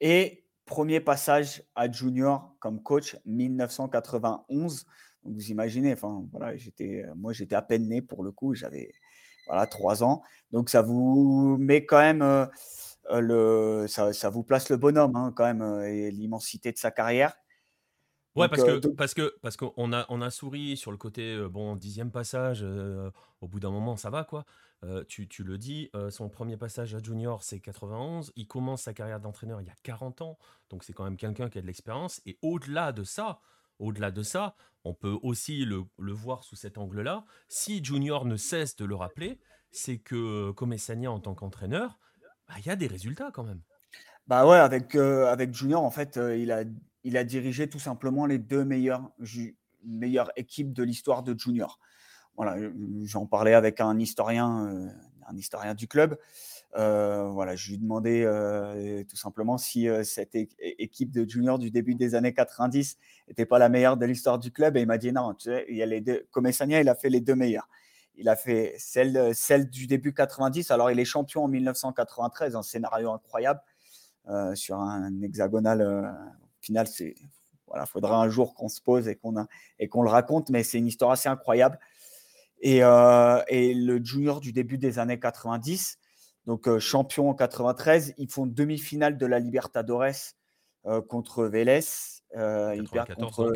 Et 0.00 0.43
premier 0.66 1.00
passage 1.00 1.62
à 1.74 1.90
junior 1.90 2.54
comme 2.58 2.82
coach 2.82 3.16
1991. 3.26 4.86
Donc 5.24 5.34
vous 5.34 5.50
imaginez, 5.50 5.92
enfin 5.92 6.24
voilà, 6.30 6.56
j'étais, 6.56 7.04
moi 7.16 7.32
j'étais 7.32 7.54
à 7.54 7.62
peine 7.62 7.88
né 7.88 8.02
pour 8.02 8.22
le 8.24 8.32
coup, 8.32 8.54
j'avais 8.54 8.92
voilà 9.46 9.66
trois 9.66 10.02
ans. 10.02 10.22
Donc 10.52 10.70
ça 10.70 10.82
vous 10.82 11.56
met 11.58 11.84
quand 11.84 12.00
même 12.00 12.48
euh, 13.10 13.20
le, 13.20 13.86
ça, 13.86 14.12
ça, 14.12 14.30
vous 14.30 14.42
place 14.42 14.70
le 14.70 14.76
bonhomme 14.76 15.14
hein, 15.16 15.32
quand 15.34 15.44
même 15.44 15.62
euh, 15.62 15.88
et 15.88 16.10
l'immensité 16.10 16.72
de 16.72 16.78
sa 16.78 16.90
carrière. 16.90 17.34
Ouais, 18.34 18.48
parce, 18.48 18.62
euh, 18.62 18.80
que, 18.80 18.88
parce 18.88 19.14
que 19.14 19.34
parce 19.42 19.56
qu'on 19.56 19.92
a 19.92 20.06
on 20.08 20.20
a 20.20 20.30
souri 20.30 20.76
sur 20.76 20.90
le 20.90 20.96
côté 20.96 21.38
bon 21.48 21.76
dixième 21.76 22.10
passage. 22.10 22.64
au 23.40 23.46
bout 23.46 23.60
d'un 23.60 23.70
moment, 23.70 23.96
ça 23.96 24.10
va 24.10 24.24
quoi. 24.24 24.44
Euh, 24.84 25.02
tu, 25.08 25.26
le 25.44 25.56
dis, 25.56 25.88
euh, 25.94 26.10
son 26.10 26.28
premier 26.28 26.56
passage 26.56 26.94
à 26.94 26.98
junior, 26.98 27.42
c'est 27.42 27.58
91. 27.58 28.32
Il 28.36 28.46
commence 28.46 28.82
sa 28.82 28.92
carrière 28.92 29.18
d'entraîneur 29.18 29.60
il 29.62 29.66
y 29.66 29.70
a 29.70 29.74
40 29.82 30.20
ans. 30.20 30.38
Donc 30.68 30.84
c'est 30.84 30.92
quand 30.92 31.04
même 31.04 31.16
quelqu'un 31.16 31.48
qui 31.48 31.58
a 31.58 31.62
de 31.62 31.66
l'expérience. 31.66 32.20
Et 32.26 32.38
au-delà 32.42 32.92
de 32.92 33.02
ça, 33.02 33.40
au-delà 33.78 34.10
de 34.10 34.22
ça, 34.22 34.56
on 34.84 34.92
peut 34.92 35.16
aussi 35.22 35.64
le, 35.64 35.86
voir 35.98 36.44
sous 36.44 36.56
cet 36.56 36.76
angle-là. 36.76 37.24
Si 37.48 37.82
Junior 37.82 38.26
ne 38.26 38.36
cesse 38.36 38.76
de 38.76 38.84
le 38.84 38.94
rappeler, 38.94 39.40
c'est 39.70 39.98
que 39.98 40.50
Comessania 40.50 41.10
en 41.10 41.20
tant 41.20 41.34
qu'entraîneur, 41.34 41.98
bah, 42.46 42.54
il 42.58 42.66
y 42.66 42.70
a 42.70 42.76
des 42.76 42.86
résultats 42.86 43.30
quand 43.32 43.44
même. 43.44 43.62
Bah 44.26 44.46
ouais, 44.46 44.58
avec, 44.58 44.94
euh, 44.94 45.26
avec 45.26 45.54
Junior, 45.54 45.82
en 45.82 45.90
fait, 45.90 46.18
il, 46.36 46.52
a, 46.52 46.64
il 47.04 47.16
a 47.16 47.24
dirigé 47.24 47.68
tout 47.68 47.78
simplement 47.78 48.26
les 48.26 48.38
deux 48.38 48.64
meilleures, 48.64 49.10
meilleures 49.82 50.30
équipes 50.36 50.72
de 50.74 50.82
l'histoire 50.82 51.22
de 51.22 51.38
Junior 51.38 51.78
voilà, 52.36 52.56
j'en 53.04 53.26
parlais 53.26 53.54
avec 53.54 53.80
un 53.80 53.98
historien, 53.98 54.66
euh, 54.66 54.88
un 55.28 55.36
historien 55.36 55.74
du 55.74 55.86
club. 55.86 56.18
Euh, 56.76 57.28
voilà, 57.28 57.54
je 57.54 57.70
lui 57.70 57.78
demandais 57.78 58.24
euh, 58.24 59.04
tout 59.08 59.16
simplement 59.16 59.58
si 59.58 59.86
cette 60.02 60.34
équipe 60.60 61.12
de 61.12 61.28
juniors 61.28 61.58
du 61.60 61.70
début 61.70 61.94
des 61.94 62.16
années 62.16 62.34
90 62.34 62.98
n'était 63.28 63.46
pas 63.46 63.60
la 63.60 63.68
meilleure 63.68 63.96
de 63.96 64.06
l'histoire 64.06 64.38
du 64.38 64.50
club. 64.50 64.76
Et 64.76 64.80
il 64.80 64.86
m'a 64.86 64.98
dit 64.98 65.12
non, 65.12 65.34
tu 65.34 65.50
sais, 65.50 65.64
il 65.68 65.76
y 65.76 65.82
a 65.82 65.86
les 65.86 66.00
deux. 66.00 66.26
Comessania, 66.32 66.80
il 66.80 66.88
a 66.88 66.96
fait 66.96 67.10
les 67.10 67.20
deux 67.20 67.36
meilleures. 67.36 67.68
Il 68.16 68.28
a 68.28 68.36
fait 68.36 68.74
celle, 68.78 69.34
celle 69.34 69.70
du 69.70 69.86
début 69.86 70.12
90. 70.12 70.70
Alors, 70.70 70.90
il 70.90 70.98
est 70.98 71.04
champion 71.04 71.44
en 71.44 71.48
1993, 71.48 72.56
un 72.56 72.62
scénario 72.62 73.10
incroyable 73.12 73.60
sur 74.54 74.78
un 74.80 75.20
hexagonal. 75.22 75.82
au 75.82 76.62
final, 76.64 76.86
c'est 76.86 77.14
voilà, 77.66 77.86
faudra 77.86 78.22
un 78.22 78.28
jour 78.28 78.54
qu'on 78.54 78.68
se 78.68 78.80
pose 78.80 79.08
et 79.08 79.16
qu'on 79.16 79.34
qu'on 79.90 80.02
le 80.02 80.08
raconte, 80.08 80.48
mais 80.50 80.62
c'est 80.62 80.78
une 80.78 80.86
histoire 80.86 81.10
assez 81.10 81.28
incroyable. 81.28 81.78
Euh, 82.64 83.42
et, 83.48 83.74
le 83.74 84.02
junior 84.02 84.40
du 84.40 84.52
début 84.52 84.78
des 84.78 84.98
années 84.98 85.18
90, 85.18 85.98
donc 86.46 86.68
euh, 86.68 86.78
champion 86.78 87.28
en 87.28 87.34
93, 87.34 88.14
ils 88.16 88.30
font 88.30 88.46
demi-finale 88.46 89.18
de 89.18 89.26
la 89.26 89.38
Libertadores 89.38 90.34
euh, 90.86 91.00
contre 91.02 91.44
Vélez. 91.44 91.80
ils 92.34 92.88
perdent 92.90 93.14
contre. 93.14 93.52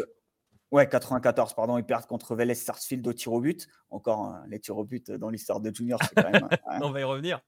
Ouais, 0.70 0.86
94, 0.86 1.55
pardon, 1.55 1.78
ils 1.78 1.85
perdent 1.85 2.05
contre 2.05 2.35
Vélez 2.35 2.55
Sarsfield 2.55 3.06
au 3.06 3.14
tir 3.14 3.32
au 3.32 3.40
but. 3.40 3.66
Encore 3.89 4.26
hein, 4.26 4.44
les 4.48 4.60
tirs 4.60 4.76
au 4.76 4.85
but 4.85 5.10
dans 5.10 5.30
l'histoire 5.30 5.60
de 5.60 5.74
Junior, 5.74 5.98
c'est 6.02 6.22
quand 6.22 6.30
même. 6.30 6.47
Hein. 6.66 6.78
On 6.82 6.90
va 6.90 7.01
y 7.01 7.05
revenir. 7.05 7.40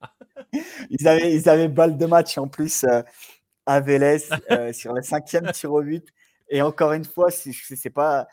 ils, 0.89 1.07
avaient, 1.07 1.35
ils 1.35 1.47
avaient 1.51 1.69
balle 1.69 1.99
de 1.99 2.07
match 2.07 2.39
en 2.39 2.49
plus 2.49 2.87
à 3.67 3.81
Vélez 3.81 4.21
sur 4.73 4.95
le 4.95 5.03
cinquième 5.03 5.53
tir 5.53 5.71
au 5.71 5.83
but. 5.83 6.09
Et 6.49 6.63
encore 6.63 6.93
une 6.95 7.05
fois, 7.05 7.31
c'est 7.31 7.91
pas 7.91 8.27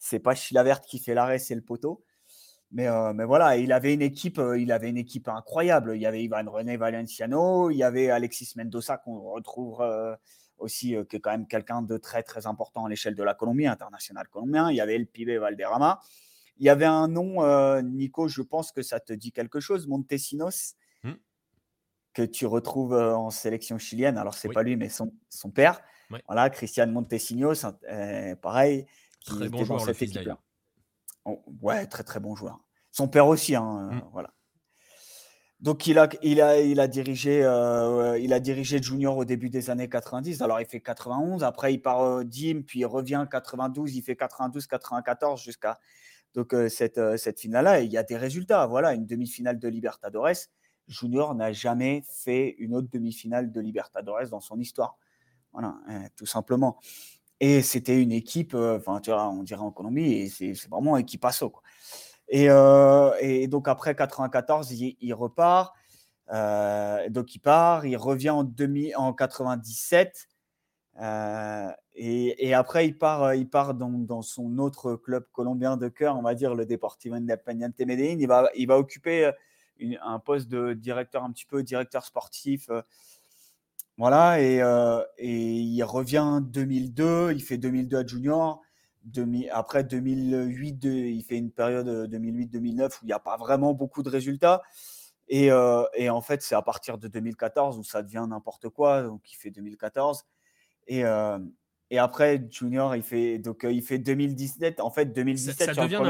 c'est 0.00 0.18
pas 0.18 0.34
Chilavert 0.34 0.80
qui 0.80 0.98
fait 0.98 1.14
l'arrêt, 1.14 1.38
c'est 1.38 1.54
le 1.54 1.62
poteau. 1.62 2.02
Mais, 2.72 2.88
euh, 2.88 3.12
mais 3.12 3.24
voilà, 3.24 3.58
il 3.58 3.70
avait 3.70 3.92
une 3.92 4.00
équipe, 4.00 4.38
euh, 4.38 4.58
il 4.58 4.72
avait 4.72 4.88
une 4.88 4.96
équipe 4.96 5.28
incroyable. 5.28 5.92
Il 5.94 6.00
y 6.00 6.06
avait 6.06 6.24
Ivan 6.24 6.44
René 6.50 6.78
Valenciano, 6.78 7.70
il 7.70 7.76
y 7.76 7.82
avait 7.82 8.10
Alexis 8.10 8.54
Mendoza 8.56 8.96
qu'on 8.96 9.20
retrouve 9.20 9.82
euh, 9.82 10.16
aussi, 10.56 10.96
qui 11.10 11.16
est 11.16 11.20
quand 11.20 11.32
même 11.32 11.46
quelqu'un 11.46 11.82
de 11.82 11.98
très 11.98 12.22
très 12.22 12.46
important 12.46 12.86
à 12.86 12.88
l'échelle 12.88 13.14
de 13.14 13.22
la 13.22 13.34
Colombie, 13.34 13.66
international 13.66 14.26
colombien. 14.28 14.70
Il 14.70 14.76
y 14.76 14.80
avait 14.80 14.94
El 14.94 15.06
Pibe 15.06 15.38
Valderrama. 15.38 16.00
Il 16.56 16.64
y 16.64 16.70
avait 16.70 16.86
un 16.86 17.08
nom, 17.08 17.42
Nico, 17.82 18.28
je 18.28 18.40
pense 18.40 18.72
que 18.72 18.82
ça 18.82 19.00
te 19.00 19.12
dit 19.12 19.32
quelque 19.32 19.58
chose, 19.58 19.86
Montesinos, 19.86 20.76
hmm. 21.02 21.14
que 22.14 22.22
tu 22.22 22.46
retrouves 22.46 22.94
en 22.94 23.30
sélection 23.30 23.78
chilienne. 23.78 24.16
Alors, 24.16 24.34
c'est 24.34 24.50
pas 24.50 24.62
lui, 24.62 24.76
mais 24.76 24.88
son, 24.88 25.12
son 25.28 25.50
père. 25.50 25.82
Voilà, 26.26 26.50
Christian 26.50 26.86
Montesinos, 26.86 27.66
pareil, 28.40 28.86
qui 29.20 29.34
très 29.34 29.48
bon 29.48 29.64
joueur, 29.64 29.78
dans 29.78 29.84
cette 29.86 30.02
équipe 30.02 30.28
Oh, 30.28 30.51
ouais, 31.60 31.86
très 31.86 32.02
très 32.04 32.20
bon 32.20 32.34
joueur. 32.34 32.60
Son 32.90 33.08
père 33.08 33.26
aussi, 33.26 33.56
hein, 33.56 33.90
euh, 33.90 33.94
mmh. 33.94 34.02
voilà. 34.12 34.34
Donc 35.60 35.86
il 35.86 35.98
a, 35.98 36.08
il 36.22 36.42
a, 36.42 36.60
il 36.60 36.80
a 36.80 36.88
dirigé, 36.88 37.42
euh, 37.44 38.18
il 38.18 38.32
a 38.32 38.40
dirigé 38.40 38.82
Junior 38.82 39.16
au 39.16 39.24
début 39.24 39.48
des 39.48 39.70
années 39.70 39.88
90. 39.88 40.42
Alors 40.42 40.60
il 40.60 40.66
fait 40.66 40.80
91, 40.80 41.44
après 41.44 41.72
il 41.72 41.80
part 41.80 42.02
euh, 42.02 42.24
Dim, 42.24 42.62
puis 42.66 42.80
il 42.80 42.84
revient 42.84 43.24
92, 43.30 43.94
il 43.94 44.02
fait 44.02 44.16
92, 44.16 44.66
94 44.66 45.40
jusqu'à 45.40 45.78
donc 46.34 46.54
cette, 46.70 47.18
cette 47.18 47.40
finale-là. 47.40 47.80
il 47.80 47.92
y 47.92 47.98
a 47.98 48.02
des 48.02 48.16
résultats. 48.16 48.66
Voilà, 48.66 48.94
une 48.94 49.04
demi-finale 49.04 49.58
de 49.58 49.68
Libertadores. 49.68 50.48
Junior 50.88 51.34
n'a 51.34 51.52
jamais 51.52 52.02
fait 52.08 52.56
une 52.58 52.74
autre 52.74 52.88
demi-finale 52.90 53.52
de 53.52 53.60
Libertadores 53.60 54.28
dans 54.30 54.40
son 54.40 54.58
histoire. 54.58 54.96
Voilà, 55.52 55.76
tout 56.16 56.24
simplement. 56.24 56.78
Et 57.44 57.60
c'était 57.60 58.00
une 58.00 58.12
équipe, 58.12 58.54
euh, 58.54 58.78
enfin, 58.78 59.00
tu 59.00 59.10
vois, 59.10 59.28
on 59.28 59.42
dirait 59.42 59.62
en 59.62 59.72
Colombie, 59.72 60.12
et 60.12 60.28
c'est 60.28 60.52
vraiment 60.68 60.94
un 60.94 60.98
équipasso. 60.98 61.50
Quoi. 61.50 61.62
Et, 62.28 62.48
euh, 62.48 63.10
et, 63.20 63.48
donc 63.48 63.66
après 63.66 63.96
94, 63.96 64.70
il, 64.70 65.12
repart. 65.12 65.74
Euh, 66.32 67.08
donc 67.08 67.34
il 67.34 67.40
part, 67.40 67.84
il 67.84 67.96
revient 67.96 68.30
en, 68.30 68.44
demi, 68.44 68.94
en 68.94 69.12
97. 69.12 70.28
et, 71.96 72.54
après, 72.54 72.86
il 72.86 72.96
part, 72.96 73.34
il 73.34 73.50
part 73.50 73.74
dans, 73.74 73.90
dans, 73.90 74.22
son 74.22 74.58
autre 74.58 74.94
club 74.94 75.24
colombien 75.32 75.76
de 75.76 75.88
cœur, 75.88 76.16
on 76.16 76.22
va 76.22 76.36
dire 76.36 76.54
le 76.54 76.64
Deportivo 76.64 77.16
Independiente 77.16 77.76
Medellín. 77.80 78.20
Il 78.20 78.28
va, 78.28 78.50
il 78.54 78.68
va 78.68 78.78
occuper 78.78 79.32
un 80.00 80.18
poste 80.20 80.46
de 80.48 80.74
directeur, 80.74 81.24
un 81.24 81.32
petit 81.32 81.46
peu 81.46 81.64
directeur 81.64 82.04
sportif 82.04 82.70
voilà, 84.02 84.34
euh, 84.40 85.04
et, 85.16 85.30
il 85.30 85.82
revient 85.84 86.18
en 86.18 86.40
2002, 86.40 87.34
il 87.34 87.40
fait 87.40 87.56
2002 87.56 87.98
à 87.98 88.04
Junior. 88.04 88.60
après 89.52 89.84
2008, 89.84 90.82
il 90.82 91.22
fait 91.22 91.36
une 91.36 91.52
période 91.52 92.10
2008-2009 92.12 92.86
où 92.86 92.98
il 93.04 93.06
n'y 93.06 93.12
a 93.12 93.20
pas 93.20 93.36
vraiment 93.36 93.74
beaucoup 93.74 94.02
de 94.02 94.08
résultats. 94.08 94.62
Euh, 95.32 95.84
et, 95.94 96.10
en 96.10 96.20
fait, 96.20 96.42
c'est 96.42 96.56
à 96.56 96.62
partir 96.62 96.98
de 96.98 97.06
2014 97.06 97.78
où 97.78 97.84
ça 97.84 98.02
devient 98.02 98.26
n'importe 98.28 98.70
quoi. 98.70 99.04
Donc, 99.04 99.22
il 99.30 99.36
fait 99.36 99.52
2014. 99.52 100.24
Et, 100.88 101.04
euh, 101.04 101.38
et 101.90 102.00
après, 102.00 102.44
Junior, 102.50 102.96
il 102.96 103.04
fait, 103.04 103.38
donc, 103.38 103.64
il 103.70 103.82
fait 103.82 104.00
2017. 104.00 104.80
En 104.80 104.90
fait, 104.90 105.12
2017, 105.12 105.74
ça, 105.74 105.80
devient 105.80 106.02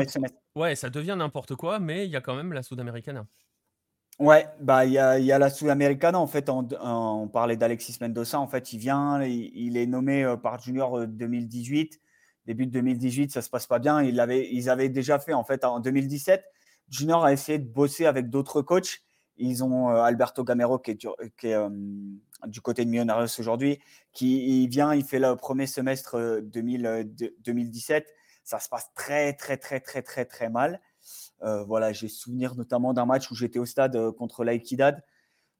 ouais, 0.54 0.76
ça 0.76 0.88
devient 0.88 1.16
n'importe 1.18 1.56
quoi, 1.56 1.78
mais 1.78 2.06
il 2.06 2.10
y 2.10 2.16
a 2.16 2.22
quand 2.22 2.36
même 2.36 2.54
la 2.54 2.62
Sud-Américaine. 2.62 3.26
Ouais, 4.22 4.46
bah 4.60 4.86
il 4.86 4.92
y 4.92 4.98
a, 4.98 5.18
y 5.18 5.32
a 5.32 5.38
la 5.40 5.50
Sudamericana 5.50 6.16
en 6.16 6.28
fait. 6.28 6.48
On, 6.48 7.26
parlait 7.26 7.56
d'Alexis 7.56 7.98
Mendoza. 8.00 8.38
En 8.38 8.46
fait, 8.46 8.72
il 8.72 8.78
vient, 8.78 9.20
il, 9.24 9.76
est 9.76 9.86
nommé 9.86 10.22
euh, 10.22 10.36
par 10.36 10.60
Junior 10.60 11.08
2018. 11.08 11.94
Euh, 11.94 11.98
Début 12.46 12.66
de 12.66 12.70
2018, 12.70 13.32
ça 13.32 13.42
se 13.42 13.50
passe 13.50 13.66
pas 13.66 13.80
bien. 13.80 14.00
Il 14.00 14.20
avait, 14.20 14.48
ils 14.52 14.70
avaient 14.70 14.88
déjà 14.88 15.18
fait 15.18 15.32
en 15.32 15.42
fait 15.42 15.64
en 15.64 15.80
2017. 15.80 16.44
Junior 16.88 17.24
a 17.24 17.32
essayé 17.32 17.58
de 17.58 17.68
bosser 17.68 18.06
avec 18.06 18.30
d'autres 18.30 18.62
coachs. 18.62 19.00
Ils 19.38 19.64
ont 19.64 19.90
euh, 19.90 20.02
Alberto 20.02 20.44
Gamero 20.44 20.78
qui 20.78 20.92
est, 20.92 21.04
du 22.46 22.60
côté 22.60 22.84
de 22.84 22.90
Millonarios 22.90 23.40
aujourd'hui, 23.40 23.80
qui 24.12 24.68
vient, 24.68 24.94
il 24.94 25.04
fait 25.04 25.18
le 25.18 25.34
premier 25.34 25.66
semestre 25.66 26.40
2017. 26.44 28.06
Ça 28.44 28.60
se 28.60 28.68
passe 28.68 28.86
très 28.94 29.32
très 29.32 29.56
très 29.56 29.80
très 29.80 30.02
très 30.02 30.24
très 30.26 30.48
mal. 30.48 30.80
Euh, 31.42 31.64
voilà, 31.64 31.92
j'ai 31.92 32.08
souvenir 32.08 32.54
notamment 32.54 32.92
d'un 32.92 33.06
match 33.06 33.30
où 33.30 33.34
j'étais 33.34 33.58
au 33.58 33.66
stade 33.66 33.96
euh, 33.96 34.12
contre 34.12 34.44
l'Aïkidad. 34.44 35.02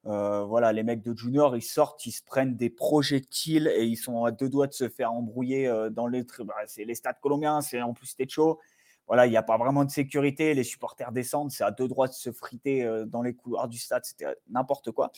Euh, 0.05 0.43
voilà, 0.43 0.73
les 0.73 0.83
mecs 0.83 1.01
de 1.01 1.15
Junior, 1.15 1.55
ils 1.55 1.61
sortent, 1.61 2.05
ils 2.05 2.11
se 2.11 2.23
prennent 2.23 2.55
des 2.55 2.69
projectiles 2.69 3.71
et 3.73 3.85
ils 3.85 3.95
sont 3.95 4.25
à 4.25 4.31
deux 4.31 4.49
doigts 4.49 4.67
de 4.67 4.73
se 4.73 4.89
faire 4.89 5.13
embrouiller 5.13 5.71
dans 5.91 6.07
les. 6.07 6.23
Bah, 6.39 6.55
c'est 6.67 6.83
les 6.83 6.95
stades 6.95 7.19
colombiens, 7.21 7.61
c'est 7.61 7.81
en 7.81 7.93
plus 7.93 8.07
c'était 8.07 8.27
chaud. 8.27 8.59
Voilà, 9.07 9.27
il 9.27 9.29
n'y 9.29 9.37
a 9.37 9.43
pas 9.43 9.57
vraiment 9.57 9.85
de 9.85 9.91
sécurité. 9.91 10.53
Les 10.53 10.63
supporters 10.63 11.11
descendent, 11.11 11.51
c'est 11.51 11.63
à 11.63 11.71
deux 11.71 11.87
droits 11.87 12.07
de 12.07 12.13
se 12.13 12.31
friter 12.31 12.85
dans 13.07 13.21
les 13.21 13.33
couloirs 13.33 13.67
du 13.67 13.77
stade. 13.77 14.03
C'était 14.05 14.27
n'importe 14.49 14.91
quoi. 14.91 15.11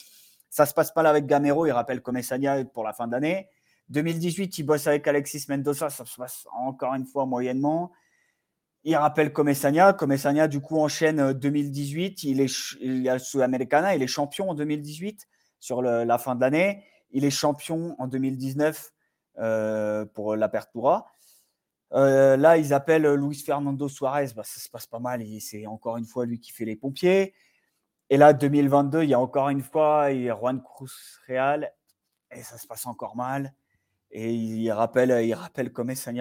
Ça 0.49 0.65
se 0.65 0.73
passe 0.73 0.91
pas 0.91 1.03
là 1.03 1.09
avec 1.09 1.25
Gamero. 1.25 1.65
Il 1.65 1.71
rappelle 1.71 2.01
Comessania 2.01 2.63
pour 2.65 2.83
la 2.83 2.93
fin 2.93 3.07
d'année. 3.07 3.49
2018, 3.89 4.57
il 4.59 4.63
bosse 4.63 4.87
avec 4.87 5.07
Alexis 5.07 5.45
Mendoza. 5.49 5.89
Ça 5.89 6.05
se 6.05 6.15
passe 6.15 6.47
encore 6.51 6.93
une 6.93 7.05
fois 7.05 7.25
moyennement. 7.25 7.91
Il 8.87 8.95
rappelle 8.95 9.33
Comessania. 9.33 9.93
Comessania, 9.93 10.47
du 10.47 10.61
coup, 10.61 10.79
enchaîne 10.79 11.33
2018. 11.33 12.19
Euh, 12.23 12.29
il 12.29 12.39
est 12.39 12.79
il 12.81 13.09
a. 13.09 13.95
Il 13.95 14.03
est 14.03 14.07
champion 14.07 14.51
en 14.51 14.53
2018 14.53 15.27
sur 15.59 15.81
la 15.81 16.17
fin 16.19 16.35
de 16.35 16.41
l'année. 16.41 16.83
Il 17.09 17.25
est 17.25 17.31
champion 17.31 17.95
en 17.97 18.07
2019 18.07 18.91
euh, 19.39 20.05
pour 20.05 20.35
l'Apertura. 20.35 21.07
Euh, 21.93 22.37
là, 22.37 22.57
ils 22.57 22.75
appellent 22.75 23.11
Luis 23.15 23.41
Fernando 23.43 23.89
Suarez. 23.89 24.27
Bah, 24.35 24.43
ça 24.45 24.59
se 24.59 24.69
passe 24.69 24.85
pas 24.85 24.99
mal. 24.99 25.23
C'est 25.39 25.65
encore 25.65 25.97
une 25.97 26.05
fois 26.05 26.27
lui 26.27 26.39
qui 26.39 26.51
fait 26.51 26.65
les 26.65 26.75
pompiers. 26.75 27.33
Et 28.11 28.17
là, 28.17 28.33
2022, 28.33 29.01
il 29.01 29.09
y 29.09 29.15
a 29.15 29.19
encore 29.19 29.49
une 29.49 29.63
fois 29.63 30.11
Juan 30.13 30.61
Cruz 30.61 30.91
Real. 31.27 31.73
Et 32.29 32.43
ça 32.43 32.59
se 32.59 32.67
passe 32.67 32.85
encore 32.85 33.15
mal. 33.15 33.51
Et 34.11 34.31
il 34.31 34.71
rappelle, 34.71 35.25
il 35.25 35.33
rappelle 35.33 35.73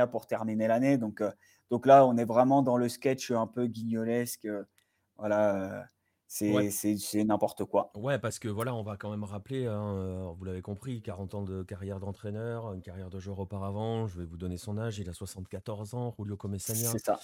pour 0.06 0.26
terminer 0.26 0.66
l'année. 0.66 0.96
Donc, 0.96 1.22
donc 1.70 1.86
là, 1.86 2.06
on 2.06 2.16
est 2.16 2.24
vraiment 2.24 2.62
dans 2.62 2.76
le 2.76 2.88
sketch 2.88 3.30
un 3.30 3.46
peu 3.46 3.66
guignolesque. 3.66 4.48
Voilà, 5.16 5.86
c'est 6.26 7.24
n'importe 7.24 7.64
quoi. 7.64 7.92
Ouais, 7.94 8.18
parce 8.18 8.38
que 8.38 8.48
voilà, 8.48 8.74
on 8.74 8.82
va 8.82 8.96
quand 8.96 9.10
même 9.10 9.24
rappeler, 9.24 9.66
hein, 9.66 10.32
vous 10.36 10.44
l'avez 10.44 10.62
compris, 10.62 11.02
40 11.02 11.34
ans 11.34 11.42
de 11.42 11.62
carrière 11.62 12.00
d'entraîneur, 12.00 12.72
une 12.74 12.82
carrière 12.82 13.10
de 13.10 13.20
joueur 13.20 13.38
auparavant. 13.38 14.06
Je 14.06 14.18
vais 14.18 14.24
vous 14.24 14.36
donner 14.36 14.56
son 14.56 14.78
âge, 14.78 14.98
il 14.98 15.08
a 15.08 15.12
74 15.12 15.94
ans, 15.94 16.14
Julio 16.18 16.36
Comessania. 16.36 16.90
C'est 16.90 17.04
ça. 17.04 17.20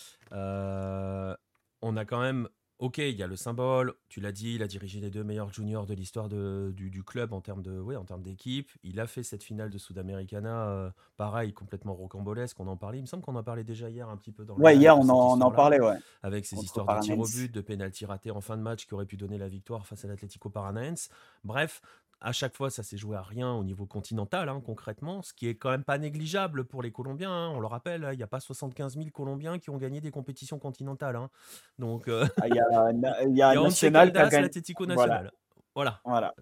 on 1.82 1.96
a 1.96 2.04
quand 2.04 2.20
même 2.20 2.48
Ok, 2.80 2.96
il 2.96 3.14
y 3.14 3.22
a 3.22 3.26
le 3.26 3.36
symbole, 3.36 3.92
tu 4.08 4.22
l'as 4.22 4.32
dit, 4.32 4.54
il 4.54 4.62
a 4.62 4.66
dirigé 4.66 5.00
les 5.00 5.10
deux 5.10 5.22
meilleurs 5.22 5.52
juniors 5.52 5.84
de 5.84 5.92
l'histoire 5.92 6.30
du, 6.30 7.04
club 7.06 7.34
en 7.34 7.42
termes 7.42 7.60
de, 7.60 7.78
ouais, 7.78 7.94
en 7.94 8.06
termes 8.06 8.22
d'équipe. 8.22 8.70
Il 8.82 9.00
a 9.00 9.06
fait 9.06 9.22
cette 9.22 9.42
finale 9.42 9.68
de 9.68 9.76
Sudamericana, 9.76 10.68
euh, 10.70 10.90
pareil, 11.18 11.52
complètement 11.52 11.92
rocambolesque. 11.92 12.58
On 12.58 12.66
en 12.68 12.78
parlait, 12.78 12.96
il 12.96 13.02
me 13.02 13.06
semble 13.06 13.22
qu'on 13.22 13.36
en 13.36 13.42
parlait 13.42 13.64
déjà 13.64 13.90
hier 13.90 14.08
un 14.08 14.16
petit 14.16 14.32
peu 14.32 14.46
dans 14.46 14.56
Ouais, 14.56 14.78
hier 14.78 14.98
on 14.98 15.06
en, 15.10 15.50
parlait, 15.50 15.78
ouais. 15.78 15.98
Avec 16.22 16.46
ces 16.46 16.56
histoires 16.56 16.86
de 16.96 17.02
tir 17.02 17.18
au 17.18 17.26
but, 17.26 17.52
de 17.52 17.60
pénalty 17.60 18.06
raté 18.06 18.30
en 18.30 18.40
fin 18.40 18.56
de 18.56 18.62
match 18.62 18.86
qui 18.86 18.94
aurait 18.94 19.04
pu 19.04 19.18
donner 19.18 19.36
la 19.36 19.48
victoire 19.48 19.86
face 19.86 20.06
à 20.06 20.08
l'Atlético 20.08 20.48
Paranaense. 20.48 21.10
Bref, 21.44 21.82
à 22.20 22.32
chaque 22.32 22.54
fois, 22.54 22.70
ça 22.70 22.82
s'est 22.82 22.98
joué 22.98 23.16
à 23.16 23.22
rien 23.22 23.52
au 23.52 23.64
niveau 23.64 23.86
continental, 23.86 24.48
hein, 24.48 24.60
concrètement, 24.64 25.22
ce 25.22 25.32
qui 25.32 25.48
est 25.48 25.54
quand 25.54 25.70
même 25.70 25.84
pas 25.84 25.98
négligeable 25.98 26.64
pour 26.64 26.82
les 26.82 26.92
Colombiens. 26.92 27.30
Hein. 27.30 27.52
On 27.54 27.60
le 27.60 27.66
rappelle, 27.66 28.08
il 28.12 28.16
n'y 28.16 28.22
a 28.22 28.26
pas 28.26 28.40
75 28.40 28.96
000 28.96 29.08
Colombiens 29.10 29.58
qui 29.58 29.70
ont 29.70 29.78
gagné 29.78 30.00
des 30.00 30.10
compétitions 30.10 30.58
continentales. 30.58 31.16
Hein. 31.16 31.30
Donc, 31.78 32.08
euh, 32.08 32.26
ah, 32.40 32.48
il 32.48 32.54
y 32.54 32.60
a, 32.60 32.92
y 33.28 33.42
a 33.42 33.54
National 33.62 34.12
qui 34.12 34.18
a 34.18 34.28
gagné. 34.28 34.48
National. 34.86 35.32
Voilà. 35.74 36.00
voilà. 36.04 36.34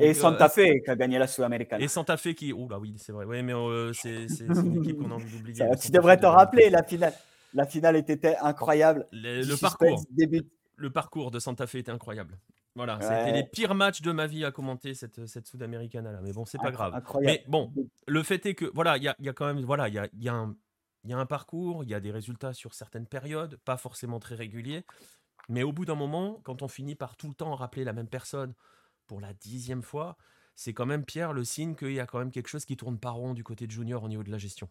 et 0.00 0.10
euh, 0.10 0.14
Santa 0.14 0.48
Fe 0.48 0.82
qui 0.84 0.90
a 0.90 0.94
gagné 0.94 1.18
la 1.18 1.26
Sudamericana. 1.26 1.82
Et 1.82 1.88
Santa 1.88 2.16
Fe 2.16 2.34
qui. 2.34 2.52
Oula, 2.52 2.78
oui, 2.78 2.94
c'est 2.98 3.12
vrai. 3.12 3.24
Oui, 3.24 3.42
mais 3.42 3.54
euh, 3.54 3.92
c'est 3.92 4.26
une 4.40 4.76
équipe 4.82 4.98
qu'on 4.98 5.10
a 5.10 5.14
envie 5.14 5.36
d'oublier. 5.36 5.64
Tu 5.80 5.90
devrais 5.90 6.18
te 6.18 6.26
rappeler, 6.26 6.70
la 6.70 6.82
finale. 6.82 7.14
La 7.54 7.66
finale 7.66 7.96
était 7.96 8.36
incroyable. 8.36 9.06
Le, 9.12 9.58
parcours. 9.60 10.04
Le 10.76 10.90
parcours 10.90 11.30
de 11.30 11.38
Santa 11.38 11.66
Fe 11.66 11.76
était 11.76 11.92
incroyable. 11.92 12.38
Voilà, 12.76 12.98
c'était 13.00 13.32
les 13.32 13.44
pires 13.44 13.74
matchs 13.74 14.02
de 14.02 14.10
ma 14.10 14.26
vie 14.26 14.44
à 14.44 14.50
commenter 14.50 14.94
cette, 14.94 15.26
cette 15.26 15.46
Sud-Américaine 15.46 16.10
là. 16.10 16.20
Mais 16.22 16.32
bon, 16.32 16.44
c'est 16.44 16.58
pas 16.58 16.72
grave. 16.72 17.00
Mais 17.20 17.44
bon, 17.46 17.72
le 18.08 18.22
fait 18.24 18.44
est 18.46 18.54
que, 18.54 18.64
voilà, 18.74 18.96
il 18.96 19.04
y 19.04 19.08
a, 19.08 19.14
y 19.20 19.28
a, 19.28 19.32
quand 19.32 19.46
même, 19.46 19.60
voilà, 19.64 19.88
il 19.88 19.94
y 19.94 19.98
a, 19.98 20.08
y, 20.12 20.28
a 20.28 20.34
un, 20.34 20.56
y 21.04 21.12
a 21.12 21.18
un 21.18 21.26
parcours, 21.26 21.84
il 21.84 21.90
y 21.90 21.94
a 21.94 22.00
des 22.00 22.10
résultats 22.10 22.52
sur 22.52 22.74
certaines 22.74 23.06
périodes, 23.06 23.58
pas 23.64 23.76
forcément 23.76 24.18
très 24.18 24.34
réguliers. 24.34 24.84
Mais 25.48 25.62
au 25.62 25.72
bout 25.72 25.84
d'un 25.84 25.94
moment, 25.94 26.40
quand 26.42 26.62
on 26.62 26.68
finit 26.68 26.96
par 26.96 27.16
tout 27.16 27.28
le 27.28 27.34
temps 27.34 27.54
rappeler 27.54 27.84
la 27.84 27.92
même 27.92 28.08
personne 28.08 28.54
pour 29.06 29.20
la 29.20 29.34
dixième 29.34 29.82
fois, 29.82 30.16
c'est 30.56 30.72
quand 30.72 30.86
même, 30.86 31.04
Pierre, 31.04 31.32
le 31.32 31.44
signe 31.44 31.74
qu'il 31.74 31.92
y 31.92 32.00
a 32.00 32.06
quand 32.06 32.18
même 32.18 32.30
quelque 32.30 32.48
chose 32.48 32.64
qui 32.64 32.76
tourne 32.76 32.98
pas 32.98 33.10
rond 33.10 33.34
du 33.34 33.44
côté 33.44 33.66
de 33.66 33.72
Junior 33.72 34.02
au 34.02 34.08
niveau 34.08 34.22
de 34.22 34.30
la 34.30 34.38
gestion. 34.38 34.68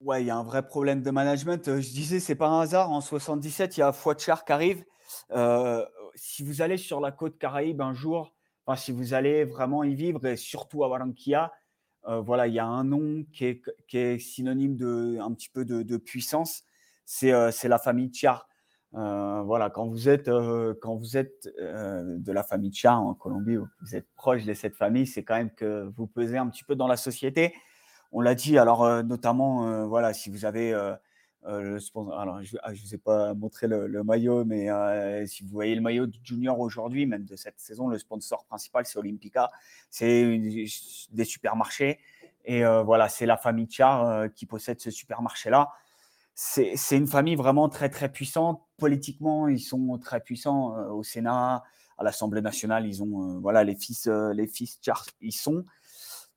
Ouais, 0.00 0.22
il 0.22 0.26
y 0.26 0.30
a 0.30 0.36
un 0.36 0.42
vrai 0.42 0.66
problème 0.66 1.02
de 1.02 1.10
management. 1.10 1.68
Euh, 1.68 1.80
je 1.80 1.90
disais, 1.90 2.20
c'est 2.20 2.34
pas 2.34 2.48
un 2.48 2.60
hasard. 2.60 2.90
En 2.90 3.00
77, 3.00 3.76
il 3.76 3.80
y 3.80 3.82
a 3.82 3.92
Fouachar 3.92 4.44
qui 4.44 4.52
arrive. 4.52 4.84
Euh, 5.32 5.84
si 6.14 6.42
vous 6.42 6.62
allez 6.62 6.76
sur 6.76 7.00
la 7.00 7.12
côte 7.12 7.38
Caraïbe 7.38 7.80
un 7.80 7.94
jour, 7.94 8.32
si 8.76 8.92
vous 8.92 9.14
allez 9.14 9.44
vraiment 9.44 9.84
y 9.84 9.94
vivre, 9.94 10.24
et 10.26 10.36
surtout 10.36 10.84
à 10.84 10.88
Barranquilla, 10.88 11.52
euh, 12.08 12.20
voilà, 12.20 12.46
il 12.46 12.54
y 12.54 12.58
a 12.58 12.66
un 12.66 12.84
nom 12.84 13.24
qui 13.32 13.62
est, 13.92 14.18
synonyme 14.18 14.76
de 14.76 15.18
un 15.20 15.32
petit 15.32 15.48
peu 15.48 15.64
de, 15.64 15.96
puissance. 15.96 16.64
C'est 17.04 17.30
la 17.30 17.78
famille 17.78 18.08
Tchar. 18.08 18.48
voilà, 18.92 19.70
quand 19.70 19.86
vous 19.86 20.08
êtes, 20.08 20.30
quand 20.80 20.96
vous 20.96 21.16
êtes 21.16 21.48
de 21.58 22.32
la 22.32 22.42
famille 22.42 22.72
Tchar 22.72 23.00
en 23.00 23.14
Colombie, 23.14 23.56
vous 23.56 23.94
êtes 23.94 24.08
proche 24.16 24.44
de 24.44 24.54
cette 24.54 24.76
famille, 24.76 25.06
c'est 25.06 25.22
quand 25.24 25.36
même 25.36 25.54
que 25.54 25.90
vous 25.96 26.06
pesez 26.06 26.38
un 26.38 26.48
petit 26.48 26.64
peu 26.64 26.74
dans 26.74 26.88
la 26.88 26.96
société 26.96 27.54
on 28.12 28.20
l'a 28.20 28.34
dit, 28.34 28.58
alors 28.58 28.84
euh, 28.84 29.02
notamment, 29.02 29.68
euh, 29.68 29.84
voilà, 29.84 30.12
si 30.12 30.30
vous 30.30 30.44
avez 30.44 30.72
euh, 30.72 30.94
le 31.48 31.78
sponsor, 31.78 32.18
alors 32.18 32.42
je 32.42 32.54
ne 32.54 32.60
ah, 32.62 32.72
vous 32.72 32.94
ai 32.94 32.98
pas 32.98 33.34
montré 33.34 33.66
le, 33.66 34.02
maillot, 34.02 34.44
mais 34.44 34.68
si 35.26 35.42
vous 35.44 35.50
voyez 35.50 35.74
le 35.74 35.80
maillot 35.80 36.06
du 36.06 36.18
junior 36.22 36.58
aujourd'hui, 36.58 37.06
même 37.06 37.24
de 37.24 37.36
cette 37.36 37.58
saison, 37.58 37.88
le 37.88 37.98
sponsor 37.98 38.44
principal, 38.46 38.86
c'est 38.86 38.98
Olympica, 38.98 39.50
c'est 39.90 40.38
des 41.10 41.24
supermarchés. 41.24 41.98
Et 42.44 42.64
voilà, 42.64 43.08
c'est 43.08 43.26
la 43.26 43.36
famille 43.36 43.68
Char 43.70 44.28
qui 44.34 44.46
possède 44.46 44.80
ce 44.80 44.90
supermarché-là. 44.90 45.70
C'est 46.34 46.76
une 46.92 47.06
famille 47.06 47.36
vraiment 47.36 47.68
très, 47.68 47.88
très 47.88 48.10
puissante. 48.10 48.60
Politiquement, 48.76 49.48
ils 49.48 49.60
sont 49.60 49.98
très 49.98 50.20
puissants 50.20 50.76
au 50.90 51.02
Sénat, 51.02 51.62
à 51.98 52.04
l'Assemblée 52.04 52.42
nationale. 52.42 52.86
Ils 52.86 53.02
ont, 53.02 53.40
voilà, 53.40 53.64
les 53.64 53.74
fils, 53.76 54.06
les 54.06 54.46
fils 54.46 54.78
ils 55.20 55.32
sont. 55.32 55.64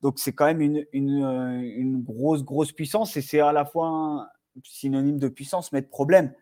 Donc 0.02 0.18
c'est 0.18 0.32
quand 0.32 0.46
même 0.46 0.60
une, 0.60 1.24
euh, 1.24 1.60
une, 1.60 2.02
grosse, 2.02 2.42
grosse 2.42 2.72
puissance 2.72 3.16
et 3.16 3.22
c'est 3.22 3.40
à 3.40 3.52
la 3.52 3.64
fois 3.64 4.28
synonyme 4.64 5.18
de 5.18 5.28
puissance 5.28 5.72
mais 5.72 5.80
de 5.82 5.86
problème. 5.86 6.32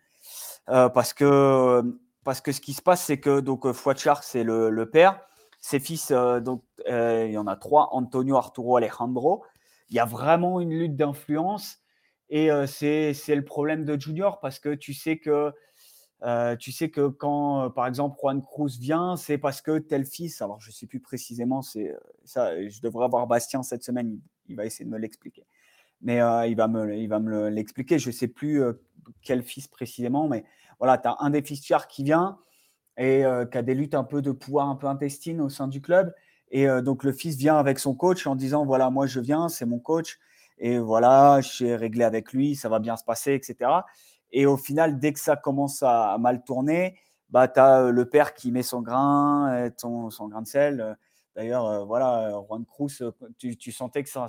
Euh, 0.69 0.89
parce, 0.89 1.15
que, 1.15 1.83
parce 2.25 2.41
que 2.41 2.53
ce 2.53 2.61
qui 2.61 2.73
se 2.73 2.83
passe, 2.83 3.05
c'est 3.05 3.19
que 3.19 3.41
donc 3.41 3.71
Fouachar, 3.73 4.23
c'est 4.25 4.45
le, 4.45 4.85
père. 4.91 5.21
Ses 5.61 5.81
fils, 5.81 6.11
euh, 6.11 6.41
donc, 6.41 6.63
il 6.87 7.31
y 7.31 7.39
en 7.39 7.47
a 7.47 7.57
trois, 7.57 7.89
Antonio, 7.93 8.37
Arturo, 8.37 8.77
Alejandro. 8.77 9.45
Il 9.91 9.97
y 9.97 10.01
a 10.01 10.05
vraiment 10.05 10.61
une 10.61 10.71
lutte 10.71 10.97
d'influence 10.97 11.79
et 12.31 12.51
c'est 12.67 13.15
le 13.35 13.45
problème 13.45 13.87
de 13.87 13.99
Junior 13.99 14.39
parce 14.41 14.59
que 14.59 14.75
tu 14.75 14.93
sais 14.93 15.19
que 15.19 15.53
euh, 16.23 16.57
tu 16.57 16.73
sais 16.73 16.91
que 16.91 17.09
quand, 17.09 17.65
euh, 17.65 17.69
par 17.69 17.87
exemple, 17.87 18.17
Juan 18.21 18.43
Cruz 18.43 18.77
vient, 18.79 19.17
c'est 19.17 19.39
parce 19.39 19.63
que 19.63 19.79
tel 19.79 20.05
fils, 20.05 20.43
alors 20.43 20.61
je 20.61 20.71
ne 20.71 20.73
sais 20.73 20.87
plus 20.87 21.01
précisément, 21.01 21.61
euh, 21.77 21.93
ça, 22.25 22.69
je 22.69 22.81
devrais 22.81 23.05
avoir 23.05 23.27
Bastien 23.29 23.63
cette 23.63 23.85
semaine, 23.85 24.19
il, 24.49 24.57
va 24.57 24.67
essayer 24.67 24.85
de 24.85 24.91
me 24.91 24.99
l'expliquer. 24.99 25.47
Mais 26.01 26.21
il 26.49 26.55
va 26.55 26.69
me, 26.69 26.97
il 26.97 27.09
va 27.09 27.19
me 27.19 27.49
l'expliquer. 27.49 27.99
Je 27.99 28.09
ne 28.09 28.13
sais 28.13 28.29
plus 28.29 28.63
quel 29.23 29.43
fils 29.43 29.67
précisément, 29.67 30.29
mais 30.29 30.45
voilà, 30.79 30.99
tu 30.99 31.09
as 31.09 31.17
un 31.21 31.31
des 31.31 31.43
fils 31.43 31.61
qui 31.89 32.05
vient 32.05 32.39
et 32.97 33.25
qui 33.51 33.59
a 33.59 33.63
des 33.63 33.75
luttes 33.75 33.95
un 33.95 34.05
peu 34.05 34.23
de 34.23 34.31
pouvoir 34.31 34.69
un 34.69 34.77
peu 34.77 34.87
intestines 34.87 35.41
au 35.41 35.49
sein 35.49 35.67
du 35.67 35.81
club. 35.81 36.15
Et 36.51 36.67
donc 36.83 37.03
le 37.03 37.13
fils 37.13 37.37
vient 37.37 37.57
avec 37.57 37.79
son 37.79 37.95
coach 37.95 38.27
en 38.27 38.37
disant 38.37 38.65
voilà, 38.65 38.91
moi 38.91 39.07
je 39.07 39.19
viens, 39.19 39.49
c'est 39.49 39.67
mon 39.67 39.81
coach, 39.81 40.19
et 40.59 40.79
voilà, 40.79 41.41
j'ai 41.41 41.77
réglé 41.77 42.05
avec 42.05 42.33
lui, 42.33 42.57
ça 42.57 42.69
va 42.69 42.79
bien 42.79 42.97
se 42.97 43.05
passer, 43.05 43.35
etc. 43.35 43.71
Et 44.33 44.47
au 44.47 44.57
final, 44.57 44.99
dès 44.99 45.13
que 45.13 45.21
ça 45.21 45.37
commence 45.37 45.83
à, 45.83 46.17
mal 46.19 46.43
tourner, 46.45 46.99
bah, 47.31 47.49
tu 47.49 47.61
as 47.61 47.83
euh, 47.83 47.91
le 47.91 48.09
père 48.09 48.35
qui 48.35 48.53
met 48.53 48.63
son 48.63 48.83
grain, 48.83 49.53
euh, 49.53 49.71
son, 49.77 50.11
son 50.11 50.29
grain 50.29 50.43
de 50.43 50.47
sel. 50.47 50.97
Euh, 51.39 51.43
d'ailleurs, 51.43 51.87
voilà, 51.87 52.31
Juan 52.47 52.65
Cruz, 52.65 53.03
tu, 53.39 53.73
sentais 53.73 54.03
que 54.03 54.09
ça, 54.09 54.27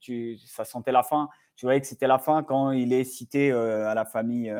tu, 0.00 0.38
ça 0.38 0.64
sentait 0.64 0.92
la 0.92 1.02
fin. 1.02 1.28
Tu 1.56 1.66
voyais 1.66 1.80
que 1.80 1.86
c'était 1.86 2.06
la 2.06 2.18
fin 2.18 2.42
quand 2.42 2.70
il 2.70 2.92
est 2.92 3.04
cité 3.04 3.52
à 3.52 3.94
la 3.94 4.04
famille, 4.04 4.54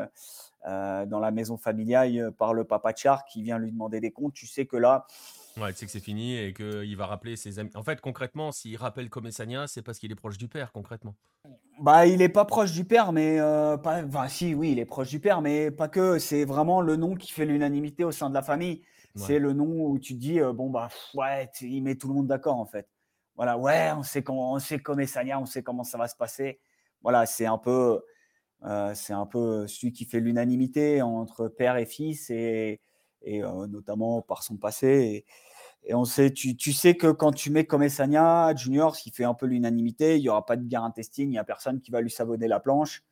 dans 0.65 1.21
la 1.21 1.31
maison 1.31 1.57
familiale 1.57 2.33
par 2.33 2.55
le 2.55 2.65
papa 2.65 2.93
Char 2.95 3.25
qui 3.25 3.43
vient 3.43 3.59
lui 3.59 3.73
demander 3.73 4.01
des 4.01 4.11
comptes. 4.11 4.35
Tu 4.35 4.47
sais 4.47 4.66
que 4.66 4.77
là, 4.77 5.07
Ouais, 5.57 5.73
tu 5.73 5.79
sais 5.79 5.87
que 5.87 5.93
c'est 5.93 6.01
fini 6.01 6.37
et 6.37 6.53
qu'il 6.53 6.97
va 6.97 7.07
rappeler 7.07 7.37
ses 7.37 7.61
amis. 7.61 7.71
En 7.77 7.85
fait, 7.85 8.01
concrètement, 8.01 8.51
s'il 8.51 8.77
rappelle 8.77 9.09
Komessania, 9.09 9.69
c'est 9.69 9.83
parce 9.83 9.99
qu'il 9.99 10.11
est 10.11 10.16
proche 10.16 10.37
du 10.37 10.49
père, 10.49 10.73
concrètement. 10.73 11.15
Bah, 11.81 12.07
il 12.07 12.23
est 12.23 12.29
pas 12.29 12.45
proche 12.45 12.73
du 12.73 12.85
père, 12.85 13.12
mais 13.12 13.39
euh, 13.39 13.77
pas. 13.77 14.03
Enfin, 14.05 14.27
si, 14.27 14.55
oui, 14.55 14.73
il 14.73 14.79
est 14.81 14.85
proche 14.85 15.11
du 15.11 15.21
père, 15.21 15.43
mais 15.43 15.71
pas 15.71 15.89
que. 15.89 16.19
C'est 16.19 16.45
vraiment 16.45 16.81
le 16.81 16.97
nom 16.97 17.15
qui 17.15 17.33
fait 17.33 17.45
l'unanimité 17.45 18.03
au 18.03 18.11
sein 18.11 18.31
de 18.31 18.35
la 18.35 18.43
famille. 18.43 18.83
C'est 19.16 19.39
le 19.39 19.53
nom 19.53 19.86
où 19.86 19.99
tu 19.99 20.15
te 20.15 20.19
dis, 20.19 20.41
euh, 20.41 20.53
bon, 20.53 20.70
bah, 20.70 20.89
ouais, 21.15 21.49
il 21.61 21.82
met 21.82 21.95
tout 21.95 22.09
le 22.09 22.15
monde 22.15 22.27
d'accord, 22.27 22.57
en 22.57 22.66
fait. 22.66 22.89
Voilà, 23.36 23.57
ouais, 23.57 23.93
on 23.97 24.03
sait, 24.03 24.23
comment, 24.23 24.53
on 24.53 24.59
sait 24.59 24.81
Komessania, 24.81 25.39
on 25.39 25.47
sait 25.47 25.62
comment 25.62 25.85
ça 25.85 25.99
va 25.99 26.09
se 26.09 26.16
passer. 26.16 26.61
Voilà, 27.03 27.27
c'est 27.27 27.47
un 27.47 27.59
peu. 27.59 28.03
Euh, 28.65 28.95
c'est 28.95 29.12
un 29.12 29.27
peu 29.27 29.66
celui 29.66 29.93
qui 29.93 30.05
fait 30.07 30.20
l'unanimité 30.20 31.03
entre 31.03 31.49
père 31.49 31.77
et 31.77 31.86
fils 31.86 32.31
et, 32.31 32.81
et 33.23 33.41
notamment 33.41 34.23
par 34.23 34.43
son 34.43 34.57
passé. 34.57 35.27
Et, 35.85 35.95
on 35.95 36.05
sait, 36.05 36.32
tu, 36.32 36.57
tu, 36.57 36.73
sais 36.73 36.97
que 36.97 37.09
quand 37.12 37.32
tu 37.32 37.51
mets 37.51 37.66
Komessania 37.66 38.55
Junior, 38.57 38.97
ce 38.97 39.03
qui 39.03 39.11
fait 39.11 39.24
un 39.24 39.35
peu 39.35 39.47
l'unanimité, 39.47 40.16
il 40.16 40.23
n'y 40.23 40.28
aura 40.31 40.47
pas 40.47 40.57
de 40.57 40.65
guerre 40.65 40.85
intestine, 40.85 41.28
il 41.28 41.32
n'y 41.32 41.39
a 41.39 41.45
personne 41.45 41.81
qui 41.81 41.91
va 41.91 42.01
lui 42.01 42.11
savonner 42.11 42.49
la 42.49 42.59
planche. 42.61 43.05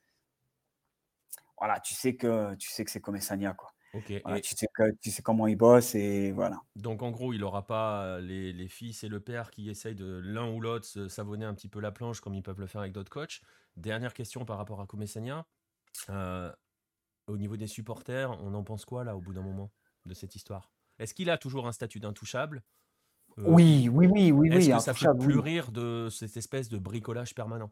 Voilà, 1.59 1.81
tu 1.81 1.95
sais 1.95 2.16
que, 2.16 2.55
tu 2.57 2.70
sais 2.70 2.85
que 2.85 2.91
c'est 2.91 3.01
Komessania, 3.01 3.53
quoi. 3.53 3.72
Tu, 4.01 4.55
sais 4.56 4.69
tu 5.01 5.10
sais 5.10 5.23
comment 5.23 5.47
il 5.47 5.56
bosse 5.56 5.94
et 5.94 6.32
voilà. 6.32 6.60
Donc 6.77 7.02
en 7.02 7.10
gros, 7.10 7.32
il 7.32 7.40
n'aura 7.40 7.66
pas 7.66 8.20
les, 8.20 8.52
les, 8.52 8.69
fils 8.69 9.05
et 9.05 9.09
le 9.09 9.20
père 9.20 9.51
qui 9.51 9.69
essayent 9.69 9.94
de 9.94 10.20
l'un 10.24 10.51
ou 10.51 10.60
l'autre 10.60 10.86
se 10.86 11.09
savonner 11.09 11.44
un 11.44 11.55
petit 11.55 11.69
peu 11.69 11.81
la 11.81 11.93
planche 11.93 12.20
comme 12.20 12.35
ils 12.35 12.43
peuvent 12.43 12.60
le 12.60 12.66
faire 12.66 12.81
avec 12.81 12.93
d'autres 12.93 13.10
coachs. 13.10 13.43
Dernière 13.77 14.14
question 14.14 14.44
par 14.44 14.56
rapport 14.56 14.81
à 14.81 14.86
Komessania. 14.86 15.47
Euh, 16.09 16.51
au 17.27 17.36
niveau 17.36 17.56
des 17.56 17.66
supporters, 17.66 18.31
on 18.43 18.55
en 18.55 18.64
pense 18.64 18.85
quoi 18.85 19.05
là 19.05 19.16
au 19.16 19.20
bout 19.20 19.32
d'un 19.32 19.43
moment 19.43 19.70
de 20.06 20.14
cette 20.14 20.35
histoire? 20.35 20.70
Est-ce 20.98 21.14
qu'il 21.14 21.31
a 21.31 21.39
toujours 21.39 21.66
un 21.66 21.73
statut 21.73 22.01
d'intouchable? 22.01 22.62
Euh, 23.39 23.44
Oui, 23.47 23.89
oui, 23.90 24.06
oui, 24.06 24.32
oui. 24.32 24.48
Est-ce 24.48 24.70
que 24.70 24.78
ça 24.78 24.94
fait 24.94 25.06
plus 25.19 25.39
rire 25.39 25.70
de 25.70 26.09
cette 26.10 26.36
espèce 26.36 26.69
de 26.69 26.78
bricolage 26.78 27.35
permanent? 27.35 27.70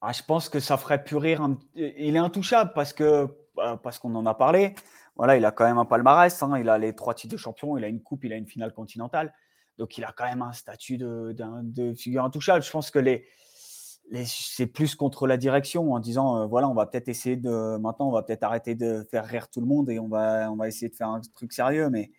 Ah, 0.00 0.12
Je 0.12 0.22
pense 0.22 0.48
que 0.48 0.60
ça 0.60 0.76
ferait 0.76 1.02
plus 1.02 1.16
rire. 1.16 1.46
Il 1.74 2.14
est 2.14 2.18
intouchable 2.18 2.72
parce 2.74 2.92
que 2.92 3.28
bah, 3.56 3.78
parce 3.82 3.98
qu'on 3.98 4.14
en 4.14 4.24
a 4.26 4.34
parlé. 4.34 4.74
Voilà, 5.18 5.36
il 5.36 5.44
a 5.44 5.50
quand 5.50 5.66
même 5.66 5.78
un 5.78 5.84
palmarès. 5.84 6.42
Hein. 6.42 6.58
Il 6.58 6.68
a 6.68 6.78
les 6.78 6.94
trois 6.94 7.12
titres 7.12 7.32
de 7.32 7.38
champion, 7.38 7.76
il 7.76 7.84
a 7.84 7.88
une 7.88 8.00
coupe, 8.00 8.24
il 8.24 8.32
a 8.32 8.36
une 8.36 8.46
finale 8.46 8.72
continentale. 8.72 9.34
Donc 9.76 9.98
il 9.98 10.04
a 10.04 10.12
quand 10.16 10.24
même 10.24 10.42
un 10.42 10.52
statut 10.52 10.96
de, 10.96 11.36
de 11.62 11.94
figure 11.94 12.24
intouchable. 12.24 12.64
Je 12.64 12.70
pense 12.70 12.90
que 12.90 12.98
les, 12.98 13.26
c'est 14.24 14.66
plus 14.66 14.94
contre 14.94 15.26
la 15.26 15.36
direction 15.36 15.92
en 15.92 15.98
disant 15.98 16.38
euh, 16.38 16.46
voilà 16.46 16.68
on 16.68 16.74
va 16.74 16.86
peut-être 16.86 17.08
essayer 17.08 17.36
de 17.36 17.76
maintenant 17.76 18.08
on 18.08 18.12
va 18.12 18.22
peut-être 18.22 18.42
arrêter 18.42 18.74
de 18.74 19.06
faire 19.10 19.24
rire 19.26 19.48
tout 19.48 19.60
le 19.60 19.66
monde 19.66 19.90
et 19.90 19.98
on 19.98 20.08
va 20.08 20.50
on 20.50 20.56
va 20.56 20.68
essayer 20.68 20.88
de 20.88 20.94
faire 20.94 21.08
un 21.08 21.20
truc 21.34 21.52
sérieux 21.52 21.90
mais 21.90 22.10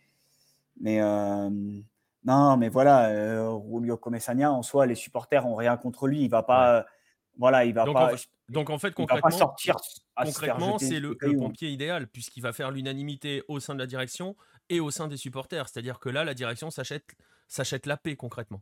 mais 0.79 1.01
euh, 1.01 1.49
non 2.25 2.57
mais 2.57 2.69
voilà 2.69 3.09
euh, 3.09 3.59
Julio 3.73 3.97
Comesania 3.97 4.51
en 4.51 4.61
soi 4.61 4.85
les 4.85 4.95
supporters 4.95 5.47
ont 5.47 5.55
rien 5.55 5.77
contre 5.77 6.07
lui 6.07 6.21
il 6.21 6.29
va 6.29 6.43
pas 6.43 6.85
voilà 7.37 7.65
il 7.65 7.73
va 7.73 7.85
donc 7.85 7.95
pas 7.95 8.13
en 8.13 8.17
fait, 8.17 8.27
donc 8.49 8.69
en 8.69 8.77
fait 8.77 8.93
concrètement 8.93 9.31
sortir 9.31 9.75
concrètement 10.15 10.77
c'est 10.77 10.99
le, 10.99 11.17
le, 11.19 11.37
pompier 11.37 11.69
idéal 11.69 12.07
puisqu'il 12.07 12.41
va 12.41 12.53
faire 12.53 12.71
l'unanimité 12.71 13.43
au 13.47 13.59
sein 13.59 13.73
de 13.73 13.79
la 13.79 13.87
direction 13.87 14.35
et 14.69 14.79
au 14.79 14.91
sein 14.91 15.07
des 15.07 15.17
supporters 15.17 15.69
c'est-à-dire 15.69 15.99
que 15.99 16.09
là 16.09 16.23
la 16.23 16.33
direction 16.33 16.69
s'achète 16.71 17.85
la 17.85 17.97
paix 17.97 18.15
concrètement 18.15 18.61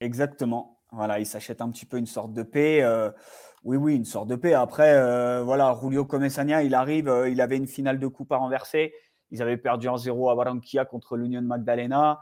exactement 0.00 0.80
voilà, 0.92 1.20
il 1.20 1.26
s'achète 1.26 1.60
un 1.60 1.70
petit 1.70 1.86
peu 1.86 1.98
une 1.98 2.06
sorte 2.06 2.32
de 2.32 2.42
paix. 2.42 2.82
Euh, 2.82 3.10
oui, 3.62 3.76
oui, 3.76 3.94
une 3.94 4.04
sorte 4.04 4.28
de 4.28 4.36
paix. 4.36 4.54
Après, 4.54 4.94
euh, 4.94 5.42
voilà, 5.42 5.76
Julio 5.80 6.04
Comesania, 6.04 6.62
il 6.62 6.74
arrive, 6.74 7.08
euh, 7.08 7.28
il 7.28 7.40
avait 7.40 7.56
une 7.56 7.68
finale 7.68 7.98
de 7.98 8.06
coupe 8.06 8.32
à 8.32 8.36
renverser. 8.36 8.92
Ils 9.30 9.40
avaient 9.42 9.56
perdu 9.56 9.88
en 9.88 9.96
0 9.96 10.30
à 10.30 10.34
Barranquilla 10.34 10.84
contre 10.84 11.16
l'Union 11.16 11.42
Magdalena. 11.42 12.20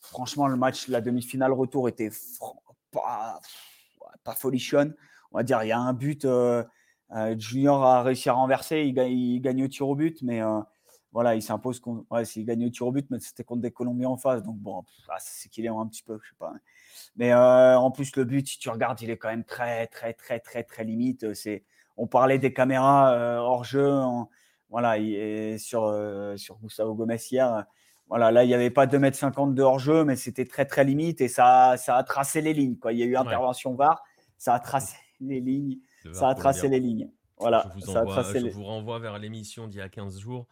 Franchement, 0.00 0.46
le 0.46 0.56
match, 0.56 0.88
la 0.88 1.00
demi-finale 1.00 1.52
retour 1.52 1.88
était 1.88 2.10
pas, 2.90 3.40
pas 4.24 4.34
folichonne. 4.34 4.94
On 5.32 5.38
va 5.38 5.42
dire, 5.42 5.62
il 5.62 5.68
y 5.68 5.72
a 5.72 5.78
un 5.78 5.92
but. 5.92 6.26
Junior 7.36 7.84
a 7.84 8.02
réussi 8.02 8.28
à 8.30 8.32
renverser, 8.32 8.82
il, 8.82 8.98
il, 8.98 9.40
gagne 9.40 9.64
au 9.64 9.68
tir 9.68 9.88
au 9.88 9.94
but, 9.94 10.22
mais 10.22 10.40
voilà, 11.12 11.34
il 11.34 11.42
s'impose. 11.42 11.80
Ouais, 12.10 12.24
s'il 12.24 12.46
gagne 12.46 12.66
au 12.66 12.70
tir 12.70 12.86
au 12.86 12.92
but, 12.92 13.06
mais 13.10 13.20
c'était 13.20 13.44
contre 13.44 13.60
des 13.60 13.70
Colombiens 13.70 14.08
en 14.08 14.16
face. 14.16 14.42
Donc, 14.42 14.56
bon, 14.56 14.82
ah, 15.08 15.16
c'est 15.18 15.50
qu'il 15.50 15.66
est 15.66 15.68
un 15.68 15.86
petit 15.86 16.02
peu, 16.02 16.18
je 16.22 16.30
sais 16.30 16.36
pas. 16.38 16.52
Mais 17.16 17.32
euh, 17.32 17.78
en 17.78 17.90
plus, 17.90 18.16
le 18.16 18.24
but, 18.24 18.48
si 18.48 18.58
tu 18.58 18.70
regardes, 18.70 19.00
il 19.02 19.10
est 19.10 19.18
quand 19.18 19.28
même 19.28 19.44
très, 19.44 19.86
très, 19.88 20.14
très, 20.14 20.40
très, 20.40 20.62
très 20.62 20.84
limite. 20.84 21.34
C'est, 21.34 21.64
on 21.98 22.06
parlait 22.06 22.38
des 22.38 22.52
caméras 22.54 23.12
euh, 23.12 23.38
hors 23.38 23.64
jeu. 23.64 23.92
voilà, 24.70 24.96
il 24.96 25.58
sur, 25.60 25.84
euh, 25.84 26.36
sur 26.36 26.58
Gustavo 26.60 26.94
Gomez 26.94 27.18
hier. 27.30 27.66
Voilà, 28.08 28.30
là, 28.30 28.44
il 28.44 28.48
n'y 28.48 28.54
avait 28.54 28.70
pas 28.70 28.86
2,50 28.86 29.48
m 29.48 29.54
de 29.54 29.62
hors-jeu, 29.62 30.04
mais 30.04 30.16
c'était 30.16 30.44
très, 30.44 30.66
très 30.66 30.84
limite 30.84 31.20
et 31.20 31.28
ça, 31.28 31.76
ça 31.78 31.96
a 31.96 32.02
tracé 32.02 32.42
les 32.42 32.52
lignes. 32.52 32.76
Quoi. 32.76 32.92
Il 32.92 32.98
y 32.98 33.02
a 33.02 33.06
eu 33.06 33.16
intervention 33.16 33.74
VAR, 33.74 34.02
ça 34.36 34.54
a 34.54 34.60
tracé 34.60 34.96
les 35.22 35.40
lignes. 35.40 35.78
Ça 36.12 36.28
a 36.28 36.34
tracé 36.34 36.68
les 36.68 36.80
lignes. 36.80 37.10
Voilà, 37.38 37.70
je 37.76 37.84
vous, 37.84 38.50
vous 38.50 38.64
renvoie 38.64 38.98
vers 39.00 39.18
l'émission 39.18 39.66
d'il 39.66 39.78
y 39.78 39.82
a 39.82 39.88
15 39.88 40.20
jours 40.20 40.46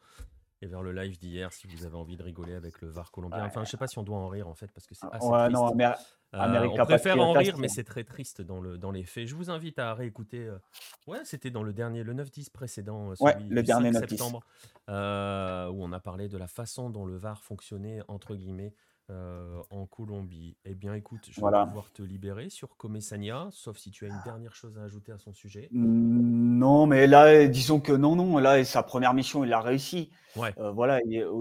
et 0.62 0.66
vers 0.66 0.82
le 0.82 0.92
live 0.92 1.18
d'hier 1.18 1.52
si 1.52 1.66
vous 1.66 1.86
avez 1.86 1.96
envie 1.96 2.16
de 2.16 2.22
rigoler 2.22 2.54
avec 2.54 2.80
le 2.80 2.88
VAR 2.88 3.10
colombien. 3.10 3.44
Enfin, 3.44 3.64
je 3.64 3.70
sais 3.70 3.76
pas 3.76 3.86
si 3.86 3.98
on 3.98 4.02
doit 4.02 4.18
en 4.18 4.28
rire 4.28 4.46
en 4.48 4.54
fait 4.54 4.70
parce 4.72 4.86
que 4.86 4.94
c'est 4.94 5.06
assez 5.10 5.26
ouais, 5.26 5.38
triste. 5.38 5.52
Non, 5.52 5.74
mais, 5.74 5.86
euh, 5.86 6.68
on 6.68 6.84
préfère 6.84 7.18
en 7.18 7.32
rire, 7.32 7.56
mais 7.58 7.68
c'est 7.68 7.84
très 7.84 8.04
triste 8.04 8.42
dans, 8.42 8.60
le, 8.60 8.76
dans 8.76 8.90
les 8.90 9.04
faits. 9.04 9.26
Je 9.26 9.34
vous 9.34 9.50
invite 9.50 9.78
à 9.78 9.94
réécouter. 9.94 10.46
Euh, 10.46 10.58
ouais, 11.06 11.20
c'était 11.24 11.50
dans 11.50 11.62
le 11.62 11.72
dernier, 11.72 12.02
le 12.02 12.14
9-10 12.14 12.50
précédent, 12.50 13.12
euh, 13.12 13.32
le 13.48 13.62
dernier 13.62 13.92
5 13.92 14.08
septembre, 14.08 14.40
où 14.88 14.92
on 14.92 15.92
a 15.92 16.00
parlé 16.00 16.28
de 16.28 16.36
la 16.36 16.46
façon 16.46 16.90
dont 16.90 17.06
le 17.06 17.16
VAR 17.16 17.42
fonctionnait 17.42 18.02
entre 18.08 18.34
guillemets 18.34 18.74
euh, 19.10 19.60
en 19.70 19.86
Colombie. 19.86 20.56
Eh 20.64 20.74
bien, 20.74 20.94
écoute, 20.94 21.28
je 21.30 21.40
vais 21.40 21.66
pouvoir 21.66 21.90
te 21.92 22.02
libérer 22.02 22.48
sur 22.48 22.76
Comessania, 22.76 23.48
sauf 23.50 23.76
si 23.76 23.90
tu 23.90 24.04
as 24.04 24.08
une 24.08 24.20
dernière 24.24 24.54
chose 24.54 24.78
à 24.78 24.82
ajouter 24.82 25.10
à 25.10 25.18
son 25.18 25.32
sujet. 25.32 25.68
Mmh, 25.72 26.58
non, 26.58 26.86
mais 26.86 27.06
là, 27.06 27.46
disons 27.48 27.80
que 27.80 27.92
non, 27.92 28.14
non, 28.14 28.38
là, 28.38 28.64
sa 28.64 28.82
première 28.82 29.12
mission, 29.12 29.44
il 29.44 29.52
a 29.52 29.60
réussi. 29.60 30.10
Ouais. 30.36 30.54
Euh, 30.58 30.70
voilà, 30.70 31.00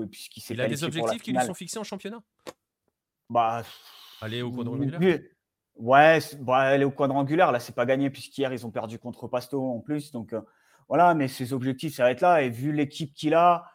puisqu'il 0.09 0.41
s'est 0.41 0.55
Il 0.55 0.61
a 0.61 0.67
des 0.67 0.83
objectifs 0.83 1.21
qui 1.21 1.31
lui 1.31 1.45
sont 1.45 1.53
fixés 1.53 1.79
en 1.79 1.83
championnat? 1.83 2.21
Bah. 3.29 3.63
Aller 4.21 4.41
au 4.41 4.51
quadrangulaire 4.51 5.19
Ouais, 5.75 6.19
bah, 6.39 6.57
aller 6.57 6.83
au 6.83 6.91
quadrangulaire, 6.91 7.51
là, 7.53 7.59
c'est 7.59 7.75
pas 7.75 7.85
gagné, 7.85 8.09
puisqu'hier, 8.09 8.51
ils 8.51 8.65
ont 8.65 8.71
perdu 8.71 8.99
contre 8.99 9.27
Pasto 9.27 9.63
en 9.63 9.79
plus. 9.79 10.11
Donc, 10.11 10.33
euh, 10.33 10.41
voilà, 10.89 11.13
mais 11.13 11.27
ses 11.27 11.53
objectifs, 11.53 11.95
ça 11.95 12.03
va 12.03 12.11
être 12.11 12.21
là. 12.21 12.41
Et 12.41 12.49
vu 12.49 12.73
l'équipe 12.73 13.13
qu'il 13.13 13.33
a, 13.33 13.65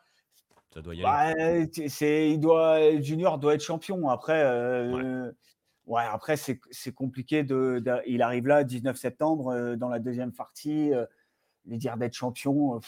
doit 0.83 0.95
y 0.95 1.05
aller. 1.05 1.67
Bah, 1.67 1.89
c'est, 1.89 2.31
il 2.31 2.39
doit, 2.39 3.01
Junior 3.01 3.39
doit 3.39 3.55
être 3.55 3.63
champion. 3.63 4.09
Après, 4.09 4.43
euh, 4.45 5.31
ouais. 5.87 6.03
après 6.03 6.37
c'est, 6.37 6.93
compliqué. 6.95 7.43
De, 7.43 7.83
il 8.07 8.23
arrive 8.23 8.47
là, 8.47 8.65
19 8.65 8.97
septembre, 8.97 9.49
euh, 9.49 9.77
dans 9.77 9.89
la 9.89 9.99
deuxième 9.99 10.33
partie, 10.33 10.93
euh, 10.93 11.07
lui 11.67 11.79
dire 11.79 11.97
d'être 11.97 12.15
champion, 12.15 12.81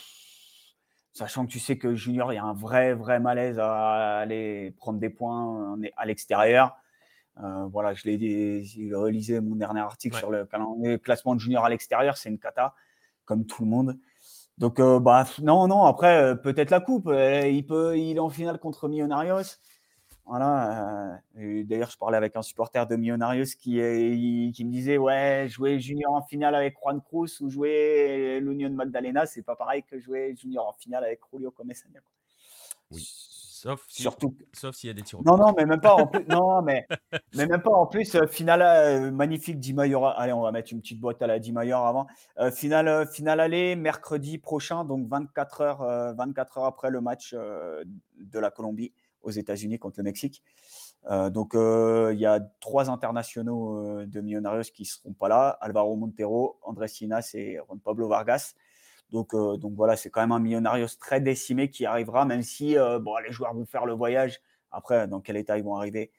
sachant 1.13 1.47
que 1.47 1.51
tu 1.51 1.59
sais 1.59 1.79
que 1.79 1.95
Junior, 1.95 2.33
il 2.33 2.37
y 2.37 2.39
a 2.39 2.45
un 2.45 2.55
vrai, 2.55 2.95
vrai 2.95 3.21
malaise 3.21 3.59
à 3.59 4.19
aller 4.19 4.75
prendre 4.77 4.99
des 4.99 5.11
points 5.11 5.79
à 5.97 6.05
l'extérieur. 6.05 6.77
voilà, 7.37 7.95
je 7.95 8.09
l'ai 8.09 8.95
relisais 8.95 9.41
mon 9.41 9.57
dernier 9.57 9.81
article 9.81 10.17
sur 10.17 10.31
le, 10.31 10.47
le 10.83 10.97
classement 10.97 11.35
de 11.35 11.41
Junior 11.41 11.65
à 11.65 11.71
l'extérieur, 11.71 12.17
c'est 12.17 12.29
une 12.29 12.39
cata, 12.39 12.75
comme 13.25 13.47
tout 13.47 13.65
le 13.65 13.71
monde. 13.71 13.99
Donc, 14.59 14.81
euh, 14.81 14.99
bah, 15.01 15.27
non, 15.43 15.69
non, 15.69 15.85
après, 15.85 16.17
euh, 16.17 16.35
peut-être 16.35 16.71
la 16.71 16.81
coupe. 16.81 17.09
Euh, 17.09 17.47
il, 17.47 17.67
peut, 17.67 17.99
il 17.99 18.17
est 18.17 18.21
en 18.21 18.31
finale 18.31 18.59
contre 18.59 18.89
Millonarios. 18.89 19.59
Voilà. 20.25 21.21
D'ailleurs, 21.37 21.91
je 21.91 21.99
parlais 21.99 22.17
avec 22.17 22.35
un 22.35 22.43
supporter 22.43 22.85
de 22.87 22.97
Millonarios 22.97 23.45
qui, 23.61 23.79
qui 24.53 24.65
me 24.65 24.73
disait 24.73 24.99
Ouais, 24.99 25.47
jouer 25.49 25.79
Junior 25.79 26.13
en 26.13 26.23
finale 26.23 26.57
avec 26.57 26.75
Juan 26.83 27.01
Cruz 27.01 27.41
ou 27.41 27.49
jouer 27.49 28.41
l'Union 28.41 28.71
Magdalena, 28.71 29.25
c'est 29.25 29.43
pas 29.43 29.55
pareil 29.55 29.85
que 29.85 30.01
jouer 30.01 30.35
Junior 30.37 30.67
en 30.67 30.73
finale 30.73 31.05
avec 31.05 31.21
Julio 31.33 31.53
Comesania. 31.53 32.01
Oui. 32.91 33.07
Sauf 33.57 33.87
si, 33.89 34.03
Surtout... 34.03 34.37
sauf 34.53 34.77
s'il 34.77 34.89
y 34.89 34.91
a 34.91 34.93
des 34.93 35.01
tirs. 35.01 35.21
Non, 35.25 35.39
non, 35.39 35.55
mais 35.57 35.65
même 35.65 35.81
pas 35.81 35.95
en 35.95 36.07
plus. 36.07 36.27
non, 36.29 36.61
mais, 36.61 36.87
mais 37.35 37.47
même 37.47 37.63
pas 37.63 37.71
en 37.71 37.87
plus. 37.87 38.15
Euh, 38.15 38.27
finale 38.27 38.61
euh, 38.61 39.11
magnifique 39.11 39.59
Di 39.59 39.75
Allez, 39.79 40.35
on 40.35 40.43
va 40.43 40.53
mettre 40.53 40.75
une 40.75 40.83
petite 40.83 41.01
boîte 41.01 41.23
à 41.23 41.27
la 41.27 41.39
Di 41.39 41.55
avant. 41.73 42.07
Euh, 42.39 42.51
finale, 42.51 43.09
finale 43.11 43.41
aller 43.41 43.75
mercredi 43.75 44.37
prochain, 44.37 44.85
donc 44.85 45.09
24 45.09 45.61
heures, 45.63 46.15
24 46.17 46.59
heures 46.59 46.65
après 46.67 46.91
le 46.91 47.01
match 47.01 47.33
de 47.33 48.39
la 48.39 48.51
Colombie 48.51 48.93
aux 49.23 49.31
États-Unis 49.31 49.79
contre 49.79 50.01
le 50.01 50.05
Mexique. 50.05 50.43
donc, 51.31 51.55
il 51.55 52.19
y 52.19 52.27
a 52.27 52.41
trois 52.61 52.91
internationaux 52.91 54.05
de 54.05 54.21
Millonarios 54.21 54.71
qui 54.75 54.83
ne 54.83 54.87
seront 54.87 55.13
pas 55.15 55.29
là 55.29 55.57
Alvaro 55.63 55.97
Montero, 55.97 56.59
Andrés 56.63 56.89
Sinas 56.89 57.31
et 57.33 57.59
Juan 57.67 57.81
Pablo 57.81 58.07
Vargas. 58.07 58.55
Donc, 59.11 59.35
euh, 59.35 59.57
donc 59.57 59.75
voilà, 59.75 59.97
c'est 59.97 60.11
quand 60.11 60.21
même 60.21 60.33
un 60.33 60.39
Millonarios 60.39 60.89
très 61.01 61.21
décimé 61.21 61.71
qui 61.71 61.87
arrivera, 61.87 62.25
même 62.25 62.43
si 62.43 62.77
euh, 62.77 62.99
bon, 62.99 63.17
les 63.19 63.33
joueurs 63.33 63.55
vont 63.55 63.67
faire 63.67 63.87
le 63.87 63.93
voyage. 63.93 64.41
Après, 64.71 65.07
dans 65.09 65.21
quel 65.21 65.37
état 65.37 65.57
ils 65.59 65.65
vont 65.65 65.77
arriver 65.77 66.13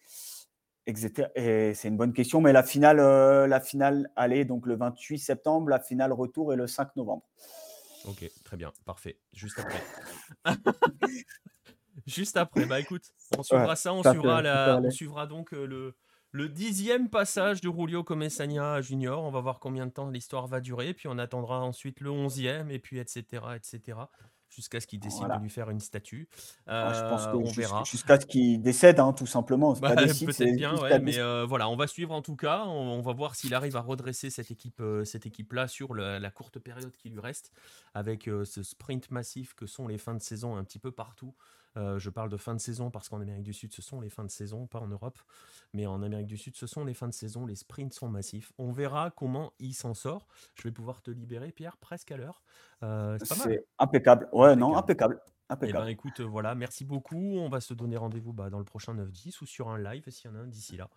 c'est 0.96 1.84
une 1.86 1.98
bonne 1.98 2.14
question, 2.14 2.40
mais 2.42 2.54
la 2.54 2.64
finale, 2.64 3.00
euh, 3.00 3.48
la 3.48 3.60
finale 3.60 4.10
allait 4.16 4.46
donc 4.46 4.66
le 4.66 4.76
28 4.76 5.20
septembre, 5.20 5.70
la 5.70 5.80
finale 5.80 6.14
retour 6.14 6.54
est 6.54 6.56
le 6.56 6.68
5 6.68 6.96
novembre. 6.96 7.24
Ok, 8.06 8.30
très 8.46 8.58
bien, 8.58 8.72
parfait. 8.86 9.20
Juste 9.34 9.60
après. 9.60 9.84
Juste 12.06 12.38
après, 12.38 12.66
bah 12.66 12.80
écoute, 12.80 13.04
on 13.38 13.44
suivra 13.44 13.76
ça, 13.76 13.94
on 13.94 14.02
suivra, 14.02 14.42
la, 14.42 14.80
on 14.82 14.90
suivra 14.90 15.28
donc 15.28 15.52
le, 15.52 15.98
le 16.32 16.50
dixième 16.50 17.10
passage 17.10 17.62
de 17.62 17.72
Julio 17.72 18.04
Comesania 18.04 18.82
Junior. 18.82 19.24
On 19.24 19.32
va 19.32 19.42
voir 19.42 19.60
combien 19.60 19.86
de 19.86 19.92
temps 19.92 20.10
l'histoire 20.10 20.48
va 20.48 20.60
durer, 20.60 20.94
puis 20.94 21.08
on 21.08 21.18
attendra 21.18 21.62
ensuite 21.62 22.00
le 22.02 22.12
onzième, 22.12 22.72
et 22.72 22.80
puis 22.80 23.00
etc. 23.00 23.44
etc 23.56 23.98
jusqu'à 24.50 24.80
ce 24.80 24.88
qu'il 24.88 25.00
décide 25.00 25.28
de 25.28 25.42
lui 25.42 25.50
faire 25.50 25.70
une 25.70 25.80
statue. 25.80 26.28
Je 26.68 27.10
pense 27.10 27.28
euh, 27.28 27.34
on 27.34 27.52
verra. 27.52 27.84
Jusqu'à 27.84 28.20
ce 28.20 28.26
qu'il 28.26 28.62
décède, 28.62 29.00
hein, 29.00 29.14
tout 29.14 29.28
simplement. 29.28 29.74
Bah, 29.74 29.96
peut-être 29.96 30.56
bien, 30.56 30.74
mais 31.02 31.18
euh, 31.20 31.46
voilà, 31.48 31.70
on 31.70 31.76
va 31.76 31.88
suivre 31.88 32.14
en 32.14 32.22
tout 32.22 32.36
cas. 32.36 32.64
On, 32.66 33.02
va 33.02 33.14
voir 33.14 33.36
s'il 33.36 33.54
arrive 33.54 33.76
à 33.76 33.82
redresser 33.82 34.30
cette 34.30 34.52
équipe, 34.52 34.82
euh, 34.82 35.06
cette 35.06 35.26
équipe-là 35.26 35.68
sur 35.68 35.94
la 35.94 36.32
courte 36.32 36.60
période 36.60 36.96
qui 36.98 37.10
lui 37.10 37.20
reste, 37.20 37.52
avec 37.94 38.30
ce 38.44 38.64
sprint 38.64 39.12
massif 39.12 39.54
que 39.54 39.66
sont 39.66 39.88
les 39.88 39.98
fins 39.98 40.16
de 40.16 40.22
saison 40.22 40.56
un 40.56 40.64
petit 40.64 40.80
peu 40.80 40.92
partout. 40.92 41.34
Euh, 41.76 42.00
je 42.00 42.10
parle 42.10 42.30
de 42.30 42.38
fin 42.38 42.56
de 42.56 42.60
saison 42.60 42.90
parce 42.90 43.10
qu'en 43.10 43.22
Amérique 43.22 43.44
du 43.44 43.54
Sud, 43.54 43.74
ce 43.74 43.82
sont 43.82 44.00
les 44.02 44.10
fins 44.10 44.24
de 44.24 44.32
saison, 44.32 44.68
pas 44.68 44.80
en 44.80 44.88
Europe, 44.88 45.20
mais 45.74 45.86
en 45.86 46.02
Amérique 46.02 46.28
du 46.28 46.38
Sud, 46.38 46.56
ce 46.56 46.68
sont 46.68 46.86
les 46.86 46.94
fins 46.94 47.08
de 47.08 47.14
saison. 47.14 47.46
Les 47.46 47.56
sprints 47.56 47.94
sont 47.94 48.10
massifs. 48.10 48.52
On 48.58 48.72
verra 48.72 49.12
comment 49.12 49.54
il 49.60 49.74
s'en 49.74 49.94
sort. 49.94 50.28
Je 50.56 50.64
vais 50.64 50.72
pouvoir 50.72 51.02
te 51.02 51.12
libérer, 51.12 51.52
Pierre, 51.52 51.78
presque 51.78 52.12
à 52.12 52.18
l'heure. 52.18 52.42
Euh, 52.84 53.18
c'est 53.22 53.66
impeccable. 53.80 54.30
Ouais, 54.32 54.56
non, 54.56 54.76
impeccable. 54.76 55.20
Eh 55.50 55.72
ben, 55.72 55.88
écoute, 55.88 56.20
voilà, 56.20 56.56
merci 56.56 56.84
beaucoup. 56.84 57.38
On 57.38 57.48
va 57.48 57.62
se 57.62 57.74
donner 57.74 57.96
rendez-vous 57.96 58.34
bah, 58.34 58.50
dans 58.50 58.60
le 58.60 58.66
prochain 58.66 58.94
9-10 58.94 59.42
ou 59.42 59.46
sur 59.46 59.70
un 59.70 59.78
live 59.78 60.04
s'il 60.10 60.30
y 60.30 60.34
en 60.34 60.36
a 60.36 60.40
un 60.40 60.48
d'ici 60.48 60.76
là. 60.76 60.90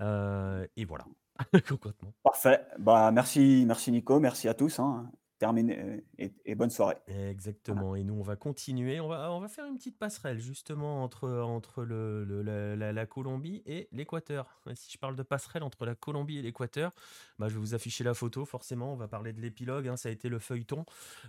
Euh, 0.00 0.66
et 0.76 0.84
voilà, 0.84 1.04
concrètement. 1.68 2.12
Parfait. 2.22 2.60
Bah, 2.78 3.10
merci, 3.10 3.64
merci 3.66 3.90
Nico, 3.90 4.20
merci 4.20 4.48
à 4.48 4.54
tous. 4.54 4.78
Hein 4.78 5.10
terminé 5.38 6.02
et, 6.18 6.32
et, 6.44 6.54
bonne 6.54 6.70
soirée. 6.70 6.96
Exactement. 7.08 7.94
Et 7.94 8.04
nous, 8.04 8.14
on 8.14 8.22
va 8.22 8.36
continuer. 8.36 9.00
On 9.00 9.08
va, 9.08 9.32
on 9.32 9.40
va 9.40 9.48
faire 9.48 9.66
une 9.66 9.76
petite 9.76 9.98
passerelle 9.98 10.38
justement 10.38 11.02
entre, 11.02 11.28
entre 11.28 11.84
le, 11.84 12.24
la, 12.42 12.92
la, 12.92 13.06
Colombie 13.06 13.62
et 13.66 13.88
l'Équateur. 13.92 14.46
Si 14.74 14.90
je 14.92 14.98
parle 14.98 15.16
de 15.16 15.22
passerelle 15.22 15.62
entre 15.62 15.84
la 15.84 15.94
Colombie 15.94 16.38
et 16.38 16.42
l'Équateur, 16.42 16.92
bah, 17.38 17.48
je 17.48 17.54
vais 17.54 17.60
vous 17.60 17.74
afficher 17.74 18.04
la 18.04 18.14
photo. 18.14 18.44
Forcément, 18.44 18.92
on 18.92 18.96
va 18.96 19.08
parler 19.08 19.32
de 19.32 19.40
l'épilogue. 19.40 19.88
Hein, 19.88 19.96
ça 19.96 20.08
a 20.08 20.12
été 20.12 20.28
le 20.28 20.38
feuilleton. 20.38 20.84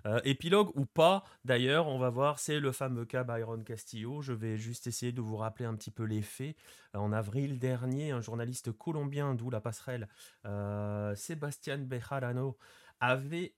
Euh, 0.05 0.19
épilogue 0.23 0.71
ou 0.75 0.85
pas, 0.85 1.23
d'ailleurs, 1.43 1.87
on 1.87 1.99
va 1.99 2.09
voir. 2.09 2.39
C'est 2.39 2.59
le 2.59 2.71
fameux 2.71 3.05
cas 3.05 3.23
Byron 3.23 3.63
Castillo. 3.63 4.21
Je 4.21 4.33
vais 4.33 4.57
juste 4.57 4.87
essayer 4.87 5.11
de 5.11 5.21
vous 5.21 5.37
rappeler 5.37 5.65
un 5.65 5.75
petit 5.75 5.91
peu 5.91 6.03
les 6.03 6.21
faits. 6.21 6.55
En 6.93 7.11
avril 7.11 7.59
dernier, 7.59 8.11
un 8.11 8.21
journaliste 8.21 8.71
colombien, 8.71 9.35
d'où 9.35 9.49
la 9.49 9.61
passerelle, 9.61 10.07
euh, 10.45 11.15
Sébastien 11.15 11.77
Bejarano, 11.77 12.57
avait 12.99 13.53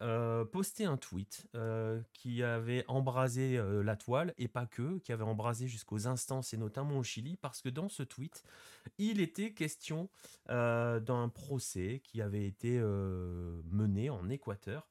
posté 0.51 0.85
un 0.85 0.97
tweet 0.97 1.47
qui 2.13 2.43
avait 2.43 2.83
embrasé 2.87 3.61
la 3.83 3.95
toile, 3.95 4.33
et 4.37 4.47
pas 4.47 4.65
que, 4.65 4.99
qui 4.99 5.11
avait 5.11 5.23
embrasé 5.23 5.67
jusqu'aux 5.67 6.07
instances, 6.07 6.53
et 6.53 6.57
notamment 6.57 6.97
au 6.97 7.03
Chili, 7.03 7.37
parce 7.37 7.61
que 7.61 7.69
dans 7.69 7.89
ce 7.89 8.03
tweet, 8.03 8.43
il 8.97 9.21
était 9.21 9.53
question 9.53 10.09
d'un 10.47 11.31
procès 11.33 12.01
qui 12.03 12.21
avait 12.21 12.45
été 12.45 12.79
mené 12.79 14.09
en 14.09 14.29
Équateur 14.29 14.89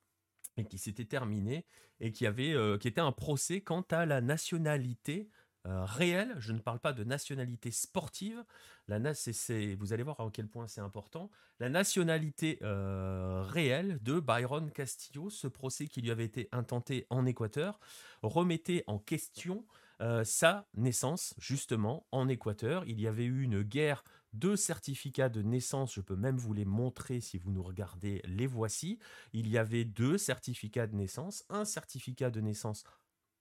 et 0.57 0.65
qui 0.65 0.79
s'était 0.79 1.05
terminé, 1.05 1.67
et 2.01 2.11
qui, 2.11 2.27
avait, 2.27 2.55
qui 2.81 2.89
était 2.89 3.01
un 3.01 3.13
procès 3.13 3.61
quant 3.61 3.87
à 3.91 4.07
la 4.07 4.21
nationalité 4.21 5.29
euh, 5.67 5.85
réelle, 5.85 6.35
je 6.39 6.53
ne 6.53 6.61
parle 6.61 6.79
pas 6.79 6.93
de 6.93 7.05
nationalité 7.05 7.71
sportive, 7.71 8.45
la 8.87 8.99
vous 8.99 9.93
allez 9.93 10.03
voir 10.03 10.21
à 10.21 10.31
quel 10.33 10.49
point 10.49 10.67
c'est 10.67 10.81
important, 10.81 11.31
la 11.59 11.69
nationalité 11.69 12.59
euh, 12.63 13.43
réelle 13.43 13.99
de 14.03 14.21
Byron 14.21 14.71
Castillo, 14.71 15.31
ce 15.31 15.47
procès 15.47 15.87
qui 15.87 16.01
lui 16.01 16.11
avait 16.11 16.25
été 16.25 16.49
intenté 16.53 17.07
en 17.11 17.27
Équateur, 17.27 17.81
remettait 18.23 18.85
en 18.87 18.99
question 18.99 19.67
euh, 20.01 20.23
sa 20.23 20.69
naissance 20.75 21.35
justement 21.39 22.07
en 22.13 22.29
Équateur. 22.29 22.85
Il 22.87 23.01
y 23.01 23.09
avait 23.09 23.25
eu 23.25 23.43
une 23.43 23.63
guerre 23.63 24.05
de 24.33 24.55
certificats 24.55 25.29
de 25.29 25.43
naissance, 25.43 25.95
je 25.95 26.01
peux 26.01 26.15
même 26.15 26.37
vous 26.37 26.53
les 26.53 26.65
montrer 26.65 27.21
si 27.21 27.37
vous 27.37 27.51
nous 27.51 27.63
regardez, 27.63 28.23
les 28.25 28.47
voici. 28.47 28.99
Il 29.33 29.49
y 29.49 29.59
avait 29.59 29.85
deux 29.85 30.17
certificats 30.17 30.87
de 30.87 30.95
naissance, 30.95 31.45
un 31.49 31.65
certificat 31.65 32.31
de 32.31 32.41
naissance 32.41 32.85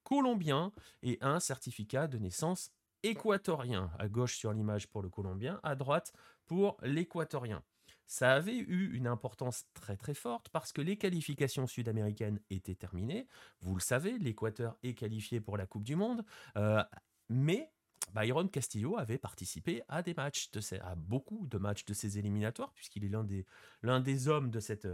colombien 0.08 0.72
et 1.04 1.18
un 1.20 1.42
certificat 1.42 2.08
de 2.08 2.18
naissance 2.18 2.72
équatorien. 3.04 3.92
À 4.00 4.08
gauche 4.08 4.38
sur 4.38 4.54
l'image 4.54 4.88
pour 4.88 5.02
le 5.02 5.10
colombien, 5.10 5.60
à 5.64 5.76
droite 5.76 6.14
pour 6.46 6.78
l'équatorien. 6.82 7.62
Ça 8.06 8.34
avait 8.34 8.56
eu 8.56 8.96
une 8.96 9.06
importance 9.06 9.66
très 9.74 9.98
très 9.98 10.14
forte 10.14 10.48
parce 10.48 10.72
que 10.72 10.80
les 10.80 10.96
qualifications 10.96 11.68
sud-américaines 11.68 12.40
étaient 12.50 12.74
terminées. 12.74 13.28
Vous 13.60 13.76
le 13.76 13.82
savez, 13.82 14.18
l'Équateur 14.18 14.78
est 14.82 14.94
qualifié 14.94 15.42
pour 15.42 15.58
la 15.58 15.66
Coupe 15.66 15.84
du 15.84 15.98
Monde, 15.98 16.24
euh, 16.56 16.82
mais 17.28 17.74
Byron 18.16 18.50
Castillo 18.50 18.98
avait 18.98 19.18
participé 19.18 19.84
à 19.90 20.02
des 20.04 20.14
matchs, 20.14 20.52
de 20.52 20.62
à 20.82 20.96
beaucoup 20.96 21.48
de 21.48 21.58
matchs 21.58 21.84
de 21.84 21.94
ces 21.94 22.18
éliminatoires, 22.18 22.72
puisqu'il 22.72 23.04
est 23.04 23.10
l'un 23.10 23.26
des, 23.26 23.46
l'un 23.82 24.00
des 24.00 24.30
hommes 24.30 24.52
de 24.52 24.62
cette, 24.62 24.88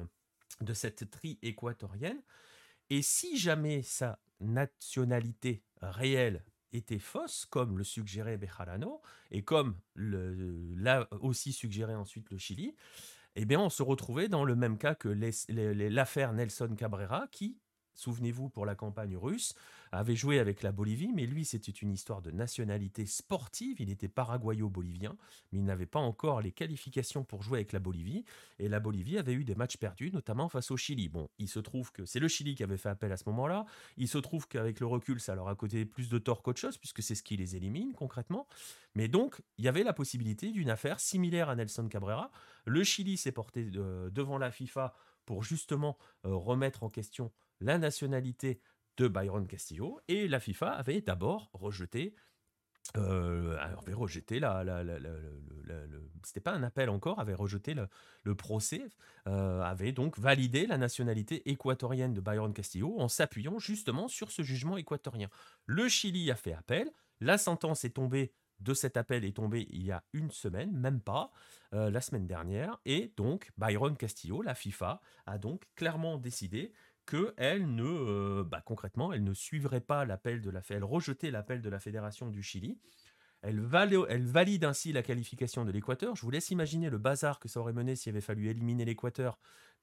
de 0.62 0.74
cette 0.74 1.12
tri 1.12 1.38
équatorienne. 1.44 2.24
Et 2.94 3.02
si 3.02 3.40
jamais 3.40 3.82
sa 3.82 4.20
nationalité 4.40 5.64
réelle 5.82 6.46
était 6.74 7.00
fausse, 7.00 7.48
comme 7.48 7.80
le 7.80 7.84
suggérait 7.84 8.38
Bejarano, 8.38 9.02
et 9.32 9.42
comme 9.42 9.80
l'a 9.96 11.08
aussi 11.22 11.54
suggéré 11.54 11.96
ensuite 11.96 12.30
le 12.30 12.38
Chili, 12.38 12.76
eh 13.36 13.46
bien 13.46 13.60
on 13.60 13.72
se 13.72 13.82
retrouvait 13.82 14.28
dans 14.28 14.46
le 14.46 14.56
même 14.56 14.78
cas 14.78 14.94
que 14.94 15.10
l'affaire 15.10 16.34
Nelson 16.34 16.76
Cabrera, 16.78 17.28
qui 17.32 17.58
souvenez-vous, 17.96 18.50
pour 18.50 18.66
la 18.66 18.76
campagne 18.76 19.18
russe, 19.18 19.56
avait 19.92 20.16
joué 20.16 20.40
avec 20.40 20.64
la 20.64 20.72
Bolivie, 20.72 21.12
mais 21.14 21.26
lui, 21.26 21.46
c'était 21.46 21.72
une 21.72 21.92
histoire 21.92 22.22
de 22.22 22.32
nationalité 22.32 23.06
sportive. 23.06 23.80
Il 23.80 23.90
était 23.90 24.08
paraguayo-bolivien, 24.08 25.16
mais 25.52 25.60
il 25.60 25.66
n'avait 25.66 25.86
pas 25.86 26.00
encore 26.00 26.42
les 26.42 26.52
qualifications 26.52 27.24
pour 27.24 27.44
jouer 27.44 27.60
avec 27.60 27.74
la 27.74 27.80
Bolivie. 27.80 28.26
Et 28.60 28.68
la 28.70 28.80
Bolivie 28.80 29.18
avait 29.18 29.34
eu 29.34 29.44
des 29.44 29.56
matchs 29.56 29.78
perdus, 29.78 30.12
notamment 30.12 30.50
face 30.50 30.72
au 30.72 30.78
Chili. 30.78 31.10
Bon, 31.10 31.30
il 31.38 31.48
se 31.48 31.60
trouve 31.60 31.92
que 31.92 32.06
c'est 32.06 32.20
le 32.20 32.28
Chili 32.28 32.56
qui 32.56 32.64
avait 32.64 32.78
fait 32.78 32.90
appel 32.90 33.12
à 33.12 33.18
ce 33.18 33.24
moment-là. 33.28 33.66
Il 33.98 34.08
se 34.08 34.18
trouve 34.18 34.48
qu'avec 34.48 34.80
le 34.80 34.88
recul, 34.88 35.20
ça 35.20 35.36
leur 35.36 35.48
a 35.48 35.56
coûté 35.56 35.86
plus 35.86 36.10
de 36.10 36.18
tort 36.18 36.42
qu'autre 36.42 36.60
chose, 36.60 36.78
puisque 36.78 37.04
c'est 37.04 37.16
ce 37.16 37.24
qui 37.24 37.38
les 37.38 37.56
élimine 37.56 37.94
concrètement. 37.94 38.48
Mais 38.96 39.08
donc, 39.08 39.42
il 39.58 39.66
y 39.66 39.68
avait 39.68 39.84
la 39.84 39.94
possibilité 39.94 40.52
d'une 40.52 40.70
affaire 40.70 41.00
similaire 41.00 41.50
à 41.50 41.56
Nelson 41.56 41.88
Cabrera. 41.88 42.32
Le 42.66 42.84
Chili 42.84 43.18
s'est 43.18 43.32
porté 43.32 43.70
euh, 43.76 44.10
devant 44.10 44.38
la 44.38 44.52
FIFA 44.52 44.94
pour 45.26 45.44
justement 45.44 45.98
euh, 46.26 46.36
remettre 46.36 46.84
en 46.84 46.90
question 46.90 47.32
la 47.64 47.78
nationalité 47.78 48.62
de 48.98 49.08
Byron 49.08 49.48
Castillo 49.48 50.00
et 50.08 50.28
la 50.28 50.40
FIFA 50.40 50.72
avait 50.72 51.02
d'abord 51.02 51.50
rejeté 51.54 52.16
euh, 52.98 53.58
avait 53.58 53.94
rejeté 53.94 54.42
la, 54.42 54.62
c'était 56.26 56.42
pas 56.42 56.52
un 56.52 56.64
appel 56.64 56.90
encore, 56.90 57.22
avait 57.22 57.34
rejeté 57.34 57.74
le, 57.74 58.36
procès, 58.36 58.92
euh, 59.26 59.62
avait 59.62 59.94
donc 59.94 60.20
validé 60.20 60.68
la 60.68 60.78
nationalité 60.78 61.50
équatorienne 61.50 62.14
de 62.14 62.20
Byron 62.20 62.54
Castillo 62.54 63.00
en 63.00 63.08
s'appuyant 63.08 63.58
justement 63.58 64.10
sur 64.10 64.32
ce 64.32 64.42
jugement 64.42 64.76
équatorien. 64.76 65.30
Le 65.66 65.88
Chili 65.88 66.30
a 66.30 66.36
fait 66.36 66.54
appel, 66.54 66.92
la 67.22 67.38
sentence 67.38 67.86
est 67.86 67.92
tombée 67.92 68.34
de 68.60 68.74
cet 68.74 68.98
appel 68.98 69.26
est 69.26 69.36
tombée 69.36 69.68
il 69.72 69.84
y 69.84 69.92
a 69.92 70.04
une 70.14 70.32
semaine, 70.32 70.72
même 70.72 71.02
pas, 71.02 71.32
euh, 71.74 71.90
la 71.90 72.02
semaine 72.02 72.28
dernière, 72.28 72.80
et 72.86 73.14
donc 73.18 73.52
Byron 73.58 73.96
Castillo, 73.96 74.42
la 74.42 74.56
FIFA, 74.56 75.02
a 75.26 75.38
donc 75.38 75.64
clairement 75.76 76.18
décidé 76.18 76.74
qu'elle 77.06 77.74
ne, 77.74 77.84
euh, 77.84 78.44
bah, 78.44 78.62
concrètement, 78.66 79.14
elle 79.14 79.24
ne 79.24 79.34
suivrait 79.34 79.82
pas 79.82 80.06
l'appel 80.06 80.42
de 80.42 80.50
la, 80.50 80.62
fédération 80.62 82.30
du 82.30 82.42
Chili. 82.44 82.78
Elle, 83.42 83.68
elle 84.10 84.26
valide 84.26 84.64
ainsi 84.64 84.94
la 84.94 85.04
qualification 85.04 85.66
de 85.66 85.72
l'Équateur. 85.72 86.16
Je 86.16 86.22
vous 86.22 86.32
laisse 86.32 86.50
imaginer 86.50 86.90
le 86.90 86.98
bazar 86.98 87.40
que 87.40 87.50
ça 87.50 87.60
aurait 87.60 87.74
mené 87.74 87.96
s'il 87.96 88.12
avait 88.12 88.22
fallu 88.22 88.48
éliminer 88.48 88.86
l'Équateur, 88.86 89.38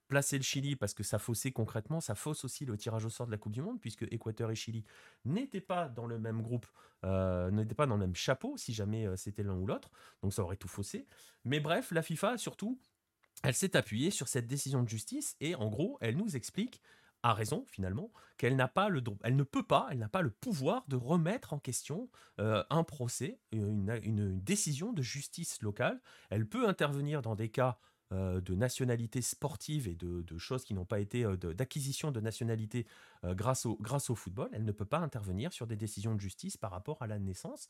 placer 0.09 0.39
le 0.39 0.43
Chili, 0.43 0.77
parce 0.77 0.95
que 0.95 1.03
ça 1.03 1.19
faussait 1.19 1.53
concrètement, 1.53 2.01
ça 2.01 2.15
fausse 2.15 2.45
aussi 2.45 2.65
le 2.65 2.77
tirage 2.77 3.05
au 3.05 3.11
sort 3.11 3.27
de 3.27 3.31
la 3.31 3.39
Coupe 3.39 3.53
du 3.53 3.63
Monde, 3.63 3.81
puisque 3.81 4.03
Équateur 4.11 4.51
et 4.51 4.55
Chili 4.55 4.85
n'étaient 5.25 5.61
pas 5.61 5.89
dans 5.89 6.07
le 6.07 6.19
même 6.19 6.43
groupe, 6.43 6.67
euh, 7.05 7.51
n'étaient 7.51 7.75
pas 7.75 7.87
dans 7.87 7.97
le 7.97 8.01
même 8.01 8.17
chapeau, 8.17 8.57
si 8.57 8.73
jamais 8.73 9.07
euh, 9.07 9.17
c'était 9.17 9.43
l'un 9.43 9.55
ou 9.55 9.67
l'autre. 9.67 9.91
Donc 10.23 10.33
ça 10.33 10.43
aurait 10.43 10.57
tout 10.57 10.69
faussé. 10.69 11.07
Mais 11.45 11.61
bref, 11.61 11.93
la 11.93 12.03
FIFA, 12.03 12.39
surtout, 12.39 12.81
elle 13.43 13.55
s'est 13.55 13.77
appuyée 13.77 14.11
sur 14.11 14.29
cette 14.29 14.47
décision 14.47 14.83
de 14.83 14.89
justice 14.89 15.37
et 15.41 15.55
en 15.55 15.69
gros, 15.69 15.97
elle 16.01 16.17
nous 16.17 16.37
explique 16.37 16.83
a 17.23 17.35
raison 17.35 17.65
finalement 17.69 18.11
qu'elle 18.37 18.57
n'a 18.57 18.69
pas 18.69 18.89
le 18.89 19.03
elle 19.23 19.37
ne 19.37 19.43
peut 19.43 19.63
pas, 19.63 19.89
elle 19.91 19.99
n'a 19.99 20.09
pas 20.09 20.23
le 20.23 20.31
pouvoir 20.31 20.85
de 20.89 20.97
remettre 20.97 21.53
en 21.53 21.59
question 21.59 22.09
euh, 22.39 22.65
un 22.71 22.85
procès, 22.85 23.39
une, 23.53 24.41
décision 24.41 24.93
de 24.93 25.03
justice 25.03 25.61
locale. 25.63 26.01
Elle 26.31 26.47
peut 26.47 26.69
intervenir 26.69 27.21
dans 27.21 27.35
des 27.35 27.51
cas 27.51 27.79
euh, 28.13 28.41
de 28.41 28.55
nationalité 28.55 29.21
sportive 29.21 29.89
et 29.89 29.95
de, 29.95 30.39
choses 30.39 30.65
qui 30.65 30.73
n'ont 30.75 30.87
pas 30.87 31.01
été 31.01 31.25
euh, 31.25 31.37
d'acquisition 31.37 32.11
de, 32.13 32.21
nationalité 32.21 32.87
grâce, 33.25 33.67
au, 33.67 33.77
grâce 33.81 34.09
au 34.09 34.15
football. 34.15 34.49
Elle 34.53 34.65
ne 34.65 34.73
peut 34.73 34.87
pas 34.87 34.99
intervenir 34.99 35.53
sur 35.53 35.67
des 35.67 35.77
décisions 35.77 36.15
de 36.15 36.21
justice 36.21 36.57
par 36.57 36.71
rapport 36.71 37.03
à 37.03 37.07
la 37.07 37.19
naissance. 37.19 37.69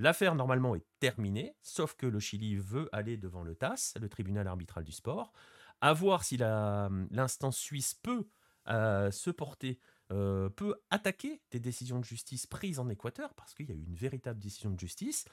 L'affaire 0.00 0.34
normalement 0.34 0.76
est 0.76 0.84
terminée, 1.00 1.54
sauf 1.62 1.94
que 1.94 2.06
le 2.06 2.20
Chili 2.20 2.56
veut 2.56 2.88
aller 2.92 3.16
devant 3.16 3.42
le 3.42 3.54
TAS, 3.54 3.94
le 4.00 4.08
tribunal 4.08 4.46
arbitral 4.46 4.84
du 4.84 4.92
sport, 4.92 5.32
à 5.80 5.92
voir 5.92 6.24
si 6.24 6.36
l'instance 6.36 7.56
suisse 7.56 7.94
peut 7.94 8.26
se 8.68 9.30
porter 9.30 9.80
peut 10.08 10.74
attaquer 10.90 11.42
des 11.50 11.60
décisions 11.60 11.98
de 11.98 12.04
justice 12.04 12.46
prises 12.46 12.78
en 12.78 12.88
Équateur, 12.88 13.34
parce 13.34 13.54
qu'il 13.54 13.68
y 13.68 13.72
a 13.72 13.74
eu 13.74 13.84
une 13.84 13.94
véritable 13.94 14.38
décision 14.38 14.70
de 14.70 14.78
justice. 14.78 15.24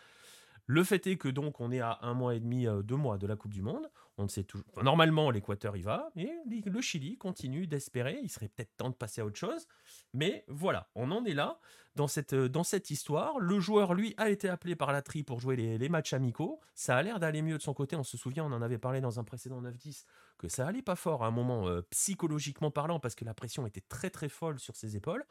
Le 0.67 0.83
fait 0.83 1.05
est 1.07 1.17
que 1.17 1.27
donc 1.27 1.61
on 1.61 1.71
est 1.71 1.79
à 1.79 1.99
un 2.01 2.13
mois 2.13 2.35
et 2.35 2.39
demi, 2.39 2.67
euh, 2.67 2.81
deux 2.81 2.95
mois 2.95 3.17
de 3.17 3.27
la 3.27 3.35
Coupe 3.35 3.53
du 3.53 3.61
Monde. 3.61 3.89
On 4.17 4.23
ne 4.23 4.29
sait 4.29 4.43
toujours. 4.43 4.65
normalement, 4.81 5.29
l'Équateur 5.29 5.75
y 5.75 5.81
va, 5.81 6.09
et 6.15 6.31
le 6.65 6.81
Chili 6.81 7.17
continue 7.17 7.67
d'espérer. 7.67 8.19
Il 8.23 8.29
serait 8.29 8.47
peut-être 8.47 8.75
temps 8.77 8.89
de 8.89 8.95
passer 8.95 9.21
à 9.21 9.25
autre 9.25 9.37
chose, 9.37 9.67
mais 10.13 10.45
voilà, 10.47 10.89
on 10.95 11.11
en 11.11 11.25
est 11.25 11.33
là 11.33 11.59
dans 11.95 12.07
cette 12.07 12.33
euh, 12.33 12.47
dans 12.47 12.63
cette 12.63 12.89
histoire. 12.89 13.39
Le 13.39 13.59
joueur, 13.59 13.93
lui, 13.93 14.13
a 14.17 14.29
été 14.29 14.47
appelé 14.49 14.75
par 14.75 14.91
la 14.93 15.01
tri 15.01 15.23
pour 15.23 15.39
jouer 15.39 15.55
les, 15.55 15.89
matchs 15.89 16.13
amicaux. 16.13 16.61
Ça 16.73 16.95
a 16.95 17.03
l'air 17.03 17.19
d'aller 17.19 17.41
mieux 17.41 17.57
de 17.57 17.61
son 17.61 17.73
côté. 17.73 17.95
On 17.95 18.03
se 18.03 18.17
souvient, 18.17 18.45
on 18.45 18.51
en 18.53 18.61
avait 18.61 18.77
parlé 18.77 19.01
dans 19.01 19.19
un 19.19 19.23
précédent 19.23 19.61
9-10 19.61 20.05
que 20.37 20.47
ça 20.47 20.67
allait 20.67 20.81
pas 20.81 20.95
fort 20.95 21.23
à 21.23 21.27
un 21.27 21.31
moment 21.31 21.67
euh, 21.67 21.81
psychologiquement 21.91 22.71
parlant 22.71 22.99
parce 22.99 23.15
que 23.15 23.23
la 23.23 23.33
pression 23.33 23.67
était 23.67 23.83
très 23.87 24.09
très 24.09 24.29
folle 24.29 24.59
sur 24.59 24.75
ses 24.75 24.95
épaules 24.97 25.25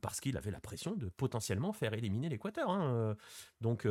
parce 0.00 0.20
qu'il 0.20 0.36
avait 0.36 0.50
la 0.50 0.60
pression 0.60 0.94
de 0.94 1.08
potentiellement 1.08 1.72
faire 1.72 1.92
éliminer 1.92 2.28
l'Équateur. 2.28 2.70
Hein, 2.70 3.16
donc 3.60 3.86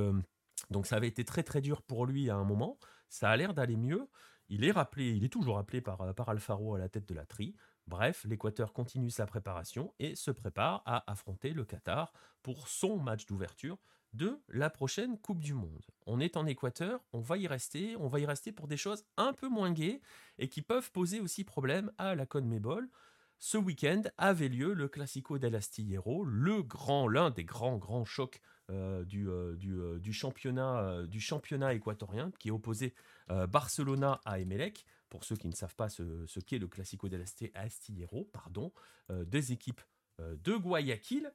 donc 0.70 0.88
ça 0.88 0.98
avait 0.98 1.08
été 1.08 1.26
très 1.26 1.44
très 1.44 1.62
dur 1.62 1.82
pour 1.82 2.06
lui 2.06 2.30
à 2.30 2.36
un 2.36 2.44
moment. 2.44 2.78
Ça 3.10 3.30
a 3.30 3.38
l'air 3.38 3.54
d'aller 3.54 3.78
mieux. 3.78 4.08
Il 4.50 4.64
est 4.64 4.72
rappelé, 4.72 5.12
il 5.12 5.24
est 5.24 5.30
toujours 5.30 5.56
rappelé 5.56 5.82
par, 5.82 6.02
euh, 6.02 6.14
par 6.14 6.30
Alfaro 6.30 6.76
à 6.76 6.80
la 6.80 6.90
tête 6.90 7.08
de 7.08 7.16
la 7.16 7.26
tri. 7.26 7.56
Bref, 7.88 8.26
l'Équateur 8.26 8.74
continue 8.74 9.10
sa 9.10 9.26
préparation 9.26 9.94
et 10.00 10.16
se 10.16 10.32
prépare 10.32 10.82
à 10.86 11.10
affronter 11.12 11.52
le 11.52 11.66
Qatar 11.66 12.14
pour 12.42 12.68
son 12.68 12.98
match 12.98 13.26
d'ouverture 13.26 13.78
de 14.14 14.40
la 14.48 14.70
prochaine 14.70 15.18
Coupe 15.20 15.42
du 15.42 15.54
Monde. 15.54 15.86
On 16.06 16.20
est 16.20 16.38
en 16.38 16.46
Équateur, 16.46 17.04
on 17.12 17.20
va 17.20 17.38
y 17.38 17.48
rester, 17.48 17.96
on 17.98 18.08
va 18.08 18.20
y 18.20 18.26
rester 18.26 18.52
pour 18.52 18.68
des 18.68 18.78
choses 18.78 19.04
un 19.18 19.34
peu 19.34 19.50
moins 19.50 19.72
gaies 19.72 20.02
et 20.40 20.48
qui 20.48 20.62
peuvent 20.62 20.92
poser 20.92 21.20
aussi 21.20 21.44
problème 21.44 21.92
à 21.98 22.16
la 22.16 22.26
Conmebol. 22.26 22.90
Ce 23.38 23.58
week-end 23.58 24.04
avait 24.18 24.48
lieu 24.48 24.74
le 24.74 24.88
Classico 24.88 25.38
del 25.38 25.56
Astillero, 25.56 26.24
le 26.24 26.64
grand, 26.64 27.08
l'un 27.08 27.30
des 27.30 27.44
grands 27.44 27.78
grands 27.78 28.06
chocs 28.06 28.42
euh, 28.72 29.06
du, 29.06 29.30
euh, 29.30 29.56
euh, 29.64 30.00
du, 30.00 30.12
championnat, 30.12 31.04
du 31.08 31.20
championnat 31.20 31.76
équatorien 31.76 32.32
qui 32.40 32.50
opposait 32.50 32.94
Barcelona 33.28 34.22
à 34.26 34.40
Emelec. 34.40 34.86
Pour 35.10 35.24
ceux 35.24 35.36
qui 35.36 35.48
ne 35.48 35.54
savent 35.54 35.76
pas 35.76 35.88
ce, 35.88 36.04
qu'est 36.40 36.58
le 36.58 36.68
Classico 36.68 37.08
del 37.08 37.24
Astillero, 37.54 38.30
pardon, 38.34 38.74
des 39.10 39.52
équipes 39.52 39.82
de 40.20 40.56
Guayaquil. 40.56 41.32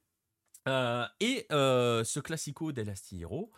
et 0.66 1.46
ce 1.50 2.20
Classico 2.20 2.72
del 2.72 2.90
Astillero 2.90 3.50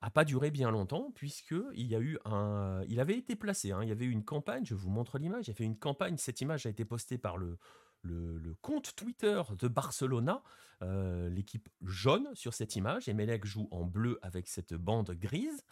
a 0.00 0.10
pas 0.10 0.24
duré 0.24 0.50
bien 0.50 0.70
longtemps 0.70 1.10
puisque 1.14 1.56
il 1.74 1.86
y 1.86 1.96
a 1.96 2.00
eu 2.00 2.18
un, 2.24 2.82
il 2.88 3.00
avait 3.00 3.18
été 3.18 3.34
placé. 3.34 3.72
Hein. 3.72 3.82
il 3.82 3.88
y 3.88 3.92
avait 3.92 4.04
eu 4.04 4.10
une 4.10 4.24
campagne. 4.24 4.64
Je 4.64 4.74
vous 4.74 4.90
montre 4.90 5.18
l'image. 5.18 5.48
Il 5.48 5.50
y 5.50 5.52
a 5.52 5.56
fait 5.56 5.64
une 5.64 5.78
campagne. 5.78 6.16
Cette 6.18 6.40
image 6.40 6.66
a 6.66 6.70
été 6.70 6.84
postée 6.84 7.18
par 7.18 7.36
le 7.36 7.58
le, 8.02 8.54
compte 8.62 8.94
Twitter 8.96 9.42
de 9.58 9.68
Barcelona, 9.68 10.42
euh, 10.82 11.28
l'équipe 11.28 11.68
jaune 11.82 12.28
sur 12.34 12.54
cette 12.54 12.76
image, 12.76 13.08
et 13.08 13.14
Melek 13.14 13.44
joue 13.44 13.68
en 13.70 13.84
bleu 13.84 14.18
avec 14.22 14.48
cette 14.48 14.74
bande 14.74 15.10
grise, 15.10 15.64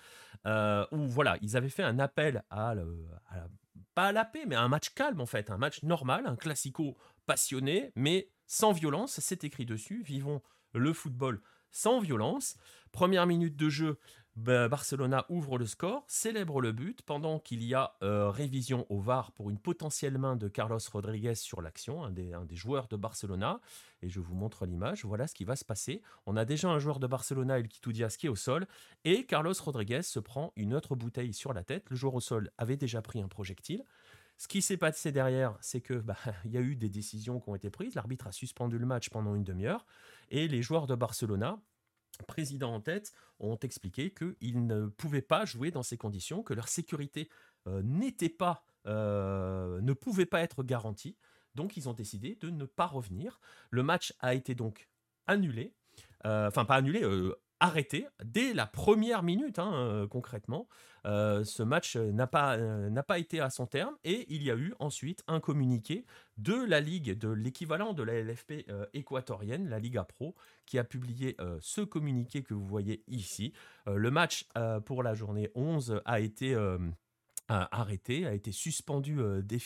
euh, 0.46 0.86
où 0.92 1.06
voilà, 1.06 1.38
ils 1.42 1.56
avaient 1.56 1.68
fait 1.68 1.82
un 1.82 1.98
appel 1.98 2.42
à, 2.50 2.74
pas 3.94 4.08
à 4.08 4.12
la 4.12 4.24
paix, 4.24 4.44
mais 4.46 4.56
à 4.56 4.62
un 4.62 4.68
match 4.68 4.90
calme 4.90 5.20
en 5.20 5.26
fait, 5.26 5.50
un 5.50 5.58
match 5.58 5.82
normal, 5.82 6.26
un 6.26 6.36
classico 6.36 6.96
passionné, 7.26 7.92
mais 7.94 8.30
sans 8.46 8.72
violence, 8.72 9.20
c'est 9.20 9.44
écrit 9.44 9.66
dessus, 9.66 10.02
vivons 10.02 10.42
le 10.72 10.92
football 10.92 11.40
sans 11.70 12.00
violence. 12.00 12.56
Première 12.92 13.26
minute 13.26 13.56
de 13.56 13.68
jeu, 13.68 13.98
Barcelona 14.36 15.24
ouvre 15.30 15.56
le 15.56 15.64
score, 15.64 16.04
célèbre 16.08 16.60
le 16.60 16.72
but 16.72 17.00
pendant 17.00 17.38
qu'il 17.38 17.64
y 17.64 17.72
a 17.72 17.94
euh, 18.02 18.28
révision 18.28 18.84
au 18.90 19.00
VAR 19.00 19.32
pour 19.32 19.48
une 19.48 19.58
potentielle 19.58 20.18
main 20.18 20.36
de 20.36 20.46
Carlos 20.46 20.78
Rodriguez 20.92 21.34
sur 21.34 21.62
l'action, 21.62 22.04
un 22.04 22.10
des, 22.10 22.34
joueurs 22.52 22.86
de 22.88 22.96
Barcelona. 22.96 23.60
Et 24.02 24.10
je 24.10 24.20
vous 24.20 24.34
montre 24.34 24.66
l'image. 24.66 25.06
Voilà 25.06 25.26
ce 25.26 25.34
qui 25.34 25.44
va 25.44 25.56
se 25.56 25.64
passer. 25.64 26.02
On 26.26 26.36
a 26.36 26.44
déjà 26.44 26.68
un 26.68 26.78
joueur 26.78 27.00
de 27.00 27.06
Barcelona, 27.06 27.58
El 27.58 27.66
Kitoudias, 27.66 28.16
qui 28.18 28.26
est 28.26 28.28
au 28.28 28.36
sol. 28.36 28.66
Et 29.04 29.24
Carlos 29.24 29.54
Rodriguez 29.58 30.02
se 30.02 30.20
prend 30.20 30.52
une 30.56 30.74
autre 30.74 30.96
bouteille 30.96 31.32
sur 31.32 31.54
la 31.54 31.64
tête. 31.64 31.88
Le 31.88 31.96
joueur 31.96 32.14
au 32.14 32.20
sol 32.20 32.50
avait 32.58 32.76
déjà 32.76 33.00
pris 33.00 33.22
un 33.22 33.28
projectile. 33.28 33.84
Ce 34.36 34.48
qui 34.48 34.60
s'est 34.60 34.76
passé 34.76 35.12
derrière, 35.12 35.56
c'est 35.62 35.80
que 35.80 35.94
bah, 35.94 36.18
il 36.44 36.50
y 36.50 36.58
a 36.58 36.60
eu 36.60 36.76
des 36.76 36.90
décisions 36.90 37.40
qui 37.40 37.48
ont 37.48 37.54
été 37.54 37.70
prises. 37.70 37.94
L'arbitre 37.94 38.26
a 38.26 38.32
suspendu 38.32 38.76
le 38.76 38.84
match 38.84 39.08
pendant 39.08 39.34
une 39.34 39.44
demi-heure 39.44 39.86
et 40.30 40.46
les 40.46 40.60
joueurs 40.60 40.86
de 40.86 40.94
Barcelona 40.94 41.58
président 42.22 42.74
en 42.74 42.80
tête, 42.80 43.12
ont 43.38 43.58
expliqué 43.58 44.12
qu'ils 44.12 44.66
ne 44.66 44.86
pouvaient 44.86 45.22
pas 45.22 45.44
jouer 45.44 45.70
dans 45.70 45.82
ces 45.82 45.96
conditions, 45.96 46.42
que 46.42 46.54
leur 46.54 46.68
sécurité 46.68 47.28
euh, 47.66 47.82
n'était 47.82 48.28
pas, 48.28 48.64
euh, 48.86 49.80
ne 49.80 49.92
pouvait 49.92 50.26
pas 50.26 50.40
être 50.40 50.62
garantie. 50.62 51.16
Donc 51.54 51.76
ils 51.76 51.88
ont 51.88 51.94
décidé 51.94 52.36
de 52.36 52.50
ne 52.50 52.64
pas 52.64 52.86
revenir. 52.86 53.40
Le 53.70 53.82
match 53.82 54.14
a 54.20 54.34
été 54.34 54.54
donc 54.54 54.88
annulé, 55.26 55.74
euh, 56.24 56.48
enfin 56.48 56.64
pas 56.64 56.76
annulé, 56.76 57.02
arrêté 57.60 58.06
dès 58.24 58.52
la 58.52 58.66
première 58.66 59.22
minute, 59.22 59.58
hein, 59.58 59.72
euh, 59.74 60.06
concrètement. 60.06 60.68
Euh, 61.04 61.44
ce 61.44 61.62
match 61.62 61.96
n'a 61.96 62.26
pas, 62.26 62.56
euh, 62.56 62.90
n'a 62.90 63.02
pas 63.02 63.18
été 63.18 63.40
à 63.40 63.48
son 63.48 63.66
terme 63.66 63.94
et 64.04 64.26
il 64.28 64.42
y 64.42 64.50
a 64.50 64.56
eu 64.56 64.74
ensuite 64.80 65.22
un 65.28 65.40
communiqué 65.40 66.04
de 66.36 66.54
la 66.54 66.80
Ligue, 66.80 67.16
de 67.16 67.28
l'équivalent 67.28 67.92
de 67.92 68.02
la 68.02 68.20
LFP 68.20 68.66
équatorienne, 68.92 69.68
la 69.68 69.78
Liga 69.78 70.04
Pro, 70.04 70.34
qui 70.66 70.78
a 70.78 70.84
publié 70.84 71.36
ce 71.60 71.80
communiqué 71.80 72.42
que 72.42 72.54
vous 72.54 72.66
voyez 72.66 73.04
ici. 73.06 73.52
le 73.86 74.10
match 74.10 74.46
pour 74.84 75.02
la 75.02 75.14
journée 75.14 75.50
11 75.54 76.02
a 76.04 76.20
été 76.20 76.54
arrêté, 77.48 78.26
a 78.26 78.34
été 78.34 78.52
suspendu, 78.52 79.18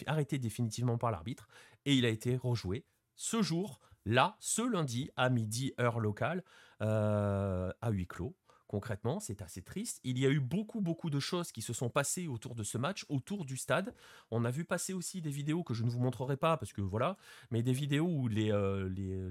arrêté 0.06 0.38
définitivement 0.38 0.98
par 0.98 1.10
l'arbitre 1.10 1.48
et 1.86 1.94
il 1.94 2.04
a 2.04 2.08
été 2.08 2.36
rejoué 2.36 2.84
ce 3.16 3.42
jour 3.42 3.80
là, 4.04 4.36
ce 4.40 4.62
lundi 4.62 5.10
à 5.16 5.30
midi, 5.30 5.72
heure 5.80 6.00
locale, 6.00 6.42
euh, 6.82 7.72
à 7.80 7.90
huis 7.90 8.06
clos. 8.06 8.34
Concrètement, 8.70 9.18
c'est 9.18 9.42
assez 9.42 9.62
triste. 9.62 9.98
Il 10.04 10.16
y 10.16 10.24
a 10.24 10.30
eu 10.30 10.38
beaucoup, 10.38 10.80
beaucoup 10.80 11.10
de 11.10 11.18
choses 11.18 11.50
qui 11.50 11.60
se 11.60 11.72
sont 11.72 11.88
passées 11.90 12.28
autour 12.28 12.54
de 12.54 12.62
ce 12.62 12.78
match, 12.78 13.04
autour 13.08 13.44
du 13.44 13.56
stade. 13.56 13.92
On 14.30 14.44
a 14.44 14.52
vu 14.52 14.64
passer 14.64 14.92
aussi 14.92 15.20
des 15.20 15.30
vidéos 15.30 15.64
que 15.64 15.74
je 15.74 15.82
ne 15.82 15.90
vous 15.90 15.98
montrerai 15.98 16.36
pas 16.36 16.56
parce 16.56 16.72
que 16.72 16.80
voilà, 16.80 17.16
mais 17.50 17.64
des 17.64 17.72
vidéos 17.72 18.06
où 18.06 18.28
les, 18.28 18.52
euh, 18.52 18.88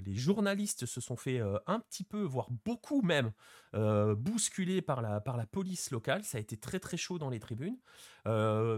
journalistes 0.08 0.84
se 0.84 1.00
sont 1.00 1.16
fait 1.16 1.40
euh, 1.40 1.56
un 1.66 1.80
petit 1.80 2.04
peu, 2.04 2.20
voire 2.20 2.48
beaucoup 2.66 3.00
même, 3.00 3.32
euh, 3.72 4.14
bousculés 4.14 4.82
par 4.82 5.00
la, 5.00 5.22
par 5.22 5.38
la 5.38 5.46
police 5.46 5.90
locale. 5.90 6.22
Ça 6.22 6.36
a 6.36 6.40
été 6.42 6.58
très, 6.58 6.78
très 6.78 6.98
chaud 6.98 7.18
dans 7.18 7.30
les 7.30 7.40
tribunes. 7.40 7.78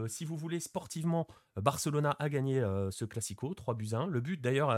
Si 0.09 0.24
vous 0.24 0.36
voulez, 0.36 0.60
sportivement, 0.60 1.27
Barcelona 1.56 2.16
a 2.19 2.28
gagné 2.28 2.60
ce 2.90 3.05
Classico, 3.05 3.55
3 3.55 3.74
buts 3.74 3.90
1. 3.93 4.06
Le 4.06 4.20
but 4.20 4.40
d'ailleurs 4.40 4.77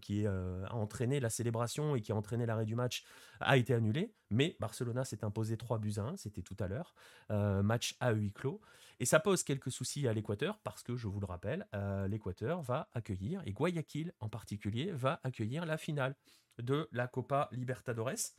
qui 0.00 0.26
a 0.26 0.74
entraîné 0.74 1.20
la 1.20 1.30
célébration 1.30 1.96
et 1.96 2.00
qui 2.00 2.12
a 2.12 2.16
entraîné 2.16 2.46
l'arrêt 2.46 2.64
du 2.64 2.74
match 2.74 3.04
a 3.40 3.56
été 3.56 3.74
annulé, 3.74 4.12
mais 4.30 4.56
Barcelona 4.60 5.04
s'est 5.04 5.24
imposé 5.24 5.56
3 5.56 5.78
buts 5.78 5.94
à 5.96 6.02
1, 6.02 6.16
c'était 6.16 6.42
tout 6.42 6.56
à 6.60 6.68
l'heure, 6.68 6.94
euh, 7.30 7.62
match 7.62 7.96
à 8.00 8.12
huis 8.12 8.32
clos. 8.32 8.60
Et 9.00 9.06
ça 9.06 9.20
pose 9.20 9.42
quelques 9.42 9.72
soucis 9.72 10.06
à 10.06 10.12
l'Équateur, 10.12 10.58
parce 10.62 10.82
que, 10.82 10.96
je 10.96 11.08
vous 11.08 11.20
le 11.20 11.26
rappelle, 11.26 11.66
euh, 11.74 12.06
l'Équateur 12.08 12.62
va 12.62 12.88
accueillir, 12.94 13.42
et 13.44 13.52
Guayaquil 13.52 14.12
en 14.20 14.28
particulier, 14.28 14.92
va 14.92 15.20
accueillir 15.24 15.66
la 15.66 15.76
finale 15.76 16.14
de 16.58 16.88
la 16.92 17.08
Copa 17.08 17.48
Libertadores. 17.52 18.34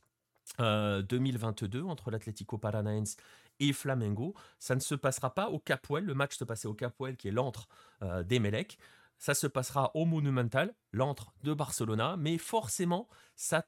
2022 0.60 1.80
euh, 1.80 1.86
entre 1.86 2.12
l'Atlético 2.12 2.60
Paranaense 2.60 3.18
et 3.60 3.74
Flamengo. 3.74 4.34
Ça 4.60 4.76
ne 4.76 4.80
se 4.80 4.96
passera 4.96 5.34
pas 5.34 5.50
au 5.50 5.60
Capuel, 5.60 6.06
le 6.06 6.14
match 6.14 6.36
se 6.36 6.44
passait 6.44 6.68
au 6.68 6.74
Capuel 6.74 7.18
qui 7.18 7.28
est 7.28 7.32
l'antre 7.32 7.68
des 8.26 8.40
Melec. 8.40 8.78
Ça 9.18 9.34
se 9.34 9.48
passera 9.48 9.92
au 9.96 10.06
Monumental, 10.06 10.76
l'antre 10.92 11.34
de 11.44 11.54
Barcelona, 11.54 12.18
mais 12.18 12.38
forcément, 12.38 13.08
ça 13.36 13.66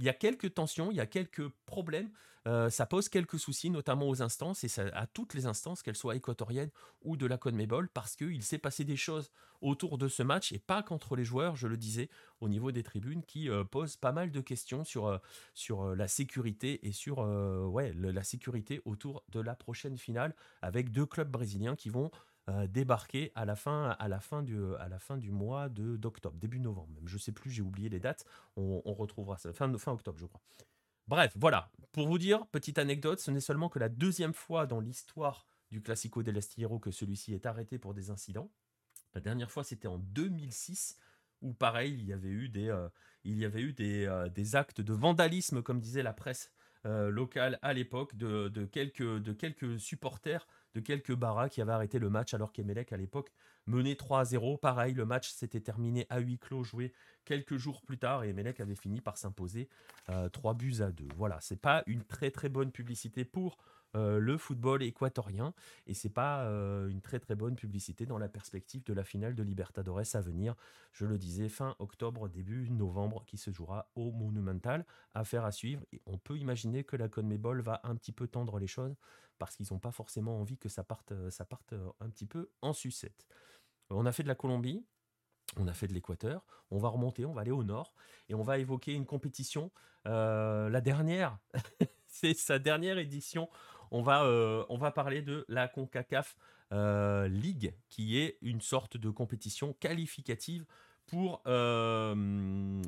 il 0.00 0.06
y 0.06 0.08
a 0.08 0.14
quelques 0.14 0.54
tensions, 0.54 0.90
il 0.90 0.96
y 0.96 1.00
a 1.00 1.06
quelques 1.06 1.46
problèmes, 1.66 2.10
euh, 2.46 2.70
ça 2.70 2.86
pose 2.86 3.10
quelques 3.10 3.38
soucis, 3.38 3.68
notamment 3.68 4.08
aux 4.08 4.22
instances, 4.22 4.64
et 4.64 4.80
à 4.94 5.06
toutes 5.06 5.34
les 5.34 5.44
instances, 5.44 5.82
qu'elles 5.82 5.96
soient 5.96 6.16
équatoriennes 6.16 6.70
ou 7.02 7.18
de 7.18 7.26
la 7.26 7.36
CONMEBOL, 7.36 7.88
parce 7.88 8.16
qu'il 8.16 8.42
s'est 8.42 8.58
passé 8.58 8.84
des 8.84 8.96
choses 8.96 9.30
autour 9.60 9.98
de 9.98 10.08
ce 10.08 10.22
match, 10.22 10.52
et 10.52 10.58
pas 10.58 10.82
qu'entre 10.82 11.16
les 11.16 11.24
joueurs, 11.24 11.54
je 11.54 11.66
le 11.66 11.76
disais, 11.76 12.08
au 12.40 12.48
niveau 12.48 12.72
des 12.72 12.82
tribunes, 12.82 13.22
qui 13.24 13.50
euh, 13.50 13.62
posent 13.62 13.96
pas 13.96 14.12
mal 14.12 14.30
de 14.30 14.40
questions 14.40 14.84
sur, 14.84 15.06
euh, 15.06 15.94
la 15.94 16.08
sécurité 16.08 16.86
et 16.86 16.92
sur 16.92 17.22
la 17.26 18.22
sécurité 18.22 18.80
autour 18.86 19.22
de 19.28 19.40
la 19.40 19.54
prochaine 19.54 19.98
finale, 19.98 20.34
avec 20.62 20.90
deux 20.92 21.04
clubs 21.04 21.30
brésiliens 21.30 21.76
qui 21.76 21.90
vont 21.90 22.10
euh, 22.50 22.66
débarquer 22.66 23.30
à 23.36 23.44
la 23.44 23.54
fin, 23.54 23.90
à 23.98 24.08
la 24.08 24.18
fin, 24.18 24.42
du, 24.42 24.58
à 24.76 24.88
la 24.88 24.98
fin 24.98 25.16
du 25.16 25.30
mois 25.30 25.68
d'octobre, 25.68 26.36
début 26.36 26.58
novembre 26.58 26.88
même. 26.94 27.06
Je 27.06 27.16
sais 27.16 27.30
plus, 27.30 27.50
j'ai 27.50 27.62
oublié 27.62 27.88
les 27.88 28.00
dates. 28.00 28.24
On, 28.56 28.80
retrouvera 28.92 29.38
ça, 29.38 29.52
fin, 29.52 29.72
octobre, 29.72 30.18
je 30.18 30.26
crois. 30.26 30.40
Bref, 31.06 31.32
voilà. 31.36 31.70
Pour 31.92 32.08
vous 32.08 32.18
dire, 32.18 32.46
petite 32.48 32.78
anecdote, 32.78 33.20
ce 33.20 33.30
n'est 33.30 33.40
seulement 33.40 33.68
que 33.68 33.78
la 33.78 33.88
deuxième 33.88 34.34
fois 34.34 34.66
dans 34.66 34.80
l'histoire 34.80 35.46
du 35.70 35.80
Classico 35.80 36.24
del 36.24 36.38
Astillero 36.38 36.80
que 36.80 36.90
celui-ci 36.90 37.34
est 37.34 37.46
arrêté 37.46 37.78
pour 37.78 37.94
des 37.94 38.10
incidents. 38.10 38.50
La 39.14 39.20
dernière 39.20 39.50
fois, 39.50 39.62
c'était 39.62 39.88
en 39.88 39.98
2006 39.98 40.96
où 41.42 41.52
pareil, 41.52 41.94
il 41.94 42.04
y 42.04 42.12
avait 42.12 42.28
eu 42.28 42.48
des, 42.48 42.68
euh, 42.68 42.88
il 43.22 43.38
y 43.38 43.44
avait 43.44 43.62
eu 43.62 43.72
des, 43.72 44.06
euh, 44.06 44.28
des, 44.28 44.56
actes 44.56 44.80
de 44.80 44.92
vandalisme, 44.92 45.62
comme 45.62 45.80
disait 45.80 46.02
la 46.02 46.12
presse 46.12 46.52
locale 46.84 47.58
à 47.60 47.74
l'époque, 47.74 48.16
de, 48.16 48.48
de, 48.48 48.64
quelques, 48.64 49.02
de 49.02 49.34
quelques 49.34 49.78
supporters 49.78 50.46
de 50.74 50.80
quelques 50.80 51.14
barras 51.14 51.48
qui 51.48 51.60
avaient 51.60 51.72
arrêté 51.72 51.98
le 51.98 52.10
match 52.10 52.34
alors 52.34 52.52
qu'Emelec 52.52 52.92
à 52.92 52.96
l'époque 52.96 53.30
menait 53.66 53.96
3 53.96 54.20
à 54.20 54.24
0. 54.24 54.56
Pareil, 54.58 54.94
le 54.94 55.04
match 55.04 55.30
s'était 55.30 55.60
terminé 55.60 56.06
à 56.10 56.18
huis 56.20 56.38
clos, 56.38 56.64
joué 56.64 56.92
quelques 57.24 57.56
jours 57.56 57.82
plus 57.82 57.98
tard, 57.98 58.24
et 58.24 58.30
Emelec 58.30 58.60
avait 58.60 58.74
fini 58.74 59.00
par 59.00 59.16
s'imposer 59.16 59.68
3 60.32 60.54
buts 60.54 60.80
à 60.80 60.90
2. 60.90 61.08
Voilà, 61.16 61.38
c'est 61.40 61.60
pas 61.60 61.82
une 61.86 62.04
très 62.04 62.30
très 62.30 62.48
bonne 62.48 62.72
publicité 62.72 63.24
pour 63.24 63.58
euh, 63.58 63.79
le 63.94 64.36
football 64.36 64.82
équatorien. 64.82 65.52
Et 65.86 65.94
c'est 65.94 66.10
pas 66.10 66.44
euh, 66.44 66.88
une 66.88 67.00
très 67.00 67.18
très 67.18 67.34
bonne 67.34 67.56
publicité 67.56 68.06
dans 68.06 68.18
la 68.18 68.28
perspective 68.28 68.84
de 68.84 68.92
la 68.92 69.04
finale 69.04 69.34
de 69.34 69.42
Libertadores 69.42 70.14
à 70.14 70.20
venir. 70.20 70.54
Je 70.92 71.06
le 71.06 71.18
disais, 71.18 71.48
fin 71.48 71.74
octobre, 71.78 72.28
début 72.28 72.70
novembre, 72.70 73.24
qui 73.26 73.36
se 73.36 73.50
jouera 73.50 73.90
au 73.94 74.12
Monumental. 74.12 74.86
Affaire 75.14 75.44
à 75.44 75.52
suivre. 75.52 75.84
Et 75.92 76.00
on 76.06 76.18
peut 76.18 76.38
imaginer 76.38 76.84
que 76.84 76.96
la 76.96 77.08
CONMEBOL 77.08 77.60
va 77.62 77.80
un 77.84 77.96
petit 77.96 78.12
peu 78.12 78.28
tendre 78.28 78.58
les 78.58 78.66
choses 78.66 78.96
parce 79.38 79.56
qu'ils 79.56 79.66
n'ont 79.70 79.78
pas 79.78 79.92
forcément 79.92 80.38
envie 80.38 80.58
que 80.58 80.68
ça 80.68 80.84
parte, 80.84 81.12
euh, 81.12 81.30
ça 81.30 81.44
parte 81.44 81.74
un 82.00 82.10
petit 82.10 82.26
peu 82.26 82.50
en 82.62 82.72
sucette. 82.72 83.26
On 83.88 84.06
a 84.06 84.12
fait 84.12 84.22
de 84.22 84.28
la 84.28 84.34
Colombie, 84.34 84.84
on 85.56 85.66
a 85.66 85.72
fait 85.72 85.88
de 85.88 85.94
l'Équateur, 85.94 86.44
on 86.70 86.78
va 86.78 86.88
remonter, 86.88 87.24
on 87.24 87.32
va 87.32 87.40
aller 87.40 87.50
au 87.50 87.64
nord 87.64 87.92
et 88.28 88.34
on 88.34 88.42
va 88.42 88.58
évoquer 88.58 88.92
une 88.92 89.06
compétition, 89.06 89.72
la 90.04 90.80
dernière, 90.80 91.38
c'est 92.06 92.34
sa 92.34 92.58
dernière 92.58 92.98
édition 92.98 93.48
on 93.90 94.02
va, 94.02 94.24
euh, 94.24 94.64
on 94.68 94.78
va 94.78 94.90
parler 94.90 95.22
de 95.22 95.44
la 95.48 95.68
CONCACAF 95.68 96.36
euh, 96.72 97.28
League, 97.28 97.74
qui 97.88 98.18
est 98.18 98.38
une 98.42 98.60
sorte 98.60 98.96
de 98.96 99.10
compétition 99.10 99.72
qualificative 99.74 100.64
pour, 101.06 101.42
euh, 101.46 102.80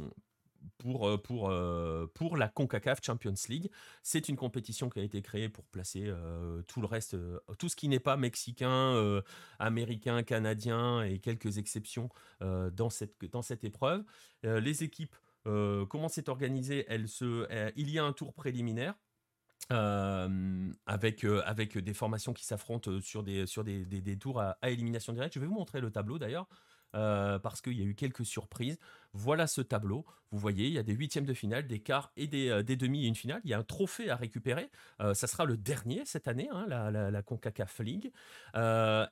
pour, 0.78 2.36
la 2.36 2.48
CONCACAF 2.48 3.00
Champions 3.02 3.34
League. 3.48 3.70
C'est 4.02 4.28
une 4.28 4.36
compétition 4.36 4.88
qui 4.88 5.00
a 5.00 5.02
été 5.02 5.20
créée 5.22 5.48
pour 5.48 5.64
placer 5.64 6.12
tout 6.68 6.80
le 6.80 6.86
reste, 6.86 7.16
tout 7.58 7.68
ce 7.68 7.74
qui 7.74 7.88
n'est 7.88 7.98
pas 7.98 8.16
mexicain, 8.16 9.22
américain, 9.58 10.22
canadien 10.22 11.02
et 11.02 11.18
quelques 11.18 11.58
exceptions 11.58 12.10
dans, 12.40 12.90
cette, 12.90 13.64
épreuve. 13.64 14.04
les 14.44 14.84
équipes, 14.84 15.16
comment 15.42 16.08
c'est 16.08 16.28
organisé? 16.28 16.86
Il 17.74 17.90
y 17.90 17.98
a 17.98 18.04
un 18.04 18.12
tour 18.12 18.32
préliminaire 18.32 18.94
avec, 19.70 21.24
avec 21.24 21.78
des 21.78 21.94
formations 21.94 22.32
qui 22.32 22.44
s'affrontent 22.44 23.00
sur 23.00 23.22
des, 23.22 23.46
sur 23.46 23.64
des, 23.64 23.84
des, 23.84 24.18
tours 24.18 24.40
à, 24.40 24.56
élimination 24.64 25.12
directe. 25.12 25.34
Je 25.34 25.40
vais 25.40 25.46
vous 25.46 25.54
montrer 25.54 25.80
le 25.80 25.90
tableau 25.90 26.18
d'ailleurs. 26.18 26.46
parce 26.92 27.60
qu'il 27.62 27.78
y 27.78 27.82
a 27.82 27.84
eu 27.84 27.94
quelques 27.94 28.24
surprises. 28.26 28.78
Voilà 29.12 29.46
ce 29.46 29.60
tableau. 29.60 30.04
Vous 30.30 30.38
voyez, 30.38 30.66
il 30.66 30.72
y 30.72 30.78
a 30.78 30.82
des 30.82 30.94
huitièmes 30.94 31.26
de 31.26 31.34
finale, 31.34 31.66
des 31.66 31.80
quarts 31.80 32.12
et 32.16 32.26
des, 32.26 32.62
des 32.62 32.76
demi 32.76 33.04
et 33.04 33.08
une 33.08 33.14
finale. 33.14 33.40
Il 33.44 33.50
y 33.50 33.54
a 33.54 33.58
un 33.58 33.64
trophée 33.64 34.10
à 34.10 34.16
récupérer. 34.16 34.70
ça 34.98 35.26
sera 35.26 35.44
le 35.44 35.56
dernier 35.56 36.02
cette 36.04 36.28
année, 36.28 36.48
hein, 36.52 36.66
la, 36.68 36.90
la, 36.90 37.10
la, 37.10 37.22
CONCACAF 37.22 37.78
League. 37.80 38.12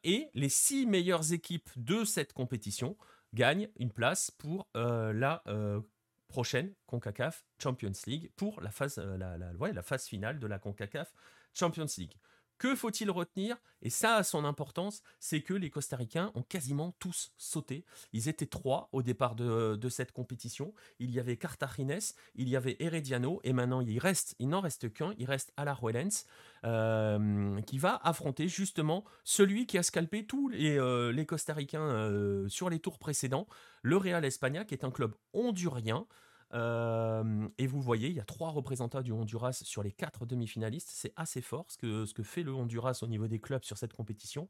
et 0.04 0.28
les 0.34 0.48
six 0.48 0.86
meilleures 0.86 1.32
équipes 1.32 1.70
de 1.76 2.04
cette 2.04 2.32
compétition 2.32 2.96
gagnent 3.34 3.68
une 3.78 3.92
place 3.92 4.30
pour 4.30 4.68
la 4.74 5.42
prochaine 6.30 6.72
CONCACAF 6.86 7.44
Champions 7.62 7.92
League 8.06 8.30
pour 8.36 8.62
la 8.62 8.70
phase, 8.70 8.98
euh, 8.98 9.18
la, 9.18 9.82
phase 9.82 10.06
finale 10.06 10.38
de 10.38 10.46
la 10.46 10.58
CONCACAF 10.58 11.12
Champions 11.52 11.86
League. 11.98 12.14
Que 12.56 12.74
faut-il 12.74 13.10
retenir? 13.10 13.56
Et 13.80 13.88
ça 13.88 14.16
a 14.16 14.22
son 14.22 14.44
importance, 14.44 15.02
c'est 15.18 15.40
que 15.40 15.54
les 15.54 15.70
Costaricains 15.70 16.30
ont 16.34 16.42
quasiment 16.42 16.92
tous 16.98 17.32
sauté. 17.38 17.86
Ils 18.12 18.28
étaient 18.28 18.44
trois 18.46 18.90
au 18.92 19.02
départ 19.02 19.34
de, 19.34 19.88
cette 19.88 20.12
compétition. 20.12 20.74
Il 20.98 21.10
y 21.10 21.18
avait 21.18 21.38
Cartagines, 21.38 21.98
il 22.34 22.50
y 22.50 22.56
avait 22.56 22.76
Herediano, 22.78 23.40
et 23.44 23.54
maintenant 23.54 23.80
il 23.80 23.98
reste, 23.98 24.34
il 24.38 24.50
n'en 24.50 24.60
reste 24.60 24.92
qu'un, 24.92 25.14
il 25.16 25.24
reste 25.24 25.54
Alajuelense, 25.56 26.26
qui 26.62 27.78
va 27.78 28.00
affronter 28.02 28.48
justement 28.48 29.04
celui 29.24 29.66
qui 29.66 29.78
a 29.78 29.82
scalpé 29.82 30.26
tous 30.26 30.48
les, 30.48 30.78
euh, 30.78 31.10
les 31.12 31.26
Costaricains 31.26 31.80
euh, 31.80 32.48
sur 32.48 32.68
les 32.68 32.80
tours 32.80 32.98
précédents, 32.98 33.46
le 33.82 33.96
Real 33.96 34.24
España, 34.24 34.64
qui 34.64 34.74
est 34.74 34.84
un 34.84 34.90
club 34.90 35.14
hondurien 35.32 36.06
et 36.52 37.66
vous 37.68 37.80
voyez, 37.80 38.08
il 38.08 38.14
y 38.14 38.18
a 38.18 38.24
trois 38.24 38.50
représentants 38.50 39.02
du 39.02 39.12
Honduras 39.12 39.62
sur 39.62 39.84
les 39.84 39.92
quatre 39.92 40.26
demi-finalistes. 40.26 40.90
C'est 40.92 41.12
assez 41.14 41.42
fort 41.42 41.66
ce 41.68 41.78
que, 41.78 42.06
ce 42.06 42.12
que 42.12 42.24
fait 42.24 42.42
le 42.42 42.52
Honduras 42.52 42.98
au 43.02 43.06
niveau 43.06 43.28
des 43.28 43.38
clubs 43.38 43.62
sur 43.62 43.78
cette 43.78 43.92
compétition. 43.92 44.48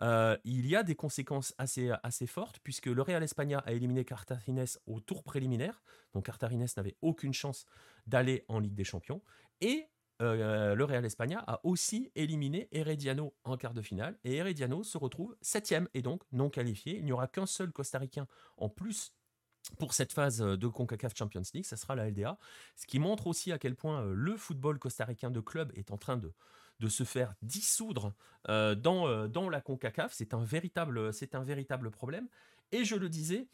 il 0.00 0.66
y 0.68 0.76
a 0.76 0.84
des 0.84 0.94
conséquences 0.94 1.52
assez, 1.58 1.90
assez 2.04 2.28
fortes 2.28 2.60
puisque 2.62 2.86
le 2.86 3.02
Real 3.02 3.24
España 3.24 3.58
a 3.66 3.72
éliminé 3.72 4.04
Cartagines 4.04 4.64
au 4.86 5.00
tour 5.00 5.24
préliminaire. 5.24 5.82
Donc 6.14 6.26
Cartagines 6.26 6.64
n'avait 6.76 6.96
aucune 7.02 7.34
chance 7.34 7.66
d'aller 8.06 8.44
en 8.46 8.60
Ligue 8.60 8.76
des 8.76 8.84
Champions. 8.84 9.20
Et 9.60 9.88
le 10.22 10.84
Real 10.84 11.04
España 11.04 11.42
a 11.46 11.60
aussi 11.64 12.10
éliminé 12.14 12.68
Herediano 12.72 13.34
en 13.44 13.56
quart 13.56 13.74
de 13.74 13.82
finale 13.82 14.18
et 14.24 14.36
Herediano 14.36 14.82
se 14.82 14.98
retrouve 14.98 15.36
septième 15.40 15.88
et 15.94 16.02
donc 16.02 16.22
non 16.32 16.50
qualifié. 16.50 16.96
Il 16.98 17.04
n'y 17.04 17.12
aura 17.12 17.26
qu'un 17.26 17.46
seul 17.46 17.72
Costaricain 17.72 18.26
en 18.56 18.68
plus 18.68 19.12
pour 19.78 19.94
cette 19.94 20.12
phase 20.12 20.38
de 20.38 20.66
CONCACAF 20.66 21.14
Champions 21.16 21.42
League, 21.54 21.64
ça 21.64 21.76
sera 21.76 21.94
la 21.94 22.10
LDA, 22.10 22.36
ce 22.76 22.86
qui 22.86 22.98
montre 22.98 23.26
aussi 23.26 23.52
à 23.52 23.58
quel 23.58 23.76
point 23.76 24.04
le 24.04 24.36
football 24.36 24.78
costaricain 24.78 25.30
de 25.30 25.40
club 25.40 25.72
est 25.76 25.90
en 25.90 25.98
train 25.98 26.16
de, 26.16 26.32
se 26.88 27.04
faire 27.04 27.34
dissoudre 27.42 28.12
dans, 28.48 29.48
la 29.50 29.60
CONCACAF. 29.60 30.12
C'est 30.12 30.34
un 30.34 30.44
véritable 30.44 31.90
problème. 31.90 32.28
Et 32.72 32.84
je 32.84 32.96
le 32.96 33.08
disais, 33.08 33.46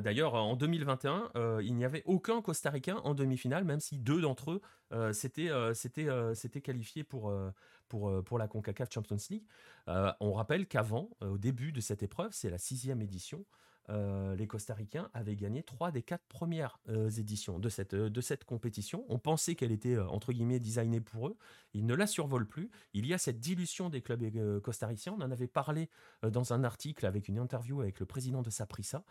d'ailleurs, 0.00 0.34
en 0.34 0.56
2021, 0.56 1.30
il 1.62 1.74
n'y 1.74 1.84
avait 1.84 2.02
aucun 2.06 2.40
Costaricain 2.42 2.96
en 3.04 3.14
demi-finale, 3.14 3.64
même 3.64 3.80
si 3.80 3.98
deux 3.98 4.20
d'entre 4.20 4.52
eux 4.92 5.12
s'étaient 5.12 6.60
qualifiés 6.62 7.04
pour, 7.04 7.32
pour, 7.88 8.24
pour 8.24 8.38
la 8.38 8.48
CONCACAF 8.48 8.92
Champions 8.92 9.16
League. 9.30 9.44
on 9.86 10.32
rappelle 10.32 10.66
qu'avant, 10.66 11.10
au 11.20 11.38
début 11.38 11.72
de 11.72 11.80
cette 11.80 12.02
épreuve, 12.02 12.32
c'est 12.32 12.50
la 12.50 12.58
sixième 12.58 13.02
édition, 13.02 13.44
euh, 13.88 14.34
les 14.34 14.46
Costaricains 14.46 15.10
avaient 15.14 15.36
gagné 15.36 15.62
trois 15.62 15.92
des 15.92 16.02
quatre 16.02 16.24
premières 16.26 16.80
euh, 16.88 17.08
éditions 17.10 17.58
de 17.58 17.68
cette, 17.68 17.94
euh, 17.94 18.10
de 18.10 18.20
cette 18.20 18.44
compétition. 18.44 19.04
On 19.08 19.18
pensait 19.18 19.54
qu'elle 19.54 19.72
était, 19.72 19.98
entre 19.98 20.32
guillemets, 20.32 20.58
designée 20.58 21.00
pour 21.00 21.28
eux. 21.28 21.36
Ils 21.72 21.86
ne 21.86 21.94
la 21.94 22.06
survolent 22.06 22.48
plus. 22.48 22.70
Il 22.94 23.06
y 23.06 23.14
a 23.14 23.18
cette 23.18 23.38
dilution 23.38 23.88
des 23.88 24.02
clubs 24.02 24.60
costariciens. 24.60 25.14
On 25.18 25.22
en 25.22 25.30
avait 25.30 25.46
parlé 25.46 25.88
dans 26.22 26.52
un 26.52 26.64
article 26.64 27.06
avec 27.06 27.28
une 27.28 27.38
interview 27.38 27.80
avec 27.80 28.00
le 28.00 28.06
président 28.06 28.42
de 28.42 28.50
Saprissa, 28.50 29.04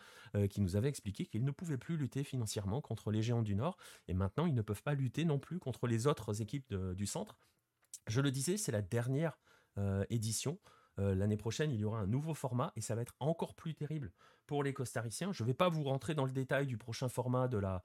qui 0.50 0.62
nous 0.62 0.76
avait 0.76 0.90
expliqué 0.90 1.26
qu'ils 1.26 1.44
ne 1.44 1.52
pouvaient 1.52 1.78
plus 1.78 1.96
lutter 1.96 2.24
financièrement 2.24 2.82
contre 2.82 3.12
les 3.12 3.22
géants 3.22 3.44
du 3.44 3.56
Nord. 3.56 3.78
Et 4.08 4.14
maintenant, 4.14 4.46
ils 4.48 4.56
ne 4.56 4.62
peuvent 4.62 4.82
pas 4.82 4.96
lutter 4.96 5.26
non 5.26 5.38
plus 5.38 5.60
contre 5.60 5.88
les 5.88 6.08
autres 6.08 6.42
équipes 6.42 6.74
du 6.74 7.06
centre. 7.06 7.38
Je 8.08 8.22
le 8.22 8.32
disais, 8.32 8.58
c'est 8.58 8.72
la 8.72 8.82
dernière 8.82 9.40
édition. 10.10 10.58
L'année 10.98 11.36
prochaine, 11.36 11.72
il 11.72 11.80
y 11.82 11.84
aura 11.84 12.00
un 12.00 12.08
nouveau 12.08 12.34
format 12.34 12.72
et 12.76 12.82
ça 12.82 12.96
va 12.96 13.02
être 13.02 13.16
encore 13.20 13.54
plus 13.54 13.76
terrible 13.76 14.12
pour 14.48 14.64
les 14.64 14.74
Costariciens. 14.74 15.34
Je 15.34 15.44
ne 15.44 15.48
vais 15.48 15.54
pas 15.54 15.68
vous 15.68 15.84
rentrer 15.84 16.16
dans 16.16 16.26
le 16.26 16.32
détail 16.32 16.68
du 16.68 16.78
prochain 16.78 17.10
format 17.10 17.48
de 17.48 17.58
la, 17.58 17.84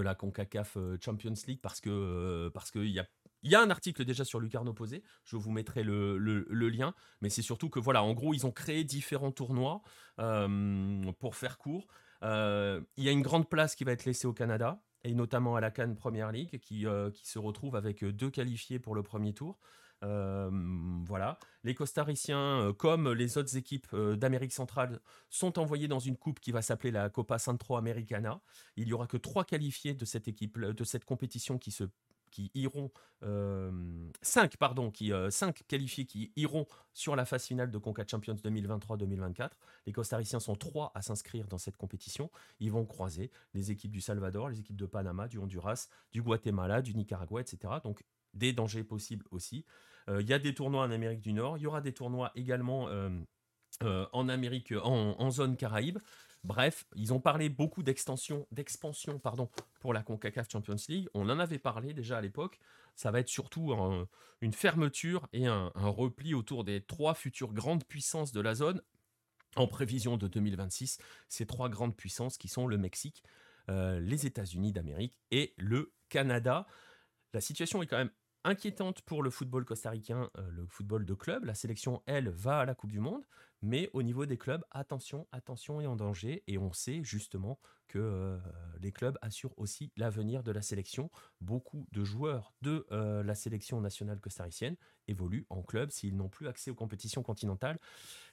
la 0.00 0.14
CONCACAF 0.14 0.76
euh, 0.76 0.98
Champions 1.02 1.34
League 1.46 1.60
parce 1.62 1.80
que 1.80 1.90
euh, 1.90 2.50
qu'il 2.72 2.90
y 2.90 3.00
a 3.00 3.06
il 3.44 3.52
y 3.52 3.54
a 3.54 3.60
un 3.60 3.70
article 3.70 4.04
déjà 4.04 4.24
sur 4.24 4.40
Lucarno 4.40 4.72
Posé, 4.72 5.04
je 5.22 5.36
vous 5.36 5.52
mettrai 5.52 5.84
le, 5.84 6.48
lien, 6.48 6.92
mais 7.20 7.30
c'est 7.30 7.40
surtout 7.40 7.70
que 7.70 7.78
voilà, 7.78 8.02
en 8.02 8.12
gros, 8.12 8.34
ils 8.34 8.46
ont 8.46 8.50
créé 8.50 8.82
différents 8.82 9.30
tournois 9.30 9.80
euh, 10.18 11.12
pour 11.20 11.36
faire 11.36 11.56
court. 11.56 11.86
il 12.20 12.84
y 12.96 13.08
a 13.08 13.12
une 13.12 13.22
grande 13.22 13.48
place 13.48 13.76
qui 13.76 13.84
va 13.84 13.92
être 13.92 14.06
laissée 14.06 14.26
au 14.26 14.32
Canada, 14.32 14.82
et 15.04 15.14
notamment 15.14 15.54
à 15.54 15.60
la 15.60 15.70
Cannes 15.70 15.94
Première 15.94 16.32
League, 16.32 16.58
qui 16.58 16.82
se 16.82 17.38
retrouve 17.38 17.76
avec 17.76 18.04
deux 18.04 18.28
qualifiés 18.28 18.80
pour 18.80 18.96
le 18.96 19.04
premier 19.04 19.32
tour 19.34 19.60
voilà. 20.00 21.38
Les 21.64 21.74
Costariciens, 21.74 22.72
comme 22.78 23.12
les 23.12 23.38
autres 23.38 23.56
équipes 23.56 23.94
d'Amérique 23.94 24.52
centrale, 24.52 25.00
sont 25.28 25.58
envoyés 25.58 25.88
dans 25.88 25.98
une 25.98 26.16
coupe 26.16 26.40
qui 26.40 26.52
va 26.52 26.62
s'appeler 26.62 26.90
la 26.90 27.10
Copa 27.10 27.38
Centro 27.38 27.76
Americana. 27.76 28.40
Il 28.76 28.86
n'y 28.86 28.92
aura 28.92 29.06
que 29.06 29.16
trois 29.16 29.44
qualifiés 29.44 29.94
de 29.94 30.04
cette 30.04 30.28
équipe, 30.28 30.58
de 30.58 30.84
cette 30.84 31.04
compétition 31.04 31.58
qui 31.58 31.70
se 31.70 31.84
qui 32.30 32.50
iront 32.54 32.90
cinq 34.22 34.56
pardon 34.58 34.90
qui 34.90 35.12
cinq 35.30 35.64
qualifiés 35.66 36.04
qui 36.04 36.32
iront 36.36 36.66
sur 36.92 37.16
la 37.16 37.24
phase 37.24 37.46
finale 37.46 37.70
de 37.70 37.78
Conca 37.78 38.04
Champions 38.06 38.34
2023-2024. 38.34 39.50
Les 39.86 39.92
Costariciens 39.92 40.38
sont 40.38 40.54
trois 40.54 40.92
à 40.94 41.02
s'inscrire 41.02 41.48
dans 41.48 41.58
cette 41.58 41.76
compétition. 41.76 42.30
Ils 42.60 42.70
vont 42.70 42.84
croiser 42.84 43.30
les 43.54 43.70
équipes 43.70 43.92
du 43.92 44.00
Salvador, 44.00 44.50
les 44.50 44.60
équipes 44.60 44.76
de 44.76 44.86
Panama, 44.86 45.26
du 45.26 45.38
Honduras, 45.38 45.88
du 46.12 46.22
Guatemala, 46.22 46.82
du 46.82 46.94
Nicaragua, 46.94 47.40
etc. 47.40 47.74
Donc 47.82 48.04
des 48.34 48.52
dangers 48.52 48.84
possibles 48.84 49.26
aussi. 49.30 49.64
Euh, 50.08 50.22
il 50.22 50.28
y 50.28 50.32
a 50.32 50.38
des 50.38 50.54
tournois 50.54 50.82
en 50.82 50.90
Amérique 50.90 51.20
du 51.20 51.32
Nord, 51.32 51.58
il 51.58 51.62
y 51.62 51.66
aura 51.66 51.80
des 51.80 51.92
tournois 51.92 52.32
également 52.34 52.88
euh, 52.88 53.10
euh, 53.82 54.06
en 54.12 54.28
Amérique, 54.28 54.72
en, 54.82 55.30
zone 55.30 55.56
Caraïbe. 55.56 55.98
Bref, 56.44 56.86
ils 56.94 57.12
ont 57.12 57.20
parlé 57.20 57.48
beaucoup 57.48 57.82
d'extension, 57.82 58.46
d'expansion, 58.52 59.18
pardon, 59.18 59.50
pour 59.80 59.92
la 59.92 60.02
CONCACAF 60.02 60.48
Champions 60.50 60.76
League. 60.88 61.08
On 61.14 61.28
en 61.28 61.38
avait 61.38 61.58
parlé 61.58 61.92
déjà 61.92 62.18
à 62.18 62.20
l'époque. 62.20 62.58
Ça 62.94 63.10
va 63.10 63.20
être 63.20 63.28
surtout 63.28 63.74
une 64.40 64.52
fermeture 64.52 65.28
et 65.32 65.46
un, 65.46 65.72
repli 65.74 66.34
autour 66.34 66.64
des 66.64 66.80
trois 66.80 67.14
futures 67.14 67.52
grandes 67.52 67.84
puissances 67.84 68.32
de 68.32 68.40
la 68.40 68.54
zone 68.54 68.80
en 69.56 69.66
prévision 69.66 70.16
de 70.16 70.28
2026. 70.28 70.98
Ces 71.28 71.44
trois 71.44 71.68
grandes 71.68 71.96
puissances 71.96 72.38
qui 72.38 72.48
sont 72.48 72.68
le 72.68 72.78
Mexique, 72.78 73.24
les 73.68 74.26
États-Unis 74.26 74.72
d'Amérique 74.72 75.18
et 75.32 75.54
le 75.58 75.92
Canada. 76.08 76.66
La 77.32 77.40
situation 77.40 77.82
est 77.82 77.86
quand 77.86 77.98
même 77.98 78.10
inquiétante 78.44 79.02
pour 79.02 79.22
le 79.22 79.30
football 79.30 79.64
costaricain, 79.64 80.30
euh, 80.38 80.50
le 80.50 80.66
football 80.66 81.04
de 81.04 81.14
club. 81.14 81.44
La 81.44 81.54
sélection, 81.54 82.02
elle, 82.06 82.28
va 82.28 82.60
à 82.60 82.64
la 82.64 82.74
Coupe 82.74 82.90
du 82.90 83.00
Monde, 83.00 83.26
mais 83.62 83.90
au 83.92 84.02
niveau 84.02 84.26
des 84.26 84.38
clubs, 84.38 84.64
attention, 84.70 85.26
attention 85.32 85.80
et 85.80 85.86
en 85.86 85.96
danger. 85.96 86.44
Et 86.46 86.56
on 86.56 86.72
sait 86.72 87.02
justement 87.02 87.58
que 87.88 87.98
euh, 87.98 88.38
les 88.80 88.92
clubs 88.92 89.18
assurent 89.22 89.54
aussi 89.58 89.92
l'avenir 89.96 90.42
de 90.42 90.52
la 90.52 90.62
sélection. 90.62 91.10
Beaucoup 91.40 91.86
de 91.92 92.04
joueurs 92.04 92.54
de 92.62 92.86
euh, 92.92 93.22
la 93.22 93.34
sélection 93.34 93.80
nationale 93.80 94.20
costaricienne 94.20 94.76
évoluent 95.08 95.46
en 95.50 95.62
club. 95.62 95.90
S'ils 95.90 96.16
n'ont 96.16 96.28
plus 96.28 96.48
accès 96.48 96.70
aux 96.70 96.74
compétitions 96.76 97.22
continentales, 97.22 97.78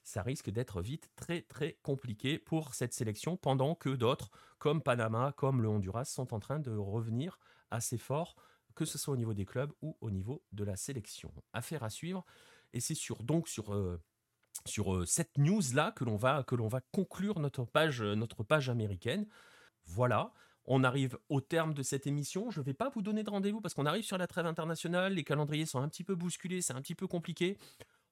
ça 0.04 0.22
risque 0.22 0.50
d'être 0.50 0.82
vite 0.82 1.10
très 1.16 1.42
très 1.42 1.78
compliqué 1.82 2.38
pour 2.38 2.74
cette 2.76 2.94
sélection, 2.94 3.38
pendant 3.38 3.76
que 3.76 3.90
d'autres, 3.90 4.30
comme 4.60 4.82
Panama, 4.82 5.34
comme 5.36 5.62
le 5.62 5.68
Honduras, 5.68 6.06
sont 6.06 6.34
en 6.34 6.40
train 6.40 6.60
de 6.60 6.72
revenir 6.72 7.40
assez 7.72 7.98
fort 7.98 8.36
que 8.76 8.86
ce 8.86 8.98
soit 8.98 9.14
au 9.14 9.18
niveau 9.18 9.34
des 9.34 9.46
clubs 9.46 9.72
ou 9.82 9.98
au 10.02 10.12
niveau 10.12 10.44
de 10.52 10.64
la 10.64 10.76
sélection. 10.76 11.34
Affaire 11.54 11.84
à 11.84 11.90
suivre. 11.90 12.26
Et 12.74 12.80
c'est 12.80 12.96
sur, 12.96 13.24
donc 13.24 13.48
sur, 13.48 13.74
euh, 13.74 14.02
euh, 14.78 15.06
cette 15.06 15.38
news-là 15.38 15.92
que 15.94 16.04
l'on 16.04 16.18
va, 16.18 16.44
que 16.44 16.56
l'on 16.56 16.68
va 16.68 16.82
conclure 16.92 17.40
notre 17.40 17.64
page, 17.64 18.02
euh, 18.02 18.16
notre 18.16 18.44
page 18.44 18.70
américaine. 18.70 19.28
Voilà. 19.86 20.34
On 20.66 20.84
arrive 20.84 21.18
au 21.30 21.42
terme 21.42 21.74
de 21.74 21.84
cette 21.84 22.08
émission. 22.08 22.50
Je 22.50 22.60
ne 22.60 22.66
vais 22.66 22.74
pas 22.74 22.90
vous 22.90 23.02
donner 23.02 23.24
de 23.24 23.30
rendez-vous 23.30 23.62
parce 23.62 23.74
qu'on 23.74 23.86
arrive 23.86 24.04
sur 24.04 24.18
la 24.18 24.28
trêve 24.28 24.48
internationale. 24.48 25.14
Les 25.14 25.24
calendriers 25.24 25.68
sont 25.68 25.80
un 25.80 25.88
petit 25.88 26.04
peu 26.04 26.16
bousculés, 26.16 26.62
c'est 26.62 26.74
un 26.74 26.82
petit 26.82 26.96
peu 26.96 27.08
compliqué. 27.08 27.58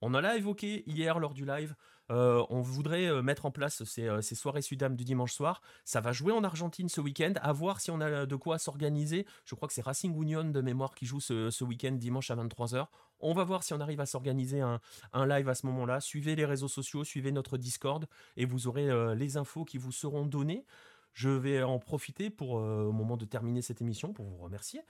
On 0.06 0.14
en 0.16 0.24
a 0.26 0.36
évoqué 0.36 0.84
hier 0.86 1.18
lors 1.18 1.34
du 1.34 1.46
live. 1.46 1.76
Euh, 2.12 2.46
on 2.50 2.60
voudrait 2.60 3.08
euh, 3.08 3.22
mettre 3.22 3.46
en 3.46 3.52
place 3.52 3.84
euh, 4.00 4.20
ces, 4.22 4.36
soirées 4.36 4.62
Sudam 4.62 4.98
du 4.98 5.06
dimanche 5.06 5.32
soir. 5.32 5.62
Ça 5.86 6.02
va 6.02 6.12
jouer 6.12 6.34
en 6.34 6.44
Argentine 6.44 6.90
ce 6.90 7.00
week-end. 7.00 7.32
À 7.42 7.54
voir 7.54 7.80
si 7.80 7.90
on 7.90 8.02
a 8.02 8.26
de 8.26 8.36
quoi 8.36 8.60
s'organiser. 8.60 9.26
Je 9.46 9.56
crois 9.56 9.70
que 9.70 9.74
c'est 9.74 9.82
Racing 9.82 10.14
Union 10.22 10.44
de 10.44 10.60
mémoire 10.60 10.94
qui 10.94 11.06
joue 11.06 11.22
ce, 11.22 11.64
week-end 11.64 11.94
dimanche 11.94 12.32
à 12.32 12.36
23h. 12.36 12.88
On 13.22 13.34
va 13.34 13.46
voir 13.46 13.64
si 13.64 13.74
on 13.74 13.80
arrive 13.80 14.02
à 14.02 14.06
s'organiser 14.06 14.60
un, 14.60 14.82
live 15.26 15.48
à 15.48 15.56
ce 15.56 15.66
moment-là. 15.68 16.02
Suivez 16.02 16.36
les 16.36 16.44
réseaux 16.44 16.68
sociaux, 16.68 17.06
suivez 17.06 17.32
notre 17.32 17.58
Discord 17.58 18.06
et 18.36 18.44
vous 18.44 18.68
aurez 18.68 19.16
les 19.16 19.38
infos 19.38 19.64
qui 19.64 19.78
vous 19.78 19.94
seront 19.94 20.26
données. 20.26 20.66
Je 21.14 21.30
vais 21.30 21.64
en 21.64 21.80
profiter 21.80 22.30
pour, 22.30 22.56
au 22.56 22.92
moment 22.92 23.16
de 23.16 23.24
terminer 23.24 23.62
cette 23.62 23.80
émission, 23.80 24.12
pour 24.12 24.26
vous 24.26 24.36
remercier 24.36 24.82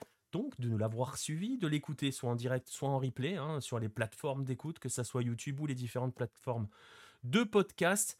de 0.58 0.68
nous 0.68 0.78
l'avoir 0.78 1.16
suivi, 1.16 1.58
de 1.58 1.68
l'écouter 1.68 2.10
soit 2.10 2.30
en 2.30 2.34
direct, 2.34 2.68
soit 2.68 2.88
en 2.88 2.98
replay, 2.98 3.36
hein, 3.36 3.60
sur 3.60 3.78
les 3.78 3.88
plateformes 3.88 4.44
d'écoute, 4.44 4.78
que 4.78 4.88
ce 4.88 5.02
soit 5.02 5.22
YouTube 5.22 5.60
ou 5.60 5.66
les 5.66 5.74
différentes 5.74 6.14
plateformes 6.14 6.68
de 7.22 7.44
podcast. 7.44 8.18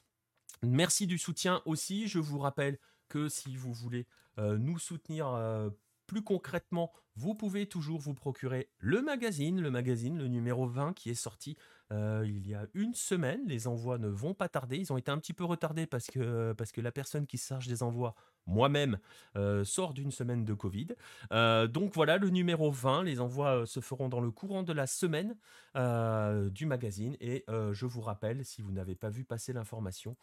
Merci 0.63 1.07
du 1.07 1.19
soutien 1.19 1.61
aussi. 1.65 2.07
Je 2.09 2.19
vous 2.19 2.39
rappelle 2.39 2.79
que 3.09 3.29
si 3.29 3.57
vous 3.57 3.73
voulez 3.73 4.07
euh, 4.39 4.57
nous 4.59 4.79
soutenir 4.79 5.29
euh, 5.29 5.71
plus 6.07 6.23
concrètement, 6.23 6.93
vous 7.17 7.35
pouvez 7.35 7.67
toujours 7.67 8.01
vous 8.01 8.15
procurer 8.15 8.69
le 8.79 9.03
magazine, 9.03 9.61
le 9.61 9.71
magazine, 9.71 10.19
le 10.19 10.29
numéro 10.29 10.67
20 10.67 10.95
qui 10.95 11.11
est 11.11 11.15
sorti 11.15 11.57
euh, 11.93 12.25
il 12.27 12.47
y 12.47 12.55
a 12.55 12.67
une 12.75 12.95
semaine. 12.95 13.41
Les 13.47 13.67
envois 13.67 13.99
ne 13.99 14.09
vont 14.09 14.35
pas 14.35 14.49
tarder. 14.49 14.77
Ils 14.79 14.93
ont 14.93 14.97
été 14.97 15.11
un 15.11 15.19
petit 15.19 15.33
peu 15.33 15.45
retardés 15.45 15.87
parce 15.87 16.07
que, 16.07 16.53
parce 16.53 16.73
que 16.73 16.81
la 16.81 16.93
personne 16.93 17.27
qui 17.27 17.37
charge 17.37 17.69
des 17.69 17.83
envois, 17.83 18.15
moi-même, 18.47 18.99
euh, 19.37 19.65
sort 19.65 19.95
d'une 19.95 20.11
semaine 20.11 20.45
de 20.45 20.55
Covid. 20.55 20.89
Euh, 21.33 21.67
donc 21.67 21.95
voilà, 21.95 22.19
le 22.19 22.31
numéro 22.31 22.71
20. 22.71 23.05
Les 23.05 23.21
envois 23.21 23.67
se 23.67 23.81
feront 23.81 24.09
dans 24.09 24.21
le 24.21 24.31
courant 24.31 24.63
de 24.63 24.73
la 24.73 24.87
semaine 24.87 25.37
du 25.75 26.67
magazine. 26.67 27.17
Et 27.21 27.45
je 27.49 27.87
vous 27.87 28.01
rappelle, 28.01 28.45
si 28.45 28.63
vous 28.63 28.71
n'avez 28.71 28.95
pas 28.95 29.11
vu 29.11 29.25
passer 29.25 29.53
l'information, 29.53 30.17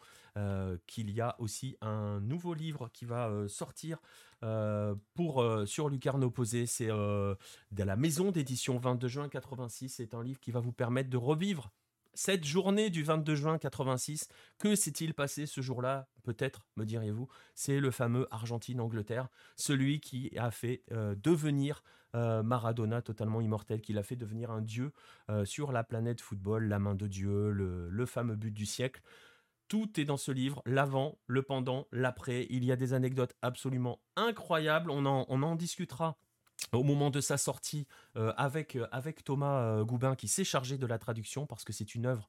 qu'il 0.86 1.10
y 1.10 1.20
a 1.20 1.36
aussi 1.38 1.76
un 1.82 2.20
nouveau 2.20 2.54
livre 2.54 2.88
qui 2.90 3.04
va 3.04 3.30
sortir 3.48 3.98
pour, 5.12 5.44
sur 5.66 5.90
Lucarne 5.90 6.24
Opposé. 6.24 6.64
C'est 6.82 6.88
de 6.88 7.82
la 7.82 7.96
maison 7.96 8.30
d'édition 8.30 8.78
22 8.78 9.08
juin 9.08 9.28
86. 9.28 9.88
C'est 9.88 10.14
un 10.14 10.22
livre 10.22 10.40
qui 10.40 10.50
va 10.50 10.60
vous 10.60 10.72
permettre 10.72 11.10
de 11.10 11.16
revivre 11.16 11.70
cette 12.14 12.44
journée 12.44 12.90
du 12.90 13.02
22 13.02 13.34
juin 13.34 13.58
86, 13.58 14.28
que 14.58 14.74
s'est-il 14.74 15.14
passé 15.14 15.46
ce 15.46 15.60
jour-là 15.60 16.08
Peut-être, 16.22 16.66
me 16.76 16.84
diriez-vous, 16.84 17.28
c'est 17.54 17.80
le 17.80 17.90
fameux 17.90 18.28
Argentine-Angleterre, 18.30 19.28
celui 19.56 20.00
qui 20.00 20.30
a 20.36 20.50
fait 20.50 20.82
euh, 20.92 21.14
devenir 21.16 21.82
euh, 22.14 22.42
Maradona 22.42 23.02
totalement 23.02 23.40
immortel, 23.40 23.80
qui 23.80 23.92
l'a 23.92 24.02
fait 24.02 24.16
devenir 24.16 24.50
un 24.50 24.60
dieu 24.60 24.92
euh, 25.30 25.44
sur 25.44 25.72
la 25.72 25.84
planète 25.84 26.20
football, 26.20 26.68
la 26.68 26.78
main 26.78 26.94
de 26.94 27.06
Dieu, 27.06 27.50
le, 27.50 28.06
fameux 28.06 28.36
but 28.36 28.52
du 28.52 28.66
siècle. 28.66 29.00
Tout 29.68 29.98
est 29.98 30.04
dans 30.04 30.18
ce 30.18 30.32
livre, 30.32 30.62
l'avant, 30.66 31.18
le 31.26 31.42
pendant, 31.42 31.86
l'après. 31.92 32.46
Il 32.50 32.64
y 32.64 32.72
a 32.72 32.76
des 32.76 32.92
anecdotes 32.92 33.34
absolument 33.40 34.00
incroyables. 34.16 34.90
On 34.90 35.06
en, 35.06 35.24
on 35.30 35.42
en 35.42 35.56
discutera 35.56 36.18
au 36.72 36.82
moment 36.82 37.10
de 37.10 37.20
sa 37.20 37.36
sortie 37.36 37.86
euh, 38.16 38.32
avec, 38.36 38.76
euh, 38.76 38.86
avec 38.92 39.24
Thomas 39.24 39.62
euh, 39.62 39.84
Goubin 39.84 40.14
qui 40.14 40.28
s'est 40.28 40.44
chargé 40.44 40.78
de 40.78 40.86
la 40.86 40.98
traduction 40.98 41.46
parce 41.46 41.64
que 41.64 41.72
c'est 41.72 41.94
une 41.94 42.06
œuvre 42.06 42.28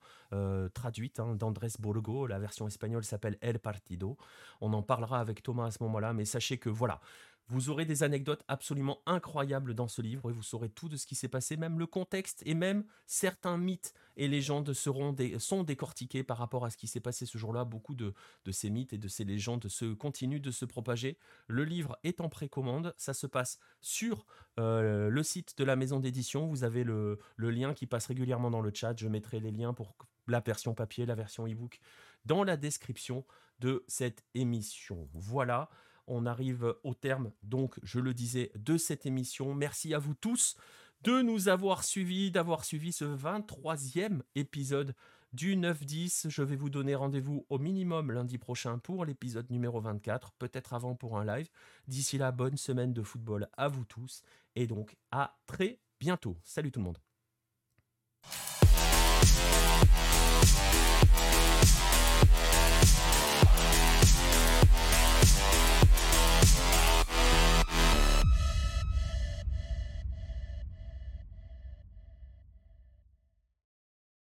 traduite 0.74 1.20
hein, 1.20 1.36
d'Andrés 1.36 1.74
Borgo. 1.80 2.26
La 2.26 2.40
version 2.40 2.68
espagnole 2.68 3.04
s'appelle 3.04 3.38
El 3.42 3.60
Partido. 3.60 4.18
On 4.62 4.74
en 4.74 4.82
parlera 4.82 5.20
avec 5.20 5.44
Thomas 5.44 5.68
à 5.68 5.72
ce 5.72 5.84
moment-là, 5.84 6.14
mais 6.14 6.26
sachez 6.26 6.58
que 6.58 6.70
voilà, 6.70 7.02
vous 7.48 7.70
aurez 7.70 7.86
des 7.86 8.04
anecdotes 8.04 8.44
absolument 8.48 9.02
incroyables 9.06 9.74
dans 9.74 9.88
ce 9.88 10.02
livre 10.02 10.30
et 10.30 10.34
vous 10.34 10.44
saurez 10.44 10.70
tout 10.70 10.90
de 10.90 10.96
ce 10.96 11.06
qui 11.06 11.16
s'est 11.16 11.28
passé, 11.28 11.58
même 11.58 11.78
le 11.78 11.86
contexte 11.86 12.42
et 12.46 12.54
même 12.54 12.86
certains 13.06 13.58
mythes 13.58 13.94
et 14.16 14.28
légendes 14.28 14.74
seront 14.74 15.16
sont 15.40 15.64
décortiqués 15.64 16.24
par 16.24 16.38
rapport 16.38 16.66
à 16.66 16.70
ce 16.70 16.78
qui 16.78 16.88
s'est 16.88 17.00
passé 17.00 17.26
ce 17.26 17.38
jour-là. 17.38 17.66
Beaucoup 17.66 17.96
de, 17.96 18.14
ces 18.52 18.70
mythes 18.70 18.94
et 18.94 18.98
de 18.98 19.08
ces 19.08 19.24
légendes 19.24 19.68
se 19.68 19.94
continuent 19.94 20.42
de 20.42 20.52
se 20.52 20.66
propager. 20.66 21.18
Le 21.48 21.64
livre 21.64 21.98
est 22.04 22.22
en 22.22 22.30
précommande, 22.30 22.94
ça 22.98 23.14
se 23.14 23.28
passe 23.28 23.60
sur 23.82 24.26
euh, 24.60 25.10
le 25.10 25.24
site 25.24 25.58
de 25.58 25.64
la 25.64 25.76
maison 25.76 26.00
d'édition. 26.00 26.48
Vous 26.48 26.64
avez 26.64 26.84
le, 26.84 27.20
le 27.36 27.52
lien 27.52 27.74
qui 27.74 27.88
passe 27.88 28.08
régulièrement 28.08 28.52
dans 28.52 28.62
le 28.62 28.72
chat. 28.74 28.94
Je 28.98 29.08
mettrai 29.08 29.40
les 29.40 29.52
liens 29.52 29.74
pour 29.74 29.96
la 30.28 30.40
version 30.40 30.74
papier, 30.74 31.06
la 31.06 31.16
version 31.16 31.46
e-book 31.48 31.80
dans 32.26 32.44
la 32.44 32.58
description 32.58 33.26
de 33.60 33.84
cette 33.88 34.24
émission. 34.34 35.08
Voilà 35.14 35.70
on 36.08 36.26
arrive 36.26 36.76
au 36.84 36.94
terme, 36.94 37.32
donc 37.44 37.80
je 37.84 38.00
le 38.00 38.14
disais, 38.14 38.52
de 38.56 38.78
cette 38.78 39.06
émission. 39.06 39.54
Merci 39.54 39.94
à 39.94 40.00
vous 40.00 40.14
tous 40.14 40.56
de 41.04 41.22
nous 41.22 41.50
avoir 41.50 41.84
suivis, 41.84 42.32
d'avoir 42.32 42.64
suivi 42.64 42.94
ce 42.94 43.04
23e 43.04 44.22
épisode 44.36 44.96
du 45.34 45.58
9-10. 45.58 46.30
Je 46.30 46.44
vais 46.44 46.56
vous 46.56 46.70
donner 46.70 46.96
rendez-vous 46.96 47.46
au 47.50 47.58
minimum 47.60 48.12
lundi 48.12 48.38
prochain 48.38 48.78
pour 48.78 49.04
l'épisode 49.04 49.50
numéro 49.50 49.82
24, 49.82 50.32
peut-être 50.34 50.74
avant 50.74 50.96
pour 50.96 51.18
un 51.18 51.26
live. 51.26 51.50
D'ici 51.88 52.18
là, 52.18 52.32
bonne 52.32 52.58
semaine 52.58 52.94
de 52.94 53.04
football 53.04 53.50
à 53.58 53.68
vous 53.68 53.86
tous 53.86 54.22
et 54.56 54.68
donc 54.68 54.96
à 55.12 55.38
très 55.46 55.80
bientôt. 56.00 56.38
Salut 56.44 56.72
tout 56.72 56.80
le 56.80 56.86
monde. 56.86 57.00